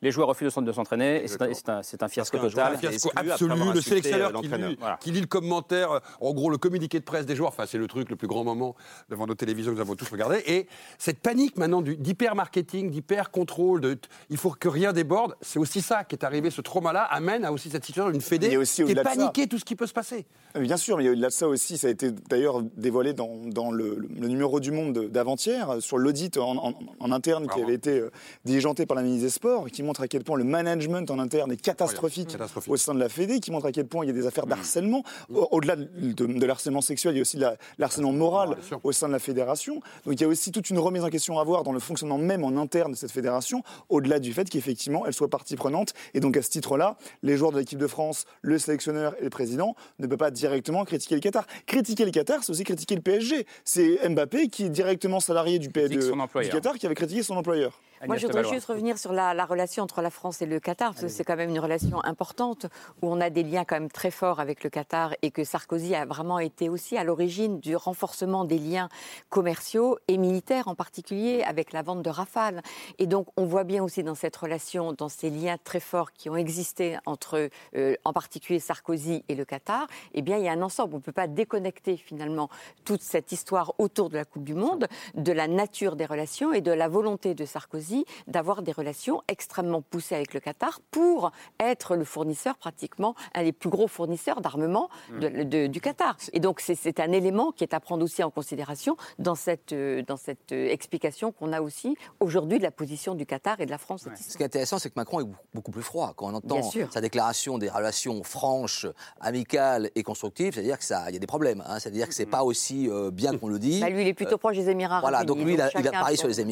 les 0.00 0.10
refusent 0.22 0.54
de 0.54 0.72
s'entraîner. 0.72 1.24
C'est 1.26 1.42
un, 1.42 1.74
un- 1.74 1.80
un 2.00 2.08
fiasco 2.08 2.38
total. 2.38 2.74
a 2.74 2.78
fait 2.78 2.88
fiasco 2.88 3.10
absolu, 3.16 3.48
le 3.54 3.62
insulté, 3.62 3.80
sélectionneur 3.88 4.30
euh, 4.36 4.40
qui 4.40 4.48
lit, 4.48 4.76
Voilà. 4.78 4.96
qui 5.00 5.10
lit 5.10 5.20
le 5.20 5.26
commentaire, 5.26 5.90
euh, 5.92 5.98
en 6.20 6.32
gros 6.32 6.50
le 6.50 6.58
communiqué 6.58 6.98
de 7.00 7.04
presse 7.04 7.26
des 7.26 7.34
joueurs, 7.34 7.48
enfin 7.50 7.64
c'est 7.66 7.78
le 7.78 7.86
truc 7.88 8.08
le 8.08 8.16
plus 8.16 8.28
grand 8.28 8.44
moment 8.44 8.76
devant 9.08 9.26
nos 9.26 9.34
télévisions 9.34 9.72
que 9.72 9.76
nous 9.76 9.82
avons 9.82 9.96
tous 9.96 10.08
regardé, 10.10 10.42
et 10.46 10.68
cette 10.98 11.18
panique 11.18 11.56
maintenant 11.56 11.82
d'hyper-marketing, 11.82 12.90
d'hyper-contrôle, 12.90 13.96
il 14.30 14.36
faut 14.36 14.50
que 14.50 14.68
rien 14.68 14.92
déborde, 14.92 15.34
c'est 15.40 15.58
aussi 15.58 15.80
ça 15.80 16.04
qui 16.04 16.14
est 16.14 16.24
arrivé, 16.24 16.50
ce 16.50 16.60
trauma-là 16.60 17.02
amène 17.02 17.44
à 17.44 17.52
aussi 17.52 17.70
cette 17.70 17.84
situation 17.84 18.10
d'une 18.10 18.20
fédé 18.20 18.48
qui 18.50 18.82
est 18.82 19.02
paniquée 19.02 19.46
tout 19.46 19.58
ce 19.58 19.64
qui 19.64 19.74
peut 19.76 19.86
se 19.86 19.92
passer. 19.92 20.26
Euh, 20.56 20.60
Bien 20.60 20.78
sûr, 20.78 20.96
mais 20.96 21.02
il 21.04 21.06
y 21.06 21.08
a 21.10 21.12
au-delà 21.12 21.28
de 21.28 21.32
ça 21.32 21.46
aussi, 21.46 21.76
ça 21.76 21.88
a 21.88 21.90
été 21.90 22.10
d'ailleurs 22.10 22.62
dévoilé 22.62 23.12
dans, 23.12 23.36
dans 23.44 23.70
le, 23.70 24.08
numéro 24.16 24.60
du 24.60 24.72
Monde 24.72 24.94
de- 24.94 25.06
d'avant-hier, 25.06 25.68
euh, 25.70 25.80
sur 25.80 25.98
l'audit 25.98 26.38
en, 26.38 26.56
en- 26.68 26.74
en 27.00 27.12
interne 27.12 27.46
qui 27.48 27.60
avait 27.60 27.74
été 27.74 27.98
euh, 28.00 28.10
diligenté 28.46 28.86
par 28.86 28.96
la 28.96 29.02
ministre 29.02 29.24
des 29.26 29.30
Sports, 29.30 29.66
qui 29.70 29.82
montre 29.82 30.00
à 30.00 30.08
quel 30.08 30.24
point 30.24 30.38
le 30.38 30.44
management 30.44 31.10
en 31.10 31.18
interne 31.18 31.52
est 31.52 31.60
catastrophique, 31.60 32.28
Catastrophique. 32.28 32.72
au 32.72 32.78
sein 32.78 32.94
de 32.94 32.98
la 32.98 33.10
Fédé, 33.10 33.40
qui 33.40 33.50
montre 33.50 33.66
à 33.66 33.72
quel 33.72 33.86
point 33.86 34.06
il 34.06 34.08
y 34.08 34.10
a 34.10 34.14
des 34.14 34.26
affaires 34.26 34.46
d'harcèlement. 34.46 35.02
Au- 35.32 35.48
Au-delà 35.50 35.76
de, 35.76 35.84
de- 35.84 36.26
de 36.26 36.46
l'harcèlement 36.46 36.80
sexuel, 36.80 37.12
il 37.12 37.16
y 37.18 37.20
a 37.20 37.22
aussi 37.22 37.36
de 37.36 37.46
l'harcèlement 37.76 38.12
moral 38.12 38.56
au 38.84 38.92
sein 38.92 39.06
de 39.08 39.12
la 39.12 39.18
fédération. 39.18 39.74
Donc 40.06 40.14
il 40.14 40.20
y 40.22 40.24
a 40.24 40.28
aussi 40.28 40.50
toute 40.50 40.70
une 40.70 40.78
remise 40.78 41.04
en 41.04 41.10
question 41.10 41.38
à 41.38 41.42
avoir 41.42 41.62
dans 41.62 41.72
le 41.72 41.78
fonctionnement 41.80 42.16
même 42.18 42.42
en 42.42 42.56
interne 42.56 42.92
de 42.92 42.96
cette 42.96 43.12
fédération, 43.12 43.62
au-delà 43.90 44.18
du 44.18 44.32
fait 44.32 44.48
qu'effectivement 44.48 45.04
elle 45.06 45.12
soit 45.12 45.28
partie 45.28 45.56
prenante. 45.56 45.92
Et 46.14 46.20
donc 46.20 46.38
à 46.38 46.42
ce 46.42 46.48
titre-là, 46.48 46.96
les 47.22 47.36
joueurs 47.36 47.52
de 47.52 47.58
l'équipe 47.58 47.78
de 47.78 47.86
France, 47.86 48.24
le 48.40 48.58
sélectionneur 48.58 49.14
et 49.20 49.24
le 49.24 49.30
président 49.30 49.76
ne 49.98 50.06
peuvent 50.06 50.17
pas 50.18 50.30
directement 50.30 50.84
critiquer 50.84 51.14
le 51.14 51.20
Qatar. 51.22 51.46
Critiquer 51.66 52.04
le 52.04 52.10
Qatar, 52.10 52.40
c'est 52.44 52.50
aussi 52.50 52.64
critiquer 52.64 52.94
le 52.96 53.00
PSG. 53.00 53.46
C'est 53.64 54.06
Mbappé 54.08 54.48
qui 54.48 54.64
est 54.64 54.68
directement 54.70 55.20
salarié 55.20 55.58
du, 55.58 55.70
P- 55.70 55.88
de- 55.88 56.00
du. 56.48 56.50
Qatar 56.50 56.74
qui 56.74 56.84
avait 56.86 56.94
critiqué 56.94 57.22
son 57.22 57.36
employeur. 57.36 57.80
Moi, 58.06 58.16
je 58.16 58.26
voudrais 58.26 58.44
juste 58.44 58.66
revenir 58.66 58.98
sur 58.98 59.12
la, 59.12 59.34
la 59.34 59.44
relation 59.44 59.82
entre 59.82 60.02
la 60.02 60.10
France 60.10 60.40
et 60.42 60.46
le 60.46 60.60
Qatar, 60.60 60.90
parce 60.92 61.02
que 61.02 61.08
c'est 61.08 61.24
quand 61.24 61.36
même 61.36 61.50
une 61.50 61.58
relation 61.58 62.02
importante, 62.04 62.66
où 63.02 63.08
on 63.10 63.20
a 63.20 63.30
des 63.30 63.42
liens 63.42 63.64
quand 63.64 63.76
même 63.76 63.90
très 63.90 64.10
forts 64.10 64.40
avec 64.40 64.62
le 64.62 64.70
Qatar, 64.70 65.14
et 65.22 65.30
que 65.30 65.42
Sarkozy 65.42 65.94
a 65.94 66.04
vraiment 66.04 66.38
été 66.38 66.68
aussi 66.68 66.96
à 66.96 67.04
l'origine 67.04 67.58
du 67.58 67.74
renforcement 67.74 68.44
des 68.44 68.58
liens 68.58 68.88
commerciaux 69.30 69.98
et 70.06 70.16
militaires, 70.16 70.68
en 70.68 70.74
particulier 70.74 71.42
avec 71.42 71.72
la 71.72 71.82
vente 71.82 72.02
de 72.02 72.10
Rafale. 72.10 72.62
Et 72.98 73.06
donc, 73.06 73.26
on 73.36 73.46
voit 73.46 73.64
bien 73.64 73.82
aussi 73.82 74.02
dans 74.02 74.14
cette 74.14 74.36
relation, 74.36 74.92
dans 74.92 75.08
ces 75.08 75.30
liens 75.30 75.56
très 75.62 75.80
forts 75.80 76.12
qui 76.12 76.30
ont 76.30 76.36
existé 76.36 76.98
entre, 77.06 77.48
euh, 77.76 77.94
en 78.04 78.12
particulier 78.12 78.60
Sarkozy 78.60 79.24
et 79.28 79.34
le 79.34 79.44
Qatar, 79.44 79.86
eh 80.14 80.22
bien, 80.22 80.36
il 80.36 80.44
y 80.44 80.48
a 80.48 80.52
un 80.52 80.62
ensemble. 80.62 80.94
On 80.94 80.98
ne 80.98 81.02
peut 81.02 81.12
pas 81.12 81.26
déconnecter 81.26 81.96
finalement 81.96 82.48
toute 82.84 83.02
cette 83.02 83.32
histoire 83.32 83.72
autour 83.78 84.08
de 84.08 84.16
la 84.16 84.24
Coupe 84.24 84.44
du 84.44 84.54
Monde 84.54 84.86
de 85.14 85.32
la 85.32 85.48
nature 85.48 85.96
des 85.96 86.06
relations 86.06 86.52
et 86.52 86.60
de 86.60 86.72
la 86.72 86.88
volonté 86.88 87.34
de 87.34 87.44
Sarkozy 87.44 87.87
d'avoir 88.26 88.62
des 88.62 88.72
relations 88.72 89.22
extrêmement 89.28 89.82
poussées 89.82 90.14
avec 90.14 90.34
le 90.34 90.40
Qatar 90.40 90.80
pour 90.90 91.30
être 91.60 91.96
le 91.96 92.04
fournisseur 92.04 92.56
pratiquement 92.56 93.14
un 93.34 93.42
des 93.44 93.52
plus 93.52 93.70
gros 93.70 93.88
fournisseurs 93.88 94.40
d'armement 94.40 94.88
de- 95.20 95.28
de- 95.44 95.66
du 95.66 95.80
Qatar. 95.80 96.16
Et 96.32 96.40
donc 96.40 96.60
c'est- 96.60 97.00
un 97.00 97.12
élément 97.12 97.52
qui 97.52 97.62
est 97.64 97.74
à 97.74 97.80
prendre 97.80 98.02
aussi 98.04 98.22
en 98.24 98.30
considération 98.30 98.96
dans 99.18 99.34
cette, 99.34 99.72
euh, 99.72 100.02
dans 100.02 100.16
cette 100.16 100.52
euh, 100.52 100.68
explication 100.68 101.30
qu'on 101.32 101.52
a 101.52 101.60
aussi 101.60 101.96
aujourd'hui 102.20 102.58
de 102.58 102.62
la 102.64 102.70
position 102.72 103.14
du 103.14 103.24
Qatar 103.26 103.60
et 103.60 103.66
de 103.66 103.70
la 103.70 103.78
France. 103.78 104.06
Ce 104.16 104.36
qui 104.36 104.42
est 104.42 104.46
intéressant, 104.46 104.78
c'est 104.78 104.88
que 104.90 104.94
Macron 104.96 105.20
est 105.20 105.28
beaucoup 105.54 105.70
plus 105.70 105.82
froid. 105.82 106.12
Quand 106.16 106.26
on 106.32 106.34
entend 106.34 106.56
sa 106.90 107.00
déclaration 107.00 107.56
des 107.58 107.68
relations 107.68 108.22
franches, 108.24 108.86
amicales 109.20 109.90
et 109.94 110.02
constructives, 110.02 110.54
c'est-à-dire 110.54 110.78
qu'il 110.78 110.96
y 111.12 111.16
a 111.16 111.18
des 111.18 111.26
problèmes. 111.26 111.62
hein. 111.66 111.78
C'est-à-dire 111.78 112.08
que 112.08 112.14
c'est 112.14 112.26
pas 112.26 112.42
aussi 112.42 112.88
euh, 112.88 113.10
bien 113.10 113.36
qu'on 113.36 113.48
le 113.48 113.58
dit. 113.58 113.80
Bah, 113.80 113.90
lui, 113.90 114.02
il 114.02 114.08
est 114.08 114.14
plutôt 114.14 114.38
proche 114.38 114.56
des 114.56 114.68
Émirats 114.70 115.00
Voilà, 115.00 115.24
donc 115.24 115.38
lui, 115.38 115.54
il 115.54 115.60
a, 115.60 115.66
il 115.74 115.76
a 115.78 115.82
chacun 115.82 115.90
parlé 115.90 116.16
sur 116.16 116.28
les 116.28 116.34
Sur 116.34 116.42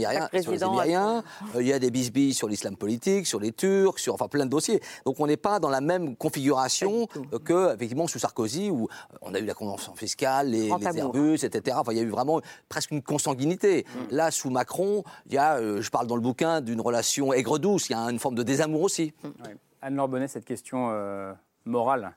Émiriens. 0.52 1.24
Euh, 1.54 1.62
il 1.62 1.68
y 1.68 1.72
a 1.72 1.78
des 1.78 1.90
bisbilles 1.90 2.34
sur 2.34 2.48
l'islam 2.48 2.76
politique, 2.76 3.26
sur 3.26 3.40
les 3.40 3.52
Turcs, 3.52 3.98
sur 3.98 4.14
enfin 4.14 4.28
plein 4.28 4.44
de 4.44 4.50
dossiers. 4.50 4.80
Donc 5.04 5.20
on 5.20 5.26
n'est 5.26 5.36
pas 5.36 5.58
dans 5.58 5.70
la 5.70 5.80
même 5.80 6.16
configuration 6.16 7.06
que 7.44 7.74
effectivement 7.74 8.06
sous 8.06 8.18
Sarkozy 8.18 8.70
où 8.70 8.84
euh, 8.84 9.16
on 9.22 9.34
a 9.34 9.38
eu 9.38 9.44
la 9.44 9.54
convention 9.54 9.94
fiscale, 9.94 10.50
les, 10.50 10.68
les. 10.68 10.98
Airbus, 10.98 11.44
etc. 11.44 11.76
Enfin, 11.80 11.92
il 11.92 11.98
y 11.98 12.00
a 12.00 12.04
eu 12.04 12.10
vraiment 12.10 12.40
presque 12.68 12.90
une 12.90 13.02
consanguinité. 13.02 13.84
Là, 14.10 14.30
sous 14.30 14.50
Macron, 14.50 15.04
il 15.26 15.34
y 15.34 15.38
a, 15.38 15.56
euh, 15.56 15.82
je 15.82 15.90
parle 15.90 16.06
dans 16.06 16.16
le 16.16 16.22
bouquin 16.22 16.60
d'une 16.60 16.80
relation 16.80 17.32
aigre-douce. 17.32 17.88
Il 17.88 17.92
y 17.92 17.94
a 17.94 18.00
une 18.00 18.18
forme 18.18 18.34
de 18.34 18.42
désamour 18.42 18.82
aussi. 18.82 19.12
Ouais. 19.24 19.56
Anne-Laure 19.82 20.08
Bonnet, 20.08 20.28
cette 20.28 20.44
question 20.44 20.88
euh, 20.90 21.32
morale, 21.64 22.16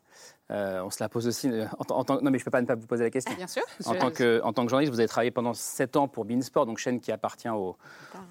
euh, 0.52 0.82
on 0.84 0.90
se 0.90 1.02
la 1.04 1.10
pose 1.10 1.28
aussi. 1.28 1.50
euh, 1.50 1.66
en, 1.90 2.02
en 2.02 2.22
non, 2.22 2.32
mais 2.32 2.38
je 2.40 2.44
ne 2.44 2.46
peux 2.46 2.52
pas 2.52 2.62
ne 2.62 2.66
pas 2.68 2.76
vous 2.76 2.88
poser 2.88 3.04
la 3.04 3.10
question. 3.10 3.34
Bien 3.36 3.48
sûr. 3.48 3.62
En 3.86 3.96
tant, 3.96 4.10
que, 4.12 4.42
en 4.44 4.52
tant 4.54 4.64
que 4.64 4.70
journaliste, 4.70 4.92
vous 4.94 5.00
avez 5.00 5.08
travaillé 5.08 5.32
pendant 5.32 5.54
7 5.54 5.96
ans 5.98 6.08
pour 6.08 6.26
Beansport, 6.26 6.66
donc 6.66 6.78
chaîne 6.80 7.00
qui 7.00 7.12
appartient 7.12 7.50
au, 7.50 7.78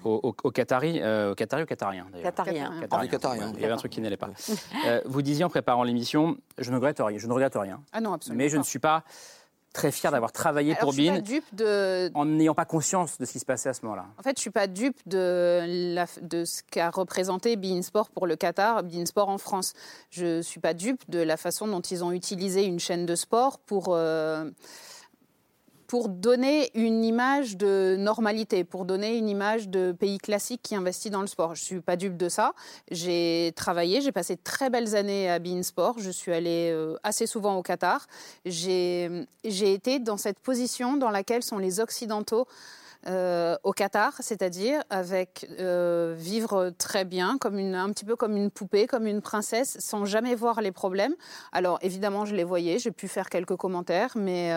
au, 0.03 0.19
au, 0.23 0.35
au 0.43 0.51
Qatari, 0.51 0.99
euh, 1.01 1.31
au 1.31 1.35
Qatari 1.35 1.63
ou 1.63 1.65
Qatarien 1.65 2.05
d'ailleurs 2.11 2.25
Qatarien. 2.25 2.71
Ah, 2.91 3.01
les 3.01 3.07
Qatariens. 3.09 3.51
Il 3.55 3.61
y 3.61 3.65
avait 3.65 3.73
un 3.73 3.77
truc 3.77 3.91
qui 3.91 4.01
n'allait 4.01 4.17
pas. 4.17 4.29
Euh, 4.85 5.01
vous 5.05 5.21
disiez 5.21 5.43
en 5.43 5.49
préparant 5.49 5.83
l'émission, 5.83 6.37
je 6.57 6.69
ne 6.71 6.75
regrette 6.75 6.99
rien, 6.99 7.17
je 7.17 7.27
ne 7.27 7.33
regrette 7.33 7.55
rien. 7.55 7.81
Ah 7.91 7.99
non, 8.01 8.13
absolument. 8.13 8.37
Mais 8.37 8.49
je 8.49 8.55
ne 8.57 8.61
pas. 8.61 8.67
suis 8.67 8.79
pas 8.79 9.03
très 9.73 9.91
fier 9.91 10.11
d'avoir 10.11 10.31
travaillé 10.31 10.71
Alors, 10.71 10.81
pour 10.81 10.91
je 10.93 10.97
suis 11.01 11.09
Bean 11.09 11.15
pas 11.15 11.21
dupe 11.21 11.45
de, 11.53 12.11
en 12.15 12.25
n'ayant 12.25 12.55
pas 12.55 12.65
conscience 12.65 13.17
de 13.17 13.25
ce 13.25 13.31
qui 13.33 13.39
se 13.39 13.45
passait 13.45 13.69
à 13.69 13.73
ce 13.73 13.81
moment-là. 13.83 14.05
En 14.17 14.23
fait, 14.23 14.35
je 14.37 14.41
suis 14.41 14.49
pas 14.49 14.67
dupe 14.67 14.97
de, 15.05 15.93
la- 15.95 16.05
de 16.21 16.45
ce 16.45 16.61
qu'a 16.71 16.89
représenté 16.89 17.55
Beansport 17.55 18.09
pour 18.09 18.27
le 18.27 18.35
Qatar, 18.35 18.83
Beansport 18.83 19.29
en 19.29 19.37
France. 19.37 19.73
Je 20.09 20.41
suis 20.41 20.59
pas 20.59 20.73
dupe 20.73 21.01
de 21.09 21.19
la 21.19 21.37
façon 21.37 21.67
dont 21.67 21.81
ils 21.81 22.03
ont 22.03 22.11
utilisé 22.11 22.65
une 22.65 22.79
chaîne 22.79 23.05
de 23.05 23.15
sport 23.15 23.59
pour. 23.59 23.89
euh, 23.89 24.49
pour 25.89 26.07
donner 26.07 26.69
une 26.75 27.03
image 27.03 27.57
de 27.57 27.95
normalité, 27.97 28.63
pour 28.63 28.85
donner 28.85 29.17
une 29.17 29.27
image 29.27 29.69
de 29.69 29.91
pays 29.91 30.19
classique 30.19 30.61
qui 30.61 30.75
investit 30.75 31.09
dans 31.09 31.21
le 31.21 31.27
sport. 31.27 31.55
Je 31.55 31.63
suis 31.63 31.81
pas 31.81 31.95
dupe 31.95 32.15
de 32.15 32.29
ça. 32.29 32.53
J'ai 32.91 33.53
travaillé, 33.55 33.99
j'ai 33.99 34.11
passé 34.11 34.35
de 34.35 34.41
très 34.43 34.69
belles 34.69 34.95
années 34.95 35.31
à 35.31 35.39
Beansport. 35.39 35.95
Je 35.97 36.11
suis 36.11 36.31
allée 36.31 36.69
euh, 36.71 36.95
assez 37.01 37.25
souvent 37.25 37.57
au 37.57 37.63
Qatar. 37.63 38.05
J'ai 38.45 39.25
été 39.43 39.97
dans 39.97 40.17
cette 40.17 40.37
position 40.37 40.95
dans 40.95 41.09
laquelle 41.09 41.41
sont 41.41 41.57
les 41.57 41.79
Occidentaux 41.79 42.45
euh, 43.07 43.57
au 43.63 43.71
Qatar, 43.71 44.13
c'est-à-dire 44.19 44.83
avec 44.91 45.49
euh, 45.59 46.13
vivre 46.15 46.71
très 46.77 47.03
bien, 47.03 47.39
un 47.41 47.89
petit 47.91 48.05
peu 48.05 48.15
comme 48.15 48.37
une 48.37 48.51
poupée, 48.51 48.85
comme 48.85 49.07
une 49.07 49.23
princesse, 49.23 49.77
sans 49.79 50.05
jamais 50.05 50.35
voir 50.35 50.61
les 50.61 50.71
problèmes. 50.71 51.15
Alors 51.51 51.79
évidemment, 51.81 52.25
je 52.25 52.35
les 52.35 52.43
voyais, 52.43 52.77
j'ai 52.77 52.91
pu 52.91 53.07
faire 53.07 53.27
quelques 53.27 53.55
commentaires, 53.55 54.11
mais 54.15 54.53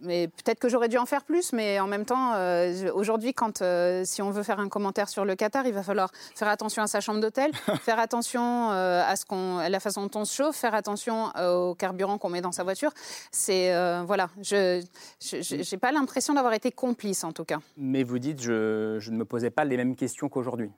mais 0.00 0.28
peut-être 0.28 0.58
que 0.58 0.68
j'aurais 0.68 0.88
dû 0.88 0.98
en 0.98 1.06
faire 1.06 1.24
plus, 1.24 1.52
mais 1.52 1.80
en 1.80 1.86
même 1.86 2.04
temps, 2.04 2.34
euh, 2.34 2.90
aujourd'hui, 2.92 3.34
quand 3.34 3.62
euh, 3.62 4.02
si 4.04 4.22
on 4.22 4.30
veut 4.30 4.42
faire 4.42 4.60
un 4.60 4.68
commentaire 4.68 5.08
sur 5.08 5.24
le 5.24 5.34
Qatar, 5.34 5.66
il 5.66 5.72
va 5.72 5.82
falloir 5.82 6.10
faire 6.34 6.48
attention 6.48 6.82
à 6.82 6.86
sa 6.86 7.00
chambre 7.00 7.20
d'hôtel, 7.20 7.50
faire 7.82 7.98
attention 7.98 8.70
euh, 8.70 9.02
à 9.06 9.16
ce 9.16 9.24
qu'on, 9.24 9.58
à 9.58 9.68
la 9.68 9.80
façon 9.80 10.06
dont 10.06 10.20
on 10.20 10.24
se 10.24 10.34
chauffe, 10.34 10.56
faire 10.56 10.74
attention 10.74 11.32
au 11.36 11.74
carburant 11.74 12.18
qu'on 12.18 12.30
met 12.30 12.40
dans 12.40 12.52
sa 12.52 12.62
voiture. 12.62 12.92
C'est 13.30 13.72
voilà, 14.04 14.30
je 14.42 14.82
j'ai 15.20 15.76
pas 15.76 15.92
l'impression 15.92 16.34
d'avoir 16.34 16.52
été 16.52 16.70
complice 16.70 17.24
en 17.24 17.32
tout 17.32 17.44
cas. 17.44 17.58
Mais 17.76 18.02
vous 18.02 18.18
dites, 18.18 18.42
je, 18.42 18.98
je 18.98 19.10
ne 19.10 19.16
me 19.16 19.24
posais 19.24 19.50
pas 19.50 19.64
les 19.64 19.76
mêmes 19.76 19.96
questions 19.96 20.28
qu'aujourd'hui. 20.28 20.70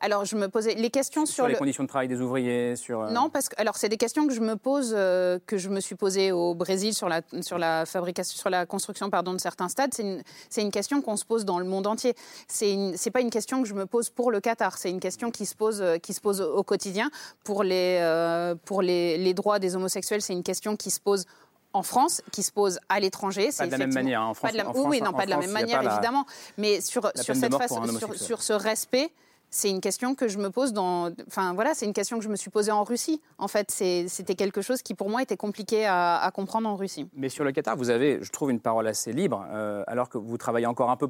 Alors 0.00 0.24
je 0.24 0.36
me 0.36 0.48
posais 0.48 0.74
les 0.74 0.90
questions 0.90 1.24
sur, 1.24 1.34
Sur, 1.36 1.46
les 1.46 1.54
le 1.54 1.58
conditions 1.58 1.82
de 1.82 1.88
travail 1.88 2.06
des 2.08 2.20
ouvriers, 2.20 2.76
sur... 2.76 3.00
euh, 3.02 3.10
Non, 3.10 3.30
parce 3.30 3.48
que 3.48 3.54
alors 3.58 3.76
c'est 3.76 3.88
des 3.88 3.96
questions 3.96 4.26
que 4.26 4.34
je 4.34 4.40
me 4.40 4.56
pose, 4.56 4.92
euh, 4.96 5.38
que 5.46 5.56
je 5.56 5.68
me 5.70 5.80
suis 5.80 5.94
posée 5.94 6.32
au 6.32 6.54
Brésil 6.54 6.92
sur 6.94 7.08
la 7.08 7.22
sur 7.40 7.56
la 7.58 7.86
fabrication, 7.86 8.36
sur 8.36 8.50
la 8.50 8.66
construction 8.66 9.08
pardon 9.08 9.32
de 9.32 9.38
certains 9.40 9.68
stades. 9.68 9.94
C'est 9.94 10.02
une 10.02 10.22
une 10.58 10.70
question 10.70 11.00
qu'on 11.00 11.16
se 11.16 11.24
pose 11.24 11.44
dans 11.44 11.58
le 11.58 11.64
monde 11.64 11.86
entier. 11.86 12.14
C'est 12.48 12.92
c'est 12.96 13.10
pas 13.10 13.20
une 13.20 13.30
question 13.30 13.62
que 13.62 13.68
je 13.68 13.74
me 13.74 13.86
pose 13.86 14.10
pour 14.10 14.30
le 14.30 14.40
Qatar. 14.40 14.76
C'est 14.76 14.90
une 14.90 15.00
question 15.00 15.30
qui 15.30 15.46
se 15.46 15.54
pose 15.54 15.80
euh, 15.80 15.96
qui 15.98 16.12
se 16.12 16.20
pose 16.20 16.40
au 16.42 16.62
quotidien 16.62 17.10
pour 17.44 17.62
les 17.62 17.98
euh, 18.02 18.54
pour 18.66 18.82
les, 18.82 19.16
les 19.16 19.32
droits 19.34 19.58
des 19.58 19.76
homosexuels. 19.76 20.20
C'est 20.20 20.32
une 20.34 20.42
question 20.42 20.76
qui 20.76 20.90
se 20.90 21.00
pose 21.00 21.24
en 21.72 21.82
France, 21.82 22.22
qui 22.32 22.42
se 22.42 22.52
pose 22.52 22.78
à 22.88 23.00
l'étranger. 23.00 23.50
C'est 23.50 23.66
de 23.66 23.70
la 23.70 23.78
même 23.78 23.92
manière, 23.92 24.20
hein. 24.22 24.26
En 24.28 24.34
pas 24.34 24.50
de 24.52 24.56
la- 24.56 24.64
France- 24.64 24.76
oui, 24.78 24.84
en 24.84 24.88
oui, 24.88 24.96
France- 24.98 25.08
non, 25.10 25.14
en 25.14 25.18
pas 25.18 25.24
de 25.26 25.30
la 25.30 25.36
France, 25.36 25.46
même 25.46 25.54
manière 25.62 25.78
pas 25.80 25.84
la- 25.84 25.92
évidemment, 25.94 26.26
mais 26.58 26.80
sur 26.80 27.10
sur 27.14 27.34
cette 27.36 27.54
façon, 27.54 27.84
sur, 27.98 28.14
sur 28.14 28.42
ce 28.42 28.52
respect. 28.52 29.10
C'est 29.56 29.70
une 29.70 29.80
question 29.80 30.14
que 30.14 30.28
je 30.28 30.38
me 30.38 30.50
pose 30.50 30.72
dans. 30.72 31.10
Enfin 31.26 31.54
voilà, 31.54 31.74
c'est 31.74 31.86
une 31.86 31.92
question 31.92 32.18
que 32.18 32.24
je 32.24 32.28
me 32.28 32.36
suis 32.36 32.50
posée 32.50 32.70
en 32.72 32.84
Russie. 32.84 33.20
En 33.38 33.48
fait, 33.48 33.70
c'était 33.70 34.34
quelque 34.34 34.60
chose 34.62 34.82
qui 34.82 34.94
pour 34.94 35.08
moi 35.10 35.22
était 35.22 35.36
compliqué 35.36 35.86
à, 35.86 36.18
à 36.18 36.30
comprendre 36.30 36.68
en 36.68 36.76
Russie. 36.76 37.08
Mais 37.14 37.28
sur 37.28 37.42
le 37.44 37.52
Qatar, 37.52 37.76
vous 37.76 37.90
avez, 37.90 38.22
je 38.22 38.30
trouve, 38.30 38.50
une 38.50 38.60
parole 38.60 38.86
assez 38.86 39.12
libre, 39.12 39.46
euh, 39.50 39.82
alors 39.86 40.08
que 40.08 40.18
vous 40.18 40.36
travaillez 40.38 40.66
encore 40.66 40.90
un 40.90 40.96
peu 40.96 41.08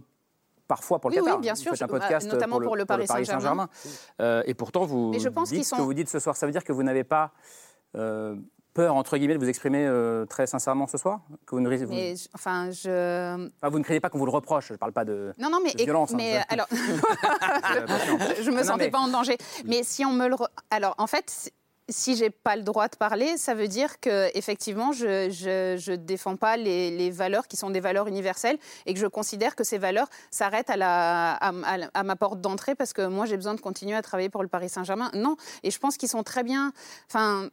parfois 0.68 0.98
pour 1.00 1.10
le 1.10 1.16
Oui, 1.16 1.20
oui, 1.22 1.26
Qatar. 1.26 1.40
bien 1.40 1.54
sûr, 1.54 1.72
un 1.72 1.76
bah, 1.86 1.86
podcast 1.88 2.26
notamment 2.32 2.60
pour 2.60 2.76
le 2.76 2.84
Paris 2.84 3.06
Saint-Germain. 3.06 3.68
Euh, 4.20 4.42
et 4.46 4.54
pourtant, 4.54 4.84
vous 4.84 5.10
Mais 5.10 5.20
je 5.20 5.28
pense 5.28 5.50
dites 5.50 5.64
ce 5.64 5.70
sont- 5.70 5.76
que 5.76 5.82
vous 5.82 5.94
dites 5.94 6.08
ce 6.08 6.18
soir. 6.18 6.36
Ça 6.36 6.46
veut 6.46 6.52
dire 6.52 6.64
que 6.64 6.72
vous 6.72 6.82
n'avez 6.82 7.04
pas 7.04 7.32
euh, 7.96 8.36
peur, 8.76 8.94
entre 8.94 9.16
guillemets, 9.16 9.34
de 9.34 9.38
vous 9.38 9.48
exprimer 9.48 9.86
euh, 9.86 10.26
très 10.26 10.46
sincèrement 10.46 10.86
ce 10.86 10.98
soir? 10.98 11.20
Que 11.46 11.54
vous 11.56 11.60
ne, 11.60 11.76
vous- 11.84 11.92
Mais 11.94 12.14
enfin, 12.34 12.70
je. 12.70 13.34
Enfin, 13.58 13.68
vous 13.70 13.78
ne 13.78 13.84
craignez 13.84 14.00
pas 14.00 14.10
qu'on 14.10 14.18
vous 14.18 14.26
le 14.26 14.30
reproche. 14.30 14.68
Je 14.68 14.72
ne 14.74 14.78
parle 14.78 14.92
pas 14.92 15.04
de, 15.04 15.32
Non, 15.38 15.48
non, 15.50 15.58
mais, 15.64 15.72
de 15.72 15.82
violence. 15.82 16.12
hein, 16.12 16.16
mais 16.18 16.40
alors, 16.50 16.66
Attention. 17.62 18.18
je 18.42 18.50
me 18.50 18.58
Non, 18.58 18.62
sentais 18.64 18.84
mais- 18.86 18.90
pas 18.90 18.98
en 18.98 19.08
danger. 19.08 19.36
Mais 19.64 19.82
si 19.82 20.04
on 20.04 20.12
me 20.12 20.28
le, 20.28 20.34
re- 20.34 20.48
alors 20.70 20.94
en 20.98 21.06
fait, 21.06 21.24
si- 21.30 21.50
si 21.88 22.16
j'ai 22.16 22.30
pas 22.30 22.56
le 22.56 22.62
droit 22.64 22.88
de 22.88 22.96
parler, 22.96 23.36
ça 23.36 23.54
veut 23.54 23.68
dire 23.68 24.00
que 24.00 24.28
effectivement, 24.36 24.90
je 24.92 25.30
je, 25.30 25.76
je 25.78 25.92
défends 25.92 26.34
pas 26.36 26.56
les, 26.56 26.90
les 26.90 27.10
valeurs 27.12 27.46
qui 27.46 27.56
sont 27.56 27.70
des 27.70 27.78
valeurs 27.80 28.08
universelles 28.08 28.58
et 28.86 28.92
que 28.94 28.98
je 28.98 29.06
considère 29.06 29.54
que 29.54 29.62
ces 29.64 29.78
valeurs 29.78 30.08
s'arrêtent 30.32 30.70
à 30.70 30.76
la 30.76 31.34
à, 31.34 31.48
à- 31.50 31.88
à 31.94 32.02
ma 32.02 32.16
porte 32.16 32.40
d'entrée 32.40 32.74
parce 32.74 32.92
que 32.92 33.06
moi 33.06 33.24
j'ai 33.26 33.36
besoin 33.36 33.54
de 33.54 33.60
continuer 33.60 33.94
à 33.94 34.02
travailler 34.02 34.28
pour 34.30 34.42
le 34.42 34.48
Paris 34.48 34.68
Saint-Germain. 34.68 35.10
Non, 35.14 35.36
et 35.62 35.70
je 35.70 35.78
pense 35.78 35.96
qu'ils 35.96 36.08
sont 36.08 36.22
très 36.24 36.42
bien. 36.42 36.72
Enfin. 37.08 37.48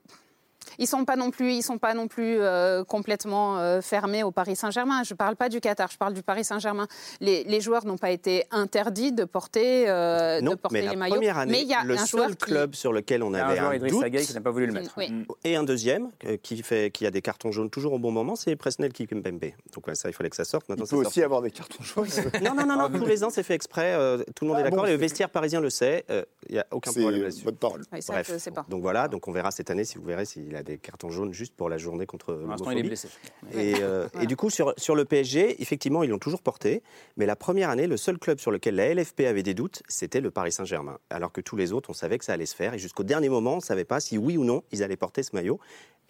Ils 0.79 0.87
sont 0.87 1.05
pas 1.05 1.15
non 1.15 1.31
plus, 1.31 1.53
ils 1.53 1.61
sont 1.63 1.77
pas 1.77 1.93
non 1.93 2.07
plus 2.07 2.37
euh, 2.39 2.83
complètement 2.83 3.57
euh, 3.59 3.81
fermés 3.81 4.23
au 4.23 4.31
Paris 4.31 4.55
Saint-Germain. 4.55 5.03
Je 5.03 5.13
parle 5.13 5.35
pas 5.35 5.49
du 5.49 5.59
Qatar, 5.61 5.89
je 5.91 5.97
parle 5.97 6.13
du 6.13 6.23
Paris 6.23 6.43
Saint-Germain. 6.43 6.87
Les, 7.21 7.43
les 7.43 7.61
joueurs 7.61 7.85
n'ont 7.85 7.97
pas 7.97 8.11
été 8.11 8.45
interdits 8.51 9.11
de 9.11 9.23
porter, 9.25 9.89
euh, 9.89 10.39
de 10.39 10.45
Non, 10.45 10.55
porter 10.57 10.73
mais 10.75 10.81
les 10.81 10.87
la 10.87 10.95
maillots. 10.95 11.15
première 11.15 11.37
année, 11.37 11.51
mais 11.51 11.61
il 11.61 11.67
y 11.67 11.73
a 11.73 11.83
le 11.83 11.95
un 11.95 12.05
seul 12.05 12.35
qui- 12.35 12.45
club 12.45 12.75
sur 12.75 12.93
lequel 12.93 13.23
on 13.23 13.31
Il 13.31 13.37
y 13.37 13.39
a 13.39 13.45
un 13.45 13.49
avait 13.49 13.57
joueur, 13.59 13.71
un 13.71 13.75
Idriss 13.75 13.91
doute, 13.93 14.21
qui 14.27 14.33
n'a 14.33 14.41
pas 14.41 14.51
voulu 14.51 14.67
le 14.67 14.73
mettre. 14.73 14.93
Oui. 14.97 15.25
et 15.43 15.55
un 15.55 15.63
deuxième 15.63 16.09
euh, 16.25 16.37
qui, 16.41 16.61
fait, 16.63 16.91
qui 16.91 17.05
a 17.05 17.11
des 17.11 17.21
cartons 17.21 17.51
jaunes 17.51 17.69
toujours 17.69 17.93
au 17.93 17.99
bon 17.99 18.11
moment, 18.11 18.35
c'est 18.35 18.55
Presnel 18.55 18.91
Kimpembe. 18.93 19.51
Donc 19.73 19.87
ouais, 19.87 19.95
ça, 19.95 20.09
il 20.09 20.13
fallait 20.13 20.29
que 20.29 20.35
ça 20.35 20.45
sorte. 20.45 20.65
Il 20.69 20.75
peut 20.75 20.85
ça 20.85 20.95
aussi 20.95 21.23
avoir 21.23 21.41
des 21.41 21.51
cartons 21.51 21.83
jaunes. 21.83 22.07
Non, 22.43 22.53
non, 22.55 22.65
non, 22.65 22.77
non, 22.77 22.89
tous 22.89 23.05
les 23.05 23.23
ans, 23.23 23.29
c'est 23.29 23.43
fait 23.43 23.53
exprès. 23.53 23.93
euh, 23.93 24.23
tout 24.35 24.45
le 24.45 24.49
monde 24.49 24.57
Ah 24.57 24.61
est 24.61 24.63
d'accord. 24.65 24.79
bon, 24.83 24.85
et 24.87 24.91
le 24.91 24.97
vestiaire 24.97 25.29
parisien 25.29 25.61
le 25.61 25.69
sait. 25.69 26.03
euh, 26.09 26.23
Il 26.49 26.53
n'y 26.53 26.59
a 26.59 26.65
aucun 26.71 26.91
problème 26.91 27.21
là-dessus. 27.23 27.43
votre 27.45 27.57
parole. 27.57 27.81
Bref. 28.07 28.29
je 28.33 28.37
sais 28.37 28.51
pas. 28.51 28.65
Donc 28.69 28.81
voilà, 28.81 29.07
donc 29.07 29.27
on 29.27 29.31
verra 29.31 29.51
cette 29.51 29.69
année 29.69 29.83
si 29.85 29.97
vous 29.97 30.03
verrez 30.05 30.25
s'il 30.53 30.59
a 30.59 30.63
des 30.63 30.77
cartons 30.77 31.09
jaunes 31.09 31.33
juste 31.33 31.55
pour 31.55 31.69
la 31.69 31.77
journée 31.77 32.05
contre 32.05 32.33
Pour 32.33 32.47
l'instant, 32.47 32.71
il 32.71 32.79
est 32.79 32.83
l'homophobie. 32.83 32.87
blessé. 32.89 33.07
Et, 33.53 33.81
euh, 33.81 34.07
et 34.21 34.27
du 34.27 34.35
coup, 34.35 34.49
sur, 34.49 34.73
sur 34.77 34.95
le 34.95 35.05
PSG, 35.05 35.61
effectivement, 35.61 36.03
ils 36.03 36.09
l'ont 36.09 36.19
toujours 36.19 36.41
porté. 36.41 36.83
Mais 37.17 37.25
la 37.25 37.35
première 37.35 37.69
année, 37.69 37.87
le 37.87 37.97
seul 37.97 38.17
club 38.19 38.39
sur 38.39 38.51
lequel 38.51 38.75
la 38.75 38.93
LFP 38.93 39.21
avait 39.21 39.43
des 39.43 39.53
doutes, 39.53 39.81
c'était 39.87 40.21
le 40.21 40.31
Paris 40.31 40.51
Saint-Germain. 40.51 40.99
Alors 41.09 41.31
que 41.31 41.41
tous 41.41 41.55
les 41.55 41.73
autres, 41.73 41.89
on 41.89 41.93
savait 41.93 42.17
que 42.17 42.25
ça 42.25 42.33
allait 42.33 42.45
se 42.45 42.55
faire. 42.55 42.73
Et 42.73 42.79
jusqu'au 42.79 43.03
dernier 43.03 43.29
moment, 43.29 43.53
on 43.53 43.57
ne 43.57 43.61
savait 43.61 43.85
pas 43.85 43.99
si 43.99 44.17
oui 44.17 44.37
ou 44.37 44.43
non 44.43 44.63
ils 44.71 44.83
allaient 44.83 44.97
porter 44.97 45.23
ce 45.23 45.35
maillot. 45.35 45.59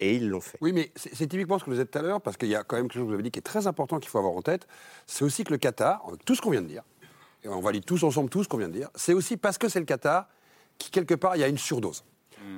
Et 0.00 0.16
ils 0.16 0.28
l'ont 0.28 0.40
fait. 0.40 0.58
Oui, 0.60 0.72
mais 0.72 0.90
c'est 0.96 1.14
c'est 1.14 1.28
typiquement 1.28 1.58
ce 1.58 1.64
que 1.64 1.70
vous 1.70 1.78
êtes 1.80 1.90
tout 1.90 1.98
à 1.98 2.02
l'heure, 2.02 2.20
parce 2.20 2.36
qu'il 2.36 2.48
y 2.48 2.56
a 2.56 2.64
quand 2.64 2.76
même 2.76 2.86
quelque 2.86 2.94
chose 2.94 3.02
que 3.02 3.08
vous 3.08 3.14
avez 3.14 3.22
dit 3.22 3.30
qui 3.30 3.38
est 3.38 3.42
très 3.42 3.68
important 3.68 4.00
qu'il 4.00 4.10
faut 4.10 4.18
avoir 4.18 4.34
en 4.34 4.42
tête. 4.42 4.66
C'est 5.06 5.24
aussi 5.24 5.44
que 5.44 5.52
le 5.52 5.58
Qatar, 5.58 6.04
avec 6.08 6.24
tout 6.24 6.34
ce 6.34 6.42
qu'on 6.42 6.50
vient 6.50 6.62
de 6.62 6.66
dire, 6.66 6.82
et 7.44 7.48
on 7.48 7.60
valide 7.60 7.84
tous 7.84 8.02
ensemble 8.02 8.28
tout 8.28 8.42
ce 8.42 8.48
qu'on 8.48 8.58
vient 8.58 8.68
de 8.68 8.72
dire, 8.72 8.90
c'est 8.96 9.12
aussi 9.12 9.36
parce 9.36 9.56
que 9.56 9.68
c'est 9.68 9.78
le 9.78 9.84
Qatar 9.84 10.28
qui, 10.78 10.90
quelque 10.90 11.14
part, 11.14 11.36
il 11.36 11.40
y 11.40 11.44
a 11.44 11.48
une 11.48 11.58
surdose. 11.58 12.04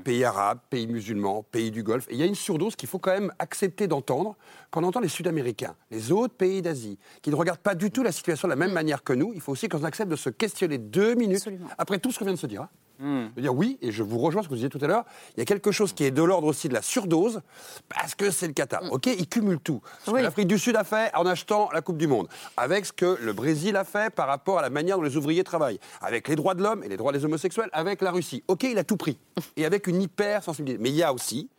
Pays 0.04 0.24
arabes, 0.24 0.58
pays 0.70 0.86
musulmans, 0.86 1.42
pays 1.42 1.70
du 1.70 1.82
Golfe. 1.82 2.06
Et 2.08 2.14
il 2.14 2.18
y 2.18 2.22
a 2.22 2.26
une 2.26 2.34
surdose 2.34 2.76
qu'il 2.76 2.88
faut 2.88 2.98
quand 2.98 3.12
même 3.12 3.32
accepter 3.38 3.86
d'entendre 3.88 4.36
quand 4.70 4.82
on 4.82 4.88
entend 4.88 5.00
les 5.00 5.08
Sud-Américains, 5.08 5.74
les 5.90 6.12
autres 6.12 6.34
pays 6.34 6.62
d'Asie, 6.62 6.98
qui 7.22 7.30
ne 7.30 7.34
regardent 7.34 7.58
pas 7.60 7.74
du 7.74 7.90
tout 7.90 8.02
la 8.02 8.12
situation 8.12 8.48
de 8.48 8.52
la 8.52 8.56
même 8.56 8.72
manière 8.72 9.02
que 9.02 9.12
nous. 9.12 9.32
Il 9.34 9.40
faut 9.40 9.52
aussi 9.52 9.68
qu'on 9.68 9.84
accepte 9.84 10.10
de 10.10 10.16
se 10.16 10.30
questionner 10.30 10.78
deux 10.78 11.14
minutes 11.14 11.48
après 11.78 11.98
tout 11.98 12.12
ce 12.12 12.18
qu'on 12.18 12.24
vient 12.24 12.34
de 12.34 12.38
se 12.38 12.46
dire. 12.46 12.62
hein. 12.62 12.68
De 12.98 13.40
dire 13.40 13.54
oui, 13.54 13.78
et 13.82 13.92
je 13.92 14.02
vous 14.02 14.18
rejoins 14.18 14.42
ce 14.42 14.48
que 14.48 14.50
vous 14.50 14.56
disiez 14.56 14.70
tout 14.70 14.78
à 14.80 14.86
l'heure, 14.86 15.04
il 15.36 15.40
y 15.40 15.42
a 15.42 15.44
quelque 15.44 15.70
chose 15.70 15.92
qui 15.92 16.04
est 16.04 16.10
de 16.10 16.22
l'ordre 16.22 16.46
aussi 16.48 16.68
de 16.68 16.74
la 16.74 16.82
surdose, 16.82 17.42
parce 17.88 18.14
que 18.14 18.30
c'est 18.30 18.46
le 18.46 18.52
Qatar. 18.52 18.82
Ok, 18.90 19.06
il 19.06 19.28
cumule 19.28 19.60
tout. 19.60 19.82
Ce 20.04 20.10
que 20.10 20.16
l'Afrique 20.16 20.48
du 20.48 20.58
Sud 20.58 20.76
a 20.76 20.84
fait 20.84 21.14
en 21.14 21.26
achetant 21.26 21.68
la 21.72 21.82
Coupe 21.82 21.98
du 21.98 22.06
Monde, 22.06 22.28
avec 22.56 22.86
ce 22.86 22.92
que 22.92 23.18
le 23.20 23.32
Brésil 23.32 23.76
a 23.76 23.84
fait 23.84 24.12
par 24.12 24.28
rapport 24.28 24.58
à 24.58 24.62
la 24.62 24.70
manière 24.70 24.96
dont 24.96 25.02
les 25.02 25.16
ouvriers 25.16 25.44
travaillent, 25.44 25.80
avec 26.00 26.28
les 26.28 26.36
droits 26.36 26.54
de 26.54 26.62
l'homme 26.62 26.82
et 26.84 26.88
les 26.88 26.96
droits 26.96 27.12
des 27.12 27.24
homosexuels, 27.24 27.68
avec 27.72 28.00
la 28.00 28.10
Russie. 28.10 28.42
Ok, 28.48 28.62
il 28.62 28.78
a 28.78 28.84
tout 28.84 28.96
pris, 28.96 29.18
et 29.56 29.66
avec 29.66 29.86
une 29.86 30.00
hyper 30.00 30.42
sensibilité. 30.42 30.82
Mais 30.82 30.90
il 30.90 30.96
y 30.96 31.02
a 31.02 31.12
aussi 31.12 31.50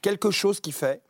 quelque 0.00 0.30
chose 0.30 0.60
qui 0.60 0.72
fait 0.72 1.00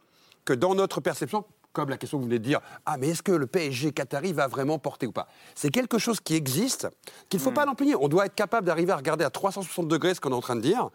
que 0.44 0.52
dans 0.52 0.74
notre 0.74 1.00
perception, 1.00 1.44
comme 1.74 1.90
la 1.90 1.98
question 1.98 2.16
que 2.16 2.22
vous 2.22 2.28
venez 2.28 2.38
de 2.38 2.44
dire, 2.44 2.60
ah 2.86 2.96
mais 2.96 3.08
est-ce 3.08 3.22
que 3.22 3.32
le 3.32 3.46
PSG 3.46 3.92
Qatari 3.92 4.32
va 4.32 4.46
vraiment 4.46 4.78
porter 4.78 5.06
ou 5.06 5.12
pas? 5.12 5.28
C'est 5.54 5.70
quelque 5.70 5.98
chose 5.98 6.20
qui 6.20 6.34
existe, 6.34 6.88
qu'il 7.28 7.38
ne 7.38 7.42
faut 7.42 7.50
pas 7.50 7.66
l'empiler. 7.66 7.94
On 8.00 8.08
doit 8.08 8.24
être 8.24 8.34
capable 8.34 8.66
d'arriver 8.66 8.92
à 8.92 8.96
regarder 8.96 9.24
à 9.24 9.30
360 9.30 9.88
degrés 9.88 10.14
ce 10.14 10.20
qu'on 10.20 10.30
est 10.30 10.34
en 10.34 10.40
train 10.40 10.56
de 10.56 10.62
dire, 10.62 10.88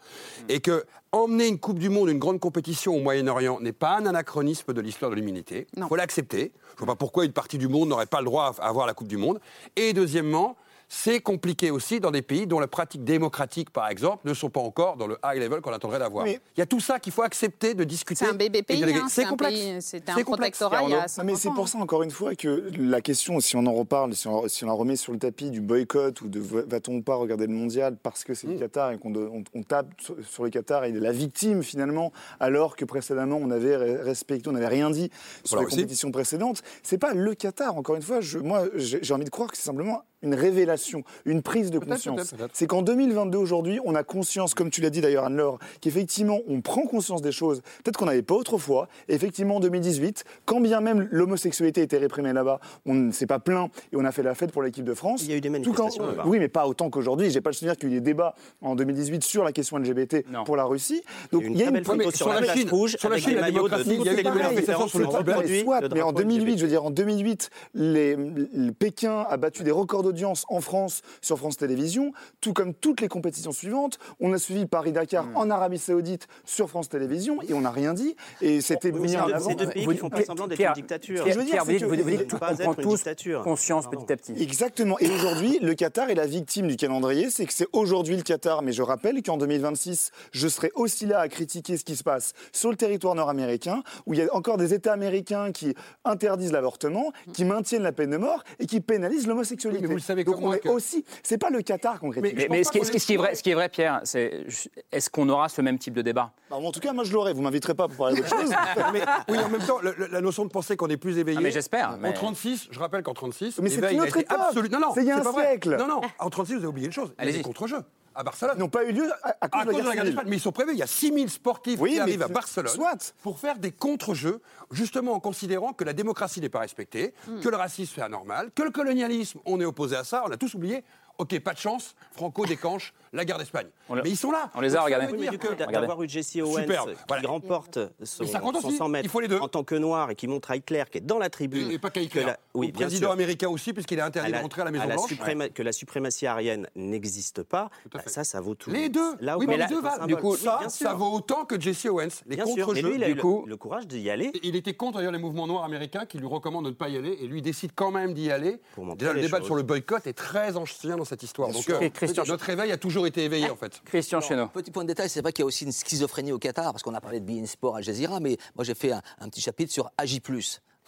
et 0.48 0.60
que 0.60 0.84
emmener 1.12 1.46
une 1.46 1.58
Coupe 1.58 1.78
du 1.78 1.90
Monde, 1.90 2.08
une 2.08 2.18
grande 2.18 2.40
compétition 2.40 2.96
au 2.96 3.00
Moyen-Orient 3.00 3.60
n'est 3.60 3.72
pas 3.72 3.98
un 3.98 4.06
anachronisme 4.06 4.72
de 4.72 4.80
l'histoire 4.80 5.10
de 5.10 5.16
l'humanité. 5.16 5.66
Il 5.76 5.84
faut 5.84 5.96
l'accepter. 5.96 6.52
Je 6.76 6.82
ne 6.82 6.86
vois 6.86 6.94
pas 6.94 6.96
pourquoi 6.96 7.26
une 7.26 7.32
partie 7.32 7.58
du 7.58 7.68
monde 7.68 7.90
n'aurait 7.90 8.06
pas 8.06 8.20
le 8.20 8.24
droit 8.24 8.54
à 8.58 8.66
avoir 8.66 8.86
la 8.86 8.94
Coupe 8.94 9.08
du 9.08 9.18
Monde. 9.18 9.38
Et 9.76 9.92
deuxièmement, 9.92 10.56
c'est 10.92 11.20
compliqué 11.20 11.70
aussi 11.70 12.00
dans 12.00 12.10
des 12.10 12.20
pays 12.20 12.48
dont 12.48 12.58
les 12.58 12.66
pratiques 12.66 13.04
démocratiques, 13.04 13.70
par 13.70 13.88
exemple, 13.88 14.26
ne 14.28 14.34
sont 14.34 14.50
pas 14.50 14.58
encore 14.60 14.96
dans 14.96 15.06
le 15.06 15.16
high 15.24 15.38
level 15.40 15.60
qu'on 15.60 15.72
attendrait 15.72 16.00
d'avoir. 16.00 16.26
Il 16.26 16.40
y 16.58 16.60
a 16.60 16.66
tout 16.66 16.80
ça 16.80 16.98
qu'il 16.98 17.12
faut 17.12 17.22
accepter 17.22 17.74
de 17.74 17.84
discuter. 17.84 18.24
C'est 18.24 18.30
un 18.32 18.34
bébé 18.34 18.62
pays, 18.64 18.82
hein, 18.82 19.06
c'est 19.08 19.20
c'est 19.20 19.24
un 19.26 19.30
complexe. 19.30 19.54
pays- 19.56 19.82
c'était 19.82 20.10
un 20.10 20.16
C'est 20.16 20.24
complexe, 20.24 20.58
protectorat 20.58 20.82
il 20.88 20.90
y 20.90 20.94
a 20.94 20.96
Arnaud. 20.96 21.08
50 21.08 21.24
Non, 21.26 21.32
mais 21.32 21.38
c'est 21.38 21.50
pour 21.50 21.68
ça, 21.68 21.78
encore 21.78 22.02
une 22.02 22.10
fois, 22.10 22.34
que 22.34 22.70
la 22.76 23.00
question, 23.00 23.38
si 23.38 23.54
on 23.54 23.64
en 23.66 23.72
reparle, 23.72 24.14
si 24.14 24.26
on, 24.26 24.48
si 24.48 24.64
on 24.64 24.66
la 24.66 24.72
remet 24.72 24.96
sur 24.96 25.12
le 25.12 25.20
tapis 25.20 25.50
du 25.50 25.60
boycott 25.60 26.20
ou 26.22 26.28
de 26.28 26.40
va- 26.40 26.62
va-t-on 26.66 27.02
pas 27.02 27.14
regarder 27.14 27.46
le 27.46 27.52
mondial 27.52 27.96
parce 28.02 28.24
que 28.24 28.34
c'est 28.34 28.48
Mm. 28.48 28.52
le 28.54 28.58
Qatar 28.58 28.90
et 28.90 28.98
qu'on 28.98 29.10
do- 29.10 29.30
on, 29.32 29.44
on 29.54 29.62
tape 29.62 29.86
sur, 30.00 30.16
sur 30.28 30.42
le 30.42 30.50
Qatar 30.50 30.84
et 30.86 30.90
il 30.90 30.96
est 30.96 31.00
la 31.00 31.12
victime 31.12 31.62
finalement, 31.62 32.12
alors 32.40 32.74
que 32.74 32.84
précédemment 32.84 33.36
on 33.40 33.52
avait 33.52 33.76
re- 33.76 34.02
respecté, 34.02 34.48
on 34.50 34.52
n'avait 34.54 34.66
rien 34.66 34.90
dit 34.90 35.08
sur 35.44 35.50
Voilà 35.56 35.60
les 35.62 35.66
aussi. 35.68 35.76
compétitions 35.76 36.10
précédentes. 36.10 36.62
C'est 36.82 36.98
pas 36.98 37.14
le 37.14 37.34
Qatar, 37.36 37.76
encore 37.76 37.94
une 37.94 38.02
fois. 38.02 38.20
Je, 38.20 38.38
moi, 38.40 38.64
j'ai 38.74 39.14
envie 39.14 39.24
de 39.24 39.30
croire 39.30 39.52
que 39.52 39.56
c'est 39.56 39.62
simplement 39.62 40.02
une 40.22 40.34
révélation, 40.34 41.02
une 41.24 41.42
prise 41.42 41.70
de 41.70 41.78
conscience. 41.78 42.34
C'est 42.52 42.66
qu'en 42.66 42.82
2022, 42.82 43.38
aujourd'hui, 43.38 43.80
on 43.84 43.94
a 43.94 44.02
conscience, 44.02 44.54
comme 44.54 44.70
tu 44.70 44.80
l'as 44.80 44.90
dit 44.90 45.00
d'ailleurs, 45.00 45.24
Anne-Laure, 45.24 45.58
qu'effectivement, 45.80 46.40
on 46.48 46.60
prend 46.60 46.82
conscience 46.82 47.22
des 47.22 47.32
choses, 47.32 47.62
peut-être 47.82 47.96
qu'on 47.96 48.06
n'avait 48.06 48.22
pas 48.22 48.34
autrefois. 48.34 48.88
Et 49.08 49.14
effectivement, 49.14 49.56
en 49.56 49.60
2018, 49.60 50.24
quand 50.44 50.60
bien 50.60 50.80
même 50.80 51.08
l'homosexualité 51.10 51.82
était 51.82 51.98
réprimée 51.98 52.32
là-bas, 52.32 52.60
on 52.86 52.94
ne 52.94 53.12
s'est 53.12 53.26
pas 53.26 53.38
plaint 53.38 53.70
et 53.92 53.96
on 53.96 54.04
a 54.04 54.12
fait 54.12 54.22
la 54.22 54.34
fête 54.34 54.52
pour 54.52 54.62
l'équipe 54.62 54.84
de 54.84 54.94
France. 54.94 55.22
Il 55.24 55.30
y 55.30 55.32
a 55.32 55.36
eu 55.36 55.40
des 55.40 55.50
Tout 55.60 55.72
quand- 55.72 55.84
manifestations. 55.84 56.28
Oui, 56.30 56.38
mais 56.38 56.48
pas 56.48 56.66
autant 56.66 56.90
qu'aujourd'hui. 56.90 57.30
J'ai 57.30 57.40
pas 57.40 57.50
le 57.50 57.54
souvenir 57.54 57.76
qu'il 57.76 57.88
y 57.88 57.92
ait 57.92 57.96
eu 57.96 58.00
des 58.00 58.04
débats 58.10 58.34
en 58.60 58.74
2018 58.74 59.24
sur 59.24 59.44
la 59.44 59.52
question 59.52 59.78
LGBT 59.78 60.24
pour 60.44 60.56
la 60.56 60.64
Russie. 60.64 61.02
Donc 61.32 61.42
Il 61.46 61.56
y 61.56 61.62
a 61.62 61.68
une 61.68 61.74
y 61.74 61.76
a 61.76 61.78
une 61.78 61.84
photo 61.84 62.02
sur 62.10 62.16
sur 62.16 62.28
la 62.28 62.34
la 62.34 62.40
place 62.42 62.56
Chine, 62.58 62.68
rouge 62.70 62.96
sur 62.98 63.08
la 63.08 63.18
Chine, 63.18 63.34
la 63.36 63.48
de 63.50 63.54
démocratie, 63.54 63.90
il 63.94 64.02
y 64.04 64.08
a 64.08 64.12
eu 64.12 64.16
des 64.16 64.22
manifestations 64.22 64.88
sur 64.88 64.98
le 64.98 65.06
mais 65.06 66.02
en 66.02 66.12
drapeau 66.12 66.18
2008, 66.18 66.44
LGBT. 66.44 66.58
je 66.58 66.62
veux 66.64 66.68
dire, 66.70 66.84
en 66.84 66.90
2008, 66.90 67.50
les, 67.74 68.16
le 68.16 68.70
Pékin 68.72 69.24
a 69.28 69.36
battu 69.36 69.62
des 69.62 69.70
records 69.70 70.09
d'audience 70.10 70.44
en 70.48 70.60
France 70.60 71.02
sur 71.20 71.38
France 71.38 71.56
Télévisions, 71.56 72.12
tout 72.40 72.52
comme 72.52 72.74
toutes 72.74 73.00
les 73.00 73.08
compétitions 73.08 73.52
suivantes. 73.52 73.98
On 74.20 74.32
a 74.32 74.38
suivi 74.38 74.66
Paris-Dakar 74.66 75.26
Hmm. 75.26 75.36
en 75.36 75.50
Arabie 75.50 75.78
Saoudite 75.78 76.26
sur 76.44 76.68
France 76.68 76.88
Télévisions 76.88 77.40
et 77.42 77.54
on 77.54 77.60
n'a 77.60 77.70
rien 77.70 77.94
dit. 77.94 78.16
Et 78.40 78.60
c'était 78.60 78.90
Mais 78.92 78.98
mis 79.00 79.16
en 79.16 79.28
avant. 79.28 79.48
c'est 79.50 79.54
deux 79.54 79.68
pays 79.68 79.84
Vous- 79.84 79.92
qui 79.92 79.98
font 79.98 80.08
pas 80.10 80.16
Pierre- 80.16 80.26
semblant 80.26 80.46
d'être 80.48 80.60
une 80.60 80.72
dictature. 80.72 81.24
Je 81.28 81.38
veux 81.38 81.44
dire, 81.44 81.50
Pierre, 81.64 81.64
vous 81.64 81.96
dites, 81.96 82.26
tout- 82.28 82.36
on 82.42 82.54
prend 82.56 82.74
tous 82.74 82.94
dictature. 82.96 83.42
conscience 83.42 83.84
Pardon. 83.84 84.00
petit 84.04 84.12
à 84.12 84.16
petit. 84.16 84.42
Exactement. 84.42 84.98
Et 84.98 85.08
aujourd'hui, 85.10 85.58
le 85.62 85.74
Qatar 85.74 86.10
est 86.10 86.14
la 86.14 86.26
victime 86.26 86.66
du 86.68 86.76
calendrier. 86.76 87.30
C'est 87.30 87.46
que 87.46 87.52
c'est 87.52 87.66
aujourd'hui 87.72 88.16
le 88.16 88.22
Qatar. 88.22 88.62
Mais 88.62 88.72
je 88.72 88.82
rappelle 88.82 89.22
qu'en 89.22 89.36
2026, 89.36 90.10
je 90.32 90.48
serai 90.48 90.72
aussi 90.74 91.06
là 91.06 91.20
à 91.20 91.28
critiquer 91.28 91.76
ce 91.76 91.84
qui 91.84 91.94
se 91.96 92.02
passe 92.02 92.32
sur 92.52 92.70
le 92.70 92.76
territoire 92.76 93.14
nord-américain, 93.14 93.82
où 94.06 94.14
il 94.14 94.20
y 94.20 94.22
a 94.22 94.34
encore 94.34 94.56
des 94.56 94.74
États 94.74 94.92
américains 94.92 95.52
qui 95.52 95.74
interdisent 96.04 96.52
l'avortement, 96.52 97.12
qui 97.32 97.44
maintiennent 97.44 97.82
la 97.82 97.92
peine 97.92 98.10
de 98.10 98.16
mort 98.16 98.42
et 98.58 98.66
qui 98.66 98.80
pénalisent 98.80 99.26
l'homosexualité. 99.26 99.86
Le 100.00 100.04
savez 100.04 100.24
Donc 100.24 100.36
comme 100.36 100.44
on 100.44 100.46
moi 100.48 100.56
est 100.56 100.60
que- 100.60 100.68
aussi. 100.70 101.04
C'est 101.22 101.36
pas 101.38 101.50
le 101.50 101.60
Qatar 101.62 102.00
qu'on 102.00 102.10
critique. 102.10 102.34
Mais, 102.36 102.46
mais 102.50 102.64
ce, 102.64 102.72
qui, 102.72 102.82
ce 102.84 102.90
qui- 102.90 102.98
ce 103.00 103.06
qui 103.06 103.14
est 103.14 103.16
vrai, 103.18 103.34
ce 103.34 103.42
qui 103.42 103.50
est 103.50 103.54
vrai, 103.54 103.68
Pierre, 103.68 104.00
c'est 104.04 104.46
est-ce 104.92 105.10
qu'on 105.10 105.28
aura 105.28 105.48
ce 105.48 105.60
même 105.60 105.78
type 105.78 105.94
de 105.94 106.02
débat? 106.02 106.32
Bah, 106.48 106.56
en 106.56 106.72
tout 106.72 106.80
cas, 106.80 106.92
moi 106.92 107.04
je 107.04 107.12
l'aurai. 107.12 107.32
Vous 107.34 107.42
m'inviterez 107.42 107.74
pas 107.74 107.86
pour 107.88 107.96
parler 107.96 108.16
d'autre 108.16 108.28
chose. 108.28 108.50
Mais 108.92 109.02
oui, 109.28 109.38
en 109.38 109.48
même 109.48 109.60
temps, 109.62 109.78
le- 109.82 109.94
le- 109.98 110.06
la 110.06 110.20
notion 110.20 110.44
de 110.44 110.50
penser 110.50 110.76
qu'on 110.76 110.88
est 110.88 110.96
plus 110.96 111.18
éveillé. 111.18 111.38
Ah, 111.38 111.42
mais 111.42 111.50
j'espère, 111.50 111.90
En 111.90 111.96
mais- 111.98 112.12
36, 112.14 112.68
je 112.70 112.78
rappelle 112.78 113.02
qu'en 113.02 113.14
36, 113.14 113.58
Mais 113.60 113.68
c'est 113.70 113.92
une 113.92 114.00
autre 114.00 114.16
époque. 114.16 114.38
absolu- 114.38 114.70
Non, 114.70 114.80
non, 114.80 114.88
C'est 114.94 115.02
il 115.02 115.06
y 115.08 115.10
a 115.10 115.18
un 115.18 115.32
siècle. 115.32 115.76
Non, 115.78 115.86
non, 115.86 116.00
en 116.18 116.30
36, 116.30 116.52
vous 116.54 116.58
avez 116.60 116.66
oublié 116.68 116.86
une 116.86 116.92
chose. 116.92 117.08
Il 117.10 117.12
y 117.12 117.20
a 117.20 117.22
Allez-y. 117.22 117.36
des 117.38 117.42
contre-jeux 117.42 117.82
à 118.14 118.22
Barcelone. 118.22 118.54
Ils 118.56 118.60
n'ont 118.60 118.68
pas 118.68 118.84
eu 118.84 118.92
lieu 118.92 119.10
à, 119.22 119.36
à 119.40 119.48
cause 119.48 119.60
À 119.62 119.64
de 119.64 119.70
la 119.70 119.72
cause 119.72 119.76
de 119.76 119.82
guerre 119.82 119.84
la 119.88 119.94
guerre 119.94 120.02
civile. 120.02 120.04
d'Espagne, 120.14 120.26
mais 120.30 120.36
ils 120.36 120.40
sont 120.40 120.52
prévus. 120.52 120.72
Il 120.72 120.78
y 120.78 120.82
a 120.82 120.86
6000 120.86 121.30
sportifs 121.30 121.80
Oui, 121.80 121.92
qui 121.92 122.00
arrivent 122.00 122.22
à 122.22 122.28
Barcelone 122.28 122.72
soit. 122.72 123.14
pour 123.22 123.38
faire 123.38 123.58
des 123.58 123.70
contre-jeux, 123.72 124.40
justement 124.70 125.12
en 125.14 125.20
considérant 125.20 125.72
que 125.72 125.84
la 125.84 125.92
démocratie 125.92 126.40
n'est 126.40 126.48
pas 126.48 126.60
respectée, 126.60 127.14
Hmm. 127.26 127.40
que 127.40 127.48
le 127.48 127.56
racisme 127.56 128.00
est 128.00 128.02
anormal, 128.04 128.50
que 128.54 128.62
le 128.62 128.70
colonialisme, 128.70 129.38
on 129.44 129.60
est 129.60 129.64
opposé 129.64 129.96
à 129.96 130.04
ça, 130.04 130.22
on 130.26 130.30
a 130.30 130.36
tous 130.36 130.54
oublié. 130.54 130.82
Ok, 131.20 131.38
pas 131.40 131.52
de 131.52 131.58
chance, 131.58 131.94
Franco 132.12 132.46
déclenche 132.46 132.94
la 133.12 133.24
guerre 133.26 133.36
d'Espagne. 133.36 133.66
Mais 133.90 134.08
ils 134.08 134.16
sont 134.16 134.30
là. 134.30 134.50
On 134.54 134.60
les 134.62 134.74
a, 134.74 134.84
d'a- 134.88 135.66
d'avoir 135.66 136.02
eu 136.02 136.08
Jesse 136.08 136.36
Owens 136.36 136.60
Superbe, 136.62 136.92
qui 136.92 136.96
voilà. 137.08 137.28
remporte 137.28 137.78
son, 138.04 138.24
son 138.24 138.42
aussi, 138.54 138.76
100 138.76 138.88
mètres 138.88 139.04
il 139.04 139.10
faut 139.10 139.20
les 139.20 139.28
deux. 139.28 139.38
en 139.38 139.48
tant 139.48 139.64
que 139.64 139.74
noir 139.74 140.10
et 140.10 140.14
qui 140.14 140.26
montre 140.28 140.50
à 140.52 140.56
Hitler, 140.56 140.84
qui 140.90 140.98
est 140.98 141.00
dans 141.02 141.18
la 141.18 141.28
tribune. 141.28 141.70
Et 141.72 141.78
pas 141.78 141.90
qu'à 141.90 142.00
Hitler. 142.00 142.22
la- 142.24 142.38
oui, 142.54 142.68
Au 142.68 142.72
président 142.78 143.08
sûr. 143.08 143.10
américain 143.10 143.48
aussi, 143.48 143.72
puisqu'il 143.74 143.98
est 143.98 144.02
interdit 144.02 144.28
À 144.28 144.32
la- 144.32 144.38
de 144.38 144.42
rentrer 144.44 144.62
à 144.62 144.64
la 144.64 144.70
Maison 144.70 144.84
à 144.84 144.86
la 144.86 144.94
Blanche. 144.94 145.10
supréma- 145.10 145.48
que 145.50 145.62
la 145.62 145.72
suprématie 145.72 146.26
aérienne 146.26 146.68
n'existe 146.76 147.42
pas, 147.42 147.68
bah, 147.92 148.00
ça, 148.06 148.24
ça 148.24 148.40
vaut 148.40 148.54
tout. 148.54 148.70
Les 148.70 148.88
deux. 148.88 149.16
Là 149.20 149.36
où 149.36 149.40
oui, 149.40 149.46
mais 149.46 149.56
les 149.58 149.66
deux 149.66 149.80
valent. 149.82 150.06
Du 150.06 150.16
coup, 150.16 150.36
ça, 150.36 150.58
bien 150.60 150.68
sûr. 150.70 150.86
ça 150.86 150.94
vaut 150.94 151.10
autant 151.12 151.44
que 151.44 151.60
Jesse 151.60 151.84
Owens. 151.86 152.08
Les 152.26 152.36
Bien 152.36 152.46
sûr, 152.46 152.54
mais 152.56 152.62
contre-jeux. 152.62 152.92
il 152.94 153.04
a 153.04 153.08
eu 153.08 153.14
le- 153.14 153.56
courage 153.56 153.86
d'y 153.86 154.08
aller. 154.08 154.30
Il 154.42 154.56
était 154.56 154.74
contre 154.74 154.98
d'ailleurs 154.98 155.12
les 155.12 155.18
mouvements 155.18 155.46
noirs 155.46 155.64
américains 155.64 156.06
qui 156.06 156.16
lui 156.18 156.26
recommandent 156.26 156.64
de 156.64 156.70
ne 156.70 156.74
pas 156.74 156.88
y 156.88 156.96
aller 156.96 157.18
et 157.20 157.26
lui 157.26 157.42
décide 157.42 157.72
quand 157.74 157.90
même 157.90 158.14
d'y 158.14 158.30
aller. 158.30 158.60
Déjà, 158.96 159.12
le 159.12 159.20
débat 159.20 159.42
sur 159.42 159.56
le 159.56 159.62
boycott 159.62 160.06
est 160.06 160.12
très 160.12 160.56
ancien 160.56 160.96
dans 160.96 161.04
cette 161.10 161.22
histoire. 161.22 161.50
Donc, 161.52 161.68
euh, 161.68 161.88
Christian- 161.90 162.24
notre 162.26 162.44
réveil 162.44 162.72
a 162.72 162.76
toujours 162.78 163.06
été 163.06 163.24
éveillé 163.24 163.50
en 163.50 163.56
fait. 163.56 163.80
Christian 163.84 164.20
Chesneau. 164.20 164.46
Petit 164.48 164.70
point 164.70 164.84
de 164.84 164.88
détail, 164.88 165.08
c'est 165.10 165.20
vrai 165.20 165.32
qu'il 165.32 165.42
y 165.42 165.44
a 165.44 165.46
aussi 165.46 165.64
une 165.64 165.72
schizophrénie 165.72 166.32
au 166.32 166.38
Qatar, 166.38 166.72
parce 166.72 166.82
qu'on 166.82 166.94
a 166.94 167.00
parlé 167.00 167.20
de 167.20 167.26
Bein 167.26 167.44
Sport 167.46 167.76
Al 167.76 167.82
Jazeera, 167.84 168.20
mais 168.20 168.36
moi 168.56 168.64
j'ai 168.64 168.74
fait 168.74 168.92
un, 168.92 169.02
un 169.20 169.28
petit 169.28 169.40
chapitre 169.42 169.72
sur 169.72 169.90
AJ+. 169.98 170.20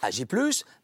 AJ+, 0.01 0.25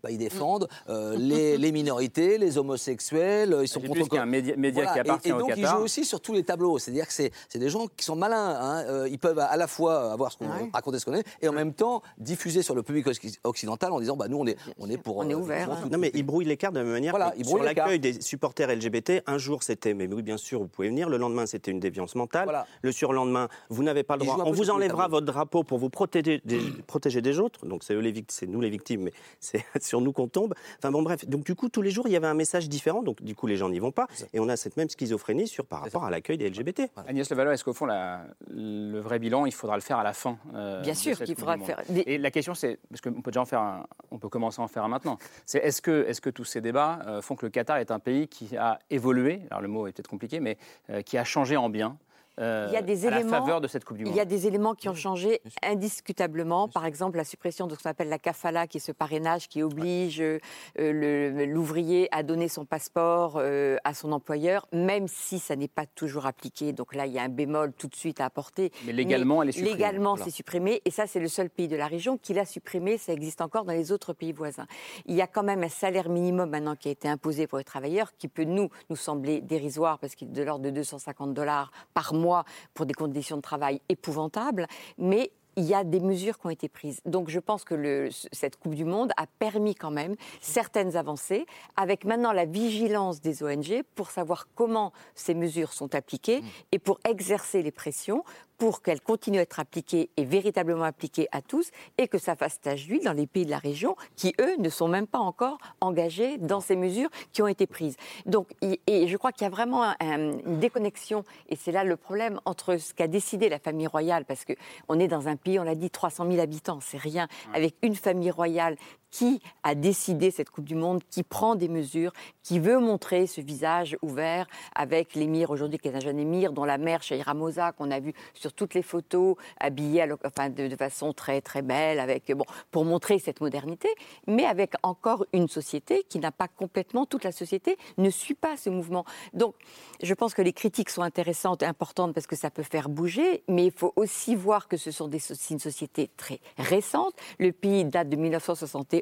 bah, 0.01 0.11
ils 0.11 0.17
défendent 0.17 0.67
euh, 0.87 1.15
les, 1.17 1.57
les 1.57 1.71
minorités, 1.71 2.37
les 2.37 2.57
homosexuels, 2.57 3.53
euh, 3.53 3.63
ils 3.63 3.67
sont 3.67 3.81
contre... 3.81 4.07
qui 4.07 4.15
est 4.15 4.19
un 4.19 4.25
média- 4.25 4.55
média 4.55 4.85
qui 4.85 4.97
Et- 4.97 5.01
appartient 5.01 5.29
et, 5.29 5.33
au 5.33 5.39
donc 5.39 5.49
ils 5.55 5.61
Qatar. 5.63 5.77
jouent 5.77 5.83
aussi 5.83 6.05
sur 6.05 6.21
tous 6.21 6.33
les 6.33 6.43
tableaux, 6.43 6.79
c'est-à-dire 6.79 7.07
que 7.07 7.13
c'est 7.13 7.31
c'est 7.49 7.59
des 7.59 7.69
gens 7.69 7.87
qui 7.87 8.05
sont 8.05 8.15
malins, 8.15 8.57
hein. 8.61 8.83
Euh, 8.87 9.09
ils 9.09 9.19
peuvent 9.19 9.39
à 9.39 9.57
la 9.57 9.67
fois 9.67 10.11
avoir 10.13 10.31
ce 10.31 10.37
qu'on 10.37 10.47
raconter 10.73 10.99
ce 10.99 11.05
qu'on 11.05 11.13
est, 11.13 11.25
et 11.41 11.47
en 11.49 11.53
même 11.53 11.73
temps 11.73 12.01
diffuser 12.17 12.61
sur 12.61 12.75
le 12.75 12.83
public 12.83 13.07
occ- 13.07 13.39
occidental 13.43 13.91
en 13.91 13.99
disant, 13.99 14.15
bah 14.15 14.27
nous 14.29 14.37
on 14.37 14.47
est, 14.47 14.57
on 14.77 14.89
est 14.89 14.97
pour... 14.97 15.17
On 15.17 15.29
est 15.29 15.33
ouvert, 15.33 15.71
hein. 15.71 15.79
tout. 15.83 15.89
Non, 15.89 15.97
mais 15.97 16.11
ils 16.13 16.23
brouillent 16.23 16.45
les 16.45 16.57
cartes 16.57 16.73
de 16.75 16.79
la 16.79 16.85
même 16.85 16.93
manière 16.93 17.11
Voilà, 17.11 17.31
que 17.31 17.39
ils 17.39 17.45
sur 17.45 17.57
l'accueil 17.61 17.99
des 17.99 18.21
supporters 18.21 18.73
LGBT. 18.73 19.23
Un 19.27 19.37
jour, 19.37 19.63
c'était, 19.63 19.93
mais 19.93 20.07
oui, 20.07 20.21
bien 20.21 20.37
sûr, 20.37 20.59
vous 20.61 20.67
pouvez 20.67 20.87
venir. 20.89 21.09
Le 21.09 21.17
lendemain, 21.17 21.45
c'était 21.45 21.71
une 21.71 21.79
déviance 21.79 22.15
mentale. 22.15 22.65
Le 22.81 22.91
surlendemain, 22.91 23.47
vous 23.69 23.83
n'avez 23.83 24.03
pas 24.03 24.15
le 24.17 24.23
Ils 24.23 24.27
droit. 24.27 24.43
On 24.45 24.51
vous 24.51 24.69
enlèvera 24.69 25.07
votre 25.07 25.25
drapeau 25.25 25.63
pour 25.63 25.77
vous 25.77 25.89
protéger 25.89 26.41
des, 26.45 26.59
protéger 26.87 27.21
des 27.21 27.39
autres. 27.39 27.65
Donc, 27.65 27.83
c'est 27.83 27.93
eux 27.93 27.99
les 27.99 28.11
victimes, 28.11 28.35
c'est 28.39 28.47
nous 28.47 28.61
les 28.61 28.69
victimes, 28.69 28.98
mais 28.99 29.13
c'est 29.39 29.63
sur 29.81 30.01
nous 30.01 30.11
qu'on 30.13 30.27
tombe. 30.27 30.53
Enfin, 30.77 30.91
bon, 30.91 31.01
bref. 31.01 31.25
Donc, 31.27 31.43
du 31.45 31.55
coup, 31.55 31.69
tous 31.69 31.81
les 31.81 31.91
jours, 31.91 32.07
il 32.07 32.11
y 32.11 32.15
avait 32.15 32.27
un 32.27 32.33
message 32.33 32.69
différent. 32.69 33.01
Donc, 33.03 33.21
du 33.21 33.35
coup, 33.35 33.47
les 33.47 33.55
gens 33.55 33.69
n'y 33.69 33.79
vont 33.79 33.91
pas. 33.91 34.07
Et 34.33 34.39
on 34.39 34.49
a 34.49 34.55
cette 34.57 34.77
même 34.77 34.89
schizophrénie 34.89 35.47
sur, 35.47 35.65
par 35.65 35.81
rapport 35.81 36.03
à 36.05 36.09
l'accueil 36.09 36.37
des 36.37 36.49
LGBT. 36.49 36.83
Agnès 37.07 37.29
Levallois, 37.29 37.53
est-ce 37.53 37.63
qu'au 37.63 37.73
fond, 37.73 37.85
la- 37.85 38.23
le 38.49 38.99
vrai 38.99 39.19
bilan, 39.19 39.45
il 39.45 39.51
faudra 39.53 39.75
le 39.75 39.81
faire 39.81 39.97
à 39.99 40.03
la 40.03 40.13
fin 40.13 40.37
euh, 40.55 40.81
Bien 40.81 40.93
sûr 40.93 41.17
qu'il 41.17 41.35
faudra 41.35 41.55
le 41.57 41.63
faire. 41.63 41.81
Et 42.05 42.17
la 42.17 42.31
question, 42.31 42.53
c'est, 42.53 42.79
parce 42.89 43.01
qu'on 43.01 43.21
peut 43.21 43.31
déjà 43.31 43.41
en 43.41 43.45
faire 43.45 43.61
un- 43.61 43.85
on 44.11 44.17
peut 44.17 44.29
commencer 44.29 44.61
à 44.61 44.63
en 44.63 44.67
faire 44.67 44.83
un 44.83 44.87
maintenant, 44.89 45.17
c'est 45.45 45.59
est-ce 45.59 45.81
que, 45.81 46.05
est 46.07 46.19
que 46.19 46.29
tous 46.29 46.45
ces 46.45 46.61
débats 46.61 46.99
euh, 47.07 47.21
font 47.21 47.35
que 47.35 47.45
le 47.45 47.49
Qatar 47.49 47.77
est 47.77 47.91
un 47.91 47.99
pays 47.99 48.27
qui 48.27 48.57
a 48.57 48.79
évolué, 48.89 49.41
alors 49.51 49.61
le 49.61 49.67
mot 49.67 49.87
est 49.87 49.91
peut-être 49.91 50.07
compliqué, 50.09 50.39
mais 50.39 50.57
euh, 50.89 51.01
qui 51.01 51.17
a 51.17 51.23
changé 51.23 51.55
en 51.57 51.69
bien 51.69 51.97
euh, 52.39 52.67
Il 52.69 52.73
y 52.73 52.77
a 52.77 52.81
des 52.81 53.05
à 53.05 53.09
éléments, 53.11 53.31
la 53.31 53.37
faveur 53.39 53.61
de 53.61 53.67
cette 53.67 53.85
Coupe 53.85 53.97
du 53.97 54.05
Monde 54.05 54.13
Il 54.13 54.17
y 54.17 54.21
a 54.21 54.25
des 54.25 54.47
éléments 54.47 54.73
qui 54.75 54.89
ont 54.89 54.95
changé 54.95 55.41
indiscutablement. 55.83 56.67
Par 56.67 56.85
exemple, 56.85 57.17
la 57.17 57.23
suppression 57.23 57.67
de 57.67 57.75
ce 57.75 57.83
qu'on 57.83 57.89
appelle 57.89 58.09
la 58.09 58.19
kafala, 58.19 58.67
qui 58.67 58.77
est 58.77 58.81
ce 58.81 58.91
parrainage 58.91 59.47
qui 59.49 59.63
oblige 59.63 60.21
euh, 60.21 60.39
le- 60.77 61.45
l'ouvrier 61.45 62.07
à 62.11 62.23
donner 62.23 62.47
son 62.47 62.65
passeport 62.65 63.33
euh, 63.37 63.77
à 63.83 63.93
son 63.93 64.11
employeur, 64.11 64.67
même 64.73 65.07
si 65.07 65.39
ça 65.39 65.55
n'est 65.55 65.67
pas 65.67 65.85
toujours 65.85 66.25
appliqué. 66.25 66.73
Donc 66.73 66.93
là, 66.95 67.05
il 67.05 67.13
y 67.13 67.19
a 67.19 67.23
un 67.23 67.29
bémol 67.29 67.73
tout 67.73 67.87
de 67.87 67.95
suite 67.95 68.21
à 68.21 68.25
apporter. 68.25 68.71
Mais 68.85 68.93
légalement, 68.93 69.41
elle 69.41 69.49
est 69.49 69.53
supprimée. 69.53 69.75
Légalement, 69.77 70.11
Voilà. 70.15 70.25
c'est 70.25 70.31
supprimé. 70.31 70.81
Et 70.85 70.91
ça, 70.91 71.07
c'est 71.07 71.19
le 71.19 71.27
seul 71.27 71.49
pays 71.49 71.67
de 71.67 71.75
la 71.75 71.87
région 71.87 72.17
qui 72.17 72.33
l'a 72.33 72.45
supprimé. 72.45 72.97
Ça 72.97 73.13
existe 73.13 73.41
encore 73.41 73.65
dans 73.65 73.73
les 73.73 73.91
autres 73.91 74.13
pays 74.13 74.31
voisins. 74.33 74.67
Il 75.05 75.15
y 75.15 75.21
a 75.21 75.27
quand 75.27 75.43
même 75.43 75.63
un 75.63 75.69
salaire 75.69 76.09
minimum 76.09 76.49
maintenant 76.49 76.75
qui 76.75 76.87
a 76.89 76.91
été 76.91 77.07
imposé 77.07 77.47
pour 77.47 77.57
les 77.57 77.63
travailleurs, 77.63 78.11
qui 78.17 78.27
peut 78.27 78.43
nous, 78.43 78.69
nous 78.89 78.95
sembler 78.95 79.41
dérisoire, 79.41 79.99
parce 79.99 80.15
qu'il 80.15 80.29
est 80.29 80.31
de 80.31 80.43
l'ordre 80.43 80.65
de 80.65 80.69
250 80.69 81.33
dollars 81.33 81.71
par 81.93 82.13
mois 82.13 82.28
pour 82.73 82.85
des 82.85 82.93
conditions 82.93 83.37
de 83.37 83.41
travail 83.41 83.81
épouvantables. 83.89 84.67
Mais 84.97 85.31
il 85.55 85.65
y 85.65 85.73
a 85.73 85.83
des 85.83 85.99
mesures 85.99 86.39
qui 86.39 86.45
ont 86.45 86.51
été 86.51 86.69
prises. 86.69 87.01
Donc 87.05 87.29
je 87.29 87.39
pense 87.39 87.65
que 87.65 87.75
le- 87.75 88.09
cette 88.31 88.55
Coupe 88.57 88.75
du 88.75 88.85
Monde 88.85 89.11
a 89.17 89.25
permis 89.39 89.75
quand 89.75 89.91
même 89.91 90.15
certaines 90.39 90.95
avancées, 90.95 91.45
avec 91.75 92.05
maintenant 92.05 92.31
la 92.31 92.45
vigilance 92.45 93.19
des 93.19 93.43
ONG 93.43 93.83
pour 93.95 94.09
savoir 94.09 94.47
comment 94.55 94.93
ces 95.15 95.33
mesures 95.33 95.73
sont 95.73 95.95
appliquées 95.95 96.41
et 96.71 96.79
pour 96.79 96.99
exercer 97.03 97.61
les 97.61 97.71
pressions 97.71 98.23
pour 98.59 98.81
qu'elles 98.83 99.01
continuent 99.01 99.39
à 99.39 99.41
être 99.43 99.59
appliquées 99.59 100.09
et 100.17 100.25
véritablement 100.25 100.83
appliquées 100.83 101.27
à 101.31 101.41
tous 101.41 101.71
et 101.97 102.07
que 102.07 102.17
ça 102.19 102.35
fasse 102.35 102.59
tache 102.61 102.85
d'huile 102.85 103.03
dans 103.03 103.13
les 103.13 103.25
pays 103.25 103.45
de 103.45 103.49
la 103.49 103.57
région 103.57 103.95
qui, 104.15 104.35
eux, 104.39 104.57
ne 104.59 104.69
sont 104.69 104.87
même 104.87 105.07
pas 105.07 105.17
encore 105.19 105.57
engagés 105.81 106.37
dans 106.37 106.59
ces 106.59 106.75
mesures 106.75 107.09
qui 107.31 107.41
ont 107.41 107.47
été 107.47 107.65
prises. 107.65 107.95
Donc, 108.25 108.49
et 108.61 108.79
et 108.85 109.07
je 109.07 109.17
crois 109.17 109.31
qu'il 109.31 109.43
y 109.43 109.47
a 109.47 109.49
vraiment 109.49 109.83
un- 109.83 109.95
un- 110.01 110.37
une 110.45 110.59
déconnexion, 110.59 111.23
et 111.47 111.55
c'est 111.55 111.71
là 111.71 111.83
le 111.83 111.95
problème, 111.95 112.39
entre 112.45 112.75
ce 112.77 112.93
qu'a 112.93 113.07
décidé 113.07 113.47
la 113.49 113.59
famille 113.59 113.87
royale, 113.87 114.25
parce 114.25 114.43
qu'on 114.45 114.99
est 114.99 115.07
dans 115.07 115.27
un 115.29 115.37
pays, 115.37 115.57
on 115.59 115.63
l'a 115.63 115.75
dit, 115.75 115.89
300 115.89 116.25
000 116.29 116.39
habitants, 116.41 116.79
c'est 116.81 116.97
rien, 116.97 117.27
avec 117.53 117.75
une 117.81 117.95
famille 117.95 118.31
royale 118.31 118.75
qui 119.11 119.41
a 119.63 119.75
décidé 119.75 120.31
cette 120.31 120.49
Coupe 120.49 120.65
du 120.65 120.75
Monde, 120.75 121.01
qui 121.09 121.23
prend 121.23 121.55
des 121.55 121.67
mesures, 121.67 122.13
qui 122.43 122.59
veut 122.59 122.79
montrer 122.79 123.27
ce 123.27 123.41
visage 123.41 123.97
ouvert 124.01 124.47
avec 124.75 125.15
l'émir 125.15 125.49
aujourd'hui, 125.49 125.79
qui 125.79 125.87
est 125.87 125.95
un 125.95 125.99
jeune 125.99 126.19
émir, 126.19 126.53
dont 126.53 126.65
la 126.65 126.77
mère, 126.77 127.03
Shaira 127.03 127.33
Moza, 127.33 127.71
qu'on 127.71 127.91
a 127.91 127.99
vu 127.99 128.13
sur 128.33 128.53
toutes 128.53 128.73
les 128.73 128.81
photos, 128.81 129.35
habillée 129.59 130.07
de, 130.07 130.75
façon 130.75 131.13
très 131.13 131.41
très 131.41 131.61
belle, 131.61 131.99
avec, 131.99 132.31
bon, 132.31 132.45
pour 132.71 132.85
montrer 132.85 133.19
cette 133.19 133.41
modernité, 133.41 133.89
mais 134.27 134.45
avec 134.45 134.73
encore 134.83 135.25
une 135.33 135.47
société 135.47 136.03
qui 136.07 136.19
n'a 136.19 136.31
pas 136.31 136.47
complètement, 136.47 137.05
toute 137.05 137.23
la 137.23 137.31
société 137.31 137.77
ne 137.97 138.09
suit 138.09 138.35
pas 138.35 138.57
ce 138.57 138.69
mouvement. 138.69 139.05
Donc, 139.33 139.55
je 140.01 140.13
pense 140.13 140.33
que 140.33 140.41
les 140.41 140.53
critiques 140.53 140.89
sont 140.89 141.01
intéressantes 141.01 141.63
et 141.63 141.65
importantes 141.65 142.13
parce 142.13 142.27
que 142.27 142.35
ça 142.35 142.49
peut 142.49 142.63
faire 142.63 142.89
bouger, 142.89 143.43
mais 143.47 143.65
il 143.65 143.71
faut 143.71 143.93
aussi 143.95 144.35
voir 144.35 144.67
que 144.67 144.77
ce 144.77 144.91
sont 144.91 145.07
des, 145.07 145.19
une 145.49 145.59
société 145.59 146.09
très 146.17 146.39
récente. 146.57 147.13
Le 147.39 147.51
pays 147.51 147.85
date 147.85 148.09
de 148.09 148.15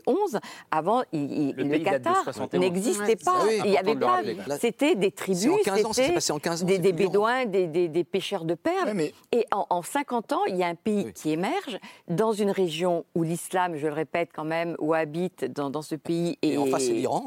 1971. 0.05 0.39
Avant, 0.71 1.03
il- 1.11 1.31
il- 1.31 1.55
Le 1.55 1.79
Qatar 1.79 2.23
71. 2.23 2.59
n'existait 2.61 3.15
pas. 3.15 3.33
Ah 3.39 3.43
oui, 3.45 3.61
il 3.65 3.71
y 3.71 3.77
important 3.77 4.13
avait 4.13 4.35
pas. 4.35 4.57
C'était 4.59 4.95
des 4.95 5.11
tribus, 5.11 5.41
C'est 5.63 5.71
en 5.71 5.75
15 5.75 5.85
ans, 5.85 5.87
ça 5.89 5.93
s'est 5.93 6.01
c'était 6.03 6.13
passé 6.15 6.33
en 6.33 6.39
15 6.39 6.63
ans, 6.63 6.65
des, 6.65 6.79
bédouins, 6.93 7.45
des, 7.45 7.67
des- 7.67 7.87
des 7.87 8.03
pêcheurs 8.03 8.45
de 8.45 8.53
perles. 8.53 8.99
Et 9.31 9.45
en, 9.51 9.65
en 9.69 9.81
50 9.81 10.33
ans, 10.33 10.45
il 10.47 10.55
y 10.57 10.63
a 10.63 10.67
un 10.67 10.75
pays 10.75 11.11
qui 11.13 11.31
émerge 11.31 11.79
dans 12.07 12.31
une 12.33 12.51
région 12.51 13.05
où 13.15 13.23
l'islam, 13.23 13.75
je 13.75 13.87
le 13.87 13.93
répète 13.93 14.29
quand 14.33 14.43
même, 14.43 14.75
où 14.79 14.93
habite 14.93 15.45
dans, 15.45 15.69
dans 15.69 15.81
ce 15.81 15.95
pays. 15.95 16.37
Et 16.41 16.57
en 16.57 16.65
face, 16.67 16.85
c'est 16.85 16.93
l'Iran. 16.93 17.25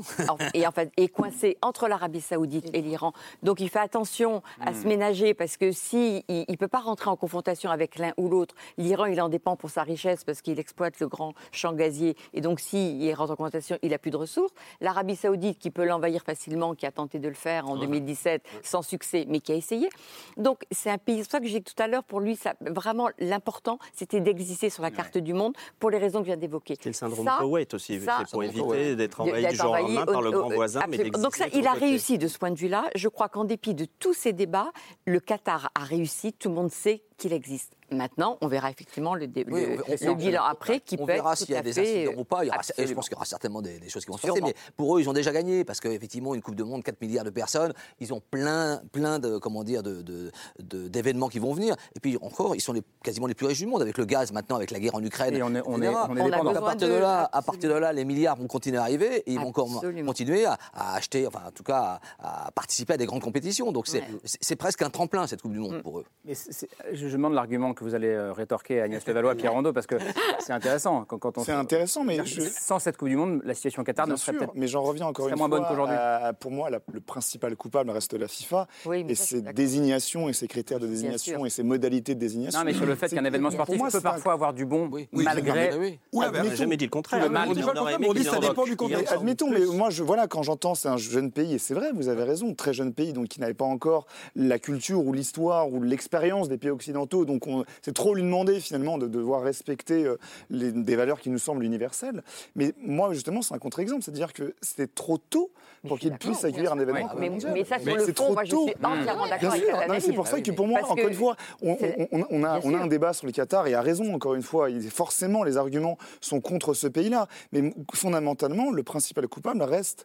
et 0.55 0.67
en 0.67 0.73
fait, 0.73 0.91
est 0.97 1.09
coincé 1.09 1.57
entre 1.63 1.89
l'Arabie 1.89 2.21
Saoudite 2.21 2.71
et 2.75 2.81
l'Iran. 2.83 3.13
Donc 3.43 3.61
il 3.61 3.69
fait 3.69 3.79
attention 3.79 4.43
à 4.61 4.75
se 4.75 4.87
ménager 4.87 5.35
parce 5.35 5.57
que 5.57 5.73
si 5.73 6.25
il, 6.29 6.45
il 6.49 6.57
peut 6.59 6.69
pas 6.69 6.81
rentrer 6.81 7.11
en 7.11 7.17
confrontation 7.17 7.71
avec 7.71 7.99
l'un 7.99 8.13
ou 8.17 8.29
l'autre, 8.29 8.55
l'Iran 8.79 9.07
il 9.07 9.21
en 9.21 9.29
dépend 9.29 9.57
pour 9.57 9.71
sa 9.71 9.83
richesse 9.83 10.25
parce 10.25 10.43
qu'il 10.43 10.59
exploite 10.59 10.99
le 11.01 11.09
grand 11.09 11.35
champ 11.53 11.73
gazier 11.73 12.17
et 12.35 12.41
donc 12.41 12.60
si 12.61 12.99
il 12.99 13.13
rentre 13.15 13.33
en 13.33 13.37
confrontation, 13.37 13.79
il 13.83 13.93
a 13.95 13.99
plus 13.99 14.11
de 14.11 14.17
ressources. 14.17 14.53
L'Arabie 14.81 15.17
Saoudite 15.17 15.59
qui 15.59 15.71
peut 15.71 15.85
l'envahir 15.85 16.23
facilement, 16.23 16.75
qui 16.75 16.87
a 16.87 16.93
tenté 16.93 17.19
de 17.19 17.29
le 17.29 17.35
faire 17.35 17.69
en 17.69 17.77
2017 17.77 18.43
sans 18.63 18.83
succès, 18.83 19.25
mais 19.29 19.41
qui 19.41 19.53
a 19.53 19.55
essayé. 19.55 19.89
Donc 20.37 20.63
c'est 20.71 20.91
un 20.91 20.99
pays. 20.99 21.19
C'est 21.19 21.23
pour 21.25 21.31
ça 21.33 21.41
que 21.41 21.47
j'ai 21.47 21.61
dit 21.61 21.73
tout 21.75 21.83
à 21.83 21.87
l'heure 21.89 22.05
pour 22.05 22.21
lui, 22.21 22.37
ça, 22.37 22.55
vraiment 22.61 23.09
l'important 23.19 23.79
c'était 23.95 24.21
d'exister 24.21 24.71
sur 24.71 24.83
la 24.83 24.91
carte 24.91 25.19
du 25.19 25.33
monde 25.35 25.55
pour 25.79 25.91
les 25.91 25.99
raisons 25.99 26.19
que 26.21 26.25
je 26.25 26.31
viens 26.31 26.37
d'évoquer. 26.37 26.77
C'est 26.81 26.91
le 26.91 26.95
syndrome 26.95 27.27
Ça, 27.27 27.37
Koweït 27.41 27.75
aussi, 27.75 28.01
ça, 28.01 28.19
c'est 28.25 28.31
pour 28.33 28.45
éviter 28.45 28.97
d'être 28.97 29.21
envahi 29.21 29.47
du 29.47 29.57
jour 29.57 29.67
au 29.67 29.69
envahi 29.71 29.83
lendemain 29.95 30.07
par 30.07 30.23
le 30.23 30.31
grand 30.31 30.49
au- 30.49 30.55
voisin, 30.55 30.83
mais. 30.89 30.99
Donc 31.11 31.35
ça, 31.37 31.47
il 31.53 31.67
a 31.67 31.73
côté. 31.73 31.87
réussi 31.87 32.19
de 32.19 32.29
ce 32.29 32.39
point 32.39 32.51
de 32.51 32.57
vue-là. 32.59 32.85
Je 32.95 33.09
crois 33.09 33.29
qu'en 33.29 33.45
dépit 33.45 33.75
de 33.75 33.87
tous 33.99 34.15
ces 34.15 34.33
débats, 34.33 34.71
le 35.07 35.21
Qatar 35.21 35.71
a 35.75 35.85
réussi. 35.85 36.33
Tout 36.33 36.49
le 36.49 36.55
monde 36.55 36.71
sait 36.71 37.03
qu'il 37.17 37.33
existe. 37.33 37.73
Maintenant, 37.91 38.39
on 38.41 38.49
verra 38.49 38.71
effectivement 38.71 39.15
le, 39.15 39.27
dé- 39.27 39.45
Oui, 39.49 39.63
le- 39.67 39.83
on- 39.89 39.93
on- 39.93 40.05
le 40.05 40.11
on- 40.11 40.15
bilan 40.15 40.43
après 40.45 40.81
qui 40.81 40.97
on 40.99 41.07
peut 41.07 41.13
verra 41.13 41.33
être 41.33 41.39
s'il 41.39 41.47
tout 41.49 41.53
y 41.53 41.57
a 41.57 41.63
des 41.63 41.79
incidents 41.79 42.13
ou 42.21 42.25
pas. 42.25 42.45
Il 42.45 42.49
y 42.49 42.51
aura- 42.51 42.61
je 42.63 42.93
pense 42.95 43.07
qu'il 43.09 43.15
y 43.15 43.17
aura 43.17 43.25
certainement 43.25 43.63
des, 43.63 43.79
des 43.79 43.89
choses 43.89 44.05
qui 44.05 44.11
vont 44.11 44.17
se 44.17 44.27
passer. 44.27 44.41
Mais 44.43 44.55
pour 44.77 44.97
eux, 44.97 45.01
ils 45.01 45.09
ont 45.09 45.13
déjà 45.13 45.33
gagné 45.33 45.65
parce 45.65 45.81
qu'effectivement, 45.81 46.35
une 46.35 46.43
Coupe 46.43 46.55
de 46.55 46.63
Monde, 46.63 46.83
4 46.83 47.01
milliards 47.01 47.25
de 47.25 47.31
personnes, 47.31 47.73
ils 48.01 48.13
ont 48.15 48.21
plein, 48.31 48.81
plein 48.93 49.19
de, 49.19 49.39
comment 49.39 49.65
dire, 49.65 49.83
de, 49.83 50.03
de- 50.03 50.31
de- 50.61 50.89
d'événements 50.89 51.29
qui 51.29 51.39
vont 51.39 51.53
venir. 51.53 51.75
Et 51.97 52.01
puis 52.01 52.17
encore, 52.23 52.55
ils 52.55 52.61
sont 52.61 52.73
les, 52.73 52.83
quasiment 53.03 53.27
les 53.27 53.35
plus 53.35 53.47
riches 53.47 53.59
du 53.59 53.67
monde 53.67 53.83
avec 53.83 53.99
le 53.99 54.05
gaz 54.05 54.33
maintenant, 54.33 54.57
avec 54.57 54.71
la 54.71 54.79
guerre 54.79 54.95
en 54.95 55.03
Ukraine. 55.03 55.35
Et 55.37 55.43
on 55.43 55.55
est- 55.55 55.63
on 55.67 55.81
est- 55.83 55.89
on 55.89 56.17
est 56.17 56.23
dépendant. 56.31 56.51
à 56.51 56.61
partir 56.61 56.89
de 56.89 56.95
là, 56.95 57.29
à 57.33 57.43
partir 57.43 57.71
de 57.71 57.75
là, 57.77 57.93
les 57.93 58.05
milliards 58.05 58.37
vont 58.37 58.47
continuer 58.47 58.79
à 58.79 58.83
arriver 58.83 59.19
et 59.27 59.33
ils 59.33 59.39
vont 59.41 59.49
encore 59.49 59.69
continuer 60.07 60.45
à, 60.47 60.59
à 60.75 60.95
acheter, 60.95 61.27
enfin 61.27 61.41
en 61.49 61.51
tout 61.51 61.63
cas, 61.65 62.01
à, 62.19 62.47
à 62.47 62.51
participer 62.53 62.95
à 62.95 62.97
des 62.97 63.07
grandes 63.07 63.23
compétitions. 63.23 63.73
Donc 63.73 63.87
c'est, 63.87 64.03
c'est- 64.25 64.39
c'est 64.41 64.57
presque 64.57 64.83
un 64.83 64.91
tremplin 64.91 65.27
cette 65.27 65.43
Coupe 65.43 65.53
du 65.53 65.59
Monde 65.59 65.83
pour 65.83 65.99
eux. 66.01 66.05
Mais 66.25 66.35
c'est- 66.35 66.53
c'est- 66.53 66.69
je, 66.93 67.09
je 67.09 67.17
demande 67.17 67.35
l'argument 67.35 67.73
que 67.81 67.85
vous 67.85 67.95
allez 67.95 68.09
euh, 68.09 68.33
rétorquer 68.33 68.81
à 68.81 68.85
Agnès 68.85 69.05
Levallois, 69.07 69.35
Pierre 69.35 69.53
Rondeau, 69.53 69.73
parce 69.73 69.87
que 69.87 69.97
c'est 70.39 70.53
intéressant. 70.53 71.05
Quand, 71.07 71.19
quand 71.19 71.39
on 71.39 71.45
C'est 71.45 71.53
intéressant, 71.53 72.05
mais 72.05 72.25
je- 72.25 72.43
sans 72.43 72.79
cette 72.79 72.97
Coupe 72.97 73.09
du 73.09 73.17
Monde, 73.17 73.41
la 73.45 73.55
situation 73.55 73.83
au 73.83 73.85
Qatar 73.85 74.07
Bien 74.07 74.15
ne 74.15 74.19
serait 74.19 74.37
peut-être 74.37 74.53
mais 74.55 74.69
j'en 74.69 74.83
reviens 74.83 75.07
encore 75.07 75.29
une 75.29 75.37
moins 75.37 75.49
fois. 75.49 75.59
bonne 75.59 75.67
qu'aujourd'hui. 75.69 75.97
pour 76.41 76.51
moi, 76.51 76.71
la- 76.71 76.81
le 76.93 77.01
principal 77.01 77.57
coupable 77.57 77.91
reste 77.91 78.13
la 78.15 78.29
FIFA 78.29 78.67
Oui, 78.87 79.05
et 79.09 79.15
ça, 79.15 79.25
ses 79.25 79.43
désignations 79.43 80.29
et 80.29 80.33
ses 80.33 80.47
critères 80.47 80.79
de 80.79 80.87
désignation 80.87 81.45
et 81.47 81.51
ses 81.51 81.63
modalités 81.63 82.15
de 82.15 82.21
désignation. 82.21 82.59
Non, 82.59 82.65
mais 82.65 82.75
sur 82.75 82.87
le 82.87 82.95
fait 82.95 83.09
qu'un 83.09 83.25
événement 83.25 83.51
sportif 83.51 83.79
moi, 83.79 83.89
peut 83.91 83.99
un- 83.99 84.01
parfois 84.03 84.33
avoir 84.35 84.53
du 84.53 84.67
bon, 84.67 84.89
Oui, 84.93 85.09
malgré. 85.13 85.71
mais 85.71 85.77
oui. 85.79 85.99
on 86.13 86.21
n'a 86.21 86.27
admettons- 86.29 86.55
jamais 86.57 86.77
dit 86.77 86.85
le 86.85 86.91
contraire. 86.91 87.23
le 87.25 87.31
mal, 87.31 87.49
on 87.49 87.53
dit 87.55 87.63
on 87.65 88.13
dit 88.13 88.25
ça 88.25 88.37
en 88.37 88.41
dépend 88.41 88.65
du 88.65 88.77
contexte. 88.77 89.13
admettons, 89.13 89.51
mais 89.51 89.61
moi, 89.65 89.89
je, 89.91 90.03
voilà, 90.03 90.27
quand 90.27 90.43
j'entends 90.43 90.75
c'est 90.75 90.89
un 90.89 90.97
jeune 90.99 91.31
pays, 91.33 91.55
et 91.55 91.59
c'est 91.59 91.75
vrai, 91.75 91.91
vous 91.95 92.09
avez 92.09 92.25
raison, 92.25 92.55
très 92.55 92.75
jeune 92.75 92.93
pays, 92.93 93.13
donc 93.15 93.29
qui 93.29 93.41
n'avait 93.41 93.55
pas 93.55 93.65
encore 93.65 94.07
la 94.37 94.59
culture 94.59 95.05
ou 95.07 95.13
l'histoire 95.13 95.69
ou 95.73 95.83
l'expérience 95.83 96.49
des 96.49 96.59
pays 96.59 96.71
occidentaux, 96.71 97.25
donc 97.25 97.47
on- 97.47 97.65
c'est 97.83 97.95
trop 97.95 98.15
lui 98.15 98.23
demander 98.23 98.61
finalement 98.61 98.99
de 98.99 99.07
devoir 99.07 99.43
respecter 99.43 100.05
euh, 100.05 100.17
les- 100.51 100.73
des 100.73 100.97
valeurs 100.97 101.21
qui 101.21 101.31
nous 101.31 101.39
semblent 101.39 101.65
universelles. 101.65 102.23
Mais 102.57 102.73
moi, 102.83 103.13
justement, 103.13 103.43
c'est 103.43 103.55
un 103.55 103.59
contre-exemple, 103.59 104.03
c'est-à-dire 104.03 104.33
que 104.33 104.55
c'était 104.61 104.87
trop 104.87 105.19
tôt 105.19 105.51
pour 105.87 105.99
qu'il 105.99 106.13
puisse 106.19 106.45
accueillir 106.45 106.73
un 106.73 106.79
événement 106.79 107.15
Ouais. 107.15 107.31
Mais, 107.55 107.65
ça, 107.65 107.79
sur 107.79 107.87
Mais 107.87 107.95
le 107.95 108.13
fond, 108.13 108.33
moi, 108.33 108.45
je 108.45 108.51
suis 108.51 108.59
entièrement 108.85 109.27
d'accord 109.27 109.53
avec 109.53 110.03
c'est 110.03 110.13
pour 110.13 110.27
ça 110.27 110.41
que 110.41 110.51
pour 110.51 110.67
moi, 110.67 110.81
Parce 110.81 110.93
encore 110.93 111.09
une 111.09 111.15
fois, 111.15 111.37
on, 111.63 111.77
c'est- 111.79 112.09
on- 112.13 112.27
on 112.31 112.45
a, 112.45 112.61
on 112.65 112.75
a 112.75 112.79
un 112.79 112.87
débat 112.87 113.13
sur 113.13 113.27
le 113.27 113.33
Qatar 113.33 113.67
et 113.67 113.75
à 113.75 113.81
raison, 113.81 114.13
encore 114.15 114.35
une 114.35 114.43
fois. 114.43 114.69
Forcément, 114.91 115.43
les 115.43 115.57
arguments 115.57 115.97
sont 116.21 116.41
contre 116.41 116.75
ce 116.75 116.87
pays-là. 116.87 117.29
Mais 117.53 117.73
fondamentalement, 117.95 118.71
le 118.71 118.83
principal 118.83 119.27
coupable 119.29 119.63
reste 119.63 120.05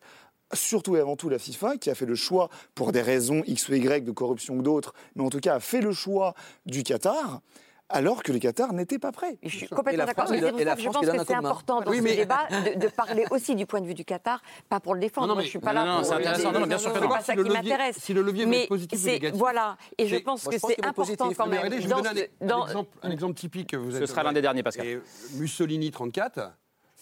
surtout 0.56 0.95
et 0.95 0.99
avant 0.99 1.16
tout 1.16 1.30
la 1.30 1.39
FIFA, 1.39 1.78
qui 1.78 1.89
a 1.89 1.95
fait 1.95 2.06
le 2.06 2.16
choix, 2.16 2.49
pour 2.74 2.91
des 2.91 3.01
raisons 3.01 3.43
X 3.45 3.70
ou 3.70 3.74
Y 3.76 4.03
de 4.03 4.12
corruption 4.12 4.56
ou 4.56 4.62
d'autres, 4.62 4.93
mais 5.16 5.24
en 5.24 5.30
tout 5.30 5.39
cas 5.39 5.56
a 5.56 5.60
fait 5.60 5.82
le 5.82 5.91
choix 5.91 6.34
du 6.66 6.84
Qatar, 6.84 7.41
alors 7.88 8.24
que 8.24 8.32
le 8.32 8.39
Qatar 8.39 8.74
n'était 8.74 8.97
pas 8.97 9.12
prêt. 9.12 9.38
Je 9.43 9.58
suis 9.58 9.68
complètement 9.68 10.06
d'accord. 10.06 10.28
C'est 10.28 10.39
pour 10.41 10.49
ça 10.58 10.76
que 10.76 10.82
je 10.82 10.89
pense 10.89 11.06
que 11.06 11.26
c'est 11.28 11.34
important 11.36 11.82
dans 11.82 11.91
Oui, 11.91 11.97
ce 11.99 12.16
débat 12.16 12.47
de, 12.49 12.80
de 12.80 12.88
parler 12.88 13.26
aussi 13.30 13.53
du 13.53 13.68
point 13.68 13.80
de 13.80 13.86
vue 13.86 13.93
du 13.93 14.03
Qatar, 14.03 14.41
pas 14.70 14.80
pour 14.80 14.95
le 14.95 15.01
défendre. 15.01 15.28
Non, 15.28 15.34
non, 15.34 15.36
Moi, 15.36 15.41
mais- 15.41 15.45
je 15.45 15.49
suis 15.51 15.60
pas 15.60 15.72
non, 15.74 15.82
là 15.82 15.86
non, 15.86 15.97
pour. 15.99 16.06
c'est 16.08 16.14
intéressant. 16.16 16.51
Non, 16.51 16.60
non, 16.62 16.66
bien 16.68 16.78
sûr 16.80 16.91
que 16.93 16.99
non. 16.99 17.10
pas 17.10 17.20
Si 17.20 17.26
ça 17.28 17.36
qui 17.36 17.41
m'intéresse. 17.47 17.97
si 17.99 18.14
le 18.14 18.24
levier 18.24 18.47
Mais 18.47 18.64
être 18.64 18.70
positif 18.70 18.97
ou 18.99 19.03
c'est 19.03 19.12
négatif, 19.12 19.38
voilà, 19.38 19.78
et 19.99 20.08
je 20.08 20.16
pense 20.16 20.45
moi, 20.45 20.53
que 20.53 20.60
c'est 20.60 20.74
est 20.80 20.86
important 20.86 20.93
positif. 21.26 21.38
quand 21.38 21.45
même. 21.45 21.58
regardez, 21.60 21.82
je 21.82 21.88
vous 21.88 21.93
donne 21.93 22.88
un, 23.03 23.12
exemple, 23.12 23.36
typique. 23.36 23.70
que 23.70 23.78
Vous 23.78 23.91
Ce 23.91 24.06
sera 24.08 24.24
l'un 24.24 24.34
des 24.34 24.41
derniers, 24.41 24.64
Pascal. 24.64 25.01
Mussolini 25.36 25.91
34, 25.91 26.53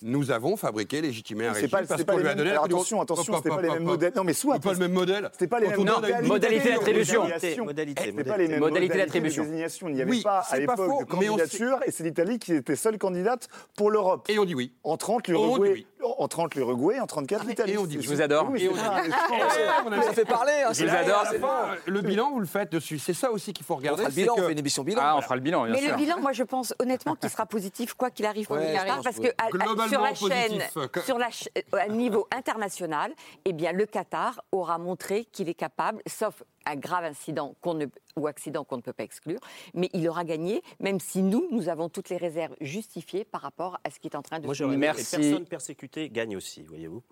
nous 0.03 0.31
avons 0.31 0.57
fabriqué, 0.57 1.01
légitimé 1.01 1.45
un 1.47 1.53
C'est 1.53 1.61
régime 1.61 1.69
pas, 1.71 1.77
parce 1.83 1.99
c'est 1.99 2.05
pas 2.05 2.13
qu'on 2.13 2.19
lui 2.19 2.27
a 2.27 2.35
donné 2.35 2.51
alors 2.51 2.65
attention, 2.65 3.01
attention, 3.01 3.35
c'était 3.37 3.49
pas 3.49 3.61
les 3.61 3.69
mêmes 3.69 3.83
modèles. 3.83 4.13
Non, 4.15 4.23
mais 4.23 4.33
soit. 4.33 4.55
C'est 4.55 4.63
pas 4.63 4.73
le 4.73 4.79
même 4.79 4.91
modèle. 4.93 5.29
C'était 5.31 5.47
pas 5.47 5.59
les 5.59 5.67
mêmes 5.67 5.79
on 5.79 5.83
une 5.83 6.27
modalité 6.27 6.69
d'attribution. 6.71 7.23
Modalité, 7.23 8.01
C'était 8.05 8.23
pas 8.23 8.37
les 8.37 8.47
mêmes 8.47 8.59
Modalité 8.59 8.59
modalités 8.59 8.97
d'attribution. 8.97 9.43
Il 9.87 9.93
n'y 9.95 10.01
avait 10.01 10.21
pas 10.21 10.39
à 10.39 10.43
c'est 10.43 10.65
pas 10.65 10.73
l'époque 10.73 10.89
faux, 10.89 11.03
de 11.05 11.17
mais 11.19 11.29
on 11.29 11.37
candidature 11.37 11.79
et 11.85 11.91
c'est 11.91 12.03
l'Italie 12.03 12.39
qui 12.39 12.53
était 12.53 12.75
seule 12.75 12.97
candidate 12.97 13.47
pour 13.75 13.89
l'Europe. 13.91 14.25
Et 14.29 14.37
on 14.39 14.45
dit 14.45 14.55
oui. 14.55 14.73
En 14.83 14.97
30, 14.97 15.29
On 15.29 15.31
l'Uruguay, 15.31 15.85
en 16.17 16.27
30, 16.27 16.55
l'Uruguay, 16.55 16.99
en 16.99 17.07
34, 17.07 17.45
l'Italie. 17.45 17.73
et 17.73 17.77
on 17.77 17.85
dit 17.85 17.97
Je 18.01 18.09
vous 18.09 18.21
adore. 18.21 18.47
Oui, 18.49 18.53
mais 18.53 18.59
Et 18.59 18.63
c'est 18.63 18.69
on 19.85 19.89
pas- 19.89 20.01
Ça 20.03 20.13
fait 20.13 20.25
parler. 20.25 20.53
hein, 20.67 20.73
Je 20.73 20.85
vous 20.85 20.95
adore. 20.95 21.25
Le 21.85 22.01
bilan, 22.01 22.31
vous 22.31 22.39
le 22.39 22.45
faites 22.45 22.71
dessus. 22.71 22.99
C'est 22.99 23.13
ça 23.13 23.31
aussi 23.31 23.53
qu'il 23.53 23.65
faut 23.65 23.73
On 23.73 23.77
regarder. 23.77 23.99
fera 24.01 24.09
le 24.09 24.15
c'est 24.15 24.21
bilan, 24.21 24.33
on 24.37 24.41
fait 24.43 24.51
une 24.51 24.59
émission 24.59 24.83
bilan. 24.83 25.01
Ah, 25.03 25.15
on 25.17 25.21
fera 25.21 25.35
le 25.35 25.41
bilan, 25.41 25.63
bien 25.63 25.73
Mais 25.73 25.79
sûr. 25.81 25.91
le 25.91 25.95
bilan, 25.97 26.19
moi, 26.19 26.31
je 26.33 26.43
pense 26.43 26.73
honnêtement 26.79 27.15
qu'il 27.15 27.29
sera 27.29 27.45
positif 27.45 27.93
quoi 27.93 28.09
qu'il 28.09 28.25
arrive 28.25 28.47
pour 28.47 28.57
Ouais, 28.57 28.73
Qatar, 28.73 28.95
pense 28.97 29.03
parce 29.05 29.19
que 29.19 29.27
globalement 29.51 29.83
sur 29.93 30.01
la 30.01 30.13
chaîne, 30.13 30.59
positif. 30.73 31.05
Sur 31.05 31.17
la 31.17 31.31
ch- 31.31 31.49
euh, 31.57 31.77
à 31.77 31.87
niveau 31.87 32.27
international, 32.35 33.13
eh 33.45 33.53
bien, 33.53 33.71
le 33.71 33.85
Qatar 33.85 34.41
aura 34.51 34.77
montré 34.77 35.25
qu'il 35.25 35.49
est 35.49 35.53
capable, 35.53 36.01
sauf 36.07 36.43
un 36.65 36.75
grave 36.75 37.03
incident 37.05 37.55
qu'on 37.61 37.73
ne, 37.73 37.85
ou 38.15 38.27
accident 38.27 38.63
qu'on 38.63 38.77
ne 38.77 38.81
peut 38.81 38.93
pas 38.93 39.03
exclure, 39.03 39.39
mais 39.73 39.89
il 39.93 40.07
aura 40.07 40.23
gagné, 40.23 40.61
même 40.79 40.99
si 40.99 41.21
nous, 41.21 41.47
nous 41.51 41.67
avons 41.69 41.89
toutes 41.89 42.09
les 42.09 42.17
réserves 42.17 42.55
justifiées 42.61 43.25
par 43.25 43.41
rapport 43.41 43.79
à 43.83 43.89
ce 43.89 43.99
qui 43.99 44.07
est 44.07 44.15
en 44.15 44.21
train 44.21 44.39
de 44.39 44.45
Moi, 44.45 44.55
se 44.55 44.63
Merci. 44.63 45.17
les 45.17 45.23
personnes 45.29 45.45
persécutées 45.45 46.09
gagnent 46.09 46.37
aussi, 46.37 46.63
voyez-vous. 46.63 47.03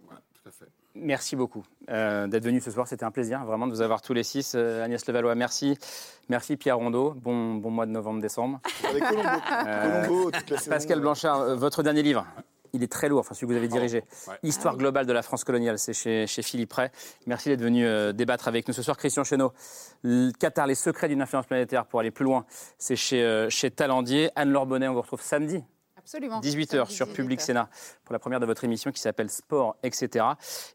Merci 0.95 1.35
beaucoup 1.35 1.63
euh, 1.89 2.27
d'être 2.27 2.43
venu 2.43 2.59
ce 2.59 2.71
soir. 2.71 2.87
C'était 2.87 3.03
un 3.05 3.11
plaisir 3.11 3.45
vraiment 3.45 3.67
de 3.67 3.71
vous 3.71 3.81
avoir 3.81 4.01
tous 4.01 4.13
les 4.13 4.23
six. 4.23 4.53
Euh, 4.55 4.83
Agnès 4.83 5.05
Levallois, 5.05 5.35
merci. 5.35 5.77
Merci 6.29 6.57
Pierre 6.57 6.77
Rondeau. 6.77 7.11
Bon, 7.15 7.53
bon 7.55 7.69
mois 7.69 7.85
de 7.85 7.91
novembre-décembre. 7.91 8.59
Avec 8.89 9.03
Colombo. 9.03 9.29
Euh. 9.67 10.31
Pascal 10.67 10.99
Blanchard, 10.99 11.55
votre 11.57 11.83
dernier 11.83 12.01
livre, 12.01 12.25
il 12.73 12.83
est 12.83 12.91
très 12.91 13.09
lourd, 13.09 13.19
enfin 13.19 13.33
celui 13.33 13.47
que 13.47 13.51
vous 13.53 13.57
avez 13.57 13.67
dirigé. 13.67 14.03
Ouais. 14.27 14.35
Histoire 14.43 14.77
globale 14.77 15.05
de 15.05 15.13
la 15.13 15.21
France 15.21 15.43
coloniale, 15.43 15.77
c'est 15.79 15.93
chez, 15.93 16.27
chez 16.27 16.41
Philippe 16.41 16.73
Ray. 16.73 16.89
Merci 17.27 17.49
d'être 17.49 17.61
venu 17.61 17.85
euh, 17.85 18.11
débattre 18.13 18.47
avec 18.47 18.67
nous 18.67 18.73
ce 18.73 18.81
soir. 18.81 18.97
Christian 18.97 19.23
Chesneau, 19.23 19.53
le 20.03 20.31
Qatar, 20.31 20.67
les 20.67 20.75
secrets 20.75 21.07
d'une 21.07 21.21
influence 21.21 21.45
planétaire 21.45 21.85
pour 21.85 21.99
aller 21.99 22.11
plus 22.11 22.25
loin, 22.25 22.45
c'est 22.77 22.95
chez, 22.95 23.23
euh, 23.23 23.49
chez 23.49 23.71
Talendier. 23.71 24.29
Anne-Laure 24.35 24.65
Bonnet, 24.65 24.87
on 24.87 24.93
vous 24.93 25.01
retrouve 25.01 25.21
samedi. 25.21 25.63
Absolument. 26.03 26.39
18h 26.41 26.69
Samedi, 26.77 26.93
sur 26.93 27.05
18 27.07 27.15
Public 27.15 27.39
heures. 27.39 27.45
Sénat 27.45 27.69
pour 28.05 28.13
la 28.13 28.19
première 28.19 28.39
de 28.39 28.45
votre 28.45 28.63
émission 28.63 28.91
qui 28.91 28.99
s'appelle 29.01 29.29
Sport, 29.29 29.75
etc. 29.83 30.25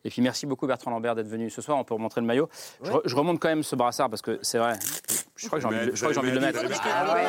Et 0.05 0.11
puis 0.11 0.23
merci 0.23 0.47
beaucoup 0.47 0.67
Bertrand 0.67 0.91
Lambert 0.91 1.15
d'être 1.15 1.29
venu 1.29 1.51
ce 1.51 1.61
soir. 1.63 1.77
On 1.79 1.85
peut 1.85 1.95
remontrer 1.95 2.21
le 2.21 2.27
maillot. 2.27 2.49
Je, 2.83 2.91
re- 2.91 3.03
je 3.05 3.15
remonte 3.17 3.41
quand 3.41 3.49
même 3.49 3.63
ce 3.63 3.77
brassard 3.77 4.09
parce 4.11 4.23
que 4.23 4.39
c'est 4.43 4.59
vrai. 4.59 4.75
Je 5.37 5.47
crois 5.49 5.59
que 5.59 5.63
j'ai 5.63 5.69
envie, 5.77 5.87
de- 5.87 5.95
je 5.95 5.97
crois 5.97 6.09
que 6.09 6.15
j'ai 6.15 6.21
envie 6.21 6.31
de 6.31 6.35
le 6.37 6.41
mettre. 6.41 6.61
Ah 6.85 7.15
ouais, 7.15 7.25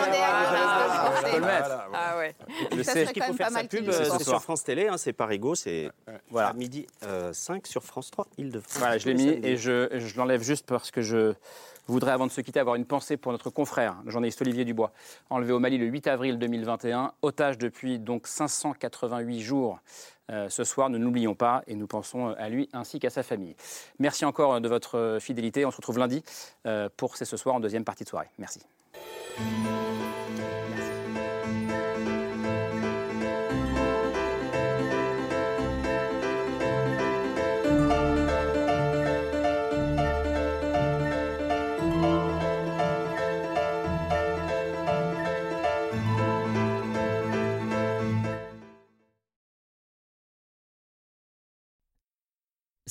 Je 1.25 1.31
peux 1.31 1.39
le 1.39 1.45
mettre. 1.45 1.69
Ah 1.93 2.17
ouais. 2.17 2.35
Je 2.75 2.83
Ça 2.83 2.93
sais. 2.93 3.05
qu'il 3.07 3.23
faut 3.23 3.33
faire 3.33 3.49
sa 3.51 3.63
pub, 3.63 3.87
euh, 3.89 3.91
c'est 3.91 4.05
soir. 4.05 4.21
sur 4.21 4.41
France 4.41 4.63
Télé, 4.63 4.87
hein, 4.87 4.97
c'est 4.97 5.13
Parigo, 5.13 5.55
c'est 5.55 5.89
Voilà. 6.29 6.49
à 6.49 6.53
midi 6.53 6.87
euh, 7.03 7.33
5 7.33 7.67
sur 7.67 7.83
France 7.83 8.11
3, 8.11 8.27
Île-de-France. 8.37 8.77
Voilà, 8.79 8.97
je 8.97 9.07
l'ai 9.07 9.13
mis 9.15 9.27
et 9.27 9.57
je, 9.57 9.89
je 9.97 10.17
l'enlève 10.17 10.41
juste 10.41 10.65
parce 10.65 10.91
que 10.91 11.01
je 11.01 11.33
voudrais, 11.87 12.11
avant 12.11 12.27
de 12.27 12.31
se 12.31 12.41
quitter, 12.41 12.59
avoir 12.59 12.75
une 12.75 12.85
pensée 12.85 13.17
pour 13.17 13.31
notre 13.31 13.49
confrère, 13.49 13.97
le 14.05 14.11
journaliste 14.11 14.41
Olivier 14.41 14.65
Dubois, 14.65 14.91
enlevé 15.29 15.53
au 15.53 15.59
Mali 15.59 15.77
le 15.77 15.85
8 15.85 16.07
avril 16.07 16.39
2021, 16.39 17.13
otage 17.21 17.57
depuis 17.57 17.99
donc 17.99 18.27
588 18.27 19.41
jours. 19.41 19.79
Euh, 20.29 20.49
ce 20.49 20.63
soir, 20.65 20.89
ne 20.89 20.97
l'oublions 20.97 21.35
pas 21.35 21.63
et 21.67 21.75
nous 21.75 21.87
pensons 21.87 22.27
à 22.37 22.49
lui 22.49 22.69
ainsi 22.73 22.99
qu'à 22.99 23.09
sa 23.09 23.23
famille. 23.23 23.55
Merci 23.99 24.25
encore 24.25 24.59
de 24.59 24.67
votre 24.67 25.19
fidélité. 25.21 25.65
On 25.65 25.71
se 25.71 25.77
retrouve 25.77 25.99
lundi 25.99 26.21
euh, 26.65 26.89
pour 26.97 27.15
C'est 27.15 27.25
ce 27.25 27.37
soir 27.37 27.55
en 27.55 27.59
deuxième 27.59 27.85
partie 27.85 28.03
de 28.03 28.09
soirée. 28.09 28.29
Merci. 28.37 28.59